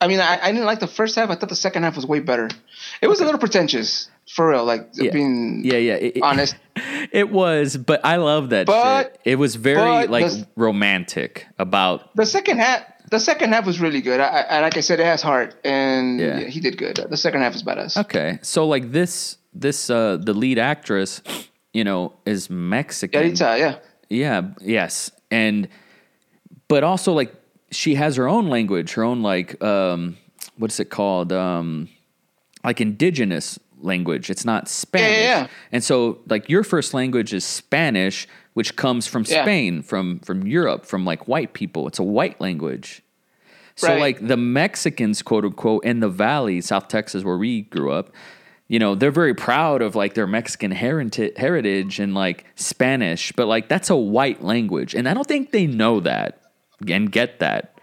I 0.00 0.08
mean, 0.08 0.18
I, 0.20 0.38
I 0.42 0.50
didn't 0.50 0.66
like 0.66 0.80
the 0.80 0.88
first 0.88 1.14
half. 1.14 1.30
I 1.30 1.36
thought 1.36 1.48
the 1.48 1.54
second 1.56 1.84
half 1.84 1.94
was 1.96 2.04
way 2.06 2.18
better. 2.20 2.50
It 3.00 3.06
was 3.06 3.20
a 3.20 3.24
little 3.24 3.38
pretentious, 3.38 4.10
for 4.34 4.48
real. 4.50 4.64
Like 4.64 4.88
Yeah. 4.94 5.12
being 5.12 5.62
Yeah, 5.64 5.76
yeah. 5.76 5.94
it- 5.94 6.16
it- 6.16 6.22
honest. 6.22 6.56
It 7.12 7.30
was, 7.30 7.76
but 7.76 8.00
I 8.04 8.16
love 8.16 8.50
that 8.50 8.66
But- 8.66 9.02
shit. 9.04 9.20
It 9.24 9.36
was 9.36 9.54
very 9.56 10.06
like 10.08 10.26
the- 10.26 10.46
romantic 10.56 11.46
about 11.58 12.14
The 12.16 12.24
second 12.26 12.58
half, 12.58 12.82
the 13.12 13.20
second 13.20 13.52
half 13.52 13.64
was 13.66 13.78
really 13.80 14.00
good. 14.00 14.18
I, 14.20 14.40
I 14.54 14.60
like 14.60 14.76
I 14.76 14.80
said, 14.80 14.98
it 14.98 15.06
has 15.06 15.22
heart, 15.22 15.54
and 15.64 16.18
Yeah. 16.18 16.40
yeah, 16.40 16.46
he 16.48 16.58
did 16.60 16.76
good. 16.76 16.96
The 17.08 17.16
second 17.16 17.42
half 17.42 17.54
is 17.54 17.62
badass. 17.62 17.96
Okay. 18.04 18.38
So 18.42 18.66
like 18.66 18.90
this 18.90 19.36
this 19.54 19.88
uh 19.90 20.16
the 20.28 20.34
lead 20.34 20.58
actress, 20.58 21.22
you 21.72 21.84
know, 21.84 22.12
is 22.26 22.50
Mexican. 22.50 23.22
Yalitza, 23.22 23.58
yeah. 23.58 23.74
Yeah, 24.08 24.38
yes. 24.60 25.10
And 25.30 25.68
but 26.68 26.82
also 26.84 27.12
like 27.12 27.32
she 27.70 27.94
has 27.94 28.16
her 28.16 28.26
own 28.28 28.48
language, 28.48 28.94
her 28.94 29.04
own 29.04 29.22
like 29.22 29.62
um 29.62 30.16
what's 30.58 30.80
it 30.80 30.90
called? 30.90 31.32
Um 31.32 31.88
like 32.64 32.80
indigenous 32.80 33.58
language. 33.80 34.30
It's 34.30 34.44
not 34.44 34.68
Spanish. 34.68 35.24
yeah. 35.24 35.46
And 35.72 35.82
so 35.82 36.18
like 36.28 36.48
your 36.48 36.62
first 36.64 36.94
language 36.94 37.32
is 37.34 37.44
Spanish, 37.44 38.28
which 38.54 38.76
comes 38.76 39.06
from 39.06 39.24
Yeah. 39.26 39.42
Spain, 39.44 39.82
from 39.82 40.18
from 40.20 40.46
Europe, 40.46 40.84
from 40.86 41.04
like 41.04 41.26
white 41.28 41.52
people. 41.54 41.86
It's 41.88 41.98
a 41.98 42.02
white 42.04 42.40
language. 42.40 43.02
So 43.76 43.88
Right. 43.88 44.00
like 44.00 44.26
the 44.26 44.36
Mexicans, 44.36 45.22
quote 45.22 45.44
unquote, 45.44 45.84
in 45.84 46.00
the 46.00 46.08
valley, 46.08 46.60
South 46.60 46.88
Texas, 46.88 47.24
where 47.24 47.38
we 47.38 47.62
grew 47.62 47.90
up, 47.90 48.10
you 48.68 48.78
know, 48.78 48.94
they're 48.94 49.10
very 49.10 49.34
proud 49.34 49.80
of 49.80 49.94
like 49.96 50.12
their 50.14 50.26
Mexican 50.26 50.70
heritage, 50.72 51.32
heritage 51.36 51.98
and 51.98 52.14
like 52.14 52.44
Spanish, 52.54 53.32
but 53.32 53.46
like 53.48 53.68
that's 53.68 53.88
a 53.90 53.96
white 53.96 54.42
language, 54.44 54.94
and 54.94 55.08
I 55.08 55.14
don't 55.14 55.26
think 55.26 55.50
they 55.52 55.66
know 55.66 56.00
that 56.00 56.40
and 56.86 57.10
get 57.10 57.38
that. 57.40 57.78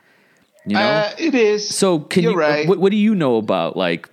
You 0.67 0.75
know, 0.75 0.81
Uh, 0.81 1.11
it 1.17 1.33
is. 1.33 1.67
so 1.67 1.99
can 1.99 2.21
you're 2.23 2.33
you? 2.33 2.37
right. 2.37 2.67
What, 2.67 2.77
what 2.79 2.91
do 2.91 2.97
you 2.97 3.15
know 3.15 3.37
about 3.37 3.75
like 3.75 4.07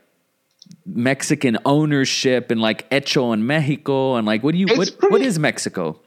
Mexican 0.87 1.59
ownership 1.65 2.51
and 2.51 2.61
like 2.61 2.87
Echo 2.91 3.33
in 3.33 3.47
Mexico 3.47 4.15
and 4.17 4.27
like 4.27 4.43
what 4.43 4.53
do 4.53 4.59
you 4.59 4.67
It's 4.67 4.79
what 4.79 4.91
what 5.01 5.11
pretty- 5.11 5.27
is 5.27 5.39
Mexico? 5.39 6.01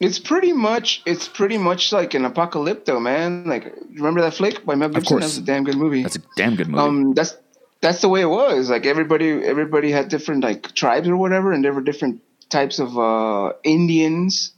It's 0.00 0.18
pretty 0.18 0.52
much 0.52 1.02
it's 1.06 1.28
pretty 1.28 1.56
much 1.56 1.92
like 1.92 2.14
an 2.14 2.24
apocalypto, 2.24 3.00
man. 3.00 3.44
Like 3.44 3.72
remember 3.94 4.22
that 4.22 4.34
flick 4.34 4.64
by 4.64 4.74
Mel 4.74 4.88
Gibson? 4.88 5.18
course. 5.18 5.20
That 5.20 5.26
was 5.26 5.38
a 5.38 5.42
damn 5.42 5.64
good 5.64 5.76
movie. 5.76 6.02
That's 6.02 6.16
a 6.16 6.22
damn 6.36 6.56
good 6.56 6.68
movie. 6.68 6.82
um 6.82 7.14
that's 7.14 7.36
that's 7.80 8.00
the 8.00 8.08
way 8.08 8.20
it 8.22 8.26
was. 8.26 8.70
Like 8.70 8.86
everybody 8.86 9.30
everybody 9.30 9.90
had 9.90 10.08
different 10.08 10.42
like 10.42 10.74
tribes 10.74 11.08
or 11.08 11.16
whatever, 11.16 11.52
and 11.52 11.64
there 11.64 11.72
were 11.72 11.82
different 11.82 12.22
types 12.48 12.78
of 12.78 12.98
uh 12.98 13.52
Indians 13.62 14.52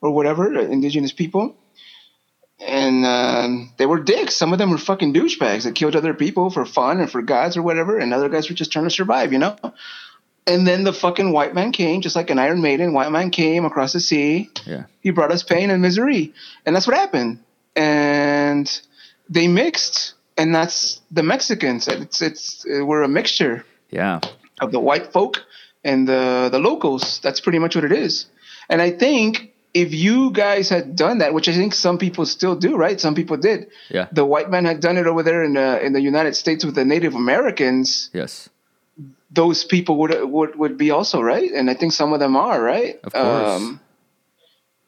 or 0.00 0.10
whatever, 0.10 0.54
uh, 0.56 0.62
indigenous 0.62 1.12
people. 1.12 1.56
And 2.60 3.04
um, 3.04 3.72
they 3.76 3.86
were 3.86 3.98
dicks. 3.98 4.36
Some 4.36 4.52
of 4.52 4.58
them 4.60 4.70
were 4.70 4.78
fucking 4.78 5.14
douchebags 5.14 5.64
that 5.64 5.74
killed 5.74 5.96
other 5.96 6.14
people 6.14 6.48
for 6.50 6.64
fun 6.64 7.00
and 7.00 7.10
for 7.10 7.20
gods 7.20 7.56
or 7.56 7.62
whatever, 7.62 7.98
and 7.98 8.14
other 8.14 8.28
guys 8.28 8.48
were 8.48 8.54
just 8.54 8.70
trying 8.70 8.84
to 8.84 8.90
survive, 8.90 9.32
you 9.32 9.38
know. 9.40 9.56
And 10.46 10.66
then 10.66 10.82
the 10.82 10.92
fucking 10.92 11.32
white 11.32 11.54
man 11.54 11.70
came, 11.70 12.00
just 12.00 12.16
like 12.16 12.30
an 12.30 12.38
Iron 12.38 12.60
Maiden. 12.60 12.92
White 12.92 13.12
man 13.12 13.30
came 13.30 13.64
across 13.64 13.92
the 13.92 14.00
sea, 14.00 14.50
yeah, 14.66 14.84
he 15.00 15.10
brought 15.10 15.30
us 15.30 15.42
pain 15.42 15.70
and 15.70 15.80
misery. 15.80 16.34
And 16.66 16.74
that's 16.74 16.86
what 16.86 16.96
happened. 16.96 17.38
And 17.76 18.68
they 19.28 19.46
mixed 19.46 20.14
and 20.36 20.54
that's 20.54 21.00
the 21.10 21.22
mexicans. 21.22 21.88
It's 21.88 22.22
it's 22.22 22.66
uh, 22.66 22.84
we're 22.84 23.02
a 23.02 23.08
mixture 23.08 23.64
yeah, 23.90 24.20
of 24.60 24.72
the 24.72 24.80
white 24.80 25.12
folk 25.12 25.44
and 25.84 26.08
the 26.08 26.48
the 26.50 26.58
locals. 26.58 27.20
That's 27.20 27.40
pretty 27.40 27.58
much 27.58 27.74
what 27.74 27.84
it 27.84 27.92
is. 27.92 28.26
And 28.68 28.80
i 28.80 28.90
think 28.90 29.52
if 29.74 29.92
you 29.92 30.30
guys 30.30 30.68
had 30.68 30.96
done 30.96 31.18
that 31.18 31.32
which 31.32 31.48
i 31.48 31.52
think 31.52 31.74
some 31.74 31.98
people 31.98 32.26
still 32.26 32.54
do 32.54 32.76
right? 32.76 33.00
Some 33.00 33.14
people 33.14 33.36
did. 33.36 33.70
Yeah, 33.90 34.08
the 34.12 34.24
white 34.24 34.50
man 34.50 34.64
had 34.64 34.80
done 34.80 34.96
it 34.96 35.06
over 35.06 35.22
there 35.22 35.42
in 35.42 35.54
the 35.54 35.84
in 35.84 35.92
the 35.92 36.00
united 36.00 36.34
states 36.36 36.64
with 36.64 36.74
the 36.74 36.84
native 36.84 37.14
americans. 37.14 38.10
Yes, 38.12 38.48
those 39.32 39.64
people 39.64 39.96
would 39.98 40.14
would 40.24 40.56
would 40.56 40.76
be 40.78 40.90
also 40.90 41.20
right, 41.20 41.50
and 41.50 41.70
I 41.70 41.74
think 41.74 41.92
some 41.92 42.12
of 42.12 42.20
them 42.20 42.36
are 42.36 42.62
right. 42.62 43.00
Of 43.02 43.12
course. 43.12 43.50
Um, 43.62 43.80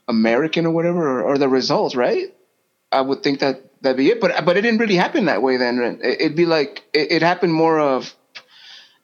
American 0.07 0.67
or 0.67 0.71
whatever, 0.71 1.21
or, 1.21 1.23
or 1.23 1.39
the 1.39 1.49
result, 1.49 1.95
right? 1.95 2.35
I 2.93 3.01
would 3.01 3.23
think 3.23 3.41
that 3.41 3.63
that'd 3.83 3.97
be 3.97 4.11
it, 4.11 4.21
but 4.21 4.45
but 4.45 4.57
it 4.57 4.63
didn't 4.63 4.81
really 4.81 4.97
happen 4.97 5.25
that 5.27 5.43
way. 5.43 5.57
Then 5.57 5.99
It- 6.03 6.21
it'd 6.21 6.37
be 6.37 6.47
like 6.47 6.83
it, 6.93 7.11
it 7.13 7.23
happened 7.23 7.55
more 7.55 7.79
of 7.81 8.15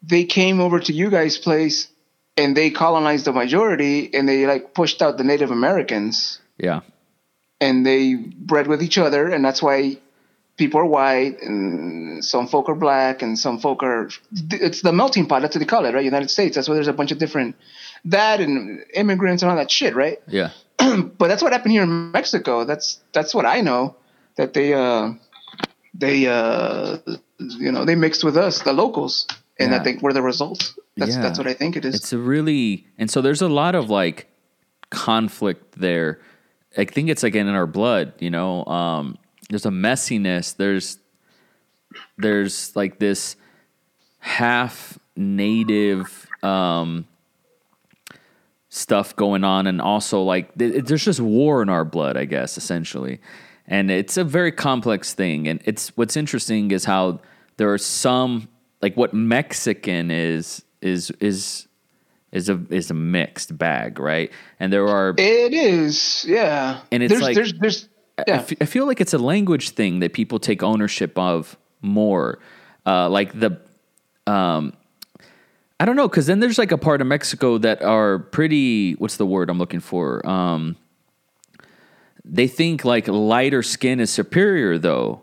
they 0.03 0.25
came 0.25 0.61
over 0.61 0.79
to 0.81 0.93
you 0.93 1.11
guys' 1.11 1.39
place 1.39 1.89
and 2.37 2.57
they 2.57 2.71
colonized 2.71 3.25
the 3.25 3.33
majority, 3.33 4.11
and 4.15 4.29
they 4.29 4.47
like 4.47 4.73
pushed 4.75 5.03
out 5.03 5.17
the 5.19 5.25
Native 5.25 5.51
Americans, 5.51 6.39
yeah, 6.59 6.81
and 7.61 7.85
they 7.85 8.15
bred 8.15 8.67
with 8.67 8.83
each 8.83 8.99
other, 8.99 9.29
and 9.29 9.45
that's 9.45 9.63
why 9.63 9.99
people 10.57 10.81
are 10.81 10.85
white 10.87 11.41
and 11.43 12.25
some 12.25 12.47
folk 12.47 12.69
are 12.69 12.75
black 12.75 13.23
and 13.23 13.39
some 13.39 13.59
folk 13.59 13.83
are 13.83 14.09
it's 14.51 14.83
the 14.83 14.93
melting 14.93 15.27
pot 15.27 15.41
that's 15.43 15.55
what 15.57 15.61
they 15.61 15.67
call 15.67 15.85
it 15.87 15.95
right 15.95 16.05
united 16.05 16.29
states 16.29 16.55
that's 16.55 16.69
why 16.69 16.75
there's 16.75 16.89
a 16.89 16.93
bunch 16.93 17.13
of 17.13 17.19
different 17.19 17.57
that 18.05 18.41
and 18.41 18.85
immigrants 18.95 19.43
and 19.43 19.51
all 19.51 19.57
that 19.57 19.71
shit 19.71 19.95
right 19.95 20.19
yeah. 20.29 20.51
but 20.79 21.29
that's 21.29 21.43
what 21.43 21.53
happened 21.53 21.73
here 21.73 21.83
in 21.83 22.11
mexico 22.13 22.65
that's 22.65 23.01
that's 23.13 23.35
what 23.35 23.47
i 23.47 23.61
know 23.61 23.97
that 24.37 24.53
they 24.53 24.75
uh 24.75 25.13
they 25.95 26.27
uh 26.27 26.99
you 27.39 27.73
know 27.73 27.85
they 27.85 27.95
mixed 27.95 28.23
with 28.25 28.37
us 28.37 28.63
the 28.63 28.73
locals 28.73 29.27
and 29.59 29.73
Yeah. 29.73 29.81
i 29.81 29.83
think 29.83 30.03
we're 30.03 30.13
the 30.13 30.23
results 30.23 30.75
that's 30.97 31.15
Yeah. 31.17 31.23
that's 31.23 31.39
what 31.39 31.47
i 31.47 31.55
think 31.55 31.77
it 31.77 31.85
is 31.85 31.95
It's 31.95 32.13
a 32.13 32.19
really 32.19 32.87
and 32.99 33.11
so 33.11 33.23
there's 33.23 33.41
a 33.43 33.49
lot 33.49 33.75
of 33.75 33.89
like 33.89 34.27
conflict 34.91 35.79
there. 35.79 36.19
I 36.77 36.85
think 36.85 37.09
it's 37.11 37.23
like 37.23 37.35
in 37.35 37.49
our 37.49 37.67
blood, 37.67 38.13
you 38.19 38.31
know. 38.31 38.65
Um, 38.67 39.19
there's 39.51 39.67
a 39.67 39.71
messiness. 39.71 40.57
There's 40.57 40.99
there's 42.17 42.75
like 42.75 42.99
this 42.99 43.37
half 44.21 44.99
native 45.17 46.27
um, 46.43 47.07
stuff 48.69 49.15
going 49.17 49.45
on, 49.45 49.67
and 49.67 49.81
also 49.81 50.23
like 50.23 50.57
th- 50.57 50.85
there's 50.85 51.05
just 51.05 51.21
war 51.21 51.63
in 51.63 51.69
our 51.69 51.85
blood, 51.85 52.17
I 52.17 52.25
guess, 52.25 52.57
essentially. 52.57 53.21
And 53.67 53.91
it's 53.91 54.17
a 54.17 54.25
very 54.25 54.53
complex 54.53 55.15
thing. 55.15 55.47
And 55.49 55.61
it's 55.65 55.97
what's 55.97 56.17
interesting 56.17 56.71
is 56.71 56.85
how 56.85 57.21
there 57.57 57.73
are 57.73 57.79
some 57.79 58.49
like 58.83 58.97
what 58.97 59.13
Mexican 59.15 60.11
is 60.11 60.63
is 60.81 61.11
is 61.21 61.67
is 62.33 62.49
a 62.49 62.61
is 62.71 62.91
a 62.91 62.95
mixed 62.95 63.57
bag, 63.59 63.99
right? 63.99 64.33
And 64.59 64.73
there 64.73 64.89
are 64.89 65.15
it 65.19 65.53
is 65.53 66.25
yeah 66.27 66.81
And 66.93 67.03
it's 67.03 67.11
there's 67.13 67.23
like- 67.23 67.35
there's 67.35 67.53
there's 67.55 67.89
I 68.19 68.25
yeah 68.27 68.37
f- 68.37 68.61
I 68.61 68.65
feel 68.65 68.87
like 68.87 69.01
it's 69.01 69.15
a 69.15 69.19
language 69.19 69.71
thing 69.71 70.01
that 70.01 70.13
people 70.13 70.39
take 70.39 70.63
ownership 70.63 71.19
of 71.19 71.57
more. 71.81 72.39
Uh, 72.87 73.09
like 73.09 73.39
the, 73.39 73.61
um, 74.27 74.73
I 75.79 75.85
don't 75.85 75.97
know, 75.97 76.09
because 76.09 76.27
then 76.27 76.41
there's 76.41 76.59
like 76.59 76.73
a 76.73 76.79
part 76.79 77.01
of 77.01 77.07
Mexico 77.07 77.59
that 77.59 77.83
are 77.83 78.19
pretty. 78.19 78.95
What's 78.95 79.17
the 79.17 79.27
word 79.27 79.51
I'm 79.51 79.59
looking 79.59 79.81
for? 79.81 80.27
Um, 80.27 80.77
they 82.25 82.49
think 82.49 82.85
like 82.85 83.07
lighter 83.09 83.63
skin 83.63 84.01
is 84.01 84.11
superior, 84.11 84.79
though. 84.79 85.21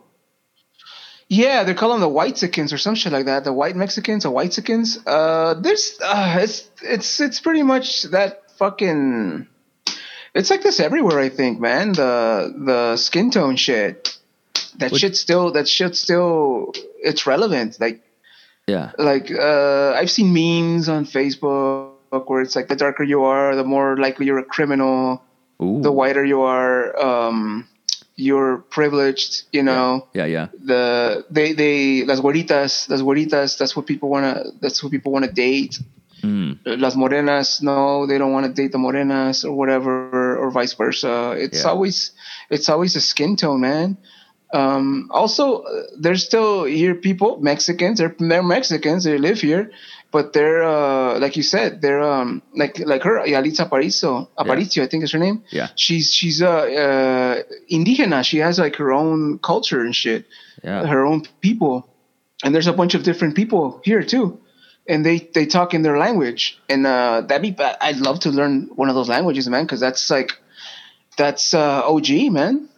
Yeah, 1.30 1.64
they 1.64 1.74
call 1.74 1.90
them 1.92 2.00
the 2.00 2.10
Whitexicans 2.10 2.72
or 2.72 2.78
some 2.78 2.96
shit 2.96 3.12
like 3.12 3.26
that. 3.26 3.44
The 3.44 3.52
white 3.52 3.76
Mexicans 3.76 4.26
or 4.26 4.34
Whitexicans. 4.34 5.00
Uh, 5.06 5.56
there's, 5.56 6.00
uh, 6.02 6.38
it's, 6.42 6.70
it's, 6.82 7.20
it's 7.20 7.40
pretty 7.42 7.64
much 7.64 8.04
that 8.04 8.50
fucking. 8.58 9.48
It's 10.40 10.50
like 10.54 10.62
this 10.62 10.80
everywhere, 10.80 11.20
I 11.20 11.30
think, 11.30 11.60
man. 11.60 11.94
The 11.94 12.14
the 12.70 12.80
skin 12.98 13.32
tone 13.32 13.56
shit. 13.58 13.98
That 14.80 14.92
What- 14.92 15.02
shit 15.02 15.16
still. 15.18 15.52
That 15.58 15.68
shit 15.68 15.96
still. 15.96 16.74
It's 17.10 17.26
relevant. 17.26 17.78
Like 17.80 18.02
Yeah. 18.68 18.92
like 19.00 19.28
uh, 19.32 19.94
I've 20.00 20.12
seen 20.12 20.30
memes 20.34 20.90
on 20.90 21.06
Facebook 21.06 22.26
where 22.30 22.42
it's 22.46 22.56
like 22.56 22.68
the 22.68 22.76
darker 22.76 23.04
you 23.04 23.24
are, 23.24 23.56
the 23.56 23.64
more 23.64 23.98
likely 23.98 24.26
you're 24.28 24.40
a 24.48 24.50
criminal. 24.56 25.22
Ooh. 25.64 25.82
The 25.82 25.92
whiter 25.92 26.24
you 26.24 26.42
are, 26.44 26.94
um, 27.02 27.66
you're 28.16 28.58
privileged. 28.70 29.32
You 29.52 29.64
know 29.64 30.06
Yeah, 30.14 30.26
yeah. 30.36 30.48
the 30.64 31.26
they 31.32 31.54
they 31.54 32.06
las 32.06 32.20
güeritas 32.22 32.90
las 32.90 33.02
güeritas 33.02 33.58
that's 33.58 33.74
what 33.76 33.86
people 33.88 34.10
want 34.10 34.26
to 34.26 34.52
that's 34.62 34.84
what 34.84 34.92
people 34.92 35.12
want 35.12 35.26
to 35.26 35.32
date 35.32 35.80
Mm. 36.24 36.59
las 36.65 36.95
morenas 36.95 37.61
no 37.61 38.07
they 38.07 38.18
don't 38.18 38.34
want 38.34 38.45
to 38.47 38.51
date 38.61 38.72
the 38.72 38.78
morenas 38.80 39.45
or 39.45 39.53
whatever 39.53 40.36
or 40.38 40.49
vice 40.51 40.74
versa 40.74 41.36
it's 41.38 41.61
Yeah. 41.63 41.70
always 41.70 42.11
it's 42.49 42.70
always 42.70 42.95
a 42.95 43.01
skin 43.01 43.36
tone 43.36 43.61
man 43.61 43.97
um 44.53 45.09
also 45.11 45.63
there's 45.99 46.24
still 46.26 46.63
here 46.63 46.95
people 46.95 47.38
mexicans 47.41 47.99
they're, 47.99 48.15
they're 48.18 48.41
mexicans 48.41 49.03
they 49.03 49.18
live 49.18 49.39
here 49.41 49.70
but 50.11 50.32
they're 50.34 50.63
uh 50.63 51.20
like 51.20 51.36
you 51.38 51.43
said 51.43 51.82
they're 51.82 52.01
um 52.01 52.41
like 52.55 52.80
like 52.80 53.03
her 53.03 53.20
Yalitza 53.28 53.70
Aparicio 53.70 54.28
Aparicio 54.39 54.82
I 54.84 54.88
think 54.88 55.03
is 55.03 55.11
her 55.11 55.20
name 55.20 55.43
Yeah. 55.51 55.68
she's 55.76 56.11
she's 56.13 56.41
uh, 56.41 56.49
uh 56.49 57.43
indigena 57.70 58.24
she 58.24 58.38
has 58.39 58.57
like 58.57 58.76
her 58.78 58.91
own 58.91 59.38
culture 59.39 59.82
and 59.82 59.93
shit 59.95 60.26
Yeah. 60.63 60.86
her 60.88 61.05
own 61.05 61.22
people 61.41 61.86
and 62.43 62.55
there's 62.55 62.68
a 62.68 62.74
bunch 62.74 62.95
of 62.95 63.03
different 63.03 63.36
people 63.36 63.82
here 63.84 64.01
too 64.01 64.39
and 64.90 65.06
they 65.06 65.20
they 65.34 65.46
talk 65.46 65.74
in 65.74 65.82
their 65.82 65.98
language. 65.98 66.60
And 66.70 66.86
uh 66.88 67.22
that'd 67.22 67.42
be 67.42 67.52
ba- 67.52 67.78
i'd 67.84 67.98
love 67.98 68.20
to 68.22 68.30
learn 68.30 68.70
one 68.76 68.90
of 68.90 68.96
those 68.96 69.10
languages 69.10 69.48
man 69.50 69.64
because 69.64 69.80
that's 69.80 70.10
like 70.10 70.32
that's 71.18 71.54
uh 71.54 71.82
og 71.86 72.10
man. 72.32 72.70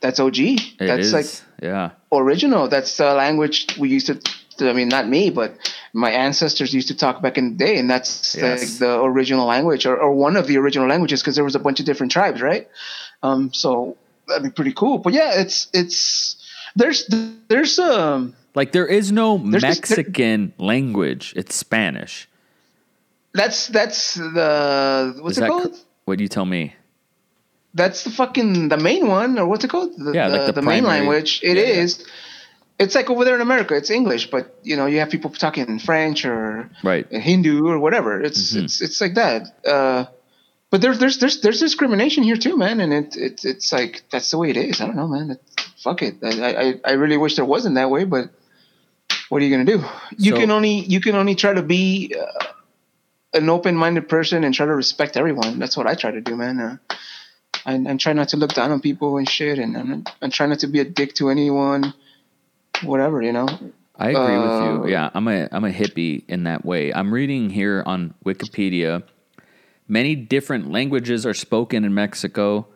That's 0.00 0.20
og 0.20 0.36
It 0.38 0.78
that's 0.78 1.06
is. 1.08 1.12
like 1.12 1.26
yeah. 1.62 1.90
original. 2.12 2.68
That's 2.68 2.96
the 2.96 3.14
language 3.14 3.66
we 3.78 3.88
used 3.88 4.06
to 4.08 4.20
i 4.60 4.72
mean 4.72 4.88
not 4.88 5.08
me 5.08 5.30
but 5.30 5.50
my 5.92 6.10
ancestors 6.10 6.72
used 6.72 6.86
to 6.86 6.94
talk 6.96 7.20
back 7.20 7.36
in 7.38 7.44
the 7.50 7.56
day 7.64 7.76
and 7.76 7.90
that's 7.90 8.36
Yes. 8.36 8.60
like 8.60 8.78
the 8.78 9.02
original 9.02 9.46
language 9.46 9.84
or, 9.84 9.96
or 9.96 10.12
one 10.14 10.36
of 10.36 10.46
the 10.46 10.58
original 10.58 10.86
languages 10.88 11.20
because 11.22 11.34
there 11.34 11.44
was 11.44 11.56
a 11.56 11.58
bunch 11.58 11.80
of 11.80 11.86
different 11.86 12.12
tribes 12.12 12.40
right? 12.40 12.68
Um 13.22 13.52
so 13.52 13.96
that'd 14.28 14.44
be 14.44 14.50
pretty 14.50 14.72
cool. 14.72 14.98
But 14.98 15.12
yeah 15.12 15.40
it's 15.42 15.68
it's 15.72 16.36
there's 16.76 17.06
there's 17.48 17.78
um 17.80 18.34
Like 18.54 18.72
there 18.72 18.86
is 18.86 19.10
no 19.12 19.38
There's 19.38 19.62
Mexican 19.62 20.52
language. 20.58 21.32
It's 21.36 21.54
Spanish. 21.54 22.28
That's 23.32 23.66
that's 23.68 24.14
the 24.14 25.16
what's 25.20 25.38
Is 25.38 25.42
it 25.42 25.48
called? 25.48 25.76
what 26.04 26.18
do 26.18 26.24
you 26.24 26.28
tell 26.28 26.44
me? 26.44 26.74
That's 27.74 28.04
the 28.04 28.10
fucking 28.10 28.68
the 28.68 28.76
main 28.76 29.08
one, 29.08 29.38
or 29.38 29.46
what's 29.46 29.64
it 29.64 29.70
called? 29.70 29.90
The, 29.98 30.12
Yeah, 30.12 30.28
like 30.28 30.54
the 30.54 30.62
main 30.62 30.84
primary- 30.84 31.00
language. 31.06 31.40
It 31.42 31.56
yeah, 31.56 31.62
is. 31.82 31.98
yeah. 31.98 32.06
It's 32.78 32.94
like 32.96 33.08
over 33.10 33.24
there 33.24 33.36
in 33.36 33.40
America, 33.40 33.74
it's 33.76 33.90
English, 33.90 34.30
but 34.30 34.58
you 34.62 34.76
know 34.76 34.86
you 34.86 34.98
have 35.00 35.10
people 35.10 35.30
talking 35.30 35.78
French 35.80 36.24
or 36.24 36.70
Right. 36.84 37.06
Hindu 37.10 37.66
or 37.66 37.78
whatever. 37.78 38.20
It's 38.20 38.52
Mm-hmm. 38.52 38.64
it's 38.64 38.80
it's 38.80 39.00
like 39.00 39.14
that. 39.14 39.42
Uh, 39.66 40.06
but 40.70 40.80
there's 40.80 40.98
there's 41.00 41.18
there's 41.18 41.40
there's 41.40 41.60
discrimination 41.60 42.22
here 42.22 42.36
too, 42.36 42.56
man, 42.56 42.80
and 42.80 42.92
it, 42.92 43.16
it 43.16 43.44
it's 43.44 43.72
like 43.72 44.02
that's 44.12 44.30
the 44.30 44.38
way 44.38 44.50
it 44.50 44.56
is. 44.56 44.80
I 44.80 44.86
don't 44.86 44.96
know, 44.96 45.08
man. 45.08 45.38
Fuck 45.82 46.02
it. 46.02 46.14
I, 46.22 46.30
I 46.54 46.74
I 46.84 46.92
really 46.92 47.16
wish 47.16 47.34
there 47.36 47.44
wasn't 47.44 47.74
that 47.76 47.90
way, 47.90 48.04
but 48.04 48.30
what 49.34 49.42
are 49.42 49.46
you 49.46 49.50
gonna 49.50 49.64
do? 49.78 49.82
You 50.16 50.30
So- 50.30 50.38
can 50.38 50.52
only 50.52 50.74
you 50.94 51.00
can 51.00 51.16
only 51.16 51.34
try 51.34 51.52
to 51.52 51.60
be 51.62 52.14
uh, 52.16 52.44
an 53.32 53.48
open-minded 53.50 54.08
person 54.08 54.44
and 54.44 54.54
try 54.54 54.64
to 54.64 54.72
respect 54.76 55.16
everyone. 55.16 55.58
That's 55.58 55.76
what 55.76 55.88
I 55.88 55.96
try 55.96 56.12
to 56.12 56.20
do, 56.20 56.36
man. 56.36 56.60
Uh, 56.60 56.76
I, 57.66 57.74
I 57.84 57.96
try 57.96 58.12
not 58.12 58.28
to 58.28 58.36
look 58.36 58.52
down 58.54 58.70
on 58.70 58.80
people 58.80 59.16
and 59.18 59.28
shit, 59.28 59.58
and 59.58 59.76
I'm, 59.76 60.04
I 60.22 60.28
try 60.28 60.46
not 60.46 60.60
to 60.60 60.68
be 60.68 60.78
a 60.78 60.84
dick 60.84 61.14
to 61.14 61.30
anyone. 61.30 61.92
Whatever, 62.84 63.22
you 63.22 63.32
know. 63.32 63.48
I 63.98 64.10
agree 64.10 64.38
with 64.38 64.50
Uh, 64.50 64.82
you. 64.84 64.88
Yeah, 64.92 65.10
I'm 65.14 65.26
a 65.26 65.48
I'm 65.50 65.64
a 65.64 65.72
hippie 65.72 66.22
in 66.28 66.44
that 66.44 66.64
way. 66.64 66.92
I'm 66.94 67.12
reading 67.12 67.50
here 67.50 67.82
on 67.86 68.14
Wikipedia. 68.24 69.02
Many 69.88 70.14
different 70.14 70.70
languages 70.70 71.26
are 71.26 71.34
spoken 71.34 71.84
in 71.84 71.92
Mexico. 71.92 72.68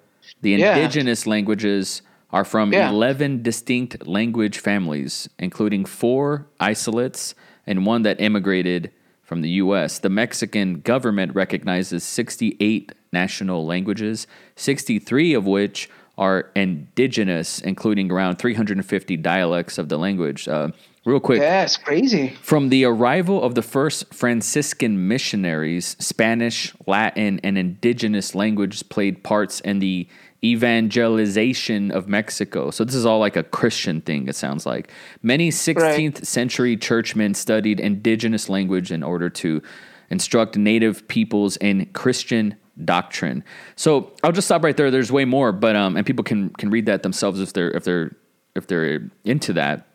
The 0.42 0.50
Yeah. 0.50 0.74
indigenous 0.74 1.24
languages 1.24 2.02
are 2.32 2.44
from 2.44 2.72
Yeah. 2.72 2.90
11 2.90 3.42
distinct 3.42 4.06
language 4.06 4.58
families, 4.58 5.28
including 5.38 5.84
four 5.84 6.46
isolates 6.60 7.34
and 7.66 7.86
one 7.86 8.02
that 8.02 8.20
immigrated 8.20 8.90
from 9.22 9.40
the 9.42 9.50
US. 9.62 9.98
The 9.98 10.08
Mexican 10.08 10.80
government 10.80 11.34
recognizes 11.34 12.02
68 12.04 12.92
national 13.12 13.66
languages, 13.66 14.26
63 14.56 15.34
of 15.34 15.46
which 15.46 15.88
are 16.16 16.50
indigenous, 16.56 17.60
including 17.60 18.10
around 18.10 18.36
350 18.36 19.16
dialects 19.18 19.78
of 19.78 19.88
the 19.88 19.96
language. 19.98 20.48
Uh, 20.48 20.68
real 21.04 21.20
quick, 21.20 21.40
Yeah, 21.40 21.62
it's 21.62 21.76
crazy. 21.76 22.32
from 22.42 22.70
the 22.70 22.84
arrival 22.84 23.42
of 23.42 23.54
the 23.54 23.62
first 23.62 24.12
Franciscan 24.12 25.06
missionaries, 25.08 25.94
Spanish, 26.00 26.74
Latin, 26.86 27.38
and 27.44 27.56
indigenous 27.56 28.34
languages 28.34 28.82
played 28.82 29.22
parts 29.22 29.60
in 29.60 29.78
the 29.78 30.08
evangelization 30.44 31.90
of 31.90 32.08
Mexico. 32.08 32.70
So 32.70 32.84
this 32.84 32.94
is 32.94 33.04
all 33.04 33.18
like 33.18 33.36
a 33.36 33.42
Christian 33.42 34.00
thing, 34.00 34.28
it 34.28 34.36
sounds 34.36 34.66
like. 34.66 34.92
Many 35.22 35.50
16th 35.50 36.24
century 36.24 36.76
churchmen 36.76 37.34
studied 37.34 37.80
indigenous 37.80 38.48
language 38.48 38.92
in 38.92 39.02
order 39.02 39.28
to 39.30 39.62
instruct 40.10 40.56
native 40.56 41.06
peoples 41.08 41.56
in 41.56 41.86
Christian 41.86 42.56
doctrine. 42.84 43.42
So 43.76 44.12
I'll 44.22 44.32
just 44.32 44.46
stop 44.46 44.62
right 44.62 44.76
there. 44.76 44.90
There's 44.90 45.10
way 45.10 45.24
more, 45.24 45.52
but 45.52 45.74
um, 45.76 45.96
and 45.96 46.06
people 46.06 46.24
can 46.24 46.50
can 46.50 46.70
read 46.70 46.86
that 46.86 47.02
themselves 47.02 47.40
if 47.40 47.52
they're 47.52 47.70
if 47.70 47.84
they're 47.84 48.14
if 48.54 48.66
they're 48.66 49.10
into 49.24 49.52
that. 49.54 49.86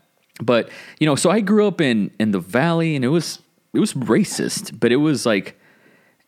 But 0.41 0.69
you 0.99 1.05
know, 1.05 1.15
so 1.15 1.29
I 1.29 1.39
grew 1.39 1.67
up 1.67 1.79
in 1.79 2.11
in 2.19 2.31
the 2.31 2.39
valley, 2.39 2.95
and 2.95 3.05
it 3.05 3.09
was 3.09 3.39
it 3.73 3.79
was 3.79 3.93
racist, 3.93 4.79
but 4.79 4.91
it 4.91 4.97
was 4.97 5.25
like 5.25 5.59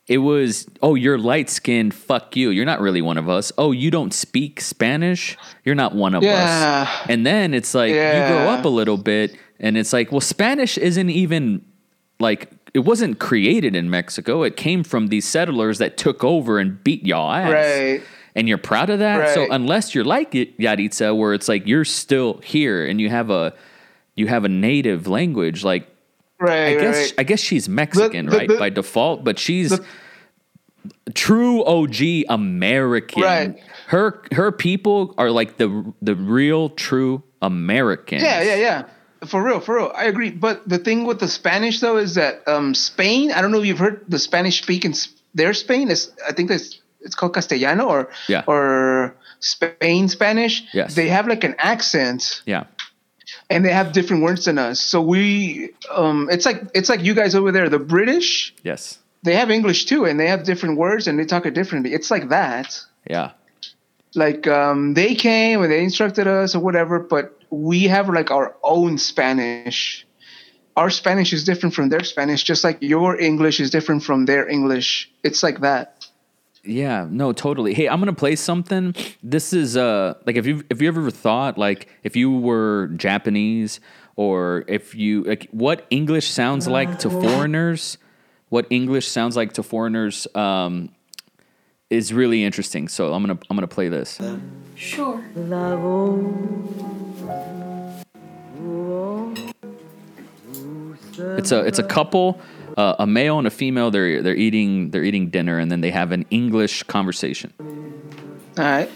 it 0.06 0.18
was 0.18 0.66
oh 0.82 0.94
you're 0.94 1.18
light 1.18 1.50
skinned, 1.50 1.92
fuck 1.94 2.36
you, 2.36 2.50
you're 2.50 2.64
not 2.64 2.80
really 2.80 3.02
one 3.02 3.18
of 3.18 3.28
us. 3.28 3.52
Oh, 3.58 3.72
you 3.72 3.90
don't 3.90 4.12
speak 4.14 4.60
Spanish, 4.60 5.36
you're 5.64 5.74
not 5.74 5.94
one 5.94 6.14
of 6.14 6.22
Yeah. 6.22 6.86
us. 6.88 7.06
And 7.10 7.26
then 7.26 7.54
it's 7.54 7.74
like 7.74 7.90
you 7.90 7.96
grow 7.96 8.48
up 8.48 8.64
a 8.64 8.68
little 8.68 8.96
bit, 8.96 9.36
and 9.58 9.76
it's 9.76 9.92
like 9.92 10.12
well, 10.12 10.20
Spanish 10.20 10.78
isn't 10.78 11.10
even 11.10 11.64
like 12.20 12.50
it 12.74 12.80
wasn't 12.80 13.18
created 13.18 13.74
in 13.74 13.88
Mexico. 13.90 14.42
It 14.42 14.56
came 14.56 14.84
from 14.84 15.06
these 15.08 15.26
settlers 15.26 15.78
that 15.78 15.96
took 15.96 16.22
over 16.22 16.58
and 16.58 16.82
beat 16.84 17.06
y'all 17.06 17.32
ass. 17.32 17.50
Right. 17.52 18.02
And 18.34 18.46
you're 18.46 18.58
proud 18.58 18.90
of 18.90 18.98
that. 18.98 19.32
So 19.34 19.46
unless 19.50 19.94
you're 19.94 20.04
like 20.04 20.34
it, 20.34 20.58
Yaritza, 20.58 21.16
where 21.16 21.32
it's 21.32 21.48
like 21.48 21.66
you're 21.66 21.86
still 21.86 22.38
here 22.44 22.84
and 22.86 23.00
you 23.00 23.08
have 23.08 23.30
a 23.30 23.54
you 24.14 24.26
have 24.28 24.44
a 24.44 24.48
native 24.50 25.06
language, 25.06 25.64
like 25.64 25.88
Right. 26.38 26.68
I 26.68 26.74
guess 26.80 26.96
right. 26.96 27.14
I 27.18 27.22
guess 27.22 27.40
she's 27.40 27.68
Mexican, 27.68 28.26
the- 28.26 28.36
right, 28.36 28.48
the- 28.48 28.56
by 28.58 28.70
default, 28.70 29.24
but 29.24 29.38
she's 29.38 29.70
the- 29.70 29.84
true 31.14 31.64
OG 31.64 32.24
American. 32.28 33.22
Right. 33.22 33.58
Her 33.88 34.22
her 34.32 34.52
people 34.52 35.14
are 35.18 35.30
like 35.30 35.56
the 35.56 35.92
the 36.02 36.14
real 36.14 36.68
true 36.70 37.22
Americans. 37.42 38.22
Yeah, 38.22 38.42
yeah, 38.42 38.56
yeah. 38.56 38.82
For 39.26 39.42
real, 39.42 39.60
for 39.60 39.76
real. 39.76 39.92
I 39.94 40.04
agree. 40.04 40.30
But 40.30 40.68
the 40.68 40.78
thing 40.78 41.04
with 41.04 41.20
the 41.20 41.28
Spanish 41.28 41.80
though 41.80 41.96
is 41.96 42.14
that 42.16 42.46
um, 42.46 42.74
Spain. 42.74 43.32
I 43.32 43.40
don't 43.40 43.50
know 43.50 43.60
if 43.60 43.66
you've 43.66 43.78
heard 43.78 44.04
the 44.08 44.18
Spanish 44.18 44.60
speaking. 44.62 44.94
Their 45.34 45.54
Spain 45.54 45.90
is. 45.90 46.12
I 46.28 46.32
think 46.32 46.48
that's 46.48 46.80
it's 47.00 47.14
called 47.14 47.34
Castellano 47.34 47.86
or 47.86 48.10
Yeah. 48.28 48.42
or 48.46 49.14
Spain 49.40 50.08
Spanish. 50.08 50.64
Yes. 50.72 50.94
They 50.94 51.08
have 51.08 51.28
like 51.28 51.44
an 51.44 51.54
accent 51.58 52.42
Yeah. 52.46 52.64
And 53.50 53.64
they 53.64 53.72
have 53.72 53.92
different 53.92 54.22
words 54.22 54.44
than 54.46 54.58
us. 54.58 54.80
So 54.80 55.00
we 55.00 55.70
um 55.94 56.28
it's 56.30 56.44
like 56.46 56.62
it's 56.74 56.88
like 56.88 57.02
you 57.02 57.14
guys 57.14 57.34
over 57.34 57.52
there, 57.52 57.68
the 57.68 57.78
British, 57.78 58.54
Yes. 58.62 58.98
they 59.22 59.34
have 59.34 59.50
English 59.50 59.84
too 59.86 60.04
and 60.04 60.18
they 60.18 60.26
have 60.28 60.44
different 60.44 60.78
words 60.78 61.06
and 61.06 61.18
they 61.18 61.24
talk 61.24 61.46
it 61.46 61.54
differently. 61.54 61.92
It's 61.94 62.10
like 62.10 62.28
that. 62.30 62.80
Yeah. 63.08 63.32
Like 64.14 64.46
um 64.46 64.94
they 64.94 65.14
came 65.14 65.62
and 65.62 65.70
they 65.70 65.82
instructed 65.82 66.26
us 66.26 66.54
or 66.54 66.60
whatever, 66.60 66.98
but 66.98 67.38
we 67.50 67.84
have 67.84 68.08
like 68.08 68.30
our 68.30 68.56
own 68.62 68.98
Spanish. 68.98 70.04
Our 70.76 70.90
Spanish 70.90 71.32
is 71.32 71.44
different 71.44 71.74
from 71.74 71.88
their 71.88 72.04
Spanish, 72.04 72.42
just 72.42 72.62
like 72.62 72.78
your 72.82 73.18
English 73.18 73.60
is 73.60 73.70
different 73.70 74.02
from 74.02 74.26
their 74.26 74.46
English. 74.46 75.10
It's 75.22 75.42
like 75.42 75.60
that. 75.60 75.95
Yeah, 76.66 77.06
no, 77.08 77.32
totally. 77.32 77.74
Hey, 77.74 77.88
I'm 77.88 78.00
gonna 78.00 78.12
play 78.12 78.36
something. 78.36 78.94
This 79.22 79.52
is 79.52 79.76
uh 79.76 80.14
like 80.26 80.36
if 80.36 80.46
you 80.46 80.64
if 80.70 80.82
you 80.82 80.88
ever 80.88 81.10
thought 81.10 81.56
like 81.58 81.88
if 82.02 82.16
you 82.16 82.30
were 82.30 82.88
Japanese 82.96 83.80
or 84.16 84.64
if 84.66 84.94
you 84.94 85.22
like 85.24 85.48
what 85.50 85.86
English 85.90 86.28
sounds 86.28 86.66
like 86.66 86.98
to 87.00 87.10
foreigners, 87.10 87.98
what 88.48 88.66
English 88.70 89.06
sounds 89.08 89.36
like 89.36 89.52
to 89.54 89.62
foreigners 89.62 90.26
um 90.34 90.90
is 91.88 92.12
really 92.12 92.42
interesting. 92.42 92.88
So 92.88 93.12
I'm 93.12 93.22
gonna 93.22 93.38
I'm 93.48 93.56
gonna 93.56 93.68
play 93.68 93.88
this. 93.88 94.18
Sure. 94.74 95.22
It's 101.38 101.52
a 101.52 101.60
it's 101.60 101.78
a 101.78 101.82
couple, 101.82 102.40
uh, 102.76 102.96
a 102.98 103.06
male 103.06 103.38
and 103.38 103.46
a 103.46 103.50
female. 103.50 103.90
They're 103.90 104.22
they're 104.22 104.36
eating 104.36 104.90
they're 104.90 105.04
eating 105.04 105.30
dinner, 105.30 105.58
and 105.58 105.70
then 105.70 105.80
they 105.80 105.90
have 105.90 106.12
an 106.12 106.26
English 106.30 106.82
conversation. 106.84 107.52
All 108.58 108.64
right. 108.64 108.90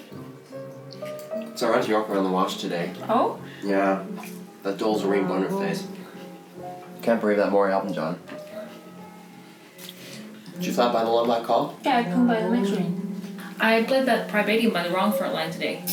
So 1.54 1.72
Auntie 1.74 1.90
York 1.90 2.08
were 2.08 2.16
on 2.16 2.24
the 2.24 2.30
watch 2.30 2.58
today. 2.58 2.92
Oh? 3.08 3.38
Yeah. 3.62 4.02
That 4.62 4.78
doll's 4.78 5.04
a 5.04 5.08
rainbow 5.08 5.34
on 5.34 5.42
her 5.42 5.60
face. 5.60 5.86
Can't 7.02 7.20
believe 7.20 7.36
that 7.36 7.50
Maury 7.50 7.70
helped 7.70 7.92
John. 7.92 8.18
Did 10.54 10.66
you 10.66 10.72
stop 10.72 10.92
by 10.92 11.04
the 11.04 11.10
Love 11.10 11.26
Live 11.26 11.44
call? 11.44 11.78
Yeah, 11.84 11.98
I 11.98 12.04
come 12.04 12.26
by 12.26 12.40
the 12.40 12.50
next 12.50 12.70
ring. 12.70 13.22
I 13.60 13.82
played 13.82 14.06
that 14.06 14.28
Privatium 14.30 14.72
by 14.72 14.82
the 14.86 14.90
wrong 14.94 15.12
front 15.12 15.34
line 15.34 15.50
today. 15.50 15.84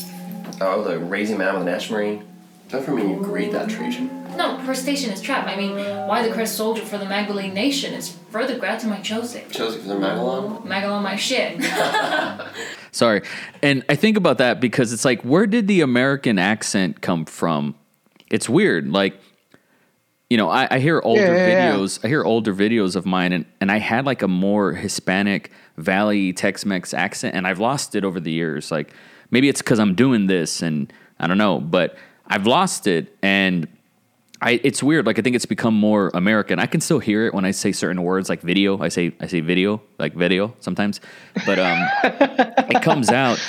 Oh, 0.61 0.83
the 0.83 0.99
raising 0.99 1.37
man 1.37 1.53
with 1.53 1.63
an 1.63 1.69
Ash 1.69 1.89
Marine. 1.89 2.25
Don't 2.69 2.83
for 2.83 2.91
me 2.91 3.03
you 3.03 3.19
agreed 3.21 3.53
that 3.53 3.69
Trajan. 3.69 4.09
No, 4.35 4.57
her 4.57 4.75
station 4.75 5.11
is 5.11 5.21
trapped. 5.21 5.47
I 5.47 5.55
mean, 5.55 5.75
why 6.07 6.27
the 6.27 6.33
crest 6.33 6.55
soldier 6.55 6.83
for 6.83 6.97
the 6.97 7.05
Magdalene 7.05 7.53
nation 7.53 7.93
is 7.93 8.09
further 8.29 8.57
grad 8.59 8.79
to 8.81 8.87
my 8.87 8.97
Chosik. 8.97 9.49
Chelsea 9.51 9.79
for 9.79 9.87
the 9.87 9.95
Magalon? 9.95 10.63
Magalon 10.67 11.01
my 11.01 11.15
shit. 11.15 11.63
Sorry, 12.91 13.21
and 13.63 13.83
I 13.89 13.95
think 13.95 14.17
about 14.17 14.37
that 14.39 14.59
because 14.59 14.91
it's 14.91 15.05
like, 15.05 15.21
where 15.21 15.47
did 15.47 15.67
the 15.67 15.81
American 15.81 16.37
accent 16.37 17.01
come 17.01 17.25
from? 17.25 17.75
It's 18.29 18.49
weird. 18.49 18.91
Like, 18.91 19.19
you 20.29 20.35
know, 20.37 20.49
I, 20.49 20.67
I 20.69 20.79
hear 20.79 20.99
older 21.03 21.21
Yeah, 21.21 21.35
yeah, 21.35 21.47
yeah. 21.47 21.75
videos. 21.75 22.03
I 22.03 22.09
hear 22.09 22.23
older 22.23 22.53
videos 22.53 22.95
of 22.95 23.05
mine, 23.05 23.31
and 23.33 23.45
and 23.61 23.71
I 23.71 23.77
had 23.79 24.05
like 24.05 24.21
a 24.21 24.27
more 24.27 24.73
Hispanic 24.73 25.51
Valley 25.77 26.33
Tex-Mex 26.33 26.93
accent, 26.93 27.33
and 27.35 27.47
I've 27.47 27.59
lost 27.59 27.95
it 27.95 28.03
over 28.03 28.19
the 28.19 28.31
years. 28.31 28.71
Like, 28.71 28.93
maybe 29.31 29.47
it's 29.47 29.61
because 29.61 29.79
I'm 29.79 29.95
doing 29.95 30.27
this, 30.27 30.61
and 30.61 30.91
I 31.19 31.27
don't 31.27 31.37
know, 31.37 31.59
but 31.59 31.97
I've 32.29 32.45
lost 32.47 32.87
it, 32.87 33.15
and 33.21 33.67
I 34.41 34.59
it's 34.63 34.83
weird. 34.83 35.05
Like 35.05 35.17
I 35.19 35.21
think 35.21 35.35
it's 35.35 35.45
become 35.45 35.73
more 35.73 36.11
American. 36.13 36.59
I 36.59 36.65
can 36.65 36.81
still 36.81 36.99
hear 36.99 37.25
it 37.25 37.33
when 37.33 37.45
I 37.45 37.51
say 37.51 37.71
certain 37.71 38.03
words 38.03 38.29
like 38.29 38.41
video. 38.41 38.79
I 38.79 38.89
say 38.89 39.13
I 39.19 39.27
say 39.27 39.39
video 39.39 39.81
like 39.97 40.13
video 40.13 40.53
sometimes, 40.59 40.99
but 41.45 41.57
um, 41.59 41.79
it 42.03 42.81
comes 42.83 43.09
out. 43.09 43.39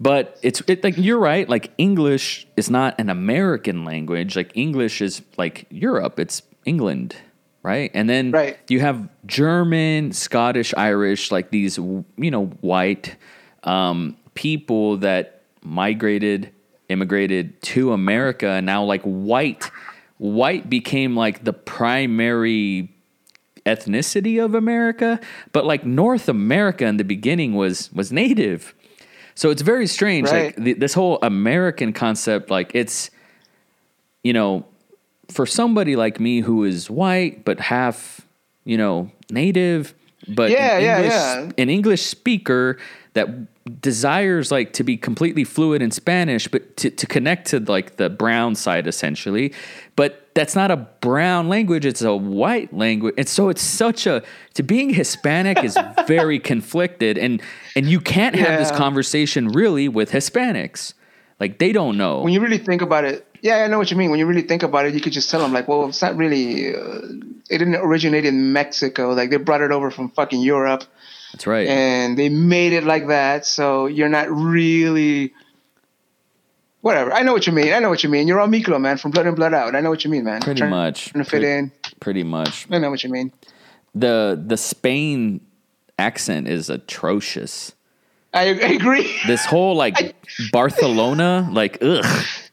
But 0.00 0.38
it's 0.42 0.62
it, 0.66 0.82
like 0.82 0.96
you're 0.96 1.18
right. 1.18 1.48
Like 1.48 1.70
English 1.78 2.46
is 2.56 2.70
not 2.70 2.98
an 2.98 3.08
American 3.08 3.84
language. 3.84 4.34
Like 4.34 4.50
English 4.56 5.00
is 5.00 5.22
like 5.36 5.66
Europe. 5.70 6.18
It's 6.18 6.42
England, 6.64 7.14
right? 7.62 7.90
And 7.94 8.08
then 8.10 8.32
Right. 8.32 8.58
you 8.68 8.80
have 8.80 9.08
German, 9.26 10.12
Scottish, 10.12 10.74
Irish, 10.76 11.30
like 11.30 11.50
these 11.50 11.78
you 11.78 12.04
know 12.30 12.46
white 12.62 13.16
um, 13.64 14.16
people 14.34 14.96
that 14.98 15.42
migrated, 15.62 16.52
immigrated 16.92 17.60
to 17.62 17.92
America, 17.92 18.46
and 18.48 18.66
now 18.66 18.84
like 18.84 19.02
white, 19.02 19.70
white 20.18 20.68
became 20.70 21.16
like 21.16 21.44
the 21.44 21.52
primary 21.52 22.88
ethnicity 23.66 24.44
of 24.44 24.54
America, 24.54 25.20
but 25.52 25.64
like 25.64 25.84
North 25.86 26.28
America 26.28 26.84
in 26.86 26.96
the 26.96 27.04
beginning 27.04 27.54
was 27.54 27.92
was 27.92 28.12
native. 28.12 28.74
So 29.34 29.50
it's 29.50 29.62
very 29.62 29.86
strange. 29.86 30.28
Like 30.28 30.34
Right. 30.34 30.56
the, 30.56 30.72
this 30.74 30.94
whole 30.94 31.18
American 31.22 31.92
concept, 31.92 32.50
like 32.50 32.72
it's, 32.74 33.10
you 34.22 34.32
know, 34.32 34.66
for 35.30 35.46
somebody 35.46 35.96
like 35.96 36.20
me 36.20 36.40
who 36.40 36.64
is 36.64 36.90
white 36.90 37.44
but 37.44 37.58
half, 37.60 38.20
you 38.64 38.76
know, 38.76 39.10
native, 39.30 39.94
but 40.28 40.50
Yeah, 40.50 40.76
an 40.76 40.82
yeah, 40.84 41.00
yeah. 41.02 41.50
an 41.56 41.70
English 41.70 42.02
speaker 42.02 42.76
that 43.14 43.28
desires 43.80 44.50
like 44.50 44.72
to 44.72 44.84
be 44.84 44.96
completely 44.96 45.44
fluid 45.44 45.82
in 45.82 45.90
Spanish, 45.90 46.48
but 46.48 46.76
to, 46.78 46.90
to 46.90 47.06
connect 47.06 47.48
to 47.48 47.60
like 47.60 47.96
the 47.96 48.08
brown 48.08 48.54
side 48.54 48.86
essentially. 48.86 49.52
But 49.96 50.30
that's 50.34 50.56
not 50.56 50.70
a 50.70 50.76
brown 50.76 51.48
language, 51.48 51.84
it's 51.84 52.02
a 52.02 52.16
white 52.16 52.72
language. 52.72 53.14
And 53.18 53.28
so 53.28 53.50
it's 53.50 53.62
such 53.62 54.06
a 54.06 54.22
to 54.54 54.62
being 54.62 54.90
Hispanic 54.90 55.62
is 55.62 55.76
very 56.06 56.38
conflicted 56.38 57.18
and 57.18 57.42
and 57.76 57.86
you 57.86 58.00
can't 58.00 58.34
have 58.34 58.58
this 58.58 58.70
conversation 58.70 59.48
really 59.48 59.88
with 59.88 60.10
Hispanics. 60.10 60.94
Like 61.38 61.58
they 61.58 61.72
don't 61.72 61.96
know. 61.98 62.22
When 62.22 62.32
you 62.32 62.40
really 62.40 62.58
think 62.58 62.82
about 62.82 63.04
it, 63.04 63.26
yeah, 63.42 63.64
I 63.64 63.66
know 63.66 63.76
what 63.76 63.90
you 63.90 63.96
mean. 63.96 64.10
When 64.10 64.20
you 64.20 64.26
really 64.26 64.42
think 64.42 64.62
about 64.62 64.86
it, 64.86 64.94
you 64.94 65.00
could 65.00 65.12
just 65.12 65.28
tell 65.28 65.40
them 65.40 65.52
like, 65.52 65.66
well, 65.66 65.88
it's 65.88 66.00
not 66.00 66.16
really. 66.16 66.74
Uh, 66.74 67.00
it 67.50 67.58
didn't 67.58 67.74
originate 67.74 68.24
in 68.24 68.52
Mexico. 68.52 69.12
Like 69.12 69.30
they 69.30 69.36
brought 69.36 69.60
it 69.60 69.72
over 69.72 69.90
from 69.90 70.10
fucking 70.10 70.40
Europe, 70.40 70.84
That's 71.32 71.46
right. 71.46 71.66
and 71.66 72.18
they 72.18 72.28
made 72.28 72.72
it 72.72 72.84
like 72.84 73.08
that. 73.08 73.46
So 73.46 73.86
you're 73.86 74.08
not 74.08 74.30
really. 74.30 75.32
Whatever. 76.80 77.12
I 77.12 77.22
know 77.22 77.32
what 77.32 77.46
you 77.46 77.52
mean. 77.52 77.72
I 77.72 77.78
know 77.78 77.90
what 77.90 78.02
you 78.02 78.08
mean. 78.10 78.26
You're 78.26 78.40
all 78.40 78.48
Miklo, 78.48 78.80
man, 78.80 78.96
from 78.98 79.12
Blood 79.12 79.26
In 79.28 79.34
Blood 79.36 79.54
Out. 79.54 79.76
I 79.76 79.80
know 79.80 79.90
what 79.90 80.04
you 80.04 80.10
mean, 80.10 80.24
man. 80.24 80.40
Pretty 80.42 80.58
Trying- 80.58 80.70
much. 80.70 81.10
Trying 81.10 81.24
to 81.24 81.30
fit 81.30 81.40
Pre- 81.42 81.52
in. 81.52 81.72
Pretty 82.00 82.22
much. 82.24 82.66
I 82.72 82.78
know 82.78 82.90
what 82.90 83.04
you 83.04 83.10
mean. 83.10 83.32
The 83.94 84.42
the 84.44 84.56
Spain 84.56 85.40
accent 85.98 86.48
is 86.48 86.68
atrocious. 86.70 87.72
I, 88.34 88.48
I 88.48 88.48
agree. 88.80 89.14
This 89.26 89.44
whole 89.44 89.76
like 89.76 90.16
Barcelona, 90.50 91.48
like 91.52 91.78
ugh. 91.82 92.04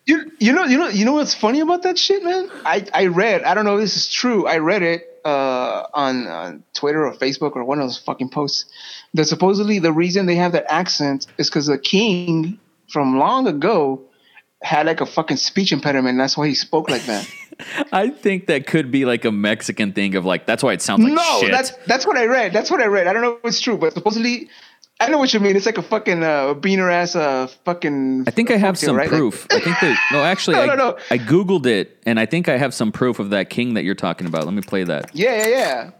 You, 0.05 0.31
you 0.39 0.53
know 0.53 0.65
you 0.65 0.77
know 0.77 0.89
you 0.89 1.05
know 1.05 1.13
what's 1.13 1.33
funny 1.33 1.61
about 1.61 1.83
that 1.83 1.97
shit, 1.97 2.23
man? 2.23 2.49
I, 2.65 2.85
I 2.93 3.05
read 3.07 3.43
I 3.43 3.53
don't 3.55 3.65
know 3.65 3.77
if 3.77 3.81
this 3.81 3.95
is 3.95 4.09
true. 4.09 4.45
I 4.45 4.57
read 4.57 4.83
it 4.83 5.07
uh, 5.25 5.83
on, 5.93 6.27
on 6.27 6.63
Twitter 6.73 7.05
or 7.05 7.13
Facebook 7.13 7.55
or 7.55 7.63
one 7.63 7.79
of 7.79 7.85
those 7.85 7.97
fucking 7.97 8.29
posts 8.29 8.65
that 9.13 9.25
supposedly 9.25 9.79
the 9.79 9.91
reason 9.91 10.25
they 10.25 10.35
have 10.35 10.51
that 10.53 10.71
accent 10.71 11.27
is 11.37 11.49
because 11.49 11.67
the 11.67 11.77
king 11.77 12.59
from 12.89 13.17
long 13.17 13.47
ago 13.47 14.01
had 14.61 14.85
like 14.85 15.01
a 15.01 15.05
fucking 15.05 15.37
speech 15.37 15.71
impediment. 15.71 16.09
And 16.09 16.19
that's 16.19 16.37
why 16.37 16.47
he 16.47 16.55
spoke 16.55 16.89
like 16.89 17.05
that. 17.05 17.29
I 17.91 18.09
think 18.09 18.47
that 18.47 18.67
could 18.67 18.91
be 18.91 19.05
like 19.05 19.25
a 19.25 19.31
Mexican 19.31 19.93
thing 19.93 20.15
of 20.15 20.25
like 20.25 20.45
that's 20.45 20.63
why 20.63 20.73
it 20.73 20.81
sounds 20.81 21.03
like 21.03 21.13
no, 21.13 21.39
shit. 21.41 21.51
that's 21.51 21.71
that's 21.87 22.05
what 22.05 22.17
I 22.17 22.25
read. 22.25 22.53
That's 22.53 22.71
what 22.71 22.81
I 22.81 22.85
read. 22.85 23.07
I 23.07 23.13
don't 23.13 23.21
know 23.21 23.33
if 23.33 23.45
it's 23.45 23.59
true, 23.59 23.77
but 23.77 23.93
supposedly. 23.93 24.49
I 25.01 25.07
know 25.09 25.17
what 25.17 25.33
you 25.33 25.39
mean. 25.39 25.55
It's 25.55 25.65
like 25.65 25.77
a 25.77 25.81
fucking 25.81 26.21
uh, 26.23 26.53
beaner 26.55 26.91
ass 26.91 27.15
uh, 27.15 27.47
fucking. 27.63 28.25
I 28.27 28.31
think 28.31 28.51
I 28.51 28.57
have 28.57 28.77
some 28.77 28.95
right? 28.97 29.09
Like- 29.09 29.17
proof. 29.17 29.47
I 29.49 29.59
think 29.61 29.79
that 29.79 29.97
no, 30.11 30.23
actually, 30.23 30.55
No, 30.57 30.61
I, 30.63 30.65
no, 30.65 30.75
no. 30.75 30.97
I 31.09 31.17
googled 31.17 31.65
it, 31.65 31.97
and 32.05 32.19
I 32.19 32.25
think 32.25 32.49
I 32.49 32.57
have 32.57 32.73
some 32.73 32.91
proof 32.91 33.17
of 33.19 33.29
that 33.29 33.49
king 33.49 33.75
that 33.75 33.83
you're 33.85 33.95
talking 33.95 34.27
about. 34.27 34.43
Let 34.45 34.53
me 34.53 34.61
play 34.61 34.83
that. 34.83 35.09
yeah, 35.15 35.37
yeah, 35.37 35.47
yeah. 35.47 35.91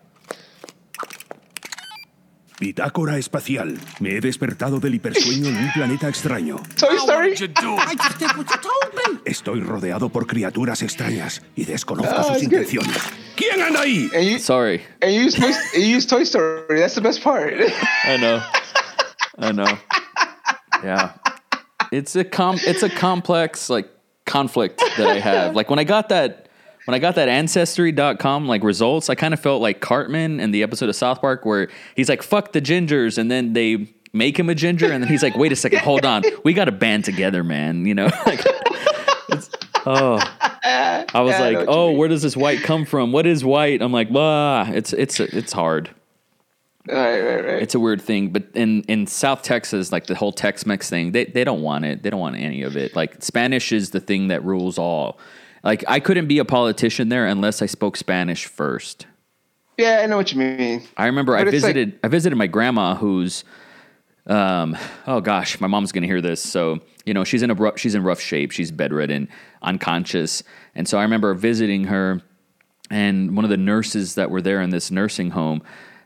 Bitácora 2.59 3.17
espacial. 3.17 3.79
Me 4.01 4.09
he 4.15 4.19
despertado 4.19 4.81
del 4.81 4.93
hipersueño 4.95 5.47
en 5.47 5.55
un 5.55 5.71
planeta 5.73 6.09
extraño. 6.09 6.57
Toy 6.75 6.97
Story. 6.97 7.31
I 7.31 7.95
just 7.95 8.17
stopped 8.17 8.37
with 8.37 8.49
you 8.49 8.57
told 8.61 8.93
me. 8.95 9.19
Estoy 9.23 9.61
rodeado 9.61 10.09
por 10.09 10.27
criaturas 10.27 10.81
extrañas 10.81 11.41
y 11.55 11.63
desconozco 11.63 12.13
Ah, 12.17 12.23
sus 12.33 12.43
intenciones. 12.43 12.97
¿Quién 13.37 13.61
anda 13.61 13.79
ahí? 13.79 14.09
And 14.13 14.25
you, 14.25 14.39
Sorry, 14.39 14.81
and 15.01 15.13
you 15.13 15.21
use 15.21 15.35
Toy, 15.39 15.53
you 15.73 15.95
use 15.95 16.05
Toy 16.05 16.23
Story. 16.23 16.81
That's 16.81 16.95
the 16.95 17.01
best 17.01 17.23
part. 17.23 17.53
I 18.03 18.17
know, 18.17 18.41
I 19.39 19.51
know. 19.51 19.77
Yeah, 20.83 21.13
it's 21.91 22.15
a 22.15 22.23
com 22.23 22.57
it's 22.61 22.83
a 22.83 22.89
complex 22.89 23.69
like 23.69 23.89
conflict 24.25 24.79
that 24.97 25.07
I 25.07 25.19
have. 25.19 25.55
Like 25.55 25.69
when 25.69 25.79
I 25.79 25.83
got 25.83 26.09
that 26.09 26.47
when 26.85 26.95
I 26.95 26.99
got 26.99 27.15
that 27.15 27.27
ancestry.com 27.29 28.47
like 28.47 28.63
results, 28.63 29.09
I 29.09 29.15
kind 29.15 29.33
of 29.33 29.39
felt 29.39 29.61
like 29.61 29.81
Cartman 29.81 30.39
in 30.39 30.51
the 30.51 30.63
episode 30.63 30.89
of 30.89 30.95
South 30.95 31.21
Park 31.21 31.45
where 31.45 31.69
he's 31.95 32.09
like 32.09 32.21
fuck 32.23 32.51
the 32.53 32.61
gingers 32.61 33.17
and 33.17 33.29
then 33.29 33.53
they 33.53 33.89
make 34.13 34.39
him 34.39 34.49
a 34.49 34.55
ginger 34.55 34.91
and 34.91 35.03
then 35.03 35.09
he's 35.09 35.21
like 35.23 35.35
wait 35.35 35.51
a 35.51 35.55
second, 35.55 35.79
hold 35.79 36.05
on. 36.05 36.23
We 36.43 36.53
got 36.53 36.65
to 36.65 36.71
band 36.71 37.05
together, 37.05 37.43
man, 37.43 37.85
you 37.85 37.93
know? 37.95 38.09
Like 38.25 38.41
it's, 39.29 39.49
oh. 39.85 40.17
I 40.63 41.21
was 41.21 41.31
Yeah, 41.33 41.39
like, 41.39 41.57
you 41.59 41.65
"Oh, 41.67 41.91
where 41.91 42.07
does 42.07 42.21
this 42.21 42.35
white 42.37 42.61
come 42.63 42.85
from? 42.85 43.11
What 43.11 43.25
is 43.25 43.43
white?" 43.45 43.81
I'm 43.81 43.91
like, 43.91 44.09
"Blah." 44.09 44.69
It's 44.71 44.93
it's 44.93 45.19
it's 45.19 45.53
hard. 45.53 45.89
Right, 46.89 47.19
right, 47.21 47.45
right. 47.45 47.61
It's 47.61 47.75
a 47.75 47.79
weird 47.79 48.01
thing, 48.01 48.29
but 48.29 48.43
in 48.53 48.81
in 48.83 49.07
South 49.07 49.41
Texas, 49.43 49.91
like 49.91 50.07
the 50.07 50.15
whole 50.15 50.31
Tex-Mex 50.31 50.89
thing, 50.89 51.11
they 51.11 51.25
they 51.25 51.43
don't 51.43 51.61
want 51.61 51.85
it. 51.85 52.03
They 52.03 52.09
don't 52.09 52.19
want 52.19 52.35
any 52.37 52.63
of 52.63 52.75
it. 52.77 52.95
Like 52.95 53.21
Spanish 53.23 53.71
is 53.71 53.91
the 53.91 53.99
thing 53.99 54.27
that 54.29 54.43
rules 54.43 54.77
all. 54.77 55.19
Like 55.63 55.83
I 55.87 55.99
couldn't 55.99 56.27
be 56.27 56.39
a 56.39 56.45
politician 56.45 57.09
there 57.09 57.25
unless 57.25 57.61
I 57.61 57.65
spoke 57.65 57.97
Spanish 57.97 58.45
first. 58.45 59.05
yeah, 59.77 60.01
I 60.03 60.05
know 60.07 60.17
what 60.17 60.31
you 60.31 60.39
mean. 60.39 60.83
I 60.97 61.05
remember 61.07 61.35
I 61.35 61.39
But 61.39 61.47
like- 61.47 61.51
visited 61.61 61.99
I 62.03 62.07
visited 62.07 62.35
my 62.35 62.47
grandma 62.47 62.95
who's 62.95 63.43
um 64.27 64.77
oh 65.07 65.21
gosh, 65.21 65.59
my 65.59 65.67
mom's 65.67 65.91
going 65.91 66.03
to 66.03 66.07
hear 66.07 66.21
this. 66.21 66.41
So, 66.41 66.79
you 67.05 67.13
know, 67.13 67.23
she's 67.23 67.41
in 67.41 67.49
a 67.51 67.53
rough, 67.55 67.77
she's 67.79 67.95
in 67.95 68.03
rough 68.03 68.19
shape. 68.21 68.51
She's 68.51 68.71
bedridden, 68.71 69.27
unconscious. 69.61 70.43
And 70.75 70.87
so 70.87 70.97
I 70.97 71.01
remember 71.03 71.33
visiting 71.33 71.85
her 71.85 72.21
and 72.91 73.35
one 73.35 73.45
of 73.45 73.49
the 73.49 73.57
nurses 73.57 74.15
that 74.15 74.29
were 74.31 74.41
there 74.41 74.61
in 74.61 74.69
this 74.71 74.89
nursing 74.91 75.31
home 75.31 75.61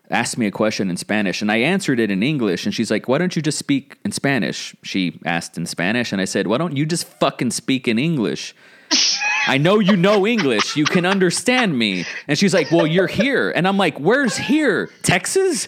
asked 0.09 0.37
me 0.37 0.45
a 0.45 0.51
question 0.51 0.89
in 0.89 0.97
Spanish 0.97 1.41
and 1.41 1.51
I 1.51 1.57
answered 1.57 1.99
it 1.99 2.11
in 2.11 2.21
English 2.23 2.65
and 2.65 2.73
she's 2.75 2.91
like, 2.91 3.07
"Why 3.07 3.17
don't 3.17 3.35
you 3.35 3.41
just 3.41 3.57
speak 3.57 3.97
in 4.05 4.11
Spanish?" 4.11 4.75
She 4.83 5.19
asked 5.25 5.57
in 5.57 5.65
Spanish 5.65 6.11
and 6.11 6.21
I 6.21 6.25
said, 6.25 6.47
"Why 6.47 6.57
don't 6.57 6.75
you 6.77 6.85
just 6.85 7.07
fucking 7.19 7.51
speak 7.51 7.87
in 7.87 7.97
English?" 7.97 8.55
I 9.47 9.57
know 9.57 9.79
you 9.79 9.97
know 9.97 10.25
English. 10.27 10.77
You 10.77 10.85
can 10.85 11.03
understand 11.05 11.77
me. 11.77 12.05
And 12.27 12.37
she's 12.37 12.53
like, 12.53 12.71
Well, 12.71 12.85
you're 12.85 13.07
here. 13.07 13.49
And 13.49 13.67
I'm 13.67 13.75
like, 13.75 13.99
Where's 13.99 14.37
here? 14.37 14.89
Texas? 15.01 15.67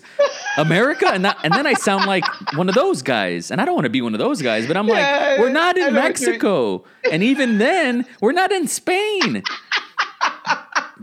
America? 0.57 1.07
And, 1.12 1.26
that, 1.26 1.38
and 1.44 1.52
then 1.53 1.66
I 1.68 1.74
sound 1.74 2.06
like 2.06 2.24
one 2.56 2.70
of 2.70 2.76
those 2.76 3.02
guys. 3.02 3.49
And 3.52 3.60
I 3.60 3.66
don't 3.66 3.74
want 3.74 3.86
to 3.86 3.90
be 3.90 4.02
one 4.02 4.14
of 4.14 4.20
those 4.20 4.41
guys, 4.41 4.68
but 4.68 4.78
I'm 4.78 4.88
Yeah, 4.88 4.94
like, 5.32 5.40
We're 5.40 5.49
not 5.49 5.76
in 5.76 5.82
know 5.82 5.86
what 5.88 5.91
you 5.91 5.95
mean. 5.95 6.03
Mexico. 6.03 6.84
And 7.12 7.24
even 7.24 7.57
then, 7.57 8.06
we're 8.22 8.32
not 8.32 8.52
in 8.52 8.68
Spain. 8.68 9.44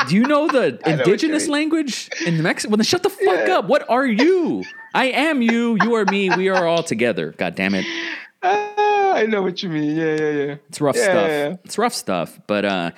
Do 0.09 0.15
you 0.17 0.23
know 0.25 0.49
the 0.49 0.79
I 0.87 0.95
know 0.97 1.03
indigenous 1.03 1.49
language 1.49 2.09
in 2.27 2.43
Mexico? 2.43 2.71
Well, 2.73 2.77
then 2.79 2.85
shut 2.85 3.03
the 3.03 3.11
fuck 3.11 3.49
up. 3.49 3.67
What 3.67 3.89
are 3.89 4.07
you? 4.07 4.65
I 4.95 5.07
am 5.07 5.43
you. 5.43 5.77
You 5.83 5.95
are 5.95 6.05
me. 6.07 6.31
We 6.31 6.49
are 6.49 6.67
all 6.67 6.83
together. 6.83 7.35
God 7.39 7.55
damn 7.55 7.75
it. 7.75 7.87
Ah, 8.45 9.13
I 9.15 9.27
know 9.27 9.41
what 9.41 9.63
you 9.63 9.69
mean. 9.69 9.97
Yeah, 9.97 10.17
yeah, 10.17 10.31
yeah. 10.31 10.55
It's 10.69 10.81
rough 10.81 10.97
Yeah, 10.97 11.03
stuff. 11.05 11.29
yeah, 11.29 11.49
yeah. 11.51 11.57
It's 11.65 11.79
rough 11.79 11.95
stuff. 11.95 12.41
But 12.49 12.65
uh, 12.65 12.91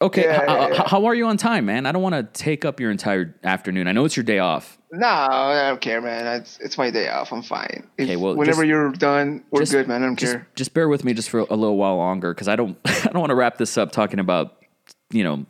okay, 0.00 0.22
Yeah, 0.22 0.36
h- 0.36 0.42
yeah, 0.46 0.54
uh, 0.54 0.68
yeah. 0.68 0.82
how 0.86 1.04
are 1.06 1.16
you 1.16 1.26
on 1.26 1.36
time, 1.36 1.64
man? 1.66 1.84
I 1.86 1.90
don't 1.90 2.00
want 2.00 2.14
to 2.14 2.22
take 2.22 2.64
up 2.64 2.78
your 2.78 2.92
entire 2.92 3.34
afternoon. 3.42 3.88
I 3.88 3.92
know 3.92 4.04
it's 4.04 4.16
your 4.16 4.22
day 4.22 4.38
off. 4.38 4.78
No, 4.92 5.08
I 5.08 5.68
don't 5.68 5.80
care, 5.80 6.00
man. 6.00 6.40
It's, 6.40 6.60
it's 6.60 6.78
my 6.78 6.92
day 6.92 7.08
off. 7.08 7.32
I'm 7.32 7.42
fine. 7.42 7.88
If- 7.98 8.04
Okay, 8.04 8.14
well, 8.14 8.36
whenever 8.36 8.58
just- 8.62 8.68
you're 8.68 8.92
done, 8.92 9.42
we're 9.50 9.62
just- 9.62 9.72
good, 9.72 9.88
man. 9.88 10.04
I 10.04 10.06
don't 10.06 10.16
Just, 10.16 10.32
care. 10.34 10.46
just 10.54 10.74
bear 10.74 10.88
with 10.88 11.02
me 11.04 11.12
just 11.12 11.28
for 11.28 11.40
a 11.40 11.42
little 11.56 11.76
while 11.76 11.96
longer 11.96 12.32
because 12.32 12.46
I 12.46 12.54
don't 12.54 12.78
I 12.84 13.06
don't 13.06 13.18
want 13.18 13.30
to 13.30 13.34
wrap 13.36 13.58
this 13.58 13.76
up 13.76 13.90
talking 13.90 14.20
about 14.20 14.62
you 15.10 15.24
know 15.24 15.44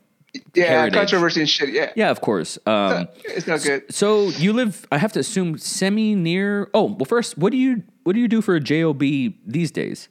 Yeah, 0.55 0.65
heritage. 0.66 0.94
controversy 0.98 1.40
and 1.40 1.48
shit. 1.48 1.69
Yeah, 1.70 1.93
yeah 1.97 2.11
of 2.11 2.20
course 2.20 2.59
um, 2.66 3.09
it's 3.24 3.47
not 3.47 3.62
good. 3.62 3.82
so 3.93 4.28
you 4.31 4.52
live 4.52 4.86
I 4.93 4.98
have 4.98 5.12
to 5.12 5.20
assume 5.20 5.59
semi 5.59 6.15
near 6.15 6.70
oh 6.74 6.85
well 6.85 7.05
first 7.06 7.39
what 7.39 7.51
do 7.52 7.56
you 7.59 7.82
what 8.05 8.15
do 8.15 8.20
you 8.20 8.28
do 8.28 8.40
for 8.43 8.55
a 8.55 8.61
job 8.61 9.01
these 9.01 9.70
days 9.70 10.09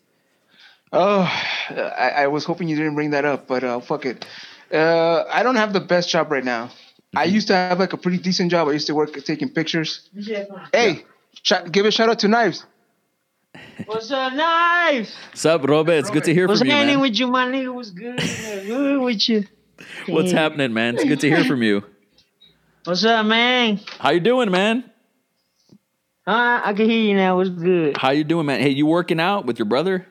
Oh, 0.96 1.24
I, 1.72 2.10
I 2.24 2.28
was 2.28 2.46
hoping 2.46 2.68
you 2.68 2.76
didn't 2.76 2.94
bring 2.94 3.10
that 3.12 3.26
up, 3.26 3.48
but 3.48 3.64
uh, 3.64 3.80
fuck 3.80 4.06
it. 4.06 4.28
Uh, 4.72 5.24
I 5.28 5.42
don't 5.42 5.56
have 5.56 5.74
the 5.74 5.80
best 5.80 6.08
job 6.08 6.32
right 6.32 6.44
now. 6.46 6.70
I 7.16 7.26
Mm-hmm. 7.26 7.34
used 7.34 7.48
to 7.48 7.56
have 7.56 7.80
like 7.80 7.94
a 7.94 7.98
pretty 7.98 8.20
decent 8.20 8.52
job. 8.52 8.68
I 8.68 8.74
used 8.74 8.86
to 8.86 8.94
work 8.94 9.12
taking 9.26 9.50
pictures. 9.50 10.08
Hey, 10.72 11.04
sh- 11.42 11.66
give 11.72 11.88
a 11.88 11.92
shout 11.92 12.10
out 12.10 12.20
to 12.20 12.28
Knives. 12.28 12.68
What's 13.88 14.12
up, 14.12 14.34
knives? 14.34 15.16
Sup, 15.34 15.64
Robe? 15.68 15.90
It's 15.90 16.12
good 16.12 16.26
to 16.26 16.34
hear 16.34 16.48
What's 16.48 16.60
from 16.60 16.68
you, 16.68 16.74
happening 16.76 16.96
man. 16.98 17.02
with 17.02 17.18
you, 17.20 17.26
my 17.28 17.48
nigga? 17.48 17.74
What's 17.74 17.90
good? 17.90 18.18
Good 18.20 19.00
with 19.02 19.28
you? 19.30 19.46
What's 20.08 20.32
happening, 20.32 20.74
man? 20.74 20.96
It's 20.96 21.04
good 21.04 21.20
to 21.22 21.30
hear 21.30 21.44
from 21.44 21.64
you. 21.64 21.84
What's 22.86 23.04
up, 23.06 23.26
man? 23.26 23.80
How 24.00 24.12
you 24.12 24.20
doing, 24.20 24.52
man? 24.52 24.84
Huh? 26.28 26.62
I 26.64 26.74
can 26.74 26.90
hear 26.90 27.02
you 27.02 27.16
now. 27.16 27.38
What's 27.38 27.50
good? 27.50 27.98
How 27.98 28.12
you 28.12 28.24
doing, 28.24 28.46
man? 28.46 28.60
Hey, 28.62 28.70
you 28.70 28.86
working 28.86 29.20
out 29.20 29.46
with 29.46 29.60
your 29.60 29.66
brother? 29.66 30.06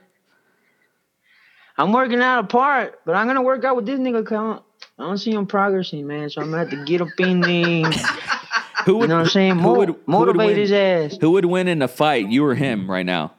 I'm 1.79 1.93
working 1.93 2.21
out 2.21 2.45
apart, 2.45 3.01
but 3.07 3.15
I'm 3.15 3.27
gonna 3.27 3.43
work 3.43 3.65
out 3.65 3.77
with 3.77 3.87
this 3.87 3.99
nigga. 3.99 4.25
Cause 4.27 4.61
I 4.99 5.03
don't 5.03 5.19
see 5.19 5.33
him 5.33 5.47
progressing, 5.47 6.07
man. 6.07 6.29
So 6.29 6.43
I'm 6.43 6.51
gonna 6.51 6.59
have 6.59 6.71
to 6.71 6.85
get 6.85 7.01
up 7.01 7.09
in 7.19 7.41
there. 7.41 7.91
Who 8.85 8.97
would, 8.97 9.03
You 9.03 9.09
know 9.09 9.15
what 9.19 9.21
I'm 9.27 9.29
saying? 9.29 9.55
who 9.57 9.63
Mo- 9.63 9.75
would- 9.77 9.89
who 9.89 9.95
would 9.95 10.09
motivate 10.09 10.47
win- 10.49 10.57
his 10.57 10.73
ass. 10.73 11.17
Who 11.21 11.31
would 11.33 11.45
win 11.45 11.69
in 11.69 11.83
a 11.83 11.89
fight, 11.89 12.29
you 12.29 12.45
or 12.45 12.55
him, 12.57 12.91
right 12.91 13.07
now? 13.07 13.33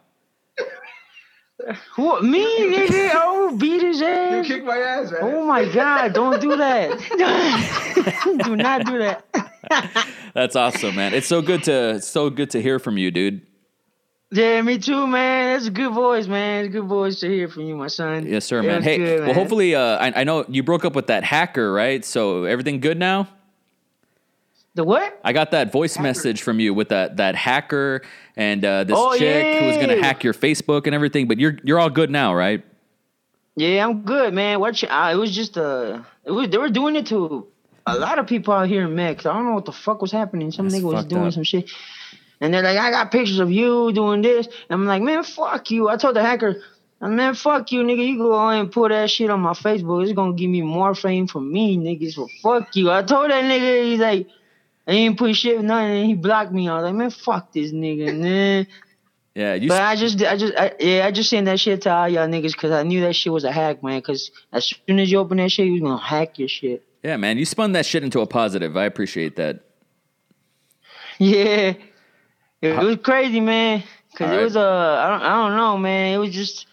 What 1.95 2.23
me, 2.23 2.45
nigga? 2.69 3.11
Oh, 3.13 3.55
beat 3.57 3.81
his 3.81 4.01
ass. 4.01 4.31
You 4.31 4.37
ass. 4.39 4.47
kicked 4.47 4.65
my 4.65 4.77
ass, 4.77 5.11
man. 5.11 5.21
Oh 5.23 5.45
my 5.45 5.65
god! 5.71 6.13
Don't 6.13 6.41
do 6.41 6.55
that. 6.57 6.99
do 8.43 8.55
not 8.55 8.85
do 8.85 8.97
that. 8.99 9.25
That's 10.33 10.55
awesome, 10.55 10.95
man. 10.95 11.13
It's 11.13 11.27
so 11.27 11.41
good 11.41 11.63
to 11.63 12.01
so 12.01 12.29
good 12.29 12.49
to 12.51 12.61
hear 12.61 12.79
from 12.79 12.97
you, 12.97 13.11
dude. 13.11 13.41
Yeah, 14.31 14.61
me 14.63 14.79
too, 14.79 15.05
man. 15.05 15.53
That's 15.53 15.67
a 15.67 15.71
good 15.71 15.93
voice, 15.93 16.25
man. 16.25 16.65
It's 16.65 16.75
a 16.75 16.79
good 16.79 16.87
voice 16.87 17.19
to 17.19 17.27
hear 17.27 17.47
from 17.47 17.63
you, 17.63 17.75
my 17.75 17.87
son. 17.87 18.25
Yes, 18.25 18.45
sir, 18.45 18.63
man. 18.63 18.77
it's 18.77 18.85
Hey, 18.85 18.97
good, 18.97 19.25
well, 19.25 19.33
hopefully, 19.35 19.75
uh, 19.75 19.97
I, 19.97 20.21
I 20.21 20.23
know 20.23 20.43
you 20.49 20.63
broke 20.63 20.85
up 20.85 20.95
with 20.95 21.07
that 21.07 21.23
hacker, 21.23 21.71
right? 21.71 22.03
So 22.03 22.45
everything 22.45 22.79
good 22.79 22.97
now? 22.97 23.29
The 24.75 24.83
what? 24.83 25.19
I 25.23 25.33
got 25.33 25.51
that 25.51 25.71
voice 25.71 25.99
message 25.99 26.41
from 26.41 26.59
you 26.59 26.73
with 26.73 26.89
that 26.89 27.17
that 27.17 27.35
hacker 27.35 28.01
and 28.35 28.65
uh, 28.65 28.83
this 28.83 28.95
Oh, 28.97 29.15
chick 29.15 29.59
who 29.59 29.67
was 29.67 29.77
gonna 29.77 30.01
hack 30.01 30.23
your 30.23 30.33
Facebook 30.33 30.87
and 30.87 30.95
everything. 30.95 31.27
But 31.27 31.37
you're 31.37 31.57
you're 31.63 31.79
all 31.79 31.91
good 31.91 32.09
now, 32.09 32.33
right? 32.33 32.63
Yeah, 33.55 33.85
I'm 33.85 34.01
good, 34.01 34.33
man. 34.33 34.59
What? 34.59 34.81
You, 34.81 34.87
uh, 34.87 35.11
it 35.11 35.15
was 35.15 35.35
just 35.35 35.59
uh, 35.59 36.01
it 36.25 36.31
was 36.31 36.49
they 36.49 36.57
were 36.57 36.69
doing 36.69 36.95
it 36.95 37.05
to 37.07 37.45
a 37.85 37.95
lot 37.97 38.17
of 38.17 38.25
people 38.25 38.51
out 38.51 38.67
here 38.67 38.85
in 38.85 38.95
Mex. 38.95 39.27
I 39.27 39.33
don't 39.33 39.45
know 39.45 39.53
what 39.53 39.65
the 39.65 39.71
fuck 39.71 40.01
was 40.01 40.11
happening. 40.11 40.51
Some 40.51 40.69
That's 40.69 40.81
nigga 40.81 40.91
was 40.91 41.05
doing 41.05 41.27
up. 41.27 41.33
some 41.33 41.43
shit, 41.43 41.69
and 42.41 42.51
they're 42.51 42.63
like, 42.63 42.79
"I 42.79 42.89
got 42.89 43.11
pictures 43.11 43.37
of 43.37 43.51
you 43.51 43.91
doing 43.93 44.23
this." 44.23 44.47
And 44.47 44.81
I'm 44.81 44.87
like, 44.87 45.03
"Man, 45.03 45.23
fuck 45.23 45.69
you." 45.69 45.87
I 45.87 45.97
told 45.97 46.15
the 46.15 46.23
hacker, 46.23 46.63
"Man, 46.99 47.35
fuck 47.35 47.71
you, 47.71 47.83
nigga. 47.83 48.07
You 48.07 48.17
go 48.17 48.33
ahead 48.33 48.59
and 48.59 48.71
put 48.71 48.89
that 48.89 49.11
shit 49.11 49.29
on 49.29 49.41
my 49.41 49.53
Facebook. 49.53 50.01
It's 50.01 50.13
gonna 50.13 50.33
give 50.33 50.49
me 50.49 50.63
more 50.63 50.95
fame 50.95 51.27
for 51.27 51.41
me, 51.41 51.77
niggas. 51.77 52.13
So 52.13 52.27
fuck 52.41 52.75
you." 52.75 52.89
I 52.89 53.03
told 53.03 53.29
that 53.29 53.43
nigga, 53.43 53.83
he's 53.83 53.99
like. 53.99 54.27
I 54.87 54.91
didn't 54.91 55.17
put 55.17 55.35
shit 55.35 55.57
with 55.57 55.65
nothing, 55.65 55.91
and 55.97 56.05
he 56.07 56.13
blocked 56.13 56.51
me. 56.51 56.67
I 56.67 56.75
was 56.75 56.83
like, 56.83 56.95
man, 56.95 57.09
fuck 57.09 57.51
this 57.53 57.71
nigga, 57.71 58.17
man. 58.19 58.67
Yeah, 59.35 59.53
you. 59.55 59.67
But 59.69 59.81
I 59.81 59.95
just, 59.95 60.21
I 60.21 60.37
just, 60.37 60.53
I, 60.55 60.73
yeah, 60.79 61.05
I 61.07 61.11
just 61.11 61.29
sent 61.29 61.45
that 61.45 61.59
shit 61.59 61.81
to 61.83 61.91
all 61.91 62.07
y'all 62.07 62.27
niggas 62.27 62.51
because 62.53 62.71
I 62.71 62.83
knew 62.83 63.01
that 63.01 63.13
shit 63.15 63.33
was 63.33 63.43
a 63.45 63.51
hack, 63.51 63.81
man. 63.81 63.99
Because 63.99 64.29
as 64.51 64.65
soon 64.87 64.99
as 64.99 65.11
you 65.11 65.17
open 65.19 65.37
that 65.37 65.51
shit, 65.51 65.65
you 65.65 65.73
was 65.73 65.81
gonna 65.81 65.97
hack 65.97 66.37
your 66.37 66.47
shit. 66.47 66.83
yeah, 67.01 67.17
man. 67.17 67.37
You 67.39 67.45
spun 67.45 67.71
that 67.71 67.85
shit 67.85 68.03
into 68.03 68.19
a 68.19 68.27
positive. 68.27 68.77
I 68.77 68.85
appreciate 68.85 69.35
that. 69.37 69.61
Yeah, 71.19 71.73
it, 72.61 72.83
was 72.83 72.97
crazy, 73.03 73.39
man. 73.39 73.83
Because 74.11 74.27
All 74.29 74.33
it 74.33 74.37
right. 74.37 74.43
was, 74.45 74.55
uh, 74.57 75.01
I 75.03 75.09
don't, 75.09 75.21
I 75.21 75.29
don't 75.47 75.57
know, 75.57 75.77
man. 75.77 76.15
It 76.15 76.17
was 76.17 76.31
just, 76.31 76.65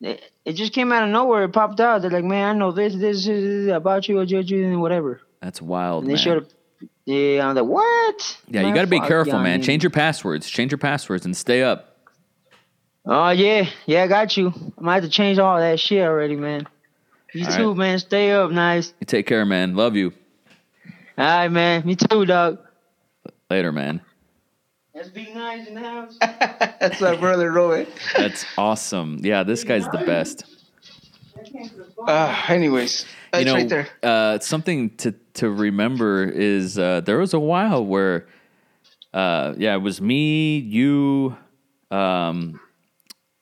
it, 0.00 0.22
it 0.44 0.52
just 0.54 0.72
came 0.72 0.90
out 0.92 1.02
of 1.02 1.10
nowhere. 1.10 1.44
It 1.44 1.52
popped 1.52 1.78
out. 1.80 2.00
They're 2.02 2.10
like, 2.10 2.24
man, 2.24 2.48
I 2.56 2.58
know 2.58 2.72
this, 2.72 2.94
this, 2.94 3.26
this, 3.26 3.42
this 3.42 3.72
about 3.74 4.08
you, 4.08 4.18
or 4.20 4.22
you, 4.24 4.40
you, 4.40 4.64
and 4.66 4.80
whatever. 4.80 5.20
That's 5.42 5.60
wild, 5.60 6.04
And 6.04 6.10
they 6.10 6.14
man. 6.14 6.22
showed. 6.22 6.54
Yeah, 7.08 7.48
I'm 7.48 7.54
like, 7.56 7.64
what? 7.64 8.38
Yeah, 8.48 8.68
you 8.68 8.74
got 8.74 8.82
to 8.82 8.86
be 8.86 9.00
careful, 9.00 9.32
y'all 9.32 9.42
man. 9.42 9.62
niggas. 9.62 9.64
Change 9.64 9.82
your 9.82 9.88
passwords. 9.88 10.46
Change 10.46 10.72
your 10.72 10.78
passwords 10.78 11.24
and 11.24 11.34
stay 11.34 11.62
up. 11.62 11.96
Oh 13.06 13.30
yeah, 13.30 13.66
yeah, 13.86 14.02
I 14.02 14.08
got 14.08 14.36
you. 14.36 14.52
I 14.76 14.80
might 14.82 14.94
have 14.96 15.04
to 15.04 15.08
change 15.08 15.38
all 15.38 15.58
that 15.58 15.80
shit 15.80 16.02
already, 16.02 16.36
man. 16.36 16.68
You 17.32 17.46
All 17.46 17.56
too, 17.56 17.68
right. 17.68 17.78
man. 17.78 17.98
Stay 17.98 18.32
up, 18.32 18.50
nice. 18.50 18.92
You 19.00 19.06
take 19.06 19.26
care, 19.26 19.46
man. 19.46 19.74
Love 19.74 19.96
you. 19.96 20.12
All 21.16 21.24
right, 21.24 21.48
man. 21.48 21.86
Me 21.86 21.96
too, 21.96 22.26
dog. 22.26 22.58
Later, 23.48 23.72
man. 23.72 24.02
Let's 24.94 25.08
be 25.08 25.32
nice 25.32 25.66
in 25.66 25.76
the 25.76 25.80
house. 25.80 26.18
That's 26.20 27.00
my 27.00 27.16
brother, 27.16 27.50
Robert. 27.50 27.88
That's 28.18 28.44
awesome. 28.58 29.20
Yeah, 29.22 29.44
this 29.44 29.64
guy's 29.64 29.88
the 29.88 30.02
best. 30.04 30.44
Uh, 32.06 32.44
anyways, 32.48 33.06
that's 33.32 33.44
you 33.44 33.50
know, 33.50 33.54
right 33.54 33.68
there. 33.68 33.88
Uh, 34.02 34.38
something 34.38 34.90
to 34.96 35.12
to 35.34 35.50
remember 35.50 36.24
is 36.24 36.78
uh, 36.78 37.00
there 37.00 37.18
was 37.18 37.34
a 37.34 37.38
while 37.38 37.84
where, 37.84 38.26
uh, 39.14 39.54
yeah, 39.56 39.74
it 39.74 39.82
was 39.82 40.00
me, 40.00 40.58
you, 40.58 41.36
um, 41.90 42.60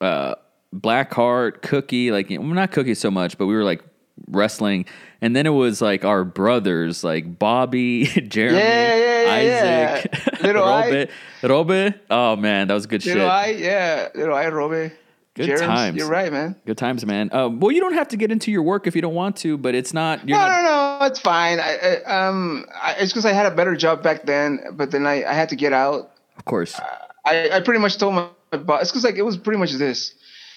uh, 0.00 0.34
Blackheart, 0.74 1.62
Cookie. 1.62 2.10
Like, 2.10 2.30
well, 2.30 2.42
not 2.42 2.72
Cookie 2.72 2.94
so 2.94 3.10
much, 3.10 3.38
but 3.38 3.46
we 3.46 3.54
were 3.54 3.64
like 3.64 3.82
wrestling, 4.28 4.86
and 5.20 5.34
then 5.36 5.46
it 5.46 5.50
was 5.50 5.80
like 5.80 6.04
our 6.04 6.24
brothers, 6.24 7.04
like 7.04 7.38
Bobby, 7.38 8.04
Jeremy, 8.28 8.58
Yeah, 8.58 8.96
yeah, 8.96 9.22
yeah, 9.22 10.00
Isaac, 10.00 10.10
yeah. 10.12 10.46
Little 10.46 10.64
I. 10.82 11.08
Robe, 11.42 11.70
Robe. 11.70 11.94
Oh 12.10 12.36
man, 12.36 12.68
that 12.68 12.74
was 12.74 12.86
good 12.86 13.04
Little 13.04 13.22
shit. 13.22 13.30
I, 13.30 13.50
yeah, 13.50 14.08
little 14.14 14.34
I, 14.34 14.48
Robert. 14.48 14.92
Good 15.36 15.58
times. 15.58 15.96
You're 15.96 16.08
right, 16.08 16.32
man. 16.32 16.56
Good 16.64 16.78
times, 16.78 17.04
man. 17.04 17.30
Uh, 17.32 17.48
well, 17.48 17.70
you 17.70 17.80
don't 17.80 17.92
have 17.94 18.08
to 18.08 18.16
get 18.16 18.32
into 18.32 18.50
your 18.50 18.62
work 18.62 18.86
if 18.86 18.96
you 18.96 19.02
don't 19.02 19.14
want 19.14 19.36
to, 19.38 19.58
but 19.58 19.74
it's 19.74 19.92
not. 19.92 20.26
You're 20.26 20.38
no, 20.38 20.46
not, 20.46 20.62
no, 20.62 20.98
no, 21.00 21.06
it's 21.06 21.20
fine. 21.20 21.60
I, 21.60 21.76
I 22.06 22.26
um, 22.28 22.64
I, 22.74 22.94
it's 22.98 23.12
because 23.12 23.26
I 23.26 23.32
had 23.32 23.46
a 23.46 23.54
better 23.54 23.76
job 23.76 24.02
back 24.02 24.24
then, 24.24 24.60
but 24.72 24.90
then 24.90 25.06
I, 25.06 25.24
I 25.24 25.34
had 25.34 25.50
to 25.50 25.56
get 25.56 25.72
out. 25.72 26.10
Of 26.38 26.44
course. 26.44 26.78
I, 27.24 27.50
I 27.50 27.60
pretty 27.60 27.80
much 27.80 27.98
told 27.98 28.14
my, 28.14 28.28
my 28.52 28.58
boss. 28.58 28.82
It's 28.82 28.90
because 28.90 29.04
like 29.04 29.16
it 29.16 29.22
was 29.22 29.36
pretty 29.36 29.58
much 29.58 29.72
this. 29.72 30.14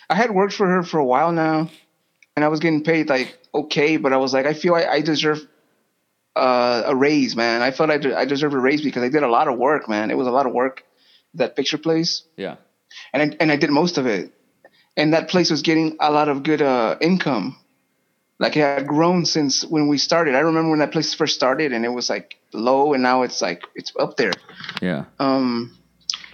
I 0.10 0.16
had 0.16 0.32
worked 0.32 0.54
for 0.54 0.68
her 0.68 0.84
for 0.84 0.98
a 1.00 1.06
while 1.06 1.32
now, 1.32 1.70
and 2.36 2.46
I 2.46 2.48
was 2.48 2.60
getting 2.60 2.84
paid 2.84 3.10
like 3.10 3.38
okay, 3.54 3.98
but 3.98 4.14
I 4.14 4.18
was 4.18 4.34
like, 4.34 4.46
I 4.46 4.54
feel 4.54 4.76
I, 4.76 4.86
I 4.86 5.02
deserve 5.02 5.40
uh, 6.36 6.84
a 6.86 6.96
raise, 6.96 7.36
man. 7.36 7.62
I 7.62 7.72
felt 7.72 7.90
I, 7.90 7.98
de- 7.98 8.16
I 8.16 8.26
deserve 8.26 8.54
a 8.54 8.60
raise 8.60 8.82
because 8.82 9.04
I 9.04 9.10
did 9.10 9.24
a 9.24 9.28
lot 9.28 9.48
of 9.48 9.58
work, 9.58 9.90
man. 9.90 10.12
It 10.12 10.18
was 10.18 10.28
a 10.28 10.32
lot 10.32 10.46
of 10.46 10.54
work. 10.54 10.84
That 11.36 11.56
picture 11.56 11.78
place, 11.78 12.24
Yeah. 12.38 12.56
and 13.14 13.22
I, 13.22 13.38
and 13.40 13.52
I 13.52 13.56
did 13.56 13.70
most 13.70 14.00
of 14.00 14.08
it, 14.08 14.34
and 15.00 15.14
that 15.14 15.30
place 15.30 15.50
was 15.50 15.62
getting 15.62 15.96
a 16.02 16.12
lot 16.12 16.28
of 16.28 16.44
good 16.44 16.62
uh, 16.62 16.98
income. 17.00 17.58
Like 18.38 18.58
it 18.58 18.60
had 18.60 18.86
grown 18.86 19.26
since 19.26 19.64
when 19.64 19.88
we 19.88 19.98
started. 19.98 20.36
I 20.36 20.40
remember 20.40 20.72
when 20.72 20.80
that 20.80 20.92
place 20.92 21.14
first 21.14 21.36
started, 21.36 21.72
and 21.72 21.86
it 21.86 21.90
was 21.90 22.10
like 22.10 22.38
low, 22.54 22.94
and 22.94 23.02
now 23.02 23.22
it's 23.24 23.42
like 23.42 23.64
it's 23.76 23.94
up 23.98 24.18
there. 24.18 24.34
Yeah. 24.82 25.06
Um, 25.18 25.78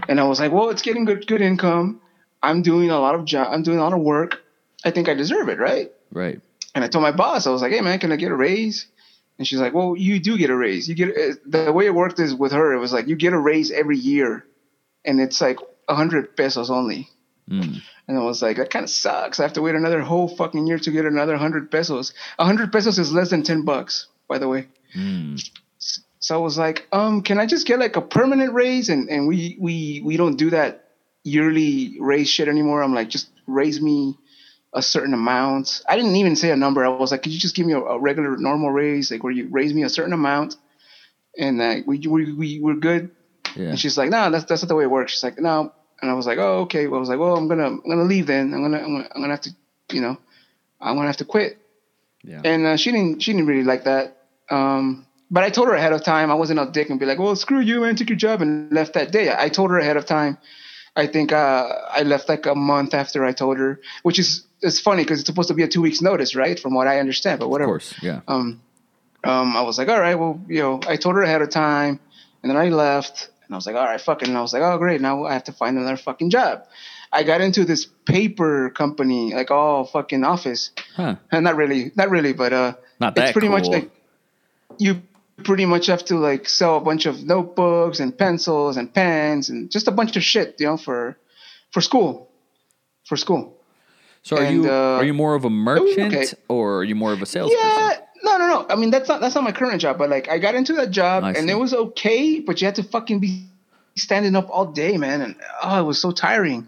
and 0.09 0.19
I 0.19 0.23
was 0.23 0.39
like, 0.39 0.51
well, 0.51 0.71
it's 0.71 0.81
getting 0.81 1.05
good 1.05 1.27
good 1.27 1.41
income. 1.41 2.01
I'm 2.41 2.63
doing 2.63 2.89
a 2.89 2.99
lot 2.99 3.13
of 3.13 3.25
job. 3.25 3.49
I'm 3.51 3.61
doing 3.61 3.77
a 3.77 3.83
lot 3.83 3.93
of 3.93 4.01
work. 4.01 4.41
I 4.83 4.89
think 4.91 5.09
I 5.09 5.13
deserve 5.13 5.47
it, 5.49 5.59
right? 5.59 5.91
Right. 6.11 6.41
And 6.73 6.83
I 6.83 6.87
told 6.87 7.03
my 7.03 7.11
boss, 7.11 7.45
I 7.47 7.51
was 7.51 7.61
like, 7.61 7.71
hey 7.71 7.81
man, 7.81 7.99
can 7.99 8.11
I 8.11 8.15
get 8.15 8.31
a 8.31 8.35
raise? 8.35 8.87
And 9.37 9.47
she's 9.47 9.59
like, 9.59 9.73
well, 9.73 9.95
you 9.95 10.19
do 10.19 10.37
get 10.37 10.49
a 10.49 10.55
raise. 10.55 10.89
You 10.89 10.95
get 10.95 11.09
uh, 11.09 11.35
the 11.45 11.71
way 11.71 11.85
it 11.85 11.93
worked 11.93 12.19
is 12.19 12.33
with 12.33 12.51
her. 12.51 12.73
It 12.73 12.79
was 12.79 12.93
like 12.93 13.07
you 13.07 13.15
get 13.15 13.33
a 13.33 13.39
raise 13.39 13.69
every 13.69 13.97
year, 13.97 14.45
and 15.03 15.21
it's 15.21 15.39
like 15.39 15.59
a 15.87 15.93
hundred 15.93 16.35
pesos 16.35 16.71
only. 16.71 17.09
Mm. 17.49 17.81
And 18.07 18.17
I 18.17 18.21
was 18.23 18.41
like, 18.41 18.57
that 18.57 18.69
kind 18.69 18.83
of 18.83 18.89
sucks. 18.89 19.39
I 19.39 19.43
have 19.43 19.53
to 19.53 19.61
wait 19.61 19.75
another 19.75 20.01
whole 20.01 20.27
fucking 20.27 20.65
year 20.65 20.79
to 20.79 20.91
get 20.91 21.05
another 21.05 21.37
hundred 21.37 21.69
pesos. 21.71 22.13
A 22.39 22.45
hundred 22.45 22.71
pesos 22.71 22.97
is 22.97 23.13
less 23.13 23.29
than 23.29 23.43
ten 23.43 23.63
bucks, 23.63 24.07
by 24.27 24.37
the 24.39 24.47
way. 24.47 24.67
Mm. 24.95 25.41
So 26.19 26.35
I 26.35 26.39
was 26.39 26.57
like, 26.57 26.87
um, 26.91 27.21
can 27.21 27.39
I 27.39 27.45
just 27.45 27.67
get 27.67 27.79
like 27.79 27.95
a 27.95 28.01
permanent 28.01 28.53
raise? 28.53 28.89
And 28.89 29.09
and 29.09 29.27
we 29.27 29.57
we 29.59 30.01
we 30.03 30.17
don't 30.17 30.37
do 30.37 30.49
that 30.51 30.89
yearly 31.23 31.97
raise 31.99 32.29
shit 32.29 32.47
anymore. 32.47 32.81
I'm 32.81 32.95
like, 32.95 33.09
just 33.09 33.29
raise 33.45 33.79
me 33.79 34.17
a 34.73 34.81
certain 34.81 35.13
amount. 35.13 35.81
I 35.87 35.95
didn't 35.95 36.15
even 36.15 36.35
say 36.35 36.51
a 36.51 36.55
number. 36.55 36.83
I 36.83 36.89
was 36.89 37.11
like, 37.11 37.23
could 37.23 37.31
you 37.31 37.39
just 37.39 37.55
give 37.55 37.65
me 37.65 37.73
a, 37.73 37.79
a 37.79 37.99
regular 37.99 38.35
normal 38.37 38.71
raise, 38.71 39.11
like 39.11 39.23
where 39.23 39.31
you 39.33 39.47
raise 39.49 39.73
me 39.73 39.83
a 39.83 39.89
certain 39.89 40.13
amount, 40.13 40.55
and 41.37 41.59
like 41.59 41.85
we 41.85 41.99
we 41.99 42.33
we 42.33 42.59
we're 42.59 42.75
good. 42.75 43.11
Yeah. 43.55 43.69
And 43.69 43.79
she's 43.79 43.97
like, 43.97 44.09
no, 44.09 44.31
that's 44.31 44.45
that's 44.45 44.63
not 44.63 44.67
the 44.67 44.75
way 44.75 44.83
it 44.83 44.91
works. 44.91 45.11
She's 45.13 45.23
like, 45.23 45.39
no. 45.39 45.73
And 46.01 46.11
I 46.11 46.13
was 46.13 46.25
like, 46.25 46.37
oh, 46.37 46.61
okay. 46.61 46.87
Well, 46.87 46.97
I 46.97 46.99
was 46.99 47.09
like, 47.09 47.19
well, 47.19 47.35
I'm 47.35 47.47
gonna 47.47 47.67
I'm 47.67 47.81
gonna 47.87 48.03
leave 48.03 48.27
then. 48.27 48.53
I'm 48.53 48.61
gonna 48.61 48.77
I'm 48.77 48.95
gonna, 48.95 49.09
I'm 49.15 49.21
gonna 49.21 49.33
have 49.33 49.41
to, 49.41 49.55
you 49.91 50.01
know, 50.01 50.17
I'm 50.79 50.95
gonna 50.95 51.07
have 51.07 51.17
to 51.17 51.25
quit. 51.25 51.57
Yeah. 52.23 52.41
And 52.43 52.65
uh, 52.65 52.77
she 52.77 52.91
didn't 52.91 53.21
she 53.21 53.31
didn't 53.31 53.47
really 53.47 53.63
like 53.63 53.85
that. 53.85 54.17
Um, 54.49 55.05
but 55.31 55.43
I 55.43 55.49
told 55.49 55.67
her 55.69 55.73
ahead 55.73 55.93
of 55.93 56.03
time. 56.03 56.29
I 56.31 56.35
wasn't 56.35 56.59
a 56.59 56.65
dick 56.65 56.89
and 56.89 56.99
be 56.99 57.05
like, 57.05 57.19
well, 57.19 57.35
screw 57.35 57.59
you, 57.59 57.81
man, 57.81 57.95
took 57.95 58.09
your 58.09 58.17
job 58.17 58.41
and 58.41 58.71
left 58.71 58.93
that 58.93 59.11
day. 59.11 59.33
I 59.35 59.49
told 59.49 59.71
her 59.71 59.79
ahead 59.79 59.97
of 59.97 60.05
time. 60.05 60.37
I 60.95 61.07
think 61.07 61.31
uh, 61.31 61.67
I 61.91 62.03
left 62.03 62.29
like 62.29 62.45
a 62.45 62.55
month 62.55 62.93
after 62.93 63.25
I 63.25 63.33
told 63.33 63.57
her, 63.57 63.81
which 64.03 64.17
is 64.17 64.45
it's 64.61 64.79
funny 64.79 65.03
because 65.03 65.19
it's 65.19 65.27
supposed 65.27 65.49
to 65.49 65.53
be 65.53 65.63
a 65.63 65.67
two 65.67 65.81
weeks 65.81 66.01
notice, 66.01 66.35
right? 66.35 66.59
From 66.59 66.73
what 66.73 66.87
I 66.87 66.99
understand, 66.99 67.39
but 67.39 67.49
whatever. 67.49 67.75
Of 67.75 67.81
course. 67.81 67.93
Yeah. 68.01 68.21
Um, 68.27 68.61
um, 69.23 69.57
I 69.57 69.61
was 69.61 69.77
like, 69.77 69.89
all 69.89 69.99
right, 69.99 70.15
well, 70.15 70.39
you 70.47 70.61
know, 70.61 70.79
I 70.87 70.95
told 70.97 71.15
her 71.15 71.23
ahead 71.23 71.41
of 71.41 71.49
time, 71.49 71.99
and 72.41 72.49
then 72.49 72.57
I 72.57 72.69
left, 72.69 73.29
and 73.47 73.55
I 73.55 73.57
was 73.57 73.65
like, 73.65 73.75
all 73.75 73.85
right, 73.85 73.99
fucking, 74.01 74.29
and 74.29 74.37
I 74.37 74.41
was 74.41 74.53
like, 74.53 74.61
oh, 74.61 74.77
great, 74.77 75.01
now 75.01 75.25
I 75.25 75.33
have 75.33 75.45
to 75.45 75.51
find 75.51 75.77
another 75.77 75.97
fucking 75.97 76.29
job. 76.29 76.65
I 77.11 77.23
got 77.23 77.41
into 77.41 77.63
this 77.65 77.85
paper 78.05 78.69
company, 78.71 79.33
like 79.33 79.51
all 79.51 79.85
fucking 79.85 80.23
office, 80.23 80.71
Huh. 80.95 81.15
and 81.31 81.43
not 81.43 81.55
really, 81.55 81.91
not 81.95 82.09
really, 82.09 82.33
but 82.33 82.51
uh, 82.53 82.73
Not 82.99 83.17
it's 83.17 83.27
that 83.27 83.33
pretty 83.33 83.49
much 83.49 83.67
like 83.67 83.89
you 84.77 85.01
pretty 85.43 85.65
much 85.65 85.87
have 85.87 86.03
to 86.05 86.17
like 86.17 86.47
sell 86.49 86.77
a 86.77 86.81
bunch 86.81 87.05
of 87.05 87.23
notebooks 87.23 87.99
and 87.99 88.17
pencils 88.17 88.77
and 88.77 88.93
pens 88.93 89.49
and 89.49 89.69
just 89.71 89.87
a 89.87 89.91
bunch 89.91 90.15
of 90.17 90.23
shit, 90.23 90.55
you 90.59 90.65
know, 90.65 90.77
for 90.77 91.17
for 91.71 91.81
school, 91.81 92.29
for 93.05 93.15
school. 93.17 93.55
So 94.23 94.37
are 94.37 94.43
And, 94.43 94.63
you 94.63 94.71
uh, 94.71 94.97
are 94.99 95.03
you 95.05 95.13
more 95.13 95.35
of 95.35 95.45
a 95.45 95.49
merchant 95.49 96.13
okay. 96.13 96.25
or 96.49 96.79
are 96.79 96.83
you 96.83 96.95
more 96.95 97.13
of 97.13 97.21
a 97.21 97.25
salesperson? 97.25 97.63
Yeah, 97.63 97.97
no, 98.37 98.47
no, 98.47 98.61
no. 98.61 98.65
I 98.69 98.75
mean, 98.75 98.91
that's 98.91 99.07
not 99.09 99.21
that's 99.21 99.35
not 99.35 99.43
my 99.43 99.51
current 99.51 99.81
job, 99.81 99.97
but 99.97 100.09
like 100.09 100.29
I 100.29 100.39
got 100.39 100.55
into 100.55 100.73
that 100.73 100.91
job 100.91 101.23
I 101.23 101.29
and 101.29 101.47
see. 101.47 101.51
it 101.51 101.55
was 101.55 101.73
okay, 101.73 102.39
but 102.39 102.61
you 102.61 102.65
had 102.65 102.75
to 102.75 102.83
fucking 102.83 103.19
be 103.19 103.47
standing 103.95 104.35
up 104.35 104.49
all 104.49 104.65
day, 104.65 104.97
man, 104.97 105.21
and 105.21 105.35
oh, 105.63 105.79
it 105.79 105.83
was 105.83 105.99
so 105.99 106.11
tiring. 106.11 106.67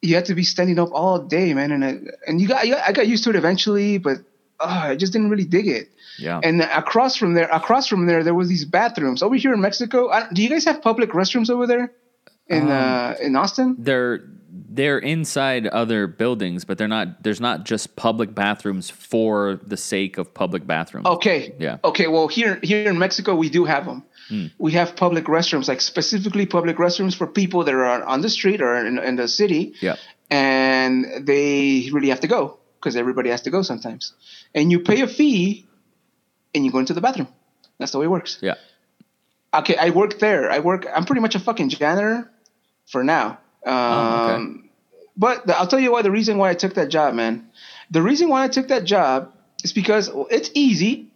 You 0.00 0.16
had 0.16 0.24
to 0.26 0.34
be 0.34 0.42
standing 0.42 0.78
up 0.78 0.90
all 0.92 1.18
day, 1.20 1.54
man, 1.54 1.70
and 1.70 1.84
I, 1.84 2.00
and 2.26 2.40
you 2.40 2.48
got, 2.48 2.66
you 2.66 2.74
got 2.74 2.88
I 2.88 2.92
got 2.92 3.06
used 3.06 3.24
to 3.24 3.30
it 3.30 3.36
eventually, 3.36 3.98
but 3.98 4.18
oh, 4.60 4.66
I 4.66 4.96
just 4.96 5.12
didn't 5.12 5.30
really 5.30 5.44
dig 5.44 5.68
it. 5.68 5.90
Yeah. 6.18 6.40
And 6.42 6.60
across 6.60 7.16
from 7.16 7.34
there, 7.34 7.48
across 7.48 7.86
from 7.86 8.06
there, 8.06 8.22
there 8.24 8.34
was 8.34 8.48
these 8.48 8.64
bathrooms 8.64 9.22
over 9.22 9.34
here 9.36 9.54
in 9.54 9.60
Mexico. 9.60 10.10
I, 10.10 10.28
do 10.32 10.42
you 10.42 10.48
guys 10.48 10.64
have 10.64 10.82
public 10.82 11.10
restrooms 11.10 11.50
over 11.50 11.66
there 11.66 11.92
in 12.48 12.62
Um, 12.64 12.70
uh, 12.70 13.14
in 13.20 13.36
Austin? 13.36 13.76
they're 13.78 14.20
they're 14.74 14.98
inside 14.98 15.66
other 15.66 16.06
buildings, 16.06 16.64
but 16.64 16.78
they're 16.78 16.88
not. 16.88 17.22
There's 17.22 17.40
not 17.40 17.64
just 17.64 17.96
public 17.96 18.34
bathrooms 18.34 18.90
for 18.90 19.60
the 19.66 19.76
sake 19.76 20.18
of 20.18 20.32
public 20.34 20.66
bathrooms. 20.66 21.06
Okay. 21.06 21.54
Yeah. 21.58 21.78
Okay. 21.84 22.06
Well, 22.08 22.28
here 22.28 22.58
here 22.62 22.88
in 22.90 22.98
Mexico, 22.98 23.34
we 23.34 23.48
do 23.50 23.64
have 23.64 23.84
them. 23.84 24.04
Hmm. 24.28 24.46
We 24.58 24.72
have 24.72 24.96
public 24.96 25.24
restrooms, 25.24 25.68
like 25.68 25.80
specifically 25.80 26.46
public 26.46 26.76
restrooms 26.76 27.14
for 27.14 27.26
people 27.26 27.64
that 27.64 27.74
are 27.74 28.02
on 28.04 28.20
the 28.20 28.28
street 28.30 28.60
or 28.62 28.76
in, 28.76 28.98
in 28.98 29.16
the 29.16 29.28
city, 29.28 29.74
Yeah. 29.80 29.96
and 30.30 31.26
they 31.26 31.88
really 31.92 32.08
have 32.10 32.20
to 32.20 32.28
go 32.28 32.58
because 32.76 32.96
everybody 32.96 33.30
has 33.30 33.42
to 33.42 33.50
go 33.50 33.62
sometimes. 33.62 34.12
And 34.54 34.70
you 34.72 34.80
pay 34.80 35.00
a 35.02 35.06
fee, 35.06 35.66
and 36.54 36.64
you 36.64 36.70
go 36.72 36.78
into 36.78 36.94
the 36.94 37.00
bathroom. 37.00 37.28
That's 37.78 37.92
the 37.92 37.98
way 37.98 38.06
it 38.06 38.10
works. 38.10 38.38
Yeah. 38.40 38.54
Okay, 39.54 39.76
I 39.76 39.90
work 39.90 40.18
there. 40.18 40.50
I 40.50 40.60
work. 40.60 40.86
I'm 40.94 41.04
pretty 41.04 41.20
much 41.20 41.34
a 41.34 41.40
fucking 41.40 41.68
janitor 41.70 42.30
for 42.86 43.02
now. 43.04 43.38
Um, 43.66 43.72
Oh, 43.74 44.30
okay. 44.34 44.68
But 45.16 45.46
the, 45.46 45.56
I'll 45.58 45.66
tell 45.66 45.78
you 45.80 45.92
why. 45.92 46.02
The 46.02 46.10
reason 46.10 46.38
why 46.38 46.50
I 46.50 46.54
took 46.54 46.74
that 46.74 46.88
job, 46.88 47.14
man. 47.14 47.48
The 47.90 48.00
reason 48.02 48.28
why 48.28 48.44
I 48.44 48.48
took 48.48 48.68
that 48.68 48.84
job 48.84 49.32
is 49.62 49.72
because 49.72 50.10
it's 50.30 50.50
easy. 50.54 51.08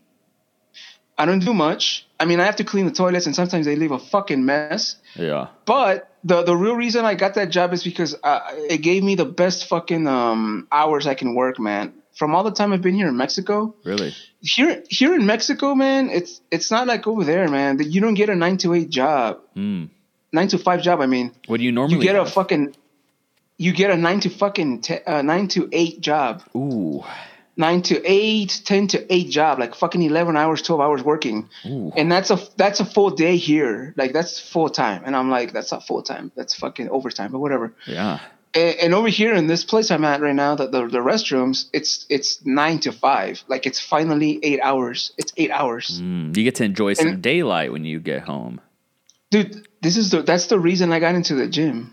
I 1.18 1.24
don't 1.24 1.38
do 1.44 1.54
much. 1.54 2.06
I 2.20 2.26
mean, 2.26 2.40
I 2.40 2.44
have 2.44 2.56
to 2.56 2.64
clean 2.64 2.84
the 2.84 2.92
toilets, 2.92 3.24
and 3.24 3.34
sometimes 3.34 3.64
they 3.64 3.74
leave 3.74 3.90
a 3.92 3.98
fucking 3.98 4.44
mess. 4.44 4.96
Yeah. 5.14 5.48
But 5.64 6.10
the 6.24 6.42
the 6.42 6.54
real 6.54 6.74
reason 6.76 7.06
I 7.06 7.14
got 7.14 7.34
that 7.34 7.48
job 7.50 7.72
is 7.72 7.82
because 7.82 8.14
uh, 8.22 8.40
it 8.68 8.78
gave 8.82 9.02
me 9.02 9.14
the 9.14 9.24
best 9.24 9.66
fucking 9.66 10.06
um, 10.06 10.68
hours 10.70 11.06
I 11.06 11.14
can 11.14 11.34
work, 11.34 11.58
man. 11.58 11.94
From 12.14 12.34
all 12.34 12.44
the 12.44 12.50
time 12.50 12.72
I've 12.74 12.82
been 12.82 12.94
here 12.94 13.08
in 13.08 13.16
Mexico, 13.16 13.74
Really? 13.84 14.14
here 14.40 14.82
here 14.88 15.14
in 15.14 15.24
Mexico, 15.26 15.74
man, 15.74 16.10
it's 16.10 16.40
it's 16.50 16.70
not 16.70 16.86
like 16.86 17.06
over 17.06 17.24
there, 17.24 17.48
man. 17.48 17.78
That 17.78 17.86
you 17.86 18.00
don't 18.02 18.14
get 18.14 18.28
a 18.28 18.36
nine 18.36 18.58
to 18.58 18.74
eight 18.74 18.90
job, 18.90 19.40
Mm. 19.56 19.88
Nine 20.38 20.48
to 20.54 20.58
five 20.58 20.80
job. 20.88 21.00
I 21.00 21.06
mean, 21.14 21.26
What 21.50 21.58
do 21.58 21.64
you 21.64 21.72
normally 21.72 21.96
you 21.96 22.02
get 22.08 22.16
a 22.16 22.24
fucking, 22.38 22.64
you 23.64 23.72
get 23.72 23.90
a 23.90 23.96
nine 23.96 24.20
to 24.20 24.30
fucking 24.42 24.70
te- 24.86 25.04
uh, 25.12 25.22
nine 25.22 25.46
to 25.54 25.60
eight 25.72 25.96
job, 26.00 26.42
Ooh. 26.54 27.02
nine 27.56 27.80
to 27.90 27.94
eight, 28.04 28.52
ten 28.70 28.86
to 28.92 28.98
eight 29.14 29.28
job, 29.30 29.58
like 29.58 29.74
fucking 29.74 30.02
eleven 30.02 30.36
hours, 30.36 30.60
twelve 30.62 30.80
hours 30.84 31.02
working, 31.02 31.48
Ooh. 31.64 31.90
and 31.98 32.06
that's 32.12 32.30
a 32.30 32.38
that's 32.56 32.80
a 32.80 32.84
full 32.84 33.10
day 33.24 33.36
here. 33.50 33.94
Like 33.96 34.12
that's 34.12 34.32
full 34.52 34.68
time, 34.68 35.02
and 35.06 35.16
I'm 35.16 35.30
like, 35.30 35.52
that's 35.52 35.72
not 35.72 35.86
full 35.86 36.02
time. 36.02 36.30
That's 36.36 36.54
fucking 36.54 36.88
overtime, 36.90 37.32
but 37.32 37.40
whatever. 37.40 37.72
Yeah. 37.86 38.18
And, 38.54 38.76
and 38.82 38.94
over 38.94 39.08
here 39.08 39.34
in 39.34 39.46
this 39.48 39.64
place 39.64 39.90
I'm 39.90 40.04
at 40.04 40.20
right 40.22 40.34
now, 40.34 40.54
the, 40.54 40.66
the 40.74 40.80
the 40.96 41.02
restrooms, 41.12 41.68
it's 41.72 42.06
it's 42.08 42.44
nine 42.46 42.78
to 42.80 42.92
five. 42.92 43.42
Like 43.48 43.66
it's 43.66 43.80
finally 43.80 44.38
eight 44.42 44.60
hours. 44.62 45.12
It's 45.18 45.32
eight 45.36 45.50
hours. 45.50 46.00
Mm. 46.00 46.36
You 46.36 46.42
get 46.44 46.54
to 46.56 46.64
enjoy 46.64 46.94
some 46.94 47.08
And- 47.08 47.22
daylight 47.22 47.72
when 47.72 47.84
you 47.84 48.00
get 48.00 48.22
home. 48.32 48.60
dude 49.30 49.66
this 49.86 49.96
is 49.96 50.10
the 50.10 50.22
that's 50.22 50.46
the 50.46 50.58
reason 50.58 50.92
i 50.92 50.98
got 51.00 51.14
into 51.14 51.34
the 51.34 51.46
gym 51.48 51.92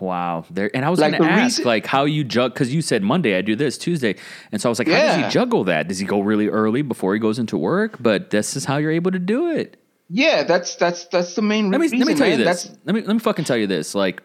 Wow. 0.00 0.44
There 0.50 0.70
and 0.74 0.84
I 0.84 0.90
was 0.90 1.00
Like, 1.00 1.12
gonna 1.12 1.24
ask 1.30 1.58
reason- 1.58 1.64
like 1.64 1.86
how 1.86 2.04
you 2.04 2.22
juggle 2.22 2.50
because 2.50 2.74
you 2.74 2.82
said 2.82 3.02
Monday 3.02 3.38
I 3.38 3.40
do 3.40 3.56
this 3.56 3.78
Tuesday, 3.78 4.16
and 4.52 4.60
so 4.60 4.68
I 4.68 4.70
was 4.70 4.78
like, 4.78 4.88
how 4.88 5.00
does 5.00 5.16
he 5.24 5.30
juggle 5.30 5.64
that? 5.64 5.88
Does 5.88 5.98
he 5.98 6.04
go 6.04 6.20
really 6.20 6.48
early 6.48 6.82
before 6.82 7.14
he 7.14 7.20
goes 7.20 7.38
into 7.38 7.56
work? 7.56 7.96
But 7.98 8.28
this 8.28 8.54
is 8.54 8.66
how 8.66 8.76
you're 8.76 8.90
able 8.90 9.12
to 9.12 9.18
do 9.18 9.48
it. 9.50 9.78
yeah 10.10 10.42
that's 10.42 10.74
that's 10.74 11.06
that's 11.06 11.34
the 11.36 11.42
main 11.42 11.70
Let 11.70 11.78
me 11.80 11.84
reason 11.84 11.98
let 12.00 12.08
me 12.08 12.14
tell 12.16 12.28
you 12.28 12.36
this. 12.36 12.64
That's, 12.64 12.78
Let 12.84 12.94
me 12.96 13.00
let 13.02 13.14
me 13.14 13.18
fucking 13.20 13.46
tell 13.46 13.56
you 13.56 13.66
this. 13.66 13.94
Like, 13.94 14.22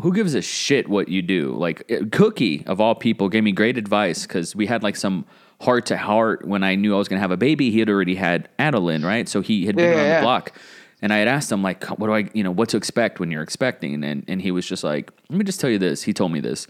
who 0.00 0.12
gives 0.12 0.34
a 0.34 0.42
shit 0.42 0.88
what 0.88 1.08
you 1.08 1.22
do? 1.22 1.54
Like, 1.54 1.88
uh, 1.92 2.04
Cookie 2.10 2.64
of 2.66 2.80
all 2.80 2.94
people 2.96 3.28
gave 3.28 3.44
me 3.44 3.52
great 3.52 3.78
advice 3.78 4.26
because 4.26 4.56
we 4.56 4.66
had 4.66 4.82
like 4.82 4.96
some 4.96 5.26
heart 5.60 5.86
to 5.86 5.96
heart 5.96 6.44
when 6.46 6.64
I 6.64 6.74
knew 6.76 6.94
I 6.94 6.98
was 6.98 7.06
gonna 7.08 7.20
have 7.20 7.30
a 7.30 7.36
baby. 7.36 7.70
He 7.70 7.78
had 7.78 7.88
already 7.90 8.14
had 8.16 8.48
Adeline, 8.58 9.04
right? 9.04 9.28
So 9.28 9.42
he 9.42 9.66
had 9.66 9.76
been 9.76 9.90
Yeah, 9.90 9.96
around 9.96 10.06
yeah, 10.08 10.20
the 10.20 10.24
block. 10.24 10.52
And 11.00 11.12
I 11.12 11.18
had 11.18 11.28
asked 11.28 11.52
him 11.52 11.62
like, 11.62 11.84
what 11.84 12.08
do 12.08 12.12
I, 12.12 12.28
you 12.32 12.42
know, 12.42 12.50
what 12.50 12.68
to 12.70 12.76
expect 12.76 13.20
when 13.20 13.30
you're 13.30 13.42
expecting? 13.42 14.02
And 14.02 14.24
and 14.26 14.42
he 14.42 14.50
was 14.50 14.66
just 14.66 14.82
like, 14.84 15.10
let 15.28 15.38
me 15.38 15.44
just 15.44 15.60
tell 15.60 15.70
you 15.70 15.78
this. 15.78 16.02
He 16.02 16.12
told 16.12 16.32
me 16.32 16.40
this. 16.40 16.66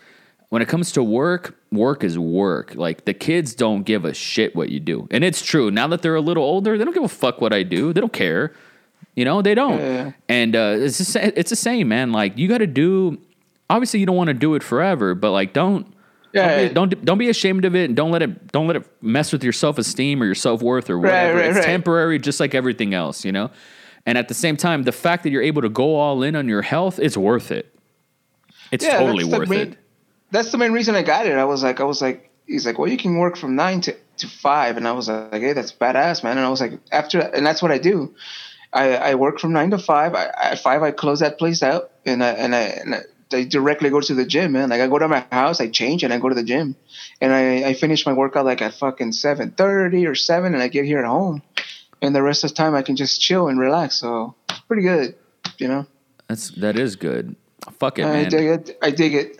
When 0.50 0.62
it 0.62 0.68
comes 0.68 0.92
to 0.92 1.02
work, 1.02 1.59
work 1.70 2.02
is 2.02 2.18
work. 2.18 2.74
Like 2.74 3.05
the 3.05 3.12
kids 3.12 3.55
don't 3.55 3.82
give 3.82 4.05
a 4.05 4.14
shit 4.14 4.56
what 4.56 4.70
you 4.70 4.80
do, 4.80 5.06
and 5.10 5.22
it's 5.24 5.42
true. 5.42 5.70
Now 5.70 5.88
that 5.88 6.02
they're 6.02 6.14
a 6.14 6.22
little 6.22 6.44
older, 6.44 6.78
they 6.78 6.84
don't 6.84 6.94
give 6.94 7.02
a 7.02 7.09
fuck 7.09 7.40
what 7.40 7.52
I 7.52 7.62
do. 7.62 7.92
They 7.92 8.00
don't 8.00 8.12
care. 8.12 8.55
You 9.14 9.24
know, 9.24 9.42
they 9.42 9.55
don't. 9.55 9.78
Yeah. 9.78 10.12
And 10.28 10.56
uh, 10.56 10.76
it's 10.78 10.98
the 10.98 11.38
it's 11.38 11.50
the 11.50 11.56
same, 11.56 11.88
man. 11.88 12.12
Like 12.12 12.38
you 12.38 12.48
got 12.48 12.59
to 12.59 12.66
do. 12.66 13.18
Obviously, 13.68 14.00
you 14.00 14.06
don't 14.06 14.16
want 14.16 14.28
to 14.28 14.34
do 14.34 14.55
it 14.55 14.62
forever, 14.62 15.14
but 15.14 15.32
like 15.32 15.52
don't. 15.52 15.92
Yeah. 16.32 16.68
Don't 16.68 16.68
be, 16.68 16.74
don't 16.74 17.05
don't 17.05 17.18
be 17.18 17.28
ashamed 17.28 17.64
of 17.64 17.74
it, 17.74 17.86
and 17.86 17.96
don't 17.96 18.10
let 18.10 18.22
it 18.22 18.52
don't 18.52 18.66
let 18.66 18.76
it 18.76 18.84
mess 19.02 19.32
with 19.32 19.42
your 19.42 19.52
self 19.52 19.76
esteem 19.76 20.22
or 20.22 20.26
your 20.26 20.34
self 20.34 20.62
worth 20.62 20.88
or 20.88 20.98
whatever. 20.98 21.38
right, 21.38 21.46
it's 21.46 21.56
right. 21.56 21.64
temporary, 21.64 22.18
just 22.18 22.38
like 22.38 22.55
everything 22.55 22.94
else, 22.94 23.24
you 23.24 23.32
know. 23.32 23.50
And 24.09 24.16
at 24.16 24.28
the 24.28 24.35
same 24.35 24.56
time, 24.56 24.85
the 24.85 24.93
fact 24.93 25.22
that 25.24 25.30
you're 25.32 25.43
able 25.43 25.60
to 25.60 25.68
go 25.68 25.97
all 25.97 26.22
in 26.22 26.35
on 26.35 26.48
your 26.48 26.62
health, 26.62 26.98
it's 26.98 27.14
worth 27.14 27.51
it. 27.51 27.78
It's 28.72 28.82
yeah, 28.82 29.01
totally 29.01 29.24
worth 29.24 29.51
main, 29.51 29.72
it. 29.72 29.78
that's 30.30 30.51
the 30.51 30.56
main 30.56 30.72
reason 30.72 30.94
i 30.94 31.02
got 31.02 31.26
it. 31.26 31.32
I 31.32 31.44
was 31.44 31.62
like 31.62 31.78
i 31.78 31.85
was 31.85 32.01
like 32.01 32.30
he's 32.47 32.64
like 32.64 32.78
well 32.78 32.89
you 32.89 32.97
can 32.97 33.18
work 33.18 33.36
from 33.36 33.55
nine 33.55 33.82
to, 33.82 33.94
to 34.16 34.26
five. 34.26 34.78
And 34.78 34.89
i 34.89 34.93
was 34.93 35.10
like 35.10 35.43
hey 35.43 35.52
that's 35.52 35.72
badass 35.72 36.24
man. 36.24 36.39
And 36.39 36.47
i 36.47 36.48
was 36.48 36.62
like 36.62 36.80
after 36.90 37.20
and 37.20 37.44
that's 37.44 37.60
what 37.60 37.70
i 37.70 37.76
do. 37.76 38.14
I 38.72 38.97
i 38.97 39.14
work 39.14 39.40
from 39.40 39.52
nine 39.52 39.72
to 39.72 39.78
five. 39.78 40.14
I, 40.14 40.32
at 40.43 40.59
five 40.59 40.82
i 40.82 40.90
close 40.90 41.20
that 41.20 41.36
place 41.36 41.62
out 41.62 41.90
and 42.06 42.24
i 42.24 42.30
and 42.30 42.55
i, 42.55 42.60
and 42.60 42.94
I 42.94 43.01
I 43.30 43.44
directly 43.44 43.90
go 43.90 44.01
to 44.01 44.14
the 44.14 44.24
gym, 44.24 44.52
man. 44.52 44.70
Like 44.70 44.80
I 44.80 44.86
go 44.86 44.98
to 44.98 45.06
my 45.06 45.26
house, 45.30 45.60
I 45.60 45.68
change, 45.68 46.02
and 46.02 46.14
I 46.14 46.18
go 46.18 46.30
to 46.30 46.35
the 46.35 46.43
gym, 46.43 46.76
and 47.20 47.35
I, 47.35 47.68
I 47.68 47.74
finish 47.74 48.06
my 48.06 48.14
workout 48.14 48.47
like 48.47 48.62
at 48.62 48.72
fucking 48.72 49.12
seven 49.12 49.51
thirty 49.51 50.06
or 50.06 50.14
seven, 50.14 50.55
and 50.55 50.62
I 50.62 50.68
get 50.68 50.86
here 50.86 50.98
at 50.98 51.05
home, 51.05 51.43
and 52.02 52.14
the 52.14 52.22
rest 52.22 52.44
of 52.44 52.50
the 52.50 52.56
time 52.56 52.74
I 52.74 52.82
can 52.82 52.96
just 52.96 53.20
chill 53.20 53.48
and 53.48 53.58
relax. 53.58 53.96
So 53.96 54.34
pretty 54.66 54.82
good, 54.82 55.14
you 55.58 55.68
know. 55.68 55.86
That's 56.28 56.50
that 56.60 56.78
is 56.78 56.96
good. 56.96 57.36
Fuck 57.78 57.98
it, 57.98 58.04
I 58.04 58.12
man. 58.22 58.30
dig 58.30 58.46
it. 58.46 58.78
I 58.82 58.90
dig 58.90 59.14
it. 59.14 59.36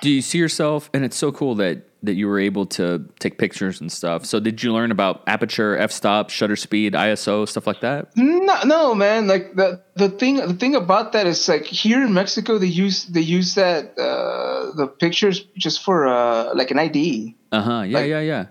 Do 0.00 0.10
you 0.10 0.22
see 0.22 0.38
yourself? 0.38 0.88
And 0.94 1.04
it's 1.04 1.16
so 1.16 1.30
cool 1.32 1.54
that 1.56 1.86
that 2.02 2.14
you 2.14 2.26
were 2.26 2.38
able 2.40 2.64
to 2.64 3.04
take 3.18 3.36
pictures 3.36 3.78
and 3.82 3.92
stuff. 3.92 4.24
So 4.24 4.40
did 4.40 4.62
you 4.62 4.72
learn 4.72 4.90
about 4.90 5.22
aperture, 5.26 5.76
f 5.76 5.92
stop, 5.92 6.30
shutter 6.30 6.56
speed, 6.56 6.94
ISO, 6.94 7.46
stuff 7.46 7.66
like 7.66 7.80
that? 7.82 8.08
No, 8.16 8.62
no, 8.64 8.94
man. 8.94 9.26
Like 9.26 9.54
the 9.56 9.82
the 9.96 10.08
thing 10.08 10.36
the 10.36 10.54
thing 10.54 10.74
about 10.74 11.12
that 11.12 11.26
is 11.26 11.46
like 11.48 11.66
here 11.66 12.02
in 12.02 12.14
Mexico 12.14 12.56
they 12.58 12.66
use 12.68 13.04
they 13.04 13.20
use 13.20 13.54
that 13.56 13.98
uh, 13.98 14.72
the 14.74 14.86
pictures 14.86 15.44
just 15.58 15.82
for 15.84 16.08
uh, 16.08 16.54
like 16.54 16.70
an 16.70 16.78
ID. 16.78 17.36
Uh 17.52 17.60
huh. 17.60 17.82
Yeah, 17.82 17.98
Like, 17.98 18.08
yeah, 18.08 18.20
yeah. 18.20 18.44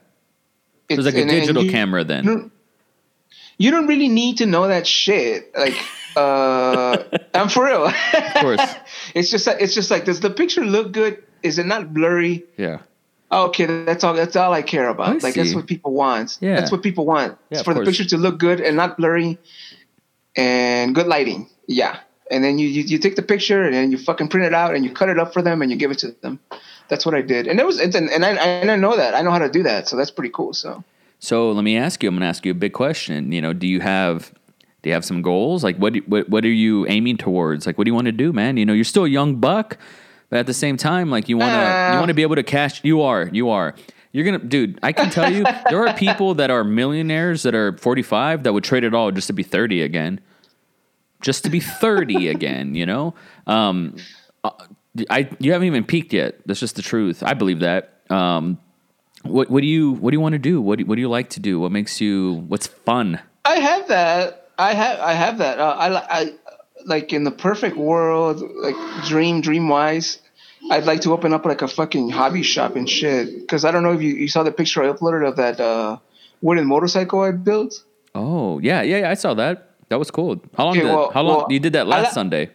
It's 0.89 0.99
It's 0.99 1.05
like 1.05 1.23
a 1.23 1.27
digital 1.27 1.63
you- 1.63 1.71
camera 1.71 2.03
then. 2.03 2.51
You 3.59 3.71
don't, 3.71 3.87
really 3.87 4.07
need 4.07 4.37
to 4.37 4.45
know 4.47 4.67
that 4.67 4.87
shit. 4.87 5.55
Like 5.55 5.75
uh, 6.15 6.97
I'm 7.35 7.49
for 7.49 7.65
real. 7.65 7.85
Of 7.85 8.33
course. 8.35 8.75
it's 9.13 9.29
just 9.29 9.45
like 9.45 9.57
it's 9.59 9.75
just 9.75 9.91
like 9.91 10.05
does 10.05 10.21
the 10.21 10.31
picture 10.31 10.65
look 10.65 10.91
good? 10.91 11.23
is 11.43 11.59
it 11.59 11.65
not 11.65 11.93
blurry? 11.93 12.45
Yeah. 12.57 12.79
Okay, 13.31 13.65
that's 13.85 14.03
all. 14.03 14.13
That's 14.13 14.35
all 14.35 14.53
I 14.53 14.63
care 14.63 14.89
about. 14.89 15.09
I 15.09 15.11
like 15.19 15.35
that's 15.35 15.53
what 15.53 15.67
people 15.67 15.93
want. 15.93 16.37
Yeah. 16.41 16.55
that's 16.55 16.71
what 16.71 16.81
people 16.81 17.05
want. 17.05 17.37
Yeah, 17.49 17.59
It's 17.59 17.63
for 17.63 17.73
the 17.73 17.83
picture 17.83 18.05
to 18.05 18.17
look 18.17 18.39
good 18.39 18.59
and 18.59 18.75
not 18.75 18.97
blurry, 18.97 19.37
and 20.35 20.95
good 20.95 21.05
lighting. 21.05 21.47
Yeah, 21.67 21.99
and 22.31 22.43
then 22.43 22.57
you, 22.57 22.67
you 22.67 22.81
you 22.83 22.97
take 22.97 23.15
the 23.15 23.21
picture 23.21 23.63
and 23.63 23.73
then 23.73 23.91
you 23.91 23.99
fucking 23.99 24.29
print 24.29 24.47
it 24.47 24.55
out 24.55 24.73
and 24.73 24.83
you 24.83 24.91
cut 24.91 25.09
it 25.09 25.19
up 25.19 25.31
for 25.31 25.43
them 25.43 25.61
and 25.61 25.69
you 25.69 25.77
give 25.77 25.91
it 25.91 25.99
to 25.99 26.11
them. 26.23 26.39
That's 26.87 27.05
what 27.05 27.13
I 27.13 27.21
did, 27.21 27.45
and 27.45 27.59
it 27.59 27.65
was 27.67 27.79
and, 27.79 27.93
and 27.95 28.25
I 28.25 28.31
and 28.31 28.71
I 28.71 28.75
know 28.75 28.97
that 28.97 29.13
I 29.13 29.21
know 29.21 29.31
how 29.31 29.39
to 29.39 29.49
do 29.49 29.61
that, 29.61 29.87
so 29.87 29.95
that's 29.95 30.11
pretty 30.11 30.31
cool. 30.33 30.53
So 30.53 30.83
So 31.19 31.51
let 31.51 31.63
me 31.63 31.77
ask 31.77 32.01
you. 32.01 32.09
I'm 32.09 32.15
going 32.15 32.21
to 32.21 32.27
ask 32.27 32.45
you 32.45 32.51
a 32.51 32.55
big 32.55 32.73
question. 32.73 33.31
You 33.31 33.41
know, 33.41 33.53
do 33.53 33.67
you 33.67 33.81
have 33.81 34.33
do 34.81 34.89
you 34.89 34.93
have 34.93 35.03
some 35.03 35.21
goals? 35.21 35.63
Like, 35.63 35.77
what 35.77 35.95
what 36.07 36.29
what 36.29 36.45
are 36.45 36.51
you 36.51 36.85
aiming 36.87 37.17
towards? 37.17 37.65
Like, 37.67 37.77
what 37.77 37.83
do 37.85 37.89
you 37.89 37.95
want 37.95 38.05
to 38.05 38.11
do, 38.13 38.31
man? 38.31 38.55
You 38.57 38.65
know, 38.65 38.73
you're 38.73 38.85
still 38.85 39.03
a 39.05 39.09
young 39.09 39.35
buck, 39.35 39.77
but 40.29 40.39
at 40.39 40.45
the 40.45 40.53
same 40.53 40.77
time, 40.77 41.09
like, 41.09 41.27
you 41.27 41.37
want 41.37 41.51
to 41.51 41.57
you 41.57 41.95
Uh. 41.95 41.99
want 41.99 42.07
to 42.07 42.13
be 42.13 42.21
able 42.21 42.35
to 42.35 42.43
cash. 42.43 42.79
You 42.83 43.01
are, 43.01 43.29
you 43.33 43.49
are. 43.49 43.75
You're 44.11 44.25
gonna, 44.25 44.39
dude. 44.39 44.79
I 44.81 44.91
can 44.93 45.09
tell 45.11 45.31
you, 45.31 45.43
there 45.69 45.85
are 45.85 45.93
people 45.93 46.33
that 46.35 46.49
are 46.49 46.63
millionaires 46.63 47.43
that 47.43 47.53
are 47.53 47.77
45 47.77 48.43
that 48.43 48.53
would 48.53 48.63
trade 48.63 48.83
it 48.83 48.93
all 48.95 49.11
just 49.11 49.27
to 49.27 49.33
be 49.33 49.43
30 49.43 49.81
again, 49.83 50.19
just 51.21 51.43
to 51.43 51.49
be 51.49 51.59
30 51.59 52.27
again. 52.35 52.73
You 52.73 52.85
know, 52.85 53.13
um, 53.45 53.97
uh, 54.43 54.51
I 55.09 55.29
you 55.39 55.51
haven't 55.51 55.67
even 55.67 55.83
peaked 55.83 56.13
yet. 56.13 56.39
That's 56.45 56.59
just 56.61 56.75
the 56.77 56.81
truth. 56.81 57.21
I 57.21 57.33
believe 57.33 57.59
that. 57.59 57.99
Um, 58.09 58.57
what 59.23 59.49
what 59.49 59.61
do 59.61 59.67
you 59.67 59.93
what 59.93 60.11
do 60.11 60.15
you 60.15 60.21
want 60.21 60.33
to 60.33 60.39
do? 60.39 60.61
What 60.61 60.79
do, 60.79 60.85
what 60.85 60.95
do 60.95 61.01
you 61.01 61.09
like 61.09 61.29
to 61.31 61.39
do? 61.39 61.59
What 61.59 61.71
makes 61.71 61.99
you 62.01 62.45
what's 62.47 62.67
fun? 62.67 63.19
I 63.45 63.59
have 63.59 63.87
that. 63.87 64.49
I 64.57 64.73
have 64.73 64.99
I 64.99 65.13
have 65.13 65.37
that. 65.39 65.59
Uh, 65.59 65.75
I 65.77 66.19
I 66.21 66.33
like 66.85 67.11
in 67.13 67.23
the 67.23 67.31
perfect 67.31 67.77
world, 67.77 68.41
like 68.61 68.75
dream 69.05 69.41
dream 69.41 69.67
wise. 69.69 70.19
I'd 70.71 70.85
like 70.85 71.01
to 71.01 71.13
open 71.13 71.33
up 71.33 71.45
like 71.45 71.61
a 71.61 71.67
fucking 71.67 72.09
hobby 72.09 72.43
shop 72.43 72.75
and 72.75 72.89
shit. 72.89 73.39
Because 73.39 73.63
I 73.63 73.71
don't 73.71 73.81
know 73.83 73.93
if 73.93 74.01
you, 74.01 74.13
you 74.13 74.27
saw 74.27 74.43
the 74.43 74.51
picture 74.51 74.83
I 74.83 74.91
uploaded 74.91 75.25
of 75.27 75.37
that 75.37 75.59
uh, 75.59 75.97
wooden 76.41 76.67
motorcycle 76.67 77.21
I 77.21 77.31
built. 77.31 77.83
Oh 78.13 78.59
yeah 78.59 78.81
yeah, 78.81 78.99
yeah 78.99 79.09
I 79.09 79.13
saw 79.13 79.33
that. 79.35 79.65
That 79.89 79.97
was 79.97 80.11
cool. 80.11 80.41
How 80.55 80.65
long? 80.65 80.77
Okay, 80.77 80.85
did, 80.85 80.93
well- 80.93 81.11
how 81.11 81.21
long 81.23 81.37
well, 81.37 81.47
you 81.49 81.59
did 81.59 81.73
that 81.73 81.87
last 81.87 82.09
li- 82.09 82.13
Sunday? 82.13 82.51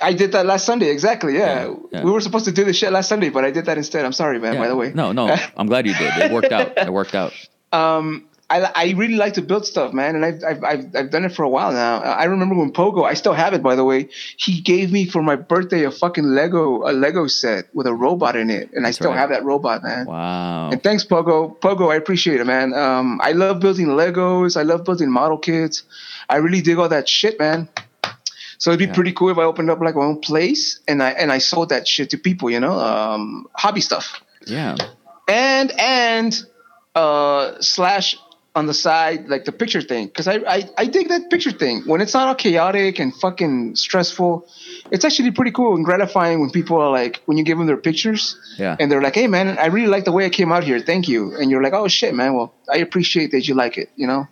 I 0.00 0.12
did 0.12 0.32
that 0.32 0.46
last 0.46 0.66
Sunday. 0.66 0.90
Exactly. 0.90 1.34
Yeah. 1.34 1.66
Yeah, 1.66 1.74
yeah. 1.92 2.04
We 2.04 2.10
were 2.10 2.20
supposed 2.20 2.46
to 2.46 2.52
do 2.52 2.64
this 2.64 2.76
shit 2.76 2.92
last 2.92 3.08
Sunday, 3.08 3.28
but 3.28 3.44
I 3.44 3.50
did 3.50 3.66
that 3.66 3.76
instead. 3.76 4.04
I'm 4.04 4.12
sorry, 4.12 4.38
man. 4.38 4.56
By 4.56 4.68
the 4.68 4.76
way. 4.76 4.92
No 4.94 5.12
no, 5.12 5.36
I'm 5.56 5.66
glad 5.66 5.86
you 5.86 5.94
did. 5.94 6.16
It 6.16 6.32
worked 6.32 6.52
out. 6.52 6.76
It 6.76 6.92
worked 6.92 7.14
out. 7.14 7.32
um, 7.72 8.26
I, 8.50 8.72
I 8.74 8.94
really 8.96 9.14
like 9.14 9.34
to 9.34 9.42
build 9.42 9.64
stuff, 9.64 9.92
man, 9.92 10.16
and 10.16 10.24
I've, 10.24 10.42
I've, 10.42 10.64
I've, 10.64 10.96
I've 10.96 11.10
done 11.10 11.24
it 11.24 11.32
for 11.32 11.44
a 11.44 11.48
while 11.48 11.70
now. 11.72 12.00
I 12.00 12.24
remember 12.24 12.56
when 12.56 12.72
Pogo, 12.72 13.04
I 13.04 13.14
still 13.14 13.32
have 13.32 13.54
it, 13.54 13.62
by 13.62 13.76
the 13.76 13.84
way. 13.84 14.08
He 14.36 14.60
gave 14.60 14.90
me 14.90 15.06
for 15.06 15.22
my 15.22 15.36
birthday 15.36 15.84
a 15.84 15.90
fucking 15.92 16.24
Lego, 16.24 16.82
a 16.82 16.90
Lego 16.90 17.28
set 17.28 17.72
with 17.72 17.86
a 17.86 17.94
robot 17.94 18.34
in 18.34 18.50
it, 18.50 18.72
and 18.72 18.88
I 18.88 18.90
still 18.90 19.10
right. 19.10 19.18
have 19.18 19.30
that 19.30 19.44
robot, 19.44 19.84
man. 19.84 20.06
Wow. 20.06 20.70
And 20.70 20.82
thanks, 20.82 21.04
Pogo. 21.04 21.56
Pogo, 21.60 21.92
I 21.92 21.94
appreciate 21.94 22.40
it, 22.40 22.46
man. 22.46 22.74
Um, 22.74 23.20
I 23.22 23.32
love 23.32 23.60
building 23.60 23.86
Legos. 23.86 24.56
I 24.56 24.62
love 24.62 24.84
building 24.84 25.12
model 25.12 25.38
kits. 25.38 25.84
I 26.28 26.38
really 26.38 26.60
dig 26.60 26.76
all 26.76 26.88
that 26.88 27.08
shit, 27.08 27.38
man. 27.38 27.68
So 28.60 28.70
it'd 28.70 28.86
be 28.86 28.92
pretty 28.92 29.12
cool 29.12 29.30
if 29.30 29.38
I 29.38 29.44
opened 29.44 29.70
up 29.70 29.80
like 29.80 29.96
my 29.96 30.04
own 30.04 30.20
place 30.20 30.80
and 30.86 31.02
I 31.02 31.10
and 31.12 31.32
I 31.32 31.38
sold 31.38 31.70
that 31.70 31.88
shit 31.88 32.10
to 32.10 32.18
people, 32.18 32.50
you 32.50 32.60
know, 32.60 32.78
um, 32.78 33.48
hobby 33.54 33.80
stuff. 33.80 34.20
Yeah. 34.46 34.76
and 35.28 35.72
and 35.78 36.32
uh 36.94 37.60
slash 37.60 38.16
on 38.56 38.66
the 38.66 38.74
side 38.74 39.28
like 39.28 39.44
the 39.46 39.52
picture 39.52 39.80
thing. 39.80 40.06
Because 40.08 40.28
I, 40.28 40.34
I 40.56 40.58
i 40.76 40.84
dig 40.86 41.08
that 41.08 41.30
picture 41.30 41.52
thing. 41.52 41.82
When 41.86 42.00
it's 42.02 42.12
not 42.12 42.28
all 42.28 42.34
chaotic 42.34 42.98
and 42.98 43.14
fucking 43.14 43.76
stressful 43.76 44.46
it's 44.90 45.04
actually 45.06 45.30
pretty 45.30 45.52
cool 45.52 45.76
and 45.76 45.84
gratifying 45.84 46.40
when 46.40 46.50
people 46.50 46.76
are 46.80 46.90
like 46.90 47.22
when 47.26 47.38
you 47.38 47.44
give 47.44 47.56
them 47.58 47.66
their 47.66 47.76
pictures 47.88 48.36
Yeah. 48.58 48.76
and 48.80 48.90
they're 48.90 49.02
like 49.02 49.14
hey 49.14 49.28
man 49.28 49.56
i 49.58 49.66
really 49.66 49.86
like 49.86 50.04
the 50.04 50.12
way 50.12 50.26
i 50.26 50.30
came 50.30 50.52
out 50.52 50.64
here. 50.64 50.80
Thank 50.80 51.08
you. 51.08 51.34
And 51.38 51.50
you're 51.50 51.62
like 51.62 51.72
oh 51.80 51.88
shit 51.88 52.12
man. 52.14 52.34
Well 52.34 52.52
i 52.68 52.78
appreciate 52.78 53.30
that 53.32 53.48
you 53.48 53.54
like 53.54 53.78
it 53.78 53.88
you 53.96 54.06
know? 54.06 54.26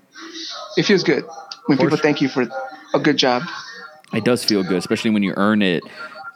It 0.77 0.85
feels 0.85 1.03
good 1.03 1.25
when 1.67 1.79
people 1.79 1.97
thank 1.97 2.21
you 2.21 2.29
for 2.29 2.43
a 2.95 2.99
good 3.01 3.17
job 3.17 3.43
It 4.13 4.25
does 4.25 4.45
feel 4.45 4.63
good, 4.63 4.77
especially 4.79 5.11
when 5.11 5.23
you 5.23 5.35
earn 5.37 5.63
it. 5.63 5.83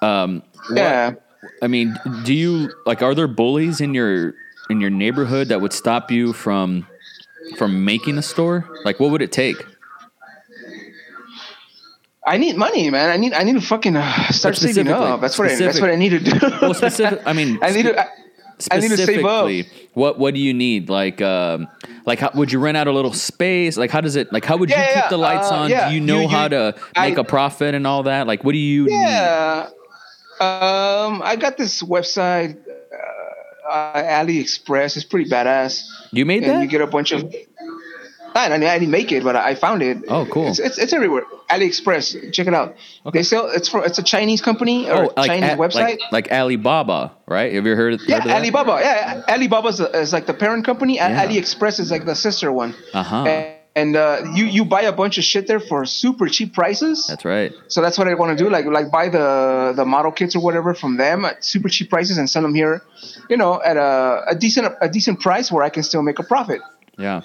Um, 0.03 0.43
what- 0.69 0.77
Yeah. 0.79 1.13
I 1.61 1.67
mean, 1.67 1.97
do 2.25 2.33
you 2.35 2.71
like? 2.87 3.03
Are 3.03 3.15
there 3.17 3.27
bullies 3.27 3.81
in 3.81 3.95
your 3.95 4.35
in 4.71 4.81
your 4.81 4.91
neighborhood 4.91 5.49
that 5.49 5.61
would 5.61 5.73
stop 5.73 6.11
you 6.11 6.33
from 6.33 6.87
from 7.57 7.85
making 7.85 8.17
a 8.17 8.23
store? 8.23 8.69
Like, 8.85 9.01
what 9.01 9.11
would 9.11 9.23
it 9.23 9.33
take? 9.33 9.57
I 12.25 12.37
need 12.37 12.57
money, 12.57 12.89
man. 12.91 13.11
I 13.11 13.17
need 13.17 13.33
I 13.33 13.43
need 13.43 13.55
to 13.55 13.61
fucking 13.61 13.97
uh, 13.97 14.29
start 14.31 14.57
saving 14.57 14.87
up. 14.89 15.21
That's 15.21 15.37
what 15.39 15.51
I, 15.51 15.57
that's 15.57 15.81
what 15.81 15.91
I 15.91 15.97
need 15.97 16.11
to 16.11 16.21
do. 16.21 16.39
Well, 16.63 16.75
specific. 16.75 17.21
I 17.27 17.33
mean, 17.33 17.59
I 17.63 17.73
need 17.73 17.83
to. 17.85 18.01
I, 18.01 18.07
I 18.71 18.79
need 18.79 18.89
to 18.91 18.97
save 18.97 19.25
up. 19.25 19.47
specifically, 19.47 19.89
what 19.95 20.19
what 20.19 20.35
do 20.35 20.41
you 20.41 20.55
need? 20.55 20.89
Like, 20.89 21.21
um, 21.21 21.69
like, 22.07 22.19
how, 22.21 22.31
would 22.35 22.53
you 22.53 22.59
rent 22.59 22.77
out 22.77 22.87
a 22.87 22.93
little 22.93 23.13
space? 23.13 23.77
Like, 23.77 23.91
how 23.91 24.01
does 24.01 24.17
it? 24.17 24.33
Like, 24.33 24.45
how 24.45 24.57
would 24.57 24.71
you 24.71 24.77
keep 24.77 24.85
yeah, 24.85 25.09
the 25.09 25.17
lights 25.17 25.51
uh, 25.51 25.57
on? 25.57 25.71
yeah. 25.71 25.89
Do 25.89 25.95
you 25.95 26.01
know 26.01 26.21
You- 26.23 26.29
how 26.29 26.45
you- 26.45 26.49
to 26.51 26.75
make 26.97 27.19
I- 27.19 27.21
a 27.21 27.25
profit 27.25 27.75
and 27.75 27.87
all 27.87 28.05
that? 28.05 28.27
Like, 28.27 28.45
what 28.45 28.53
do 28.53 28.59
you? 28.59 28.85
need? 28.87 28.93
Yeah. 28.93 29.69
Um, 30.41 31.23
I 31.23 31.37
got 31.39 31.57
this 31.57 31.83
website, 31.83 32.57
uh, 32.67 33.71
uh, 33.73 34.03
AliExpress. 34.25 34.97
It's 34.97 35.05
pretty 35.05 35.31
badass. 35.31 35.85
You 36.11 36.27
made 36.27 36.43
and 36.43 36.53
that? 36.57 36.63
you 36.63 36.69
get 36.69 36.81
a 36.81 36.87
bunch 36.87 37.13
of. 37.13 37.33
I, 38.35 38.47
I 38.53 38.59
didn't 38.79 38.91
make 38.91 39.13
it, 39.13 39.23
but 39.25 39.37
I 39.37 39.55
found 39.55 39.83
it. 39.83 39.99
Oh, 40.09 40.27
cool. 40.27 40.49
It's, 40.49 40.59
it's, 40.59 40.79
it's 40.79 40.93
everywhere. 40.93 41.23
AliExpress. 41.51 42.33
Check 42.33 42.47
it 42.47 42.55
out. 42.55 42.75
They 43.13 43.23
sell. 43.23 43.47
It's 43.51 43.69
for. 43.69 43.85
It's 43.85 43.99
a 43.99 44.03
Chinese 44.03 44.41
company 44.41 44.89
or 44.91 45.05
Oh, 45.07 45.13
like, 45.17 45.27
Chinese 45.29 45.53
a- 45.53 45.57
website. 45.57 45.99
like 45.99 46.01
like 46.13 46.33
Alibaba, 46.33 47.13
right? 47.27 47.53
Have 47.53 47.67
you 47.67 47.77
heard? 47.77 48.01
yeah, 48.07 48.21
heard 48.21 48.31
of? 48.31 48.37
Alibaba. 48.37 48.79
Yeah, 48.81 49.23
Alibaba 49.29 49.69
is, 49.69 49.81
is 49.81 50.13
like 50.13 50.27
the 50.27 50.35
parent 50.35 50.65
company. 50.65 50.99
A- 50.99 51.09
Yeah. 51.09 51.27
AliExpress 51.27 51.79
is 51.81 51.91
like 51.91 52.05
the 52.07 52.15
sister 52.15 52.51
one. 52.53 52.75
Uh-huh. 52.95 53.25
And, 53.25 53.57
and 53.75 53.97
uh, 53.97 54.23
you 54.35 54.45
you 54.47 54.65
buy 54.67 54.83
a 54.83 54.93
bunch 54.93 55.17
of 55.19 55.25
shit 55.25 55.47
there 55.47 55.61
for 55.61 55.85
super 55.87 56.27
cheap 56.29 56.53
prices. 56.55 57.07
That's 57.09 57.25
right. 57.25 57.53
So 57.69 57.81
that's 57.81 57.97
what 57.99 58.07
I 58.09 58.15
want 58.15 58.37
to 58.37 58.45
do. 58.45 58.51
Like 58.51 58.67
like 58.67 58.91
buy 58.91 59.09
the 59.09 59.73
the 59.75 59.85
model 59.87 60.13
kits 60.13 60.37
or 60.37 60.41
whatever 60.43 60.75
from 60.75 60.97
them 60.99 61.25
at 61.25 61.43
super 61.45 61.69
cheap 61.71 61.89
prices 61.89 62.19
and 62.19 62.29
send 62.29 62.45
them 62.45 62.55
here, 62.55 62.83
you 63.31 63.37
know, 63.39 63.61
at 63.63 63.77
a, 63.79 64.25
a 64.29 64.35
decent 64.35 64.67
a 64.81 64.89
decent 64.89 65.21
price 65.21 65.51
where 65.53 65.65
I 65.65 65.71
can 65.71 65.83
still 65.83 66.03
make 66.03 66.19
a 66.19 66.23
profit. 66.23 66.61
Yeah. 66.99 67.23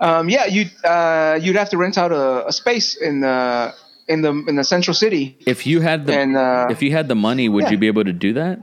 Um, 0.00 0.28
yeah, 0.28 0.46
you 0.46 0.66
uh, 0.84 1.38
you'd 1.40 1.56
have 1.56 1.70
to 1.70 1.78
rent 1.78 1.98
out 1.98 2.12
a, 2.12 2.46
a 2.48 2.52
space 2.52 2.96
in 2.96 3.20
the 3.20 3.74
in 4.08 4.22
the 4.22 4.30
in 4.48 4.56
the 4.56 4.64
central 4.64 4.94
city. 4.94 5.36
If 5.46 5.66
you 5.66 5.80
had 5.80 6.06
the 6.06 6.18
And, 6.18 6.36
uh, 6.36 6.66
if 6.70 6.82
you 6.82 6.92
had 6.92 7.08
the 7.08 7.14
money, 7.14 7.48
would 7.48 7.64
yeah. 7.64 7.70
you 7.70 7.78
be 7.78 7.86
able 7.86 8.04
to 8.04 8.12
do 8.12 8.34
that? 8.34 8.60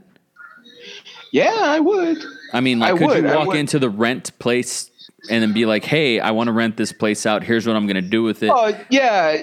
Yeah, 1.32 1.54
I 1.56 1.78
would. 1.78 2.18
I 2.52 2.60
mean, 2.60 2.80
like, 2.80 2.94
I 2.94 2.98
could 2.98 3.06
would, 3.06 3.24
you 3.24 3.36
walk 3.36 3.54
into 3.54 3.78
the 3.78 3.88
rent 3.88 4.36
place 4.38 4.90
and 5.28 5.42
then 5.42 5.52
be 5.52 5.66
like, 5.66 5.84
"Hey, 5.84 6.18
I 6.20 6.32
want 6.32 6.48
to 6.48 6.52
rent 6.52 6.76
this 6.76 6.92
place 6.92 7.26
out. 7.26 7.42
Here's 7.44 7.66
what 7.66 7.76
I'm 7.76 7.86
going 7.86 8.02
to 8.02 8.10
do 8.10 8.22
with 8.22 8.42
it." 8.42 8.50
Oh 8.52 8.76
yeah, 8.90 9.42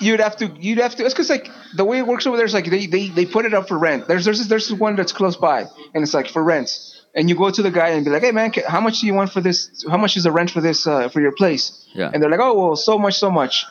you'd 0.00 0.20
have 0.20 0.36
to 0.38 0.46
you'd 0.58 0.78
have 0.78 0.94
to. 0.96 1.04
It's 1.04 1.14
because 1.14 1.30
like 1.30 1.50
the 1.74 1.84
way 1.84 1.98
it 1.98 2.06
works 2.06 2.26
over 2.26 2.36
there 2.36 2.46
is 2.46 2.54
like 2.54 2.70
they, 2.70 2.86
they 2.86 3.08
they 3.08 3.26
put 3.26 3.44
it 3.44 3.54
up 3.54 3.68
for 3.68 3.78
rent. 3.78 4.08
There's 4.08 4.24
there's 4.24 4.46
there's 4.48 4.72
one 4.72 4.96
that's 4.96 5.12
close 5.12 5.36
by 5.36 5.66
and 5.94 6.02
it's 6.02 6.14
like 6.14 6.28
for 6.28 6.42
rent. 6.42 6.95
And 7.16 7.28
you 7.30 7.34
go 7.34 7.50
to 7.50 7.62
the 7.62 7.70
guy 7.70 7.88
and 7.88 8.04
be 8.04 8.10
like, 8.10 8.22
"Hey 8.22 8.30
man, 8.30 8.52
how 8.68 8.80
much 8.80 9.00
do 9.00 9.06
you 9.06 9.14
want 9.14 9.32
for 9.32 9.40
this? 9.40 9.84
How 9.90 9.96
much 9.96 10.16
is 10.18 10.24
the 10.24 10.30
rent 10.30 10.50
for 10.50 10.60
this 10.60 10.86
uh, 10.86 11.08
for 11.08 11.20
your 11.22 11.32
place?" 11.32 11.88
Yeah. 11.94 12.10
And 12.12 12.22
they're 12.22 12.30
like, 12.30 12.40
"Oh 12.40 12.54
well, 12.60 12.76
so 12.76 12.98
much, 12.98 13.16
so 13.18 13.30
much." 13.30 13.64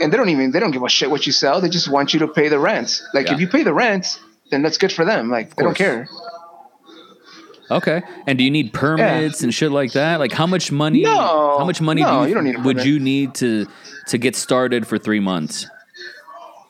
And 0.00 0.12
they 0.12 0.16
don't 0.16 0.28
even 0.28 0.50
they 0.52 0.60
don't 0.60 0.70
give 0.70 0.82
a 0.82 0.88
shit 0.88 1.10
what 1.10 1.26
you 1.26 1.32
sell. 1.32 1.60
They 1.62 1.70
just 1.70 1.88
want 1.88 2.12
you 2.12 2.20
to 2.20 2.28
pay 2.28 2.48
the 2.48 2.58
rent. 2.58 3.02
Like 3.14 3.26
Yeah. 3.26 3.34
if 3.34 3.40
you 3.40 3.48
pay 3.48 3.62
the 3.62 3.72
rent, 3.74 4.20
then 4.50 4.60
that's 4.62 4.76
good 4.78 4.92
for 4.92 5.04
them. 5.06 5.30
Like 5.30 5.56
they 5.56 5.62
don't 5.64 5.74
care. 5.76 6.08
Okay. 7.70 8.02
And 8.26 8.38
do 8.38 8.44
you 8.44 8.50
need 8.50 8.72
permits 8.72 9.42
and 9.42 9.52
shit 9.52 9.70
like 9.70 9.92
that? 9.92 10.20
Like, 10.20 10.32
how 10.32 10.46
much 10.46 10.72
money? 10.72 11.02
No. 11.02 11.58
How 11.58 11.64
much 11.66 11.80
money 11.82 12.02
No, 12.02 12.10
do 12.10 12.22
you, 12.22 12.28
you 12.28 12.34
don't 12.34 12.44
need 12.44 12.64
would 12.64 12.84
you 12.84 12.98
need 12.98 13.34
to 13.36 13.66
to 14.06 14.18
get 14.18 14.36
started 14.36 14.86
for 14.86 14.96
three 14.98 15.20
months? 15.20 15.66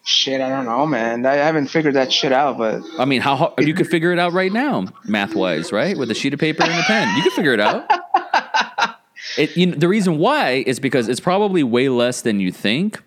Shit, 0.08 0.40
I 0.40 0.48
don't 0.48 0.64
know, 0.64 0.86
man. 0.86 1.26
I 1.26 1.34
haven't 1.34 1.66
figured 1.66 1.92
that 1.94 2.10
shit 2.10 2.32
out, 2.32 2.56
but 2.56 2.80
I 2.98 3.04
mean, 3.04 3.20
how 3.20 3.36
hard, 3.36 3.52
you 3.58 3.74
could 3.74 3.88
figure 3.88 4.10
it 4.10 4.18
out 4.18 4.32
right 4.32 4.50
now, 4.50 4.86
math 5.04 5.34
wise, 5.34 5.70
right? 5.70 5.98
With 5.98 6.10
a 6.10 6.14
sheet 6.14 6.32
of 6.32 6.40
paper 6.40 6.62
and 6.62 6.72
a 6.72 6.82
pen, 6.84 7.14
you 7.16 7.22
could 7.22 7.32
figure 7.34 7.52
it 7.52 7.60
out. 7.60 7.84
It, 9.36 9.56
you 9.56 9.66
know, 9.66 9.76
the 9.76 9.88
reason 9.88 10.16
why 10.18 10.64
is 10.66 10.80
because 10.80 11.06
it's 11.08 11.20
probably 11.20 11.62
way 11.62 11.88
less 11.90 12.22
than 12.22 12.40
you 12.40 12.50
think, 12.50 13.02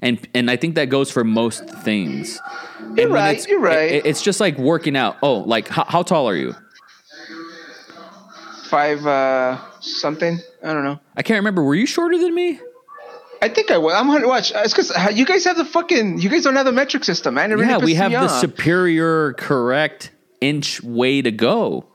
and 0.00 0.26
and 0.32 0.50
I 0.50 0.56
think 0.56 0.76
that 0.76 0.86
goes 0.90 1.10
for 1.10 1.24
most 1.24 1.68
things. 1.68 2.38
And 2.78 2.96
when 2.96 3.12
right, 3.12 3.30
it's- 3.32 3.48
you're 3.48 3.58
right. 3.60 3.90
it- 3.90 4.06
it's 4.06 4.22
just 4.22 4.38
like 4.38 4.56
working 4.58 4.96
out. 4.96 5.16
Oh, 5.22 5.38
like 5.38 5.66
how, 5.68 5.84
how 5.84 6.02
tall 6.02 6.28
are 6.28 6.36
you? 6.36 6.54
five 8.68 9.04
uh 9.06 9.58
something. 9.80 10.38
I 10.62 10.72
don't 10.72 10.84
know. 10.84 11.00
I 11.16 11.22
can't 11.22 11.38
remember. 11.38 11.62
Were 11.64 11.74
you 11.74 11.86
shorter 11.86 12.16
than 12.18 12.34
me? 12.34 12.60
I 13.42 13.48
think 13.48 13.70
I 13.70 13.78
will. 13.78 13.90
I'm 13.90 14.06
gonna 14.06 14.28
watch. 14.28 14.52
Uh, 14.52 14.60
it's 14.64 14.72
because 14.74 14.90
uh, 14.90 15.08
you 15.12 15.24
guys 15.24 15.44
have 15.44 15.56
the 15.56 15.64
fucking. 15.64 16.20
You 16.20 16.28
guys 16.28 16.44
don't 16.44 16.56
have 16.56 16.66
the 16.66 16.72
metric 16.72 17.04
system, 17.04 17.34
man. 17.34 17.50
It 17.50 17.54
really 17.54 17.68
yeah, 17.68 17.78
we 17.78 17.94
have 17.94 18.12
the 18.12 18.18
off. 18.18 18.40
superior 18.40 19.32
correct 19.34 20.10
inch 20.40 20.82
way 20.82 21.22
to 21.22 21.30
go. 21.30 21.86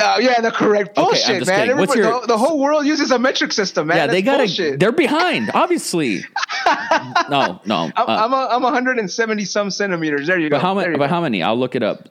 Oh 0.00 0.18
yeah, 0.20 0.40
the 0.40 0.52
correct 0.52 0.94
bullshit, 0.94 1.40
just 1.40 1.46
man. 1.48 1.76
What's 1.76 1.92
Everybody- 1.92 2.00
your- 2.00 2.20
the, 2.22 2.26
the 2.28 2.38
whole 2.38 2.60
world 2.60 2.86
uses 2.86 3.10
a 3.10 3.18
metric 3.18 3.52
system, 3.52 3.88
man. 3.88 3.96
yeah, 3.96 4.06
they 4.06 4.22
gotta. 4.22 4.44
bullshit. 4.44 4.78
They're 4.78 4.92
behind, 4.92 5.50
obviously. 5.54 6.24
no, 7.28 7.60
no. 7.66 7.90
I'm, 7.96 8.08
uh, 8.08 8.24
I'm, 8.24 8.32
a, 8.32 8.48
I'm 8.52 8.62
170 8.62 9.44
some 9.44 9.70
centimeters. 9.70 10.28
There 10.28 10.38
you 10.38 10.50
but 10.50 10.58
go. 10.58 10.60
how? 10.60 10.74
But 10.74 10.96
go. 10.96 11.06
how 11.08 11.20
many? 11.20 11.42
I'll 11.42 11.58
look 11.58 11.74
it 11.74 11.82
up. 11.82 12.08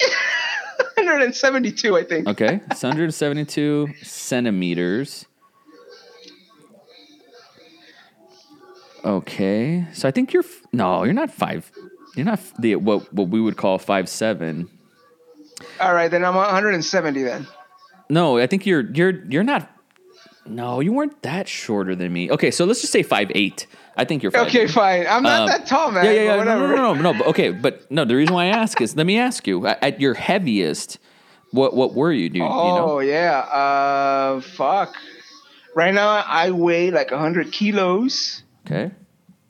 172, 0.94 1.96
I 1.96 2.04
think. 2.04 2.28
Okay, 2.28 2.60
it's 2.70 2.82
172 2.82 3.88
centimeters. 4.02 5.26
Okay, 9.04 9.86
so 9.92 10.08
I 10.08 10.10
think 10.10 10.32
you're 10.32 10.42
f- 10.44 10.62
no, 10.72 11.04
you're 11.04 11.14
not 11.14 11.30
five. 11.30 11.70
You're 12.16 12.26
not 12.26 12.38
f- 12.38 12.52
the 12.58 12.76
what 12.76 13.12
what 13.12 13.28
we 13.28 13.40
would 13.40 13.56
call 13.56 13.78
five 13.78 14.08
seven. 14.08 14.68
All 15.80 15.94
right, 15.94 16.10
then 16.10 16.24
I'm 16.24 16.34
170 16.34 17.22
then. 17.22 17.46
No, 18.08 18.38
I 18.38 18.46
think 18.46 18.66
you're 18.66 18.82
you're 18.92 19.24
you're 19.28 19.44
not. 19.44 19.70
No, 20.46 20.80
you 20.80 20.92
weren't 20.92 21.20
that 21.22 21.48
shorter 21.48 21.94
than 21.94 22.12
me. 22.12 22.30
Okay, 22.30 22.50
so 22.50 22.64
let's 22.64 22.80
just 22.80 22.92
say 22.92 23.02
five 23.02 23.30
eight. 23.34 23.66
I 23.96 24.04
think 24.04 24.22
you're 24.22 24.32
five. 24.32 24.46
Okay, 24.48 24.66
fine. 24.66 25.06
I'm 25.06 25.22
not 25.22 25.40
Um, 25.42 25.46
that 25.48 25.66
tall, 25.66 25.90
man. 25.92 26.04
Yeah, 26.04 26.12
yeah, 26.12 26.22
yeah. 26.36 26.44
No, 26.44 26.58
no, 26.58 26.66
no, 26.66 26.94
no, 26.94 27.12
no. 27.12 27.18
But 27.18 27.26
okay, 27.28 27.50
but 27.50 27.88
no. 27.90 28.04
The 28.04 28.16
reason 28.16 28.34
why 28.34 28.44
I 28.46 28.48
ask 28.48 28.80
is, 28.80 28.96
let 28.96 29.06
me 29.06 29.18
ask 29.18 29.46
you: 29.46 29.66
at 29.66 30.00
your 30.00 30.14
heaviest, 30.14 30.98
what 31.52 31.74
what 31.76 31.94
were 31.94 32.12
you, 32.12 32.28
dude? 32.28 32.42
you 32.42 32.48
Oh 32.48 32.76
know? 32.86 33.00
yeah. 33.00 33.38
Uh, 33.40 34.40
fuck. 34.40 34.94
Right 35.76 35.94
now 35.94 36.08
I 36.26 36.50
weigh 36.50 36.90
like 36.90 37.12
100 37.12 37.52
kilos. 37.52 38.42
Okay. 38.70 38.94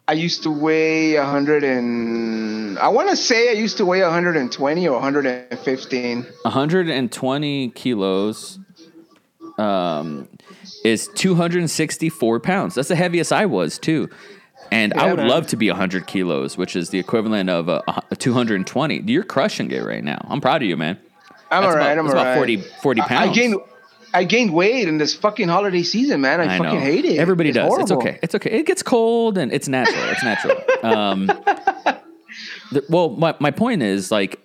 I 0.08 0.14
used 0.14 0.42
to 0.44 0.50
weigh 0.50 1.16
100 1.16 1.62
and 1.62 2.78
I 2.78 2.88
want 2.88 3.10
to 3.10 3.16
say 3.16 3.50
I 3.50 3.52
used 3.52 3.76
to 3.76 3.84
weigh 3.84 4.02
120 4.02 4.88
or 4.88 4.92
115. 4.94 6.22
120 6.42 7.68
kilos 7.70 8.58
um, 9.58 10.28
is 10.84 11.08
264 11.14 12.40
pounds. 12.40 12.74
That's 12.74 12.88
the 12.88 12.96
heaviest 12.96 13.32
I 13.32 13.46
was 13.46 13.78
too. 13.78 14.08
And 14.72 14.94
I 14.94 15.10
would 15.10 15.18
man. 15.18 15.28
love 15.28 15.46
to 15.48 15.56
be 15.56 15.68
100 15.68 16.06
kilos, 16.06 16.56
which 16.56 16.74
is 16.76 16.90
the 16.90 16.98
equivalent 16.98 17.50
of 17.50 17.68
a, 17.68 17.82
a 18.10 18.16
220. 18.16 19.02
You're 19.06 19.22
crushing 19.24 19.70
it 19.70 19.84
right 19.84 20.02
now. 20.02 20.24
I'm 20.28 20.40
proud 20.40 20.62
of 20.62 20.68
you, 20.68 20.76
man. 20.76 20.98
I'm 21.50 21.62
That's 21.62 21.74
alright. 21.74 21.92
about- 21.92 21.98
I'm 21.98 22.04
that's 22.06 22.14
about 22.14 22.26
alright. 22.26 22.36
40 22.36 22.56
40 22.82 23.00
I- 23.00 23.08
pounds. 23.08 23.30
I 23.30 23.32
gained 23.34 23.56
I 24.12 24.24
gained 24.24 24.52
weight 24.52 24.88
in 24.88 24.98
this 24.98 25.14
fucking 25.14 25.48
holiday 25.48 25.82
season, 25.82 26.20
man. 26.20 26.40
I, 26.40 26.58
fucking 26.58 26.80
hate 26.80 27.04
it. 27.04 27.18
Everybody 27.18 27.50
It's 27.50 27.56
does. 27.56 27.78
It's 27.78 27.90
okay. 27.92 28.18
It's 28.22 28.34
okay. 28.34 28.50
It 28.50 28.66
gets 28.66 28.82
cold 28.82 29.38
and 29.38 29.52
it's 29.52 29.68
natural. 29.68 30.02
It's 30.10 30.24
natural. 30.24 30.56
um, 30.82 31.26
the, 32.72 32.84
well, 32.88 33.10
my, 33.10 33.34
my 33.38 33.50
point 33.50 33.82
is 33.82 34.10
like, 34.10 34.40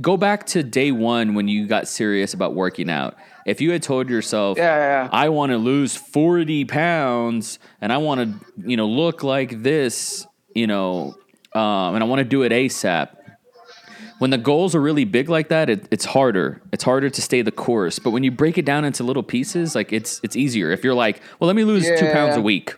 go 0.00 0.16
back 0.16 0.46
to 0.46 0.62
day 0.62 0.92
one 0.92 1.34
when 1.34 1.48
you 1.48 1.66
got 1.66 1.88
serious 1.88 2.32
about 2.34 2.54
working 2.54 2.88
out. 2.88 3.16
If 3.46 3.60
you 3.60 3.72
had 3.72 3.82
told 3.82 4.08
yourself, 4.08 4.58
Yeah, 4.58 4.76
yeah, 4.76 5.04
yeah. 5.04 5.08
I 5.12 5.28
want 5.30 5.50
to 5.50 5.58
lose 5.58 5.96
40 5.96 6.64
pounds 6.66 7.58
and 7.80 7.92
I 7.92 7.98
want 7.98 8.20
to, 8.20 8.68
you 8.68 8.76
know, 8.76 8.86
look 8.86 9.22
like 9.22 9.62
this, 9.62 10.26
you 10.54 10.66
know, 10.66 11.14
um, 11.54 11.94
and 11.94 12.04
I 12.04 12.06
want 12.06 12.20
to 12.20 12.24
do 12.24 12.42
it 12.42 12.52
ASAP. 12.52 13.08
When 14.20 14.30
the 14.30 14.38
goals 14.38 14.74
are 14.74 14.80
really 14.80 15.04
big 15.04 15.28
like 15.28 15.48
that, 15.48 15.68
it, 15.68 15.88
it's 15.90 16.04
harder. 16.04 16.62
It's 16.72 16.84
harder 16.84 17.10
to 17.10 17.20
stay 17.22 17.42
the 17.42 17.50
course. 17.50 17.98
But 17.98 18.10
when 18.10 18.22
you 18.22 18.30
break 18.30 18.56
it 18.58 18.64
down 18.64 18.84
into 18.84 19.02
little 19.02 19.22
pieces, 19.24 19.74
like 19.74 19.92
it's 19.92 20.20
it's 20.22 20.36
easier. 20.36 20.70
If 20.70 20.84
you're 20.84 20.94
like, 20.94 21.20
well, 21.38 21.46
let 21.48 21.56
me 21.56 21.64
lose 21.64 21.84
two 21.98 22.04
Yeah. 22.04 22.12
pounds 22.12 22.36
a 22.36 22.40
week, 22.42 22.76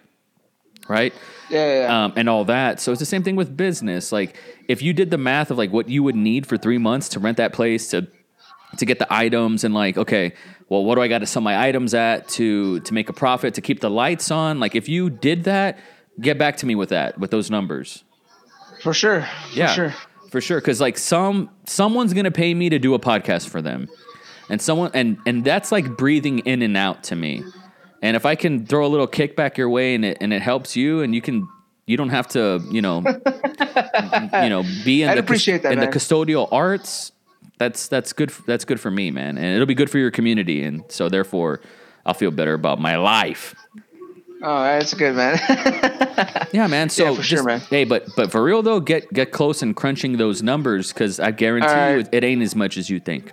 right? 0.89 1.13
Yeah, 1.51 1.67
yeah, 1.67 1.81
yeah. 1.83 2.05
Um, 2.05 2.13
and 2.17 2.29
all 2.29 2.45
that. 2.47 2.81
So 2.81 2.93
it's 2.93 3.01
the 3.01 3.07
same 3.07 3.23
thing 3.23 3.37
with 3.37 3.57
business. 3.57 4.13
Like 4.13 4.37
if 4.69 4.81
you 4.83 4.93
did 4.95 5.11
the 5.11 5.19
math 5.19 5.51
of 5.51 5.59
like 5.59 5.73
what 5.73 5.89
you 5.89 6.03
would 6.03 6.17
need 6.17 6.47
for 6.47 6.57
three 6.57 6.79
months 6.79 7.09
to 7.11 7.21
rent 7.21 7.37
that 7.37 7.53
place 7.53 7.91
to 7.91 8.07
to 8.79 8.87
get 8.87 8.99
the 8.99 9.13
items 9.13 9.65
and 9.65 9.75
like 9.75 9.99
okay 9.99 10.33
well 10.71 10.83
what 10.83 10.95
do 10.95 11.03
i 11.03 11.07
got 11.07 11.19
to 11.19 11.27
sell 11.27 11.43
my 11.43 11.69
items 11.69 11.93
at 11.93 12.27
to 12.27 12.81
to 12.81 12.95
make 12.95 13.11
a 13.11 13.13
profit 13.13 13.53
to 13.53 13.61
keep 13.61 13.81
the 13.81 13.91
lights 13.91 14.31
on 14.31 14.59
like 14.61 14.75
if 14.75 14.89
you 14.89 15.11
did 15.11 15.45
that 15.45 15.79
get 16.23 16.39
back 16.39 16.57
to 16.57 16.65
me 16.65 16.75
with 16.75 16.89
that 16.89 17.19
with 17.19 17.31
those 17.31 17.51
numbers 17.51 18.03
For 18.81 18.95
sure. 18.95 19.29
yeah 19.53 19.67
For 19.67 19.75
sure. 19.75 19.95
For 20.33 20.41
sure 20.41 20.59
because 20.59 20.81
like 20.81 20.97
some 20.97 21.51
someone's 21.67 22.15
gonna 22.15 22.31
pay 22.31 22.55
me 22.55 22.71
to 22.71 22.79
do 22.79 22.95
a 22.95 22.99
podcast 22.99 23.51
for 23.51 23.61
them. 23.61 23.87
And 24.49 24.61
someone 24.61 24.91
and 24.95 25.19
and 25.27 25.45
that's 25.45 25.71
like 25.71 25.97
breathing 25.97 26.41
in 26.41 26.63
and 26.63 26.75
out 26.77 27.05
to 27.05 27.17
me. 27.17 27.45
And 28.01 28.17
if 28.17 28.25
i 28.27 28.35
can 28.35 28.67
throw 28.67 28.85
a 28.87 28.89
little 28.89 29.07
kickback 29.07 29.59
your 29.59 29.69
way 29.69 29.95
and 29.95 30.05
it 30.07 30.17
and 30.21 30.33
it 30.33 30.41
helps 30.41 30.75
you 30.75 31.03
and 31.03 31.15
you 31.15 31.21
can 31.21 31.47
you 31.87 31.99
don't 31.99 32.09
have 32.09 32.27
to 32.29 32.61
you 32.71 32.81
know 32.81 33.01
you 34.43 34.49
know 34.49 34.65
be 34.85 35.03
in 35.03 35.11
I'd 35.11 35.19
the 35.19 35.21
appreciate 35.21 35.63
that, 35.63 35.73
in 35.73 35.81
the 35.81 35.87
custodial 35.87 36.49
arts 36.51 37.13
that's 37.59 37.87
that's 37.89 38.15
good 38.15 38.33
that's 38.47 38.65
good 38.65 38.81
for 38.81 38.91
me 38.91 39.11
man. 39.11 39.37
And 39.37 39.55
it'll 39.55 39.67
be 39.67 39.75
good 39.75 39.91
for 39.91 39.99
your 39.99 40.11
community. 40.11 40.65
And 40.65 40.83
so 40.89 41.09
therefore 41.11 41.61
i'll 42.07 42.15
feel 42.15 42.31
better 42.31 42.55
about 42.55 42.81
my 42.81 42.97
life 42.97 43.55
Oh, 44.43 44.63
that's 44.65 44.93
good, 44.95 45.15
man. 45.15 45.39
yeah 46.53 46.67
man 46.67 46.89
so 46.91 47.05
Yeah, 47.05 47.11
for 47.15 47.17
just, 47.23 47.29
sure, 47.29 47.43
man. 47.45 47.61
hey 47.71 47.85
but 47.85 48.07
but 48.17 48.31
for 48.31 48.43
real 48.43 48.63
though 48.63 48.81
get 48.81 49.11
get 49.13 49.33
close 49.33 49.63
and 49.63 49.75
crunching 49.75 50.19
those 50.19 50.43
numbers 50.43 50.93
because 50.93 51.19
i 51.19 51.31
guarantee 51.31 51.67
All 51.69 51.91
you 51.99 52.05
it, 52.13 52.23
ain't 52.25 52.43
as 52.43 52.55
much 52.55 52.77
as 52.77 52.91
you 52.91 53.01
think 53.01 53.33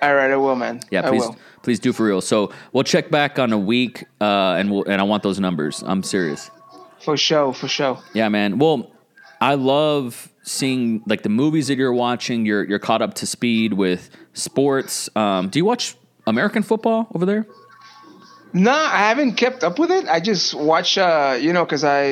All 0.00 0.14
right, 0.14 0.30
I 0.30 0.36
will, 0.36 0.56
man. 0.56 0.80
yeah 0.90 1.04
I 1.06 1.08
please 1.10 1.22
will. 1.22 1.36
please 1.62 1.78
do 1.80 1.92
for 1.92 2.04
real 2.06 2.20
so 2.22 2.50
we'll 2.72 2.84
check 2.84 3.10
back 3.10 3.38
on 3.38 3.52
a 3.52 3.58
week 3.58 4.04
uh 4.20 4.56
and 4.58 4.70
we'll 4.70 4.84
and 4.84 5.00
i 5.00 5.04
want 5.04 5.22
those 5.22 5.38
numbers 5.38 5.82
i'm 5.86 6.02
serious 6.02 6.50
For 7.00 7.16
sure, 7.16 7.52
for 7.52 7.66
sure. 7.68 7.98
Yeah, 8.14 8.28
man. 8.30 8.58
Well, 8.58 8.90
I 9.40 9.54
love 9.56 10.30
seeing 10.44 11.02
like 11.06 11.22
the 11.22 11.28
movies 11.28 11.66
that 11.66 11.76
you're 11.76 11.92
watching. 11.92 12.46
You're 12.46 12.62
you're 12.64 12.78
caught 12.78 13.02
up 13.02 13.14
to 13.14 13.26
speed 13.26 13.72
with 13.74 14.08
sports. 14.34 15.10
Um, 15.16 15.48
do 15.50 15.58
you 15.58 15.64
watch 15.64 15.96
American 16.28 16.62
football 16.62 17.08
over 17.12 17.26
there? 17.26 17.44
No, 18.54 18.72
I 18.72 18.98
haven't 18.98 19.32
kept 19.34 19.64
up 19.64 19.78
with 19.78 19.90
it. 19.90 20.06
I 20.08 20.20
just 20.20 20.54
watch, 20.54 20.98
uh, 20.98 21.38
you 21.40 21.52
know, 21.52 21.64
because 21.64 21.84
I 21.84 22.02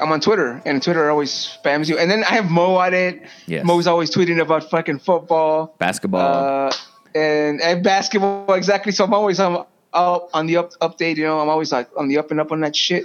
I'm 0.00 0.12
on 0.12 0.20
Twitter 0.20 0.62
and 0.64 0.82
Twitter 0.82 1.10
always 1.10 1.32
spams 1.62 1.88
you. 1.88 1.98
And 1.98 2.10
then 2.10 2.22
I 2.24 2.34
have 2.34 2.50
Mo 2.50 2.76
on 2.76 2.94
it. 2.94 3.22
Yes. 3.46 3.64
Mo's 3.64 3.86
always 3.86 4.10
tweeting 4.10 4.40
about 4.40 4.70
fucking 4.70 5.00
football, 5.00 5.74
Basketball. 5.78 6.68
uh, 6.68 6.72
and 7.14 7.60
and 7.60 7.82
basketball 7.82 8.52
exactly. 8.54 8.92
So 8.92 9.04
I'm 9.04 9.14
always 9.14 9.40
um, 9.40 9.64
up 9.92 10.28
on 10.32 10.46
the 10.46 10.58
up, 10.58 10.70
update. 10.80 11.16
You 11.16 11.24
know, 11.24 11.40
I'm 11.40 11.48
always 11.48 11.72
like 11.72 11.88
on 11.96 12.08
the 12.08 12.18
up 12.18 12.30
and 12.30 12.38
up 12.40 12.52
on 12.52 12.60
that 12.60 12.76
shit. 12.76 13.04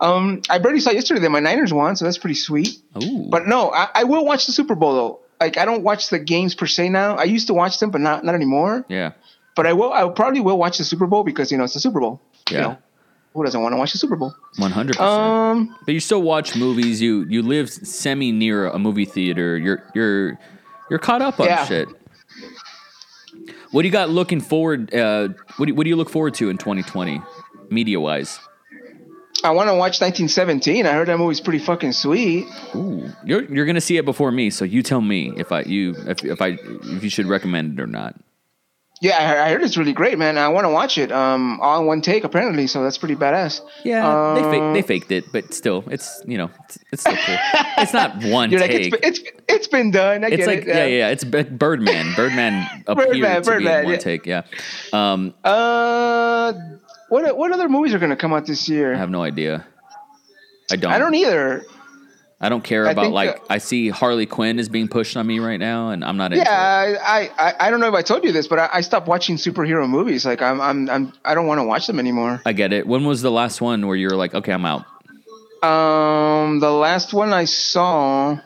Um, 0.00 0.42
I 0.50 0.58
barely 0.58 0.80
saw 0.80 0.90
yesterday 0.90 1.20
that 1.20 1.30
my 1.30 1.38
Niners 1.40 1.72
won, 1.72 1.94
so 1.94 2.04
that's 2.04 2.18
pretty 2.18 2.34
sweet. 2.34 2.82
Ooh. 3.00 3.26
But 3.30 3.46
no, 3.46 3.70
I, 3.70 3.88
I 3.94 4.04
will 4.04 4.24
watch 4.24 4.46
the 4.46 4.52
Super 4.52 4.74
Bowl 4.74 4.92
though. 4.94 5.20
Like 5.40 5.56
I 5.56 5.64
don't 5.64 5.82
watch 5.84 6.10
the 6.10 6.18
games 6.18 6.54
per 6.54 6.66
se 6.66 6.88
now. 6.88 7.16
I 7.16 7.24
used 7.24 7.46
to 7.46 7.54
watch 7.54 7.78
them, 7.78 7.90
but 7.90 8.00
not 8.00 8.24
not 8.24 8.34
anymore. 8.34 8.84
yeah. 8.88 9.12
But 9.56 9.66
I 9.66 9.72
will. 9.72 9.92
I 9.92 10.08
probably 10.08 10.40
will 10.40 10.58
watch 10.58 10.78
the 10.78 10.84
Super 10.84 11.06
Bowl 11.06 11.22
because 11.24 11.52
you 11.52 11.58
know 11.58 11.64
it's 11.64 11.74
the 11.74 11.80
Super 11.80 12.00
Bowl. 12.00 12.20
You 12.50 12.56
Yeah. 12.56 12.62
know, 12.62 12.78
who 13.34 13.44
doesn't 13.44 13.60
want 13.62 13.72
to 13.72 13.76
watch 13.78 13.92
the 13.92 13.98
Super 13.98 14.16
Bowl? 14.16 14.34
One 14.56 14.70
hundred 14.72 14.96
percent. 14.96 15.10
Um, 15.10 15.76
But 15.84 15.94
you 15.94 16.00
still 16.00 16.22
watch 16.22 16.56
movies. 16.56 17.00
You 17.00 17.24
you 17.28 17.42
live 17.42 17.70
semi 17.70 18.32
near 18.32 18.66
a 18.66 18.78
movie 18.78 19.04
theater. 19.04 19.56
You're 19.56 19.82
you're 19.94 20.38
you're 20.90 20.98
caught 20.98 21.22
up 21.22 21.38
on 21.40 21.46
Yeah. 21.46 21.64
shit. 21.66 21.88
What 23.70 23.82
do 23.82 23.88
you 23.88 23.92
got 23.92 24.10
looking 24.10 24.40
forward? 24.40 24.94
Uh, 24.94 25.28
what 25.56 25.66
do, 25.66 25.74
what 25.74 25.84
do 25.84 25.90
you 25.90 25.96
look 25.96 26.08
forward 26.10 26.34
to 26.34 26.48
in 26.48 26.58
2020, 26.58 27.20
media 27.70 27.98
wise? 27.98 28.38
I 29.42 29.50
want 29.50 29.68
to 29.68 29.74
watch 29.74 30.00
1917. 30.00 30.86
I 30.86 30.92
heard 30.92 31.08
that 31.08 31.18
movie's 31.18 31.40
pretty 31.40 31.58
fucking 31.58 31.92
sweet. 31.92 32.46
Ooh, 32.74 33.10
you're 33.24 33.42
you're 33.52 33.66
gonna 33.66 33.80
see 33.80 33.96
it 33.98 34.04
before 34.04 34.30
me, 34.32 34.50
so 34.50 34.64
you 34.64 34.82
tell 34.82 35.00
me 35.00 35.32
if 35.36 35.52
I 35.52 35.62
you 35.62 35.94
if 36.06 36.24
if 36.24 36.40
I 36.40 36.56
if 36.96 37.04
you 37.04 37.10
should 37.10 37.26
recommend 37.26 37.78
it 37.78 37.82
or 37.82 37.86
not. 37.86 38.14
Yeah, 39.04 39.44
I 39.44 39.50
heard, 39.50 39.62
it's 39.62 39.76
really 39.76 39.92
great, 39.92 40.16
man. 40.18 40.38
I 40.38 40.48
want 40.48 40.64
to 40.64 40.70
watch 40.70 40.96
it. 40.96 41.12
Um, 41.12 41.60
all 41.60 41.80
in 41.82 41.86
one 41.86 42.00
take 42.00 42.24
apparently, 42.24 42.66
so 42.66 42.82
that's 42.82 42.96
pretty 42.96 43.14
badass. 43.16 43.60
Yeah, 43.84 44.00
they 44.34 44.40
Uh, 44.40 44.50
fa- 44.50 44.70
they 44.72 44.80
faked 44.80 45.12
it, 45.12 45.24
but 45.30 45.52
still, 45.52 45.84
it's 45.90 46.22
you 46.26 46.38
know 46.38 46.48
it's, 46.64 46.78
it's 46.90 47.02
still 47.02 47.16
cool. 47.26 47.36
it's 47.84 47.92
not 47.92 48.24
one 48.24 48.50
You're 48.50 48.60
like 48.62 48.70
take. 48.70 48.94
it's, 48.94 49.18
it's 49.20 49.30
it's 49.46 49.68
been 49.68 49.90
done. 49.90 50.24
I 50.24 50.28
it's 50.28 50.36
get 50.38 50.46
like 50.46 50.58
it. 50.60 50.68
yeah, 50.68 50.86
yeah, 50.86 50.96
yeah. 51.04 51.08
It's 51.14 51.24
Birdman. 51.24 52.14
Birdman 52.16 52.54
appeared 52.86 53.20
Birdman, 53.20 53.42
to 53.42 53.58
be 53.58 53.66
in 53.66 53.84
one 53.84 53.92
yeah. 53.92 53.98
take. 53.98 54.24
Yeah. 54.24 54.42
Um, 54.94 55.34
Uh, 55.44 56.54
what 57.10 57.36
what 57.36 57.52
other 57.52 57.68
movies 57.68 57.92
are 57.92 57.98
gonna 57.98 58.16
come 58.16 58.32
out 58.32 58.46
this 58.46 58.68
year? 58.70 58.94
I 58.94 58.96
have 58.96 59.10
no 59.10 59.22
idea. 59.22 59.66
I 60.72 60.76
don't. 60.76 60.92
I 60.92 60.98
don't 60.98 61.14
either. 61.14 61.62
I 62.44 62.48
don't 62.48 62.62
care 62.62 62.84
about 62.86 63.02
think, 63.02 63.14
like 63.14 63.36
uh, 63.36 63.44
I 63.50 63.58
see 63.58 63.88
Harley 63.88 64.26
Quinn 64.26 64.58
is 64.58 64.68
being 64.68 64.86
pushed 64.88 65.16
on 65.16 65.26
me 65.26 65.38
right 65.38 65.58
now, 65.58 65.88
and 65.90 66.04
I'm 66.04 66.16
not 66.16 66.32
into 66.32 66.44
Yeah, 66.44 66.82
it. 66.90 66.98
I, 67.02 67.20
I, 67.22 67.30
I- 67.48 67.54
I 67.66 67.70
don't 67.70 67.80
know 67.80 67.88
if 67.88 67.94
I 67.94 68.02
told 68.02 68.22
you 68.24 68.32
this, 68.32 68.46
but 68.46 68.58
I, 68.58 68.68
I 68.74 68.80
stopped 68.82 69.08
watching 69.08 69.36
superhero 69.36 69.88
movies. 69.88 70.24
Like 70.26 70.42
I'm 70.42 70.60
I'm, 70.60 70.88
I'm 70.90 71.12
I 71.24 71.34
don't 71.34 71.46
want 71.46 71.58
to 71.60 71.64
watch 71.64 71.86
them 71.86 71.98
anymore. 71.98 72.42
I 72.46 72.52
get 72.52 72.72
it. 72.72 72.86
When 72.86 73.04
was 73.04 73.22
the 73.22 73.30
last 73.30 73.60
one 73.60 73.86
where 73.86 73.96
you 73.96 74.08
were 74.08 74.16
like, 74.16 74.34
okay, 74.34 74.52
I'm 74.52 74.64
out? 74.64 74.84
Um, 75.62 76.60
the 76.60 76.70
last 76.70 77.14
one 77.14 77.32
I 77.32 77.46
saw, 77.46 78.38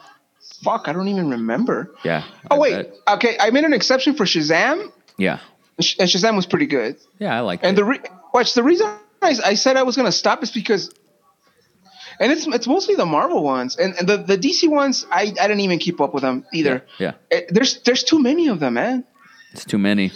fuck, 0.63 0.87
I 0.89 0.93
don't 0.93 1.09
even 1.09 1.31
remember. 1.31 1.93
Yeah. 2.05 2.23
Oh 2.51 2.57
I 2.57 2.59
wait, 2.59 2.73
bet. 2.77 2.95
okay, 3.17 3.37
I 3.41 3.51
made 3.51 3.65
an 3.65 3.73
exception 3.73 4.15
for 4.15 4.25
Shazam. 4.25 4.93
Yeah. 5.17 5.41
And 5.79 5.85
Shazam 6.09 6.37
was 6.37 6.47
pretty 6.47 6.67
good. 6.67 6.97
Yeah, 7.19 7.37
I 7.37 7.41
like 7.41 7.61
it. 7.63 7.67
And 7.67 7.77
it. 7.77 7.81
the 7.81 7.85
re- 7.85 8.01
watch 8.33 8.55
the 8.55 8.63
reason 8.63 8.87
I, 9.23 9.35
I 9.45 9.55
said 9.55 9.77
I 9.77 9.83
was 9.83 9.97
gonna 9.97 10.13
stop 10.13 10.43
is 10.45 10.51
because, 10.53 10.93
and 12.21 12.33
it's 12.33 12.47
it's 12.47 12.67
mostly 12.67 12.95
the 12.95 13.07
Marvel 13.07 13.43
ones 13.43 13.77
and, 13.77 13.95
and 13.99 14.09
the, 14.09 14.17
the 14.17 14.37
DC 14.39 14.69
ones. 14.69 15.07
I, 15.11 15.23
I 15.41 15.47
didn't 15.49 15.61
even 15.61 15.79
keep 15.79 16.01
up 16.01 16.13
with 16.15 16.23
them 16.23 16.45
either. 16.53 16.85
yeah, 16.99 17.13
It- 17.31 17.47
there's 17.53 17.81
there's 17.83 18.03
too 18.05 18.19
many 18.21 18.49
of 18.49 18.61
them, 18.61 18.75
man. 18.75 19.05
it's 19.53 19.65
too 19.65 19.79
many. 19.79 20.13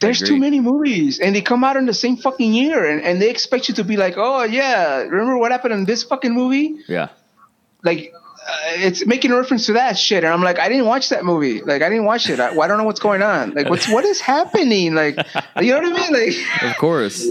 There's 0.00 0.20
too 0.20 0.36
many 0.36 0.60
movies, 0.60 1.18
and 1.18 1.34
they 1.34 1.40
come 1.40 1.64
out 1.64 1.76
in 1.76 1.86
the 1.86 1.94
same 1.94 2.16
fucking 2.18 2.52
year, 2.52 2.84
and, 2.90 3.00
and 3.00 3.22
they 3.22 3.30
expect 3.30 3.68
you 3.68 3.74
to 3.76 3.84
be 3.84 3.96
like, 3.96 4.14
oh 4.18 4.42
yeah, 4.42 4.98
remember 4.98 5.38
what 5.38 5.50
happened 5.50 5.72
in 5.72 5.84
this 5.86 6.02
fucking 6.02 6.34
movie? 6.34 6.76
Yeah. 6.88 7.08
like 7.84 8.12
uh, 8.46 8.84
it's 8.84 9.06
making 9.06 9.30
a 9.30 9.36
reference 9.36 9.64
to 9.66 9.72
that 9.74 9.96
shit, 9.96 10.22
and 10.24 10.30
I'm 10.30 10.42
like, 10.42 10.58
I 10.58 10.68
didn't 10.68 10.84
watch 10.84 11.08
that 11.08 11.24
movie. 11.24 11.62
Like, 11.62 11.80
I 11.80 11.88
didn't 11.88 12.04
watch 12.04 12.28
it. 12.28 12.38
I, 12.38 12.50
I 12.54 12.66
don't 12.68 12.76
know 12.76 12.84
what's 12.84 13.00
going 13.00 13.22
on. 13.22 13.54
Like, 13.54 13.70
what's 13.70 13.88
what 13.88 14.04
is 14.04 14.20
happening? 14.20 14.92
Like, 14.94 15.16
you 15.62 15.72
know 15.72 15.80
what 15.80 15.88
I 15.88 16.10
mean? 16.10 16.12
Like, 16.12 16.62
Of 16.70 16.76
course. 16.76 17.26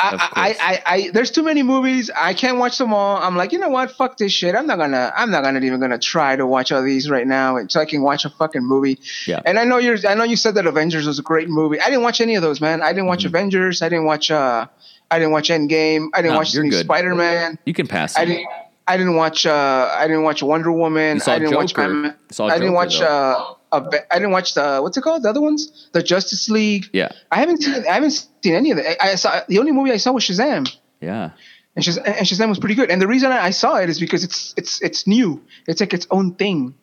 I, 0.00 0.56
I, 0.60 0.82
I, 0.86 1.10
there's 1.12 1.30
too 1.30 1.42
many 1.42 1.62
movies. 1.62 2.10
I 2.16 2.32
can't 2.32 2.58
watch 2.58 2.78
them 2.78 2.94
all. 2.94 3.16
I'm 3.16 3.36
like, 3.36 3.52
you 3.52 3.58
know 3.58 3.68
what? 3.68 3.90
Fuck 3.90 4.16
this 4.16 4.32
shit. 4.32 4.54
I'm 4.54 4.66
not 4.66 4.78
gonna, 4.78 5.12
I'm 5.16 5.30
not 5.30 5.42
gonna 5.42 5.60
even 5.60 5.80
gonna 5.80 5.98
try 5.98 6.36
to 6.36 6.46
watch 6.46 6.70
all 6.70 6.82
these 6.84 7.10
right 7.10 7.26
now, 7.26 7.56
until 7.56 7.82
I 7.82 7.84
can 7.84 8.02
watch 8.02 8.24
a 8.24 8.30
fucking 8.30 8.62
movie. 8.64 9.00
Yeah. 9.26 9.40
And 9.44 9.58
I 9.58 9.64
know 9.64 9.78
you're, 9.78 9.98
I 10.08 10.14
know 10.14 10.24
you 10.24 10.36
said 10.36 10.54
that 10.54 10.66
Avengers 10.66 11.06
was 11.06 11.18
a 11.18 11.22
great 11.22 11.48
movie. 11.48 11.80
I 11.80 11.86
didn't 11.86 12.02
watch 12.02 12.20
any 12.20 12.36
of 12.36 12.42
those, 12.42 12.60
man. 12.60 12.80
I 12.80 12.92
didn't 12.92 13.06
watch 13.06 13.24
Avengers. 13.24 13.82
I 13.82 13.88
didn't 13.88 14.04
watch, 14.04 14.30
uh, 14.30 14.66
I 15.10 15.18
didn't 15.18 15.32
watch 15.32 15.48
Endgame. 15.48 16.08
I 16.14 16.22
didn't 16.22 16.28
Mm-hmm. 16.28 16.32
No, 16.32 16.36
watch 16.38 16.54
new 16.54 16.70
good. 16.70 16.84
Spider-Man. 16.84 17.58
You 17.64 17.74
can 17.74 17.86
pass. 17.88 18.16
I 18.16 18.24
didn't. 18.24 18.46
I 18.86 18.96
didn't 18.96 19.16
watch. 19.16 19.44
Uh, 19.44 19.94
I 19.94 20.06
didn't 20.06 20.22
watch 20.22 20.42
Wonder 20.42 20.72
Woman. 20.72 21.20
I 21.26 21.38
didn't 21.38 21.54
watch. 21.54 21.74
Joker. 21.74 22.16
Saw 22.30 22.46
I 22.46 22.52
didn't 22.58 22.68
Joker, 22.68 22.72
watch. 22.74 23.00
Uh, 23.00 23.54
I 23.72 23.80
didn't 24.18 24.30
watch 24.30 24.54
the 24.54 24.80
what's 24.80 24.96
it 24.96 25.02
called? 25.02 25.22
The 25.22 25.30
other 25.30 25.40
ones, 25.40 25.88
the 25.92 26.02
Justice 26.02 26.48
League. 26.48 26.86
Yeah. 26.92 27.10
I 27.30 27.36
haven't 27.40 27.62
seen. 27.62 27.74
I 27.86 27.92
haven't 27.94 28.12
seen 28.42 28.54
any 28.54 28.70
of 28.70 28.78
it. 28.78 28.96
I, 29.00 29.12
I 29.12 29.14
saw 29.16 29.40
the 29.48 29.58
only 29.58 29.72
movie 29.72 29.92
I 29.92 29.96
saw 29.98 30.12
was 30.12 30.24
Shazam, 30.24 30.68
Yeah. 31.00 31.30
and 31.76 31.84
Shazam, 31.84 32.04
and 32.04 32.26
Shazam 32.26 32.48
was 32.48 32.58
pretty 32.58 32.74
good. 32.74 32.90
And 32.90 33.00
the 33.00 33.06
reason 33.06 33.30
I, 33.32 33.46
I 33.46 33.50
saw 33.50 33.76
it 33.76 33.88
is 33.90 34.00
because 34.00 34.24
it's 34.24 34.54
it's 34.56 34.80
it's 34.82 35.06
new. 35.06 35.42
It's 35.66 35.80
like 35.80 35.92
its 35.94 36.06
own 36.10 36.34
thing. 36.34 36.74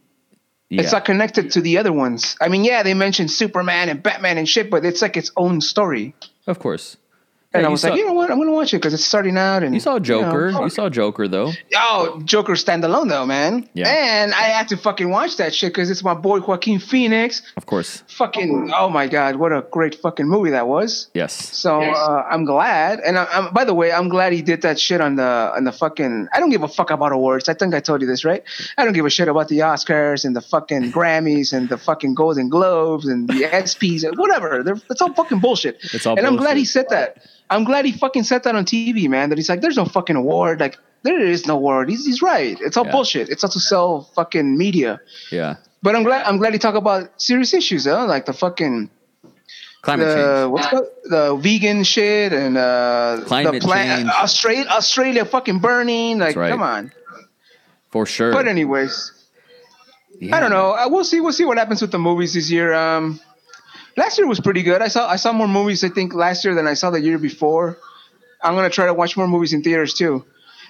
Yeah. 0.69 0.81
It's 0.81 0.91
not 0.91 1.05
connected 1.05 1.51
to 1.51 1.61
the 1.61 1.77
other 1.77 1.93
ones. 1.93 2.35
I 2.41 2.47
mean, 2.49 2.63
yeah, 2.63 2.81
they 2.83 2.93
mentioned 2.95 3.29
Superman 3.31 3.87
and 3.89 4.01
Batman 4.01 4.37
and 4.37 4.49
shit, 4.49 4.71
but 4.71 4.83
it's 4.83 5.01
like 5.01 5.15
its 5.15 5.31
own 5.37 5.61
story. 5.61 6.15
Of 6.47 6.57
course. 6.59 6.97
And 7.55 7.61
Yeah, 7.63 7.67
I 7.67 7.71
was 7.71 7.81
saw- 7.81 7.89
like, 7.89 7.99
you 7.99 8.05
know 8.05 8.13
what? 8.13 8.29
I'm 8.31 8.37
gonna 8.37 8.51
watch 8.51 8.73
it 8.73 8.77
because 8.77 8.93
it's 8.93 9.03
starting 9.05 9.37
out. 9.37 9.63
And 9.63 9.73
You 9.73 9.79
saw 9.79 9.97
Joker. 9.99 10.51
know, 10.51 10.63
You 10.63 10.69
saw 10.69 10.89
Joker 10.89 11.27
though. 11.27 11.51
Oh, 11.75 12.21
Joker 12.23 12.53
standalone 12.53 13.09
though, 13.09 13.25
man. 13.25 13.67
Yeah. 13.73 13.87
And 13.87 14.33
I 14.33 14.43
had 14.57 14.67
to 14.69 14.77
fucking 14.77 15.09
watch 15.09 15.37
that 15.37 15.53
shit 15.53 15.71
because 15.73 15.89
it's 15.89 16.03
my 16.03 16.13
boy 16.13 16.39
Joaquin 16.39 16.79
Phoenix. 16.79 17.41
Of 17.57 17.65
course. 17.65 18.03
Fucking 18.07 18.71
oh 18.77 18.89
my 18.89 19.07
god, 19.07 19.35
what 19.37 19.51
a 19.51 19.61
great 19.71 19.95
fucking 19.95 20.27
movie 20.27 20.51
that 20.51 20.67
was. 20.67 21.07
Yes. 21.13 21.33
So 21.33 21.81
uh, 21.81 22.25
I'm 22.29 22.45
glad, 22.45 22.99
and 22.99 23.17
I, 23.17 23.25
I'm, 23.31 23.53
by 23.53 23.65
the 23.65 23.73
way, 23.73 23.91
I'm 23.91 24.09
glad 24.09 24.33
he 24.33 24.41
did 24.41 24.61
that 24.63 24.79
shit 24.79 25.01
on 25.01 25.15
the 25.15 25.23
on 25.55 25.63
the 25.63 25.71
fucking. 25.71 26.27
I 26.33 26.39
don't 26.39 26.49
give 26.49 26.63
a 26.63 26.67
fuck 26.67 26.91
about 26.91 27.11
awards. 27.11 27.49
I 27.49 27.53
think 27.53 27.73
I 27.73 27.79
told 27.79 28.01
you 28.01 28.07
this, 28.07 28.23
right? 28.25 28.43
I 28.77 28.83
don't 28.85 28.93
give 28.93 29.05
a 29.05 29.09
shit 29.09 29.27
about 29.27 29.47
the 29.47 29.59
Oscars 29.59 30.25
and 30.25 30.35
the 30.35 30.41
fucking 30.41 30.91
Grammys 30.91 31.53
and 31.53 31.69
the 31.69 31.77
fucking 31.77 32.15
Golden 32.15 32.49
Globes 32.49 33.05
and 33.07 33.27
the 33.27 33.45
ESPYS 33.45 34.03
and 34.03 34.17
whatever. 34.17 34.63
They're, 34.63 34.77
it's 34.89 35.01
all 35.01 35.13
fucking 35.13 35.39
bullshit. 35.39 35.79
It's 35.93 36.05
all 36.05 36.17
and 36.17 36.25
I'm 36.27 36.35
glad 36.35 36.57
he 36.57 36.65
said 36.65 36.87
that. 36.89 37.17
I'm 37.49 37.63
glad 37.63 37.85
he 37.85 37.91
fucking 37.91 38.23
said 38.23 38.43
that 38.43 38.55
on 38.55 38.65
TV, 38.65 39.07
man. 39.07 39.29
That 39.29 39.37
he's 39.37 39.49
like, 39.49 39.61
there's 39.61 39.77
no 39.77 39.85
fucking 39.85 40.15
award. 40.15 40.59
Like 40.59 40.77
there 41.03 41.19
is 41.19 41.45
no 41.45 41.55
award. 41.55 41.89
He's 41.89 42.05
he's 42.05 42.21
right. 42.21 42.57
It's 42.61 42.77
all 42.77 42.85
Yeah. 42.85 42.91
bullshit. 42.91 43.29
It's 43.29 43.43
all 43.43 43.49
to 43.51 43.59
sell 43.59 44.09
fucking 44.15 44.57
media. 44.57 44.99
Yeah. 45.31 45.55
But 45.83 45.95
I'm 45.95 46.03
glad 46.03 46.25
I'm 46.25 46.37
glad 46.37 46.53
he 46.53 46.59
talked 46.59 46.77
about 46.77 47.21
serious 47.21 47.53
issues, 47.53 47.83
though, 47.83 48.05
like 48.05 48.25
the 48.25 48.33
fucking 48.33 48.89
Climate 49.83 50.07
the, 50.07 50.15
change. 50.15 50.51
What's 50.51 50.67
called, 50.67 50.87
the 51.03 51.35
vegan 51.35 51.83
shit 51.83 52.33
and 52.33 52.57
uh, 52.57 53.21
Climate 53.27 53.61
the 53.61 53.67
change. 53.69 54.09
Australia, 54.09 54.65
Australia 54.67 55.25
fucking 55.25 55.59
burning. 55.59 56.17
Like, 56.17 56.35
right. 56.35 56.49
come 56.49 56.63
on. 56.63 56.91
For 57.91 58.07
sure. 58.07 58.33
But 58.33 58.47
anyways, 58.47 59.11
Yeah. 60.19 60.35
I 60.35 60.39
don't 60.39 60.49
know. 60.49 60.71
Uh, 60.73 60.87
We'll 60.89 61.03
see. 61.05 61.21
We'll 61.21 61.33
see 61.33 61.45
what 61.45 61.59
happens 61.59 61.81
with 61.83 61.91
the 61.91 61.99
movies 61.99 62.33
this 62.33 62.49
year. 62.49 62.73
Um, 62.73 63.19
last 63.97 64.17
year 64.17 64.27
was 64.27 64.39
pretty 64.39 64.63
good. 64.63 64.81
I 64.81 64.87
saw 64.87 65.09
I 65.09 65.15
saw 65.15 65.33
more 65.33 65.47
movies 65.47 65.83
I 65.83 65.89
think 65.89 66.13
last 66.13 66.45
year 66.45 66.55
than 66.55 66.67
I 66.67 66.73
saw 66.73 66.89
the 66.89 67.01
year 67.01 67.17
before. 67.17 67.77
I'm 68.41 68.55
gonna 68.55 68.69
try 68.69 68.85
to 68.85 68.93
watch 68.93 69.17
more 69.17 69.27
movies 69.27 69.53
in 69.53 69.63
theaters 69.63 69.93
too, 69.93 70.25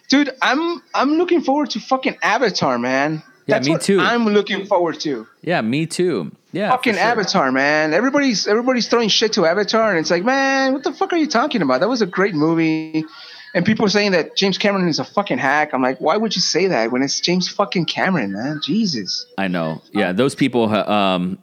dude. 0.10 0.32
I'm 0.42 0.82
I'm 0.94 1.14
looking 1.14 1.42
forward 1.42 1.72
to 1.72 1.80
fucking 1.80 2.18
Avatar, 2.22 2.78
man. 2.78 3.24
Yeah, 3.48 3.56
That's 3.56 3.68
me 3.68 3.78
too. 3.78 4.00
I'm 4.00 4.26
looking 4.26 4.66
forward 4.66 5.00
to. 5.02 5.28
Yeah, 5.44 5.62
me 5.62 5.86
too. 5.86 6.32
Yeah. 6.52 6.72
fucking 6.72 6.94
sure. 6.94 7.04
Avatar, 7.04 7.52
man. 7.52 7.94
Everybody's 7.94 8.48
everybody's 8.48 8.88
throwing 8.88 9.10
shit 9.10 9.34
to 9.34 9.46
Avatar, 9.46 9.92
and 9.92 10.00
it's 10.00 10.10
like, 10.10 10.24
man, 10.24 10.74
what 10.74 10.84
the 10.84 10.94
fuck 10.94 11.14
are 11.14 11.18
you 11.18 11.28
talking 11.28 11.62
about? 11.62 11.82
That 11.82 11.90
was 11.90 12.02
a 12.02 12.08
great 12.08 12.34
movie. 12.34 13.06
And 13.54 13.66
people 13.66 13.86
are 13.86 13.90
saying 13.90 14.12
that 14.12 14.36
James 14.36 14.58
Cameron 14.58 14.90
is 14.90 15.00
a 15.00 15.06
fucking 15.06 15.38
hack. 15.38 15.74
I'm 15.74 15.82
like, 15.82 16.02
why 16.02 16.18
would 16.18 16.36
you 16.36 16.42
say 16.42 16.68
that 16.68 16.92
when 16.92 17.02
it's 17.02 17.22
James 17.22 17.48
fucking 17.48 17.86
Cameron, 17.86 18.34
man? 18.34 18.60
Jesus. 18.62 19.26
I 19.38 19.48
know. 19.48 19.82
Yeah, 19.94 20.12
those 20.12 20.36
people. 20.36 20.68
Um, 20.74 21.38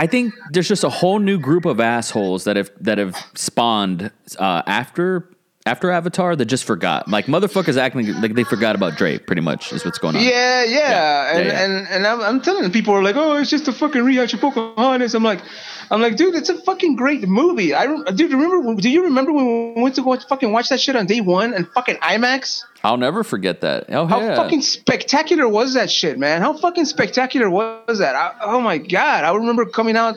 I 0.00 0.06
think 0.06 0.32
there's 0.50 0.66
just 0.66 0.82
a 0.82 0.88
whole 0.88 1.18
new 1.18 1.38
group 1.38 1.66
of 1.66 1.78
assholes 1.78 2.44
that 2.44 2.56
have 2.56 2.70
that 2.80 2.96
have 2.96 3.14
spawned 3.34 4.10
uh, 4.38 4.62
after 4.66 5.28
after 5.66 5.90
Avatar 5.90 6.34
that 6.36 6.46
just 6.46 6.64
forgot. 6.64 7.06
Like 7.06 7.26
motherfuckers 7.26 7.76
acting 7.76 8.10
like 8.22 8.32
they 8.32 8.44
forgot 8.44 8.74
about 8.74 8.96
Drake. 8.96 9.26
Pretty 9.26 9.42
much 9.42 9.74
is 9.74 9.84
what's 9.84 9.98
going 9.98 10.16
on. 10.16 10.22
Yeah, 10.22 10.64
yeah, 10.64 11.36
and 11.36 11.46
Yeah, 11.46 11.52
yeah. 11.52 11.64
and 11.64 11.88
and 11.88 12.06
I'm, 12.06 12.20
I'm 12.22 12.40
telling 12.40 12.72
people 12.72 12.94
are 12.94 13.02
like, 13.02 13.16
oh, 13.16 13.36
it's 13.36 13.50
just 13.50 13.68
a 13.68 13.72
fucking 13.72 14.02
rehash 14.02 14.32
of 14.32 14.40
Pocahontas. 14.40 15.14
I'm 15.14 15.22
like, 15.22 15.42
I'm 15.90 16.00
like, 16.00 16.16
dude, 16.16 16.36
it's 16.36 16.48
a 16.48 16.56
fucking 16.62 16.94
great 16.94 17.26
movie. 17.26 17.74
I 17.74 17.86
dude, 18.12 18.32
remember? 18.32 18.80
Do 18.80 18.88
you 18.88 19.04
remember 19.04 19.32
when 19.32 19.74
we 19.74 19.82
went 19.82 19.96
to 19.96 20.02
go 20.02 20.16
fucking 20.16 20.52
watch 20.52 20.68
that 20.68 20.80
shit 20.80 20.94
on 20.94 21.06
day 21.06 21.20
one 21.20 21.52
and 21.52 21.68
fucking 21.68 21.96
IMAX? 21.96 22.64
I'll 22.84 22.96
never 22.96 23.24
forget 23.24 23.60
that. 23.62 23.86
Oh 23.88 24.06
How 24.06 24.20
yeah. 24.20 24.36
fucking 24.36 24.62
spectacular 24.62 25.48
was 25.48 25.74
that 25.74 25.90
shit, 25.90 26.18
man? 26.18 26.42
How 26.42 26.56
fucking 26.56 26.84
spectacular 26.84 27.50
was 27.50 27.98
that? 27.98 28.14
I, 28.14 28.34
oh 28.42 28.60
my 28.60 28.78
god, 28.78 29.24
I 29.24 29.34
remember 29.34 29.66
coming 29.66 29.96
out 29.96 30.16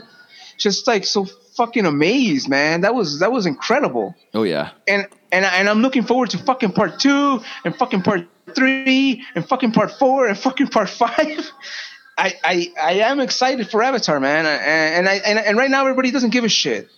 just 0.58 0.86
like 0.88 1.06
so 1.06 1.26
fucking 1.56 1.86
amazed, 1.86 2.50
man. 2.50 2.82
That 2.82 2.94
was 2.94 3.20
that 3.20 3.32
was 3.32 3.45
incredible. 3.45 4.16
oh 4.34 4.44
yeah. 4.44 4.72
And 4.88 5.08
and 5.32 5.44
and 5.45 5.70
I'm 5.70 5.82
looking 5.82 6.04
forward 6.04 6.30
to 6.32 6.38
fucking 6.38 6.74
part 6.74 7.00
two 7.00 7.41
and 7.66 7.76
fucking 7.76 8.04
part 8.04 8.28
three 8.56 9.24
and 9.36 9.48
fucking 9.48 9.72
part 9.72 9.91
four 9.91 10.28
and 10.28 10.38
fucking 10.38 10.68
part 10.68 10.90
five. 10.90 11.52
I 12.18 12.34
I, 12.44 12.73
I 12.81 12.94
am 13.10 13.19
excited 13.19 13.69
for 13.69 13.81
Avatar, 13.84 14.19
man. 14.19 14.45
And, 14.45 15.07
and 15.07 15.10
I 15.10 15.14
and, 15.15 15.40
and 15.40 15.57
right 15.57 15.69
now 15.69 15.81
everybody 15.81 16.11
doesn't 16.11 16.31
give 16.31 16.44
a 16.44 16.49
shit. 16.49 16.90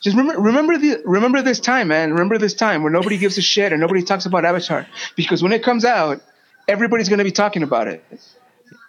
Just 0.00 0.16
remember, 0.16 0.40
remember 0.40 0.78
the 0.78 1.02
remember 1.04 1.42
this 1.42 1.60
time, 1.60 1.88
man. 1.88 2.12
Remember 2.12 2.38
this 2.38 2.54
time 2.54 2.82
where 2.82 2.92
nobody 2.92 3.18
gives 3.18 3.36
a 3.38 3.42
shit 3.42 3.72
and 3.72 3.80
nobody 3.80 4.02
talks 4.02 4.26
about 4.26 4.44
Avatar 4.44 4.86
because 5.16 5.42
when 5.42 5.52
it 5.52 5.62
comes 5.62 5.84
out, 5.84 6.20
everybody's 6.68 7.08
gonna 7.08 7.24
be 7.24 7.32
talking 7.32 7.62
about 7.62 7.88
it. 7.88 8.04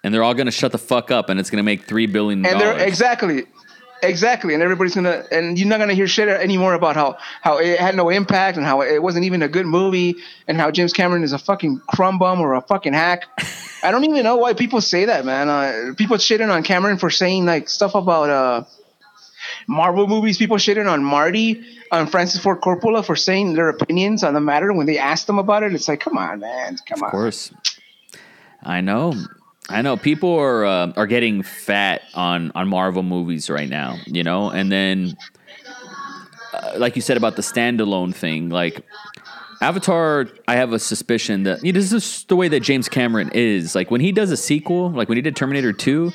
And 0.04 0.14
they're 0.14 0.24
all 0.24 0.34
gonna 0.34 0.52
shut 0.52 0.72
the 0.72 0.78
fuck 0.78 1.12
up, 1.12 1.30
and 1.30 1.40
it's 1.40 1.50
gonna 1.50 1.64
make 1.64 1.84
three 1.84 2.06
billion 2.06 2.46
and 2.46 2.60
they're 2.60 2.74
dollars. 2.74 2.88
exactly 2.88 3.46
exactly 4.02 4.54
and 4.54 4.64
everybody's 4.64 4.96
gonna 4.96 5.26
and 5.32 5.58
you're 5.58 5.68
not 5.68 5.80
gonna 5.80 5.94
hear 5.94 6.08
shit 6.08 6.28
anymore 6.28 6.74
about 6.74 6.96
how 6.96 7.18
how 7.42 7.58
it 7.58 7.80
had 7.80 7.96
no 7.96 8.10
impact 8.10 8.58
and 8.58 8.66
how 8.66 8.82
it 8.82 9.02
wasn't 9.02 9.24
even 9.26 9.42
a 9.42 9.48
good 9.48 9.66
movie 9.66 10.16
and 10.48 10.58
how 10.58 10.72
james 10.72 10.94
cameron 10.94 11.24
is 11.24 11.34
a 11.34 11.38
fucking 11.38 11.82
crumb 11.88 12.18
bum 12.20 12.40
or 12.42 12.56
a 12.56 12.62
fucking 12.62 12.94
hack. 12.94 13.26
I 13.84 13.92
don't 13.92 14.04
even 14.04 14.24
know 14.24 14.36
why 14.36 14.54
people 14.54 14.82
say 14.82 15.06
that 15.06 15.24
man. 15.26 15.48
Uh, 15.48 15.94
people 15.96 16.18
shitting 16.18 16.50
on 16.52 16.64
cameron 16.64 16.98
for 16.98 17.10
saying 17.10 17.46
like 17.46 17.70
stuff 17.70 17.96
about 17.96 18.30
uh 18.30 18.64
marvel 19.68 20.08
movies. 20.08 20.38
People 20.38 20.58
shitting 20.58 20.90
on 20.90 21.04
marty 21.04 21.64
on 21.92 22.08
francis 22.08 22.42
ford 22.42 22.62
coppola 22.62 23.04
for 23.06 23.16
saying 23.16 23.54
their 23.54 23.70
opinions 23.70 24.24
on 24.24 24.34
the 24.34 24.42
matter 24.42 24.72
when 24.74 24.86
they 24.86 24.98
asked 24.98 25.28
them 25.28 25.40
about 25.40 25.64
it. 25.64 25.74
It's 25.74 25.88
like 25.88 26.02
come 26.02 26.18
on 26.18 26.40
man 26.40 26.78
come 26.86 27.00
Of 27.00 27.04
on. 27.04 27.08
Of 27.08 27.12
course. 27.12 27.52
I 28.62 28.82
know. 28.82 29.14
I 29.70 29.82
know. 29.82 29.98
People 29.98 30.34
are 30.38 30.66
uh, 30.66 30.94
are 30.96 31.08
getting 31.08 31.44
fat 31.44 32.02
on 32.14 32.52
on 32.56 32.68
Marvel 32.68 33.04
movies 33.04 33.50
right 33.50 33.70
now. 33.70 33.98
You 34.06 34.24
know, 34.24 34.50
and 34.50 34.72
then 34.72 35.16
uh, 36.54 36.74
like 36.78 36.96
you 36.96 37.02
said 37.02 37.18
about 37.18 37.36
the 37.36 37.42
standalone 37.42 38.14
thing, 38.14 38.50
like 38.50 38.84
Avatar. 39.62 40.28
I 40.48 40.56
have 40.56 40.74
a 40.74 40.80
suspicion 40.80 41.44
that 41.44 41.64
you 41.64 41.72
know, 41.74 41.80
this 41.80 41.92
is 41.92 42.24
the 42.26 42.36
way 42.36 42.48
that 42.48 42.62
James 42.62 42.90
Cameron 42.90 43.32
is. 43.34 43.76
Like 43.76 43.92
when 43.92 44.02
he 44.02 44.12
does 44.12 44.32
a 44.32 44.38
sequel, 44.38 44.90
like 44.92 45.10
when 45.10 45.18
he 45.18 45.22
did 45.22 45.36
Terminator 45.36 45.74
Two. 45.74 46.12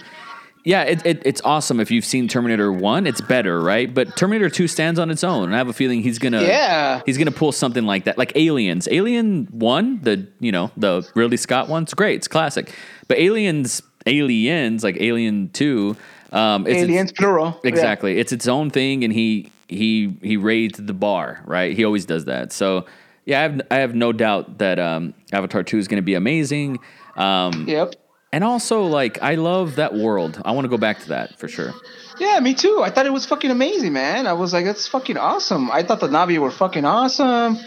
Yeah, 0.66 0.84
it, 0.84 1.04
it, 1.04 1.22
it's 1.26 1.42
awesome 1.44 1.78
if 1.78 1.90
you've 1.90 2.06
seen 2.06 2.26
Terminator 2.26 2.72
One. 2.72 3.06
It's 3.06 3.20
better, 3.20 3.60
right? 3.60 3.92
But 3.92 4.16
Terminator 4.16 4.48
Two 4.48 4.66
stands 4.66 4.98
on 4.98 5.10
its 5.10 5.22
own, 5.22 5.44
and 5.44 5.54
I 5.54 5.58
have 5.58 5.68
a 5.68 5.74
feeling 5.74 6.02
he's 6.02 6.18
gonna 6.18 6.40
Yeah. 6.42 7.02
he's 7.04 7.18
gonna 7.18 7.32
pull 7.32 7.52
something 7.52 7.84
like 7.84 8.04
that, 8.04 8.16
like 8.16 8.34
Aliens. 8.34 8.88
Alien 8.90 9.44
One, 9.50 10.00
the 10.00 10.26
you 10.40 10.52
know 10.52 10.70
the 10.78 11.06
Ridley 11.14 11.36
Scott 11.36 11.68
one, 11.68 11.82
it's 11.82 11.92
great, 11.92 12.14
it's 12.16 12.28
classic. 12.28 12.74
But 13.08 13.18
Aliens, 13.18 13.82
Aliens, 14.06 14.84
like 14.84 14.96
Alien 15.00 15.50
Two, 15.50 15.96
um, 16.32 16.66
it's, 16.66 16.82
aliens 16.82 17.12
plural 17.12 17.60
Yeah. 17.62 17.68
exactly. 17.68 18.18
It's 18.18 18.32
its 18.32 18.48
own 18.48 18.70
thing, 18.70 19.04
and 19.04 19.12
he 19.12 19.50
he 19.68 20.16
he 20.22 20.36
raised 20.36 20.86
the 20.86 20.94
bar, 20.94 21.42
right? 21.46 21.76
He 21.76 21.84
always 21.84 22.06
does 22.06 22.26
that. 22.26 22.52
So 22.52 22.86
yeah, 23.24 23.40
I 23.40 23.42
have 23.42 23.60
I 23.70 23.76
have 23.76 23.94
no 23.94 24.12
doubt 24.12 24.58
that 24.58 24.78
um, 24.78 25.14
Avatar 25.32 25.62
Two 25.62 25.78
is 25.78 25.88
going 25.88 25.98
to 25.98 26.02
be 26.02 26.14
amazing. 26.14 26.78
Um, 27.16 27.66
yep 27.68 27.94
and 28.34 28.42
also, 28.42 28.82
like, 28.82 29.22
I 29.22 29.36
love 29.36 29.76
that 29.76 29.94
world. 29.94 30.42
I 30.44 30.50
want 30.50 30.64
to 30.64 30.68
go 30.68 30.76
back 30.76 30.98
to 31.02 31.08
that 31.10 31.38
for 31.38 31.46
sure. 31.46 31.72
Yeah, 32.18 32.40
me 32.40 32.52
too. 32.52 32.80
I 32.82 32.90
thought 32.90 33.06
it 33.06 33.12
was 33.12 33.24
fucking 33.26 33.52
amazing, 33.52 33.92
man. 33.92 34.26
I 34.26 34.32
was 34.32 34.52
like, 34.52 34.64
that's 34.64 34.88
fucking 34.88 35.16
awesome. 35.16 35.70
I 35.70 35.84
thought 35.84 36.00
the 36.00 36.08
Na'vi 36.08 36.38
were 36.38 36.50
fucking 36.50 36.84
awesome. 36.84 37.58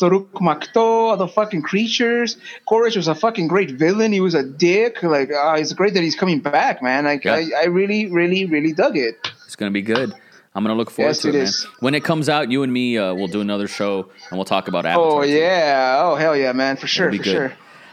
Toruk 0.00 0.30
Makto, 0.40 1.16
the 1.18 1.28
fucking 1.28 1.62
creatures. 1.62 2.36
Quaritch 2.64 2.96
was 2.96 3.06
a 3.08 3.14
fucking 3.14 3.48
great 3.48 3.72
villain. 3.72 4.12
He 4.12 4.20
was 4.20 4.34
a 4.34 4.42
dick. 4.42 5.02
Like, 5.02 5.30
uh, 5.30 5.56
it's 5.58 5.72
great 5.74 5.94
that 5.94 6.02
he's 6.02 6.16
coming 6.16 6.40
back, 6.40 6.82
man. 6.82 7.04
Like, 7.04 7.24
Yeah. 7.24 7.34
I, 7.34 7.50
I 7.62 7.64
really, 7.66 8.06
really, 8.06 8.46
really 8.46 8.72
dug 8.72 8.96
it. 8.96 9.30
It's 9.44 9.56
going 9.56 9.70
to 9.70 9.74
be 9.74 9.82
good. 9.82 10.12
I'm 10.54 10.64
going 10.64 10.74
to 10.74 10.78
look 10.78 10.90
forward 10.90 11.10
Yes, 11.10 11.22
to 11.22 11.28
it, 11.28 11.34
it 11.34 11.38
man. 11.44 11.52
When 11.80 11.94
it 11.94 12.02
comes 12.02 12.28
out, 12.28 12.50
you 12.50 12.62
and 12.62 12.72
me 12.72 12.98
uh, 12.98 13.14
will 13.14 13.28
do 13.28 13.40
another 13.40 13.68
show 13.68 14.10
and 14.30 14.38
we'll 14.38 14.44
talk 14.44 14.68
about 14.68 14.86
Avatar. 14.86 15.20
Oh, 15.20 15.22
too. 15.22 15.28
yeah. 15.30 16.00
Oh, 16.02 16.14
hell 16.16 16.36
yeah, 16.36 16.52
man. 16.52 16.76
For 16.76 16.86
sure, 16.86 17.10
for 17.12 17.16
good. 17.18 17.24
sure. 17.24 17.52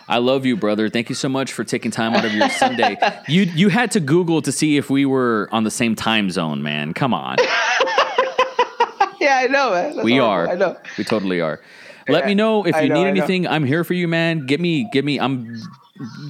I 0.09 0.19
love 0.19 0.45
you, 0.45 0.55
brother. 0.55 0.87
Thank 0.89 1.09
you 1.09 1.15
so 1.15 1.27
much 1.27 1.51
for 1.51 1.65
taking 1.65 1.91
time 1.91 2.13
out 2.15 2.23
of 2.23 2.33
your 2.33 2.49
Sunday. 2.49 2.97
You 3.27 3.41
you 3.43 3.67
had 3.67 3.91
to 3.91 3.99
Google 3.99 4.41
to 4.43 4.53
see 4.53 4.77
if 4.77 4.89
we 4.89 5.05
were 5.05 5.49
on 5.51 5.65
the 5.65 5.71
same 5.71 5.95
time 5.95 6.31
zone, 6.31 6.63
man. 6.63 6.93
Come 6.93 7.13
on. 7.13 7.35
Yeah, 9.19 9.37
I 9.37 9.47
know, 9.47 9.71
man. 9.71 9.95
That's 9.95 10.05
we 10.05 10.19
are. 10.19 10.47
I 10.47 10.53
know. 10.55 10.77
We 10.97 11.03
totally 11.03 11.41
are. 11.41 11.59
Let 12.07 12.25
me 12.25 12.35
know 12.35 12.65
if 12.65 12.75
you 12.81 12.89
know, 12.89 12.95
need 12.95 13.07
anything. 13.07 13.47
I'm 13.47 13.63
here 13.63 13.83
for 13.83 13.93
you, 13.93 14.07
man. 14.07 14.45
Get 14.45 14.59
me, 14.59 14.89
get 14.91 15.03
me. 15.03 15.19
I'm 15.19 15.57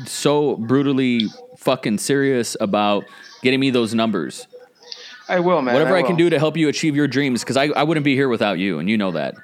so 0.05 0.55
brutally 0.55 1.27
fucking 1.57 1.97
serious 1.97 2.55
about 2.59 3.05
getting 3.41 3.59
me 3.59 3.69
those 3.69 3.93
numbers. 3.93 4.47
I 5.29 5.39
will, 5.39 5.61
man. 5.61 5.73
Whatever 5.73 5.95
I, 5.95 6.03
can 6.03 6.15
do 6.15 6.29
to 6.29 6.39
help 6.39 6.55
you 6.55 6.69
achieve 6.69 6.95
your 6.95 7.07
dreams, 7.07 7.43
because 7.43 7.57
I, 7.57 7.65
I 7.65 7.83
wouldn't 7.83 8.05
be 8.05 8.15
here 8.15 8.29
without 8.29 8.59
you, 8.59 8.79
and 8.79 8.89
you 8.89 8.97
know 8.97 9.11
that. 9.11 9.35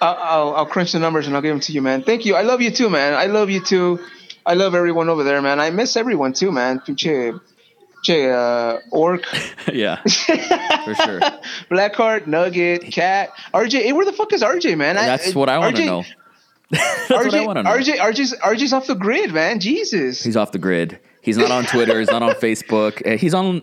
I'll, 0.00 0.16
I'll, 0.16 0.56
I'll 0.56 0.66
crunch 0.66 0.92
the 0.92 0.98
numbers 0.98 1.26
and 1.26 1.36
I'll 1.36 1.42
give 1.42 1.52
them 1.52 1.60
to 1.60 1.72
you, 1.72 1.82
man. 1.82 2.02
Thank 2.02 2.24
you. 2.24 2.34
I 2.34 2.42
love 2.42 2.60
you 2.60 2.70
too, 2.70 2.90
man. 2.90 3.14
I 3.14 3.26
love 3.26 3.50
you 3.50 3.62
too. 3.62 4.00
I 4.46 4.54
love 4.54 4.74
everyone 4.74 5.08
over 5.08 5.22
there, 5.22 5.40
man. 5.42 5.60
I 5.60 5.70
miss 5.70 5.96
everyone 5.96 6.32
too, 6.32 6.50
man. 6.50 6.80
Pinche, 6.80 7.38
pinche, 8.02 8.32
uh, 8.32 8.80
Orc, 8.90 9.24
yeah, 9.72 9.96
for 10.02 10.94
sure. 10.94 11.20
Blackheart, 11.70 12.26
Nugget, 12.26 12.90
Cat, 12.92 13.30
RJ. 13.54 13.82
Hey, 13.82 13.92
where 13.92 14.04
the 14.04 14.12
fuck 14.12 14.32
is 14.32 14.42
RJ, 14.42 14.76
man? 14.76 14.96
I- 14.96 15.06
That's 15.06 15.34
what 15.34 15.48
I 15.48 15.58
want 15.58 15.76
to 15.76 15.86
know. 15.86 16.04
That's 16.70 17.10
RJ, 17.10 17.24
what 17.24 17.34
I 17.34 17.46
want 17.46 17.56
to 17.58 17.62
know. 17.64 17.70
RJ, 17.70 17.96
RJ's, 17.96 18.34
RJ's 18.36 18.72
off 18.72 18.86
the 18.86 18.94
grid, 18.94 19.32
man. 19.32 19.58
Jesus. 19.60 20.22
He's 20.22 20.36
off 20.36 20.52
the 20.52 20.58
grid. 20.58 20.98
He's 21.22 21.36
not 21.36 21.50
on 21.50 21.64
Twitter. 21.64 21.98
he's 21.98 22.10
not 22.10 22.22
on 22.22 22.30
Facebook. 22.36 23.04
Uh, 23.06 23.16
He's 23.18 23.34
on. 23.34 23.62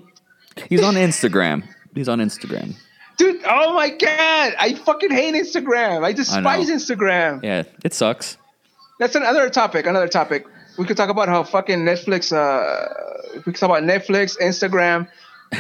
He's 0.70 0.84
on 0.84 0.96
Instagram. 0.96 1.64
He's 1.96 2.08
on 2.10 2.20
Instagram. 2.20 2.76
Dude, 3.18 3.42
oh 3.50 3.74
my 3.74 3.90
god. 3.90 4.54
I 4.60 4.74
fucking 4.86 5.10
hate 5.10 5.34
Instagram. 5.34 6.04
I 6.04 6.10
I 6.10 6.14
despise 6.14 6.70
know. 6.70 6.76
Instagram. 6.76 7.44
Yeah, 7.44 7.64
it 7.84 7.94
sucks. 7.96 8.38
That's 9.00 9.16
another 9.16 9.50
topic. 9.50 9.88
Another 9.88 10.08
topic. 10.08 10.46
We 10.78 10.86
could 10.86 10.98
talk 10.98 11.10
about 11.10 11.28
how 11.28 11.44
fucking 11.44 11.80
Netflix. 11.80 12.32
Uh, 12.32 12.88
we 13.36 13.42
could 13.42 13.56
talk 13.56 13.70
about 13.70 13.84
Netflix, 13.84 14.38
Instagram, 14.40 15.08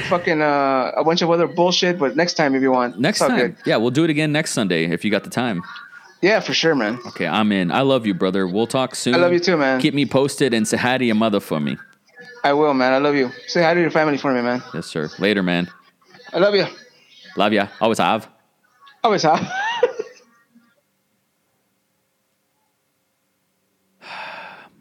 fucking 0.10 0.41
uh, 0.41 0.91
a 0.95 1.03
bunch 1.03 1.22
of 1.22 1.30
other 1.31 1.48
bullshit. 1.48 1.98
But 1.99 2.15
next 2.15 2.35
time, 2.35 2.56
if 2.56 2.61
you 2.61 2.72
want. 2.72 2.99
Next 2.99 3.19
time. 3.19 3.38
good. 3.38 3.56
Yeah, 3.65 3.77
we'll 3.77 3.91
do 3.91 4.03
it 4.03 4.10
again 4.10 4.31
next 4.31 4.52
Sunday 4.52 4.85
if 4.85 5.03
you 5.03 5.11
got 5.11 5.23
the 5.23 5.30
time. 5.30 5.64
Yeah, 6.22 6.39
for 6.39 6.53
sure, 6.53 6.73
man. 6.73 6.99
Okay, 7.07 7.27
I'm 7.27 7.52
in. 7.52 7.72
I 7.72 7.81
love 7.81 8.07
you, 8.07 8.14
brother. 8.14 8.48
We'll 8.48 8.68
talk 8.68 8.95
soon. 8.95 9.14
I 9.14 9.18
love 9.18 9.34
you 9.34 9.39
too, 9.39 9.57
man. 9.57 9.80
Keep 9.80 9.94
me 9.94 10.06
posted 10.06 10.53
and 10.53 10.68
say 10.68 10.77
hi 10.77 10.98
to 10.98 11.06
your 11.06 11.15
mother 11.15 11.39
for 11.39 11.60
me. 11.60 11.77
I 12.44 12.53
will, 12.53 12.73
man. 12.73 12.94
I 12.94 12.98
love 12.98 13.15
you. 13.15 13.31
Say 13.48 13.61
hi 13.61 13.73
to 13.73 13.81
your 13.81 13.91
family 13.91 14.18
for 14.18 14.34
me, 14.34 14.41
man. 14.41 14.64
Yes, 14.73 14.88
sir. 14.88 15.10
Later, 15.19 15.44
man. 15.44 15.69
I 16.34 16.39
love 16.39 16.56
you. 16.56 16.65
Love 17.35 17.53
ya. 17.53 17.68
Always 17.80 17.99
have. 17.99 18.27
Always 19.03 19.23
have. 19.23 19.48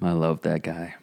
I 0.07 0.13
love 0.13 0.43
that 0.43 0.63
guy. 0.63 0.95